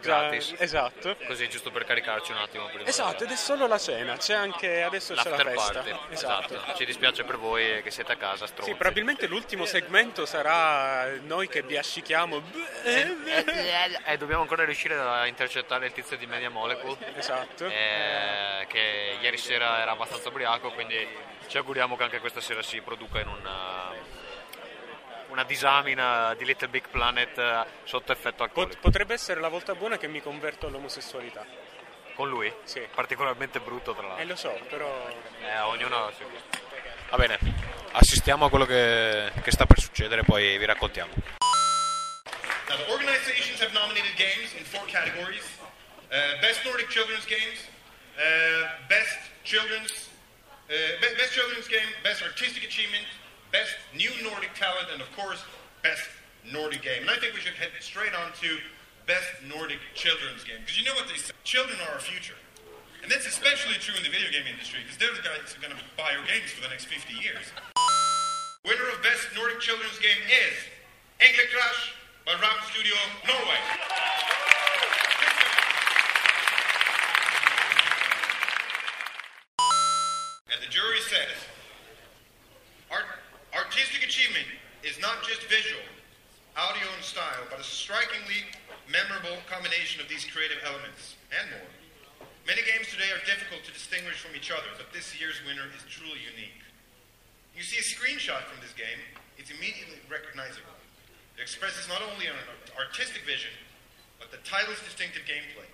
Gratis. 0.00 0.54
esatto. 0.58 1.16
Così 1.26 1.48
giusto 1.48 1.70
per 1.70 1.84
caricarci 1.84 2.32
un 2.32 2.38
attimo 2.38 2.66
prima. 2.66 2.88
Esatto, 2.88 3.24
ed 3.24 3.30
è 3.30 3.36
solo 3.36 3.66
la 3.66 3.78
cena, 3.78 4.16
c'è 4.16 4.34
anche 4.34 4.82
adesso 4.82 5.14
c'è 5.14 5.28
la 5.30 5.36
festa. 5.36 5.72
party. 5.72 5.96
Esatto. 6.10 6.54
Esatto. 6.54 6.74
Ci 6.76 6.84
dispiace 6.84 7.24
per 7.24 7.38
voi 7.38 7.82
che 7.82 7.90
siete 7.90 8.12
a 8.12 8.16
casa, 8.16 8.46
stronzi. 8.46 8.70
Sì, 8.72 8.76
probabilmente 8.76 9.26
l'ultimo 9.26 9.64
segmento 9.64 10.26
sarà 10.26 11.08
noi 11.22 11.48
che 11.48 11.62
vi 11.62 11.76
ascichiamo. 11.76 12.42
Eh, 12.84 14.16
dobbiamo 14.16 14.42
ancora 14.42 14.64
riuscire 14.64 14.94
a 14.94 15.26
intercettare 15.26 15.86
il 15.86 15.92
tizio 15.92 16.16
di 16.16 16.26
Media 16.26 16.50
Molecule. 16.50 16.96
Esatto. 17.16 17.66
eh, 17.66 18.66
che 18.68 19.16
ieri 19.20 19.36
sera 19.36 19.80
era 19.80 19.92
abbastanza 19.92 20.28
ubriaco, 20.28 20.70
quindi 20.72 21.06
ci 21.46 21.56
auguriamo 21.56 21.96
che 21.96 22.02
anche 22.04 22.20
questa 22.20 22.40
sera 22.40 22.62
si 22.62 22.80
produca 22.80 23.20
in 23.20 23.28
una, 23.28 23.92
una 25.30 25.44
disamina 25.44 26.34
di 26.34 26.44
Little 26.44 26.68
Big 26.68 26.88
Planet 26.88 27.38
eh, 27.38 27.64
sotto 27.84 28.12
effetto 28.12 28.42
alcolico. 28.42 28.78
Potrebbe 28.80 29.14
essere 29.14 29.40
la 29.40 29.48
volta 29.48 29.74
buona 29.74 29.96
che 29.96 30.08
mi 30.08 30.20
converto 30.20 30.66
all'omosessualità. 30.66 31.44
Con 32.14 32.28
lui? 32.28 32.52
Sì. 32.64 32.86
Particolarmente 32.94 33.60
brutto, 33.60 33.94
tra 33.94 34.02
l'altro. 34.06 34.22
Eh, 34.22 34.26
lo 34.26 34.36
so, 34.36 34.58
però. 34.68 35.08
Eh, 35.42 35.58
ognuno 35.60 36.06
ha. 36.06 36.12
Va 37.10 37.16
bene, 37.16 37.38
assistiamo 37.92 38.44
a 38.44 38.50
quello 38.50 38.66
che, 38.66 39.32
che 39.42 39.50
sta 39.50 39.66
per 39.66 39.80
succedere, 39.80 40.22
poi 40.22 40.58
vi 40.58 40.64
raccontiamo. 40.64 41.12
Now, 42.68 42.76
the 42.76 42.92
organizations 42.92 43.60
have 43.60 43.72
nominated 43.72 44.14
games 44.16 44.52
in 44.54 44.64
four 44.64 44.84
categories 44.86 45.58
uh, 46.10 46.40
Best 46.40 46.64
Nordic 46.64 46.88
Children's 46.88 47.26
Games, 47.26 47.66
uh, 48.18 48.66
Best 48.88 49.18
Children's. 49.42 50.08
Uh, 50.70 51.00
be- 51.02 51.16
best 51.18 51.34
children's 51.34 51.66
game, 51.66 51.90
best 52.04 52.22
artistic 52.22 52.62
achievement, 52.62 53.02
best 53.52 53.74
new 53.94 54.10
Nordic 54.22 54.54
talent, 54.54 54.88
and 54.92 55.02
of 55.02 55.10
course, 55.14 55.42
best 55.82 56.06
Nordic 56.46 56.82
game. 56.82 57.02
And 57.02 57.10
I 57.10 57.16
think 57.18 57.34
we 57.34 57.40
should 57.40 57.54
head 57.54 57.70
straight 57.80 58.14
on 58.14 58.32
to 58.40 58.58
best 59.06 59.28
Nordic 59.46 59.78
children's 59.94 60.44
game 60.44 60.62
because 60.62 60.78
you 60.78 60.84
know 60.86 60.94
what 60.94 61.06
they 61.10 61.18
say: 61.18 61.34
children 61.44 61.78
are 61.86 61.98
our 61.98 62.02
future, 62.02 62.38
and 63.02 63.10
that's 63.10 63.26
especially 63.26 63.74
true 63.82 63.94
in 63.98 64.02
the 64.02 64.12
video 64.12 64.30
game 64.30 64.46
industry 64.48 64.80
because 64.82 64.98
they're 64.98 65.14
the 65.14 65.26
guys 65.26 65.50
who 65.50 65.58
are 65.60 65.64
going 65.68 65.76
to 65.76 65.82
buy 65.98 66.14
our 66.14 66.24
games 66.26 66.50
for 66.50 66.62
the 66.62 66.70
next 66.70 66.86
50 66.86 67.14
years. 67.18 67.50
Winner 68.64 68.88
of 68.92 69.02
best 69.02 69.28
Nordic 69.34 69.60
children's 69.60 69.98
game 69.98 70.20
is 70.28 70.56
Englekras 71.20 71.96
by 72.26 72.32
Raven 72.36 72.64
Studio 72.70 72.94
Norway. 73.26 73.60
And 80.52 80.60
the 80.60 80.70
jury 80.70 81.00
says 81.08 81.34
art, 82.90 83.06
artistic 83.54 84.04
achievement 84.04 84.46
is 84.84 85.00
not 85.00 85.22
just 85.22 85.42
visual, 85.48 85.82
audio, 86.56 86.86
and 86.94 87.04
a 87.60 87.62
strikingly 87.62 88.48
memorable 88.88 89.36
combination 89.44 90.00
of 90.00 90.08
these 90.08 90.24
creative 90.24 90.56
elements 90.64 91.20
and 91.28 91.44
more. 91.52 91.68
Many 92.48 92.64
games 92.64 92.88
today 92.88 93.12
are 93.12 93.20
difficult 93.28 93.68
to 93.68 93.72
distinguish 93.76 94.16
from 94.24 94.32
each 94.32 94.48
other, 94.48 94.72
but 94.80 94.88
this 94.96 95.12
year's 95.20 95.36
winner 95.44 95.68
is 95.76 95.84
truly 95.92 96.24
unique. 96.24 96.56
You 97.52 97.60
see 97.60 97.76
a 97.76 97.84
screenshot 97.84 98.48
from 98.48 98.64
this 98.64 98.72
game, 98.72 98.96
it's 99.36 99.52
immediately 99.52 100.00
recognizable. 100.08 100.72
It 101.36 101.44
expresses 101.44 101.84
not 101.84 102.00
only 102.00 102.32
an 102.32 102.40
artistic 102.80 103.28
vision, 103.28 103.52
but 104.16 104.32
the 104.32 104.40
title's 104.40 104.80
distinctive 104.80 105.28
gameplay. 105.28 105.68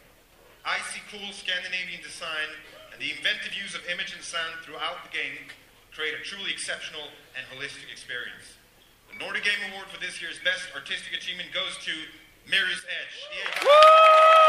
Icy 0.66 0.98
cool 1.06 1.30
Scandinavian 1.30 2.02
design 2.02 2.50
and 2.90 2.98
the 2.98 3.14
inventive 3.14 3.54
use 3.54 3.78
of 3.78 3.86
image 3.86 4.10
and 4.10 4.26
sound 4.26 4.58
throughout 4.66 5.06
the 5.06 5.14
game 5.14 5.46
create 5.94 6.18
a 6.18 6.22
truly 6.26 6.50
exceptional 6.50 7.14
and 7.38 7.46
holistic 7.46 7.86
experience. 7.94 8.58
Nordic 9.18 9.44
Game 9.44 9.72
Award 9.72 9.86
for 9.88 9.98
this 10.00 10.20
year's 10.20 10.38
Best 10.44 10.68
Artistic 10.74 11.14
Achievement 11.16 11.48
goes 11.52 11.76
to 11.84 11.92
Mirror's 12.50 12.84
Edge. 12.84 14.45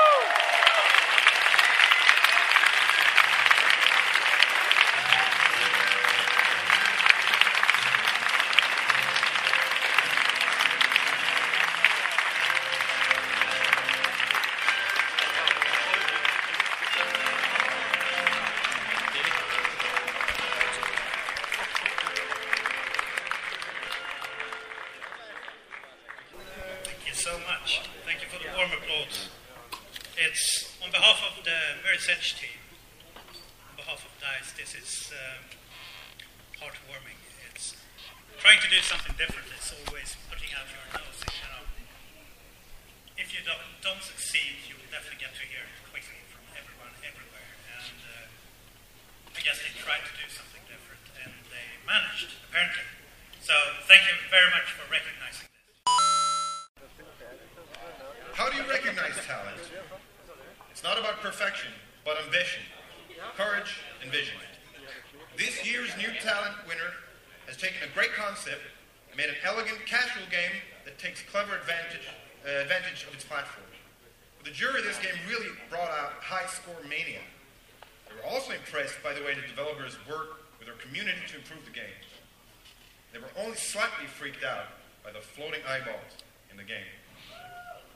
Slightly 83.78 84.08
freaked 84.08 84.44
out 84.44 84.74
by 85.06 85.12
the 85.12 85.20
floating 85.22 85.62
eyeballs 85.70 86.18
in 86.50 86.58
the 86.58 86.64
game. 86.64 86.90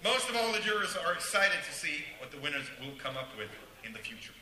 Most 0.03 0.29
of 0.29 0.35
all, 0.35 0.53
the 0.53 0.59
jurors 0.59 0.95
are 0.95 1.13
excited 1.13 1.57
to 1.65 1.73
see 1.73 2.05
what 2.19 2.29
the 2.29 2.37
winners 2.37 2.69
will 2.79 2.93
come 3.01 3.17
up 3.17 3.29
with 3.35 3.49
in 3.83 3.91
the 3.91 3.97
future. 3.97 4.33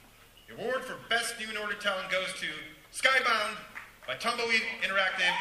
The 0.50 0.62
award 0.62 0.84
for 0.84 0.98
Best 1.10 1.40
New 1.40 1.48
Nordic 1.54 1.80
Talent 1.80 2.12
goes 2.12 2.28
to 2.44 2.48
Skybound 2.92 3.56
by 4.06 4.16
Tumbleweed 4.16 4.64
Interactive. 4.84 5.32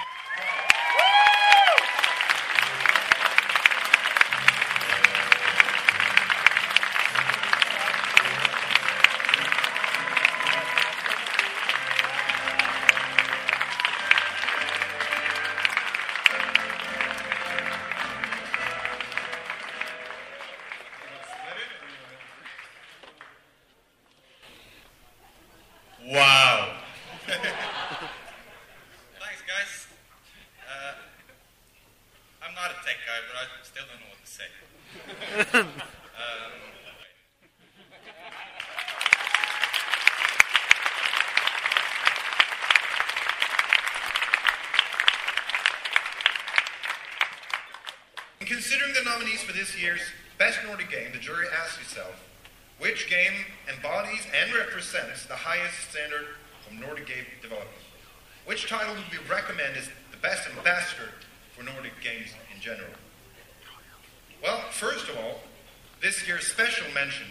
Wow. 26.11 26.73
Thanks, 27.27 27.43
guys. 29.47 29.87
Uh, 30.65 30.95
I'm 32.43 32.55
not 32.55 32.71
a 32.71 32.75
tech 32.83 32.97
guy, 33.05 33.21
but 33.29 33.37
I 33.37 33.45
still 33.63 33.85
don't 33.85 34.01
know 34.01 34.09
what 34.09 34.25
to 34.25 34.31
say. 34.33 34.49
um, 35.61 35.69
in 48.41 48.47
considering 48.47 48.95
the 48.95 49.03
nominees 49.05 49.43
for 49.43 49.53
this 49.53 49.77
year's 49.79 50.01
Best 50.39 50.59
Nordic 50.67 50.91
Game, 50.91 51.13
the 51.13 51.19
jury 51.19 51.49
asks 51.63 51.83
itself, 51.83 52.25
which 52.79 53.11
game 53.11 53.45
and 54.35 54.55
represents 54.55 55.27
the 55.27 55.35
highest 55.35 55.91
standard 55.91 56.27
of 56.67 56.73
Nordic 56.79 57.07
game 57.07 57.25
development? 57.43 57.77
Which 58.45 58.69
title 58.69 58.95
would 58.95 59.05
we 59.11 59.19
recommend 59.29 59.77
as 59.77 59.89
the 60.11 60.17
best 60.17 60.49
ambassador 60.49 61.11
for 61.57 61.63
Nordic 61.63 61.93
games 62.03 62.31
in 62.55 62.61
general? 62.61 62.91
Well, 64.43 64.61
first 64.71 65.09
of 65.09 65.17
all, 65.17 65.41
this 66.01 66.27
year's 66.27 66.47
special 66.47 66.87
mention 66.95 67.27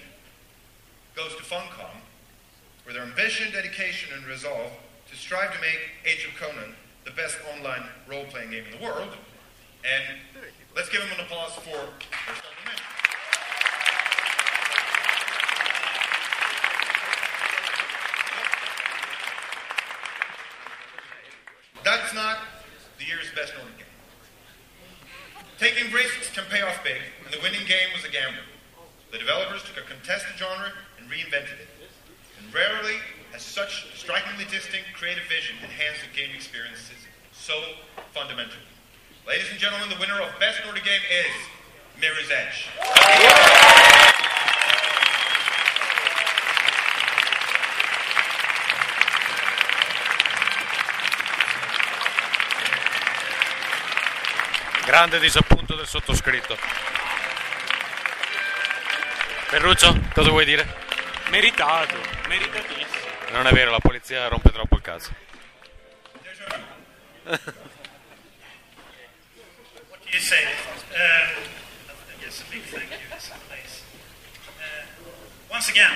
goes 1.16 1.36
to 1.36 1.44
Funcom 1.44 2.04
for 2.86 2.94
their 2.94 3.04
ambition, 3.04 3.52
dedication, 3.52 4.14
and 4.16 4.26
resolve 4.28 4.72
to 5.10 5.16
strive 5.16 5.54
to 5.54 5.62
make 5.62 5.80
Age 6.06 6.28
of 6.28 6.40
Conan 6.40 6.76
the 7.06 7.12
best 7.12 7.38
online 7.56 7.84
role-playing 8.08 8.52
game 8.52 8.66
in 8.72 8.78
the 8.78 8.84
world. 8.84 9.10
And 9.84 10.20
let's 10.76 10.90
give 10.90 11.02
them 11.02 11.10
an 11.18 11.26
applause 11.26 11.54
for 11.54 11.72
their 11.72 12.36
special 12.36 12.52
mention. 12.66 12.86
that's 21.88 22.14
not 22.14 22.40
the 23.00 23.06
year's 23.06 23.32
best 23.34 23.54
Nordic 23.56 23.78
game. 23.78 23.88
Taking 25.58 25.88
risks 25.94 26.30
can 26.36 26.44
pay 26.52 26.62
off 26.62 26.84
big, 26.84 27.00
and 27.24 27.34
the 27.34 27.40
winning 27.40 27.56
game 27.68 27.92
was 27.94 28.06
a 28.06 28.10
gambler. 28.10 28.48
The 29.12 29.20
developers 29.20 29.62
took 29.62 29.76
a 29.76 29.86
contested 29.86 30.40
genre 30.40 30.72
and 30.98 31.12
reinvented 31.12 31.60
it. 31.60 31.68
And 32.40 32.48
rarely 32.56 32.96
has 33.34 33.42
such 33.42 33.92
strikingly 33.94 34.46
distinct 34.46 34.88
creative 34.96 35.28
vision 35.28 35.58
enhanced 35.62 36.00
the 36.08 36.16
game 36.16 36.32
experiences 36.34 36.96
so 37.34 37.60
fundamentally. 38.14 38.64
Ladies 39.28 39.52
and 39.52 39.60
gentlemen, 39.60 39.90
the 39.90 40.00
winner 40.00 40.16
of 40.16 40.32
Best 40.40 40.64
Nordic 40.64 40.86
Game 40.86 41.04
is 41.12 41.36
Mirror's 42.00 42.32
Edge. 42.32 42.72
Grande 54.86 55.20
disappunto 55.20 55.76
del 55.76 55.86
sottoscritto. 55.86 56.97
Ferruccio, 59.50 59.98
cosa 60.14 60.30
vuoi 60.30 60.44
dire? 60.44 60.68
Meritato, 61.30 61.96
meritatissimo. 62.28 63.32
Non 63.32 63.48
è 63.48 63.54
vero, 63.54 63.72
la 63.72 63.80
polizia 63.80 64.28
rompe 64.28 64.52
troppo 64.52 64.76
il 64.76 64.82
cazzo. 64.82 65.16
What 67.24 67.40
do 70.04 70.10
you 70.12 70.20
say? 70.20 70.44
Um, 70.44 71.48
I 72.12 72.20
guess 72.20 72.42
a 72.42 72.46
big 72.52 72.62
thank 72.64 72.92
you 72.92 73.08
in 73.08 73.40
place. 73.48 73.84
Uh, 74.60 74.84
once 75.50 75.70
again, 75.70 75.96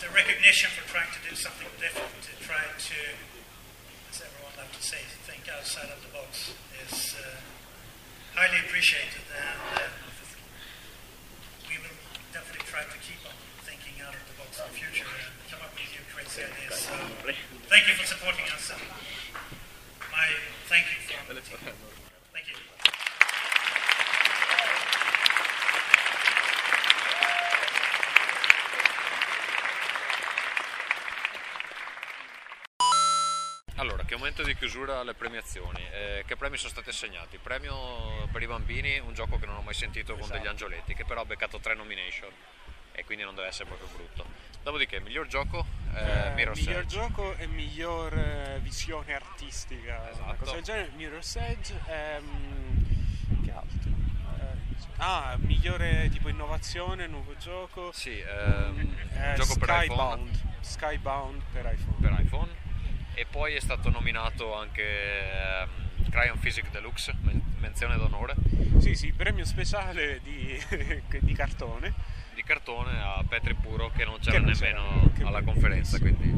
the 0.00 0.08
recognition 0.08 0.70
for 0.70 0.88
trying 0.88 1.12
to 1.12 1.20
do 1.28 1.36
something 1.36 1.68
different, 1.78 2.08
to 2.22 2.32
try 2.40 2.64
to, 2.64 2.96
as 4.08 4.22
everyone 4.24 4.56
loves 4.56 4.72
to 4.76 4.82
say, 4.82 5.04
think 5.28 5.48
outside 5.52 5.92
of 5.92 6.00
the 6.00 6.08
box 6.16 6.52
is 6.88 7.14
uh, 7.20 7.36
highly 8.34 8.60
appreciated, 8.64 9.20
and 9.36 9.60
uh, 9.76 9.88
we 11.68 11.78
will 11.80 11.96
definitely 12.32 12.66
try 12.68 12.84
to 12.84 12.98
keep 13.00 13.24
on 13.24 13.32
thinking 13.64 13.96
out 14.04 14.12
of 14.12 14.20
the 14.56 14.62
future 14.72 15.04
come 15.50 15.60
up 15.60 15.76
new 15.76 16.00
crazy 16.14 16.40
ideas. 16.40 16.88
So, 16.88 16.92
thank 17.68 17.86
you 17.86 17.94
for 17.94 18.06
supporting 18.06 18.46
us. 18.54 18.72
My 20.10 20.26
thank 20.68 20.86
you 20.88 20.96
from 21.04 21.34
the 21.34 21.42
team. 21.42 21.58
Thank 22.32 22.48
you. 22.48 22.56
Allora, 33.76 34.04
che 34.04 34.16
momento 34.16 34.42
di 34.42 34.56
chiusura 34.56 35.00
alle 35.00 35.12
premiazioni. 35.12 35.86
Eh, 35.92 36.24
che 36.26 36.36
premi 36.36 36.56
sono 36.56 36.70
stati 36.70 36.88
assegnati? 36.88 37.36
Premio 37.36 38.26
per 38.32 38.40
i 38.40 38.46
bambini, 38.46 38.98
un 39.00 39.12
gioco 39.12 39.38
che 39.38 39.44
non 39.44 39.56
ho 39.56 39.60
mai 39.60 39.74
sentito 39.74 40.16
con 40.16 40.30
degli 40.30 40.46
angioletti, 40.46 40.94
che 40.94 41.04
però 41.04 41.20
ha 41.20 41.26
beccato 41.26 41.58
tre 41.58 41.74
nomination 41.74 42.32
e 42.96 43.04
quindi 43.04 43.24
non 43.24 43.34
deve 43.34 43.48
essere 43.48 43.66
proprio 43.66 43.88
brutto. 43.94 44.24
Dopodiché, 44.62 45.00
miglior 45.00 45.26
gioco, 45.26 45.64
eh, 45.94 46.28
Eh, 46.28 46.30
Mirror's 46.34 46.58
miglior 46.58 46.80
Edge. 46.82 46.96
gioco 46.96 47.36
e 47.36 47.46
miglior 47.46 48.12
eh, 48.16 48.58
visione 48.62 49.14
artistica, 49.14 49.98
una 50.00 50.10
Esatto. 50.10 50.34
cosa 50.36 50.52
del 50.54 50.62
genere. 50.62 50.90
Mirror's 50.96 51.36
Edge, 51.36 51.74
ehm, 51.88 53.44
che 53.44 53.50
altro? 53.52 53.90
Eh, 54.38 54.76
ah, 54.96 55.36
migliore 55.38 56.08
tipo 56.10 56.28
innovazione, 56.30 57.06
nuovo 57.06 57.36
gioco. 57.36 57.92
Sì, 57.92 58.18
ehm, 58.18 58.96
Eh, 59.12 59.34
gioco 59.36 59.56
per 59.56 59.68
Skybound, 59.68 60.28
iPhone. 60.34 60.54
Skybound 60.60 61.42
per 61.52 61.64
iPhone. 61.72 61.96
per 62.00 62.20
iPhone 62.24 62.50
e 63.14 63.24
poi 63.26 63.54
è 63.54 63.60
stato 63.60 63.88
nominato 63.90 64.54
anche 64.54 64.82
ehm, 64.82 65.68
Cryon 66.10 66.38
Physics 66.38 66.70
Deluxe, 66.70 67.14
men- 67.20 67.54
menzione 67.58 67.96
d'onore, 67.98 68.34
Sì, 68.80 68.94
sì, 68.94 69.12
premio 69.12 69.44
speciale 69.44 70.20
di, 70.22 70.60
di 71.20 71.32
cartone. 71.34 72.14
Di 72.36 72.44
cartone 72.44 73.00
a 73.00 73.24
Petri 73.26 73.54
Puro 73.54 73.90
che 73.96 74.04
non 74.04 74.18
c'era 74.20 74.32
Che 74.32 74.44
non 74.44 74.52
nemmeno 74.52 75.10
c'era, 75.16 75.28
alla 75.28 75.42
conferenza. 75.42 75.98
Quindi. 75.98 76.30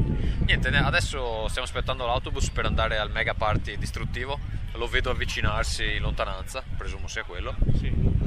Niente, 0.45 0.69
adesso 0.69 1.47
stiamo 1.49 1.67
aspettando 1.67 2.05
l'autobus 2.05 2.49
per 2.49 2.65
andare 2.65 2.97
al 2.97 3.11
mega 3.11 3.33
party 3.33 3.77
distruttivo, 3.77 4.39
lo 4.73 4.87
vedo 4.87 5.11
avvicinarsi 5.11 5.95
in 5.95 6.01
lontananza, 6.01 6.63
presumo 6.77 7.07
sia 7.07 7.23
quello. 7.23 7.53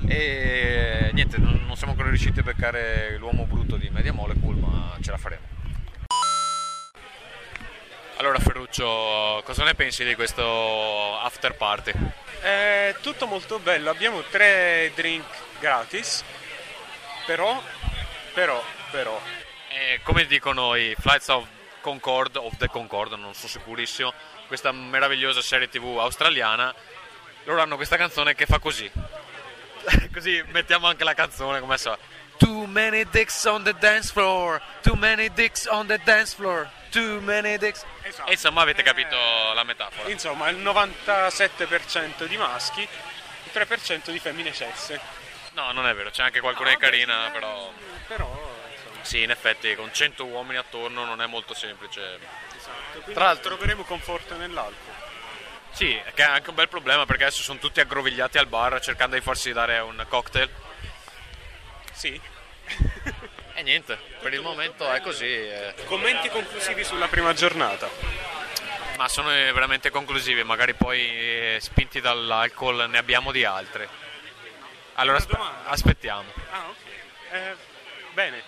E 0.06 1.10
niente, 1.14 1.38
non, 1.38 1.64
non 1.66 1.74
siamo 1.76 1.92
ancora 1.92 2.10
riusciti 2.10 2.40
a 2.40 2.42
beccare 2.42 3.16
l'uomo 3.18 3.46
brutto 3.46 3.76
di 3.76 3.88
Media 3.88 4.12
Molecule, 4.12 4.60
ma 4.60 4.96
ce 5.00 5.10
la 5.10 5.16
faremo. 5.16 5.60
Allora 8.18 8.38
Ferruccio, 8.38 9.42
cosa 9.44 9.64
ne 9.64 9.74
pensi 9.74 10.04
di 10.04 10.14
questo 10.14 11.18
after 11.18 11.56
party? 11.56 11.92
È 12.40 12.94
tutto 13.00 13.26
molto 13.26 13.58
bello, 13.58 13.90
abbiamo 13.90 14.22
tre 14.30 14.92
drink 14.94 15.24
gratis, 15.58 16.22
però, 17.26 17.62
però, 18.34 18.62
però, 18.90 19.20
Eh, 19.68 20.00
come 20.02 20.26
dicono 20.26 20.74
i 20.74 20.94
Flights 20.98 21.28
of 21.28 21.46
Concorde, 21.80 22.38
of 22.38 22.56
the 22.56 22.68
Concorde, 22.68 23.16
non 23.16 23.34
sono 23.34 23.48
sicurissimo, 23.48 24.12
questa 24.46 24.70
meravigliosa 24.70 25.40
serie 25.40 25.68
tv 25.68 25.98
australiana, 25.98 26.74
loro 27.44 27.62
hanno 27.62 27.76
questa 27.76 27.96
canzone 27.96 28.34
che 28.34 28.46
fa 28.46 28.58
così. 28.58 28.90
così 30.12 30.42
mettiamo 30.48 30.86
anche 30.86 31.04
la 31.04 31.14
canzone, 31.14 31.60
come 31.60 31.78
so. 31.78 31.96
Too 32.38 32.66
many 32.66 33.06
dicks 33.10 33.44
on 33.44 33.62
the 33.62 33.74
dance 33.78 34.10
floor, 34.12 34.60
too 34.82 34.94
many 34.94 35.30
dicks 35.32 35.66
on 35.66 35.86
the 35.86 35.98
dance 36.04 36.34
floor, 36.34 36.68
too 36.90 37.20
many 37.20 37.56
dicks. 37.56 37.84
E 38.26 38.32
insomma 38.32 38.62
avete 38.62 38.82
capito 38.82 39.16
la 39.54 39.64
metafora. 39.64 40.08
insomma 40.10 40.48
il 40.48 40.58
97% 40.58 42.26
di 42.26 42.36
maschi, 42.36 42.82
il 42.82 43.50
3% 43.52 44.10
di 44.10 44.18
femmine 44.18 44.52
cesse. 44.52 45.21
No, 45.54 45.70
non 45.72 45.86
è 45.86 45.94
vero, 45.94 46.10
c'è 46.10 46.22
anche 46.22 46.40
qualcuna 46.40 46.70
di 46.70 46.76
carina, 46.76 47.28
però... 47.30 47.70
Però, 48.06 48.26
insomma, 48.72 49.04
Sì, 49.04 49.22
in 49.22 49.30
effetti 49.30 49.74
con 49.74 49.92
100 49.92 50.24
uomini 50.26 50.56
attorno 50.58 51.04
non 51.04 51.20
è 51.20 51.26
molto 51.26 51.52
semplice. 51.54 52.18
esatto. 52.56 52.72
Quindi 52.92 53.12
Tra 53.12 53.24
l'altro- 53.24 53.50
troveremo 53.54 53.82
conforto 53.84 54.36
nell'alcol. 54.36 54.94
Sì, 55.72 55.98
che 56.14 56.22
è 56.22 56.26
anche 56.26 56.50
un 56.50 56.54
bel 56.56 56.68
problema 56.68 57.06
perché 57.06 57.24
adesso 57.24 57.42
sono 57.42 57.58
tutti 57.58 57.80
aggrovigliati 57.80 58.36
al 58.38 58.46
bar 58.46 58.78
cercando 58.80 59.14
di 59.16 59.22
farsi 59.22 59.52
dare 59.52 59.78
un 59.78 60.04
cocktail. 60.08 60.48
Sì. 61.92 62.20
E 63.54 63.62
niente, 63.62 63.98
per 64.20 64.32
il 64.32 64.40
momento 64.40 64.90
è 64.90 65.02
così. 65.02 65.26
eh. 65.26 65.74
Commenti 65.84 66.30
conclusivi 66.30 66.84
sulla 66.84 67.06
prima 67.06 67.34
giornata. 67.34 67.86
Ma 68.96 69.08
sono 69.08 69.28
veramente 69.28 69.90
conclusivi, 69.90 70.42
magari 70.42 70.72
poi 70.72 71.00
eh, 71.00 71.58
spinti 71.60 72.00
dall'alcol 72.00 72.88
ne 72.88 72.96
abbiamo 72.96 73.30
di 73.30 73.44
altre. 73.44 73.86
Allora 74.94 75.16
aspe- 75.18 75.38
aspettiamo. 75.66 76.24
Ah, 76.50 76.64
ok. 76.68 76.76
Eh, 77.32 77.56
bene. 78.12 78.42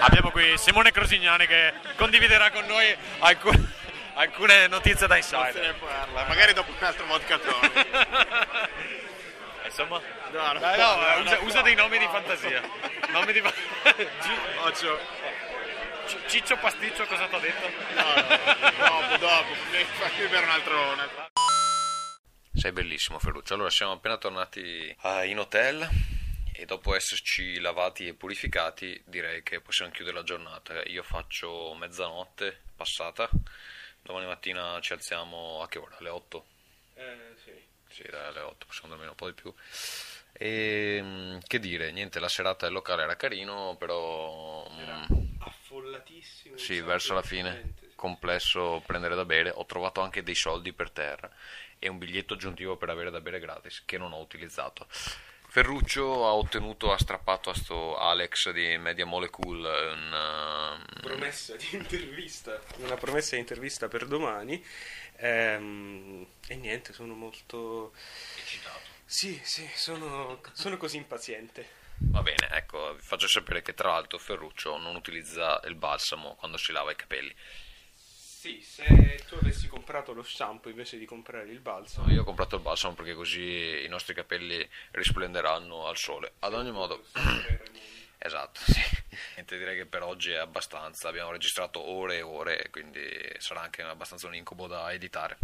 Abbiamo 0.00 0.30
qui 0.30 0.56
Simone 0.58 0.90
Crosignani 0.90 1.46
che 1.46 1.72
condividerà 1.96 2.50
con 2.50 2.64
noi 2.66 2.96
alcune, 3.20 3.72
alcune 4.14 4.66
notizie 4.66 5.06
da 5.06 5.14
Non 5.14 5.22
se 5.22 5.36
ne 5.36 5.46
insider. 5.48 5.74
parla, 5.76 6.24
magari 6.24 6.52
dopo 6.54 6.72
un 6.76 6.84
altro 6.84 7.06
vodka. 7.06 7.38
Insomma, 9.64 10.00
No, 10.32 10.52
no, 10.54 10.58
Dai, 10.60 10.78
no, 10.78 10.94
no, 10.94 11.20
usa, 11.20 11.36
no, 11.36 11.42
usa 11.44 11.56
no, 11.58 11.62
dei 11.64 11.74
nomi 11.74 11.98
di 11.98 12.04
no. 12.06 12.10
fantasia. 12.10 12.62
Nomi 13.10 13.32
di 13.34 13.40
fa- 13.42 13.52
Occhio. 14.64 14.98
Ci- 16.06 16.18
Ciccio 16.26 16.56
Pasticcio 16.56 17.04
cosa 17.06 17.26
ti 17.26 17.34
ha 17.34 17.38
detto? 17.38 17.70
No, 17.94 18.02
no, 18.14 18.26
dopo, 18.88 19.16
dopo. 19.18 19.54
Fa 19.98 20.08
scrivere 20.08 20.44
un 20.46 20.50
altro... 20.50 20.96
Sei 22.54 22.70
bellissimo 22.70 23.18
Ferruccio. 23.18 23.54
Allora 23.54 23.70
siamo 23.70 23.92
appena 23.92 24.18
tornati 24.18 24.94
eh, 25.02 25.26
in 25.26 25.38
hotel 25.38 25.88
e 26.52 26.64
dopo 26.66 26.94
esserci 26.94 27.58
lavati 27.58 28.06
e 28.06 28.14
purificati 28.14 29.02
direi 29.06 29.42
che 29.42 29.60
possiamo 29.60 29.90
chiudere 29.90 30.18
la 30.18 30.22
giornata. 30.22 30.82
Io 30.84 31.02
faccio 31.02 31.74
mezzanotte 31.74 32.60
passata, 32.76 33.28
domani 34.02 34.26
mattina 34.26 34.78
ci 34.80 34.92
alziamo 34.92 35.62
a 35.62 35.68
che 35.68 35.78
ora? 35.78 35.96
Alle 35.96 36.10
8? 36.10 36.46
Eh, 36.94 37.16
sì. 37.42 37.52
Sì, 37.88 38.02
dai, 38.10 38.26
alle 38.26 38.40
8 38.40 38.66
possiamo 38.66 38.88
dormire 38.88 39.10
un 39.10 39.16
po' 39.16 39.26
di 39.28 39.34
più. 39.34 39.52
E 40.32 41.00
mm, 41.02 41.38
che 41.46 41.58
dire, 41.58 41.90
niente, 41.90 42.20
la 42.20 42.28
serata 42.28 42.66
del 42.66 42.74
locale 42.74 43.02
era 43.02 43.16
carino, 43.16 43.76
però 43.78 44.68
mm, 44.70 45.21
Affollatissimo. 45.44 46.56
sì, 46.56 46.80
verso 46.80 47.14
la 47.14 47.22
fine, 47.22 47.74
complesso 47.94 48.82
prendere 48.86 49.14
da 49.14 49.24
bere. 49.24 49.50
Ho 49.54 49.66
trovato 49.66 50.00
anche 50.00 50.22
dei 50.22 50.34
soldi 50.34 50.72
per 50.72 50.90
terra 50.90 51.30
e 51.78 51.88
un 51.88 51.98
biglietto 51.98 52.34
aggiuntivo 52.34 52.76
per 52.76 52.90
avere 52.90 53.10
da 53.10 53.20
bere 53.20 53.40
gratis 53.40 53.82
che 53.84 53.98
non 53.98 54.12
ho 54.12 54.18
utilizzato. 54.18 54.86
Ferruccio 55.52 56.26
ha 56.26 56.32
ottenuto, 56.32 56.92
ha 56.92 56.98
strappato 56.98 57.50
a 57.50 57.54
sto 57.54 57.98
Alex 57.98 58.52
di 58.52 58.78
Media 58.78 59.04
Molecule 59.04 59.68
un, 59.68 60.12
um, 60.12 61.00
Promessa 61.02 61.56
di 61.56 61.68
intervista. 61.72 62.58
Una 62.76 62.96
promessa 62.96 63.34
di 63.34 63.42
intervista 63.42 63.86
per 63.86 64.06
domani. 64.06 64.64
Ehm, 65.16 66.26
e 66.46 66.54
niente, 66.56 66.94
sono 66.94 67.12
molto... 67.12 67.92
Eccitato. 68.38 68.80
Sì, 69.04 69.38
sì, 69.44 69.68
sono, 69.74 70.40
sono 70.52 70.78
così 70.78 70.96
impaziente. 70.96 71.80
Va 72.10 72.22
bene, 72.22 72.48
ecco, 72.50 72.94
vi 72.94 73.00
faccio 73.02 73.28
sapere 73.28 73.62
che 73.62 73.74
tra 73.74 73.90
l'altro 73.90 74.18
Ferruccio 74.18 74.76
non 74.78 74.96
utilizza 74.96 75.60
il 75.64 75.74
balsamo 75.74 76.34
quando 76.34 76.56
si 76.56 76.72
lava 76.72 76.90
i 76.90 76.96
capelli. 76.96 77.34
Sì, 78.42 78.60
se 78.60 79.22
tu 79.28 79.36
avessi 79.36 79.68
comprato 79.68 80.12
lo 80.12 80.24
shampoo 80.24 80.68
invece 80.68 80.98
di 80.98 81.04
comprare 81.04 81.48
il 81.48 81.60
balsamo. 81.60 82.08
No, 82.08 82.12
io 82.12 82.22
ho 82.22 82.24
comprato 82.24 82.56
il 82.56 82.62
balsamo 82.62 82.94
perché 82.94 83.14
così 83.14 83.84
i 83.84 83.88
nostri 83.88 84.14
capelli 84.14 84.68
risplenderanno 84.90 85.86
al 85.86 85.96
sole. 85.96 86.32
Ad 86.40 86.54
ogni 86.54 86.72
modo... 86.72 87.04
Esatto, 88.24 88.60
sì. 88.60 88.80
Niente, 89.34 89.58
direi 89.58 89.76
che 89.76 89.86
per 89.86 90.04
oggi 90.04 90.30
è 90.30 90.36
abbastanza. 90.36 91.08
Abbiamo 91.08 91.32
registrato 91.32 91.80
ore 91.80 92.18
e 92.18 92.22
ore, 92.22 92.68
quindi 92.70 93.02
sarà 93.38 93.62
anche 93.62 93.82
abbastanza 93.82 94.28
un 94.28 94.36
incubo 94.36 94.68
da 94.68 94.92
editare. 94.92 95.38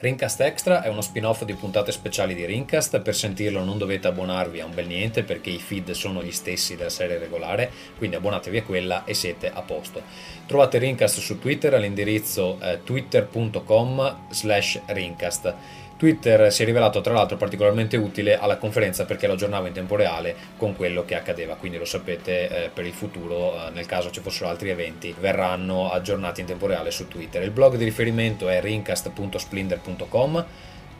Rincast 0.00 0.40
Extra 0.42 0.82
è 0.82 0.88
uno 0.88 1.00
spin-off 1.00 1.42
di 1.42 1.54
puntate 1.54 1.90
speciali 1.90 2.32
di 2.32 2.44
Rincast, 2.46 3.00
per 3.00 3.16
sentirlo 3.16 3.64
non 3.64 3.78
dovete 3.78 4.06
abbonarvi 4.06 4.60
a 4.60 4.64
un 4.64 4.72
bel 4.72 4.86
niente 4.86 5.24
perché 5.24 5.50
i 5.50 5.58
feed 5.58 5.90
sono 5.90 6.22
gli 6.22 6.30
stessi 6.30 6.76
della 6.76 6.88
serie 6.88 7.18
regolare, 7.18 7.68
quindi 7.96 8.14
abbonatevi 8.14 8.58
a 8.58 8.62
quella 8.62 9.04
e 9.04 9.12
siete 9.14 9.50
a 9.52 9.60
posto. 9.62 10.00
Trovate 10.46 10.78
Rincast 10.78 11.18
su 11.18 11.40
Twitter 11.40 11.74
all'indirizzo 11.74 12.60
eh, 12.60 12.84
twitter.com 12.84 14.26
slash 14.30 14.82
Rincast 14.86 15.54
Twitter 15.98 16.52
si 16.52 16.62
è 16.62 16.64
rivelato 16.64 17.00
tra 17.00 17.12
l'altro 17.12 17.36
particolarmente 17.36 17.96
utile 17.96 18.38
alla 18.38 18.56
conferenza 18.56 19.04
perché 19.04 19.26
lo 19.26 19.32
aggiornava 19.32 19.66
in 19.66 19.74
tempo 19.74 19.96
reale 19.96 20.32
con 20.56 20.76
quello 20.76 21.04
che 21.04 21.16
accadeva, 21.16 21.56
quindi 21.56 21.76
lo 21.76 21.84
sapete 21.84 22.66
eh, 22.66 22.70
per 22.72 22.86
il 22.86 22.92
futuro, 22.92 23.54
eh, 23.54 23.70
nel 23.70 23.84
caso 23.84 24.12
ci 24.12 24.20
fossero 24.20 24.48
altri 24.48 24.70
eventi, 24.70 25.12
verranno 25.18 25.90
aggiornati 25.90 26.40
in 26.40 26.46
tempo 26.46 26.68
reale 26.68 26.92
su 26.92 27.08
Twitter. 27.08 27.42
Il 27.42 27.50
blog 27.50 27.74
di 27.74 27.82
riferimento 27.82 28.48
è 28.48 28.60
rincast.splendor.com. 28.60 30.44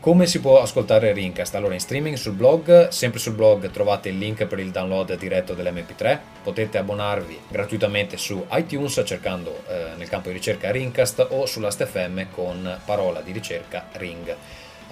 Come 0.01 0.27
si 0.27 0.39
può 0.39 0.61
ascoltare 0.61 1.11
Rincast? 1.13 1.55
Allora 1.55 1.73
in 1.73 1.79
streaming 1.79 2.15
sul 2.15 2.33
blog, 2.33 2.87
sempre 2.89 3.19
sul 3.19 3.33
blog 3.33 3.69
trovate 3.71 4.09
il 4.09 4.17
link 4.17 4.45
per 4.45 4.59
il 4.59 4.71
download 4.71 5.17
diretto 5.17 5.53
dell'MP3, 5.53 6.19
potete 6.43 6.77
abbonarvi 6.77 7.39
gratuitamente 7.49 8.17
su 8.17 8.45
iTunes 8.51 9.01
cercando 9.05 9.63
eh, 9.67 9.95
nel 9.97 10.09
campo 10.09 10.27
di 10.27 10.35
ricerca 10.35 10.71
Rincast 10.71 11.25
o 11.29 11.45
sull'AstFM 11.45 12.27
con 12.31 12.79
parola 12.85 13.21
di 13.21 13.31
ricerca 13.31 13.87
Ring. 13.93 14.35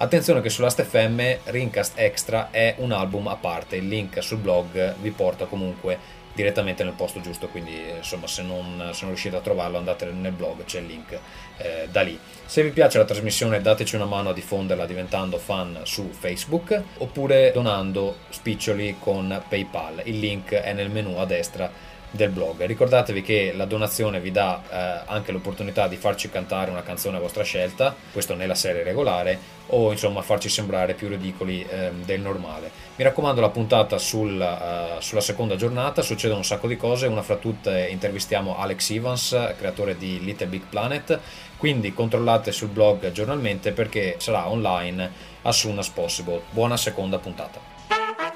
Attenzione 0.00 0.40
che 0.40 0.48
sull'Ast.fm 0.48 1.20
Rincast 1.46 1.98
Extra 1.98 2.52
è 2.52 2.76
un 2.78 2.92
album 2.92 3.26
a 3.26 3.34
parte, 3.34 3.74
il 3.74 3.88
link 3.88 4.22
sul 4.22 4.38
blog 4.38 4.94
vi 5.00 5.10
porta 5.10 5.46
comunque 5.46 5.98
direttamente 6.32 6.84
nel 6.84 6.92
posto 6.92 7.20
giusto, 7.20 7.48
quindi 7.48 7.76
insomma 7.96 8.28
se 8.28 8.42
non, 8.42 8.90
se 8.92 9.00
non 9.00 9.08
riuscite 9.08 9.34
a 9.34 9.40
trovarlo 9.40 9.76
andate 9.76 10.04
nel 10.04 10.30
blog, 10.30 10.62
c'è 10.62 10.78
il 10.78 10.86
link 10.86 11.18
eh, 11.56 11.88
da 11.90 12.02
lì. 12.02 12.16
Se 12.46 12.62
vi 12.62 12.70
piace 12.70 12.98
la 12.98 13.06
trasmissione 13.06 13.60
dateci 13.60 13.96
una 13.96 14.04
mano 14.04 14.28
a 14.28 14.32
diffonderla 14.32 14.86
diventando 14.86 15.36
fan 15.36 15.80
su 15.82 16.10
Facebook 16.16 16.80
oppure 16.98 17.50
donando 17.52 18.18
spiccioli 18.28 18.98
con 19.00 19.42
PayPal, 19.48 20.02
il 20.04 20.20
link 20.20 20.52
è 20.52 20.72
nel 20.74 20.90
menu 20.90 21.18
a 21.18 21.24
destra 21.24 21.68
del 22.10 22.30
blog. 22.30 22.64
Ricordatevi 22.64 23.22
che 23.22 23.52
la 23.54 23.64
donazione 23.64 24.20
vi 24.20 24.30
dà 24.30 24.62
eh, 24.68 25.02
anche 25.06 25.32
l'opportunità 25.32 25.88
di 25.88 25.96
farci 25.96 26.30
cantare 26.30 26.70
una 26.70 26.82
canzone 26.82 27.16
a 27.16 27.20
vostra 27.20 27.42
scelta, 27.42 27.94
questo 28.12 28.34
nella 28.34 28.54
serie 28.54 28.82
regolare, 28.82 29.56
o 29.68 29.92
insomma 29.92 30.22
farci 30.22 30.48
sembrare 30.48 30.94
più 30.94 31.08
ridicoli 31.08 31.64
eh, 31.68 31.90
del 32.04 32.20
normale. 32.20 32.70
Mi 32.96 33.04
raccomando 33.04 33.40
la 33.40 33.50
puntata 33.50 33.98
sul, 33.98 34.40
uh, 34.40 35.00
sulla 35.00 35.20
seconda 35.20 35.54
giornata, 35.56 36.02
succedono 36.02 36.38
un 36.38 36.44
sacco 36.44 36.66
di 36.66 36.76
cose, 36.76 37.06
una 37.06 37.22
fra 37.22 37.36
tutte 37.36 37.86
intervistiamo 37.88 38.58
Alex 38.58 38.90
Evans, 38.90 39.54
creatore 39.56 39.96
di 39.96 40.18
Little 40.24 40.48
Big 40.48 40.62
Planet, 40.68 41.20
quindi 41.58 41.92
controllate 41.92 42.50
sul 42.50 42.68
blog 42.68 43.12
giornalmente 43.12 43.72
perché 43.72 44.16
sarà 44.18 44.48
online 44.48 45.10
as 45.42 45.58
soon 45.58 45.78
as 45.78 45.88
possible. 45.88 46.42
Buona 46.50 46.76
seconda 46.76 47.18
puntata. 47.18 48.27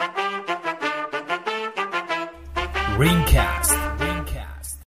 Ringcast. 2.98 3.81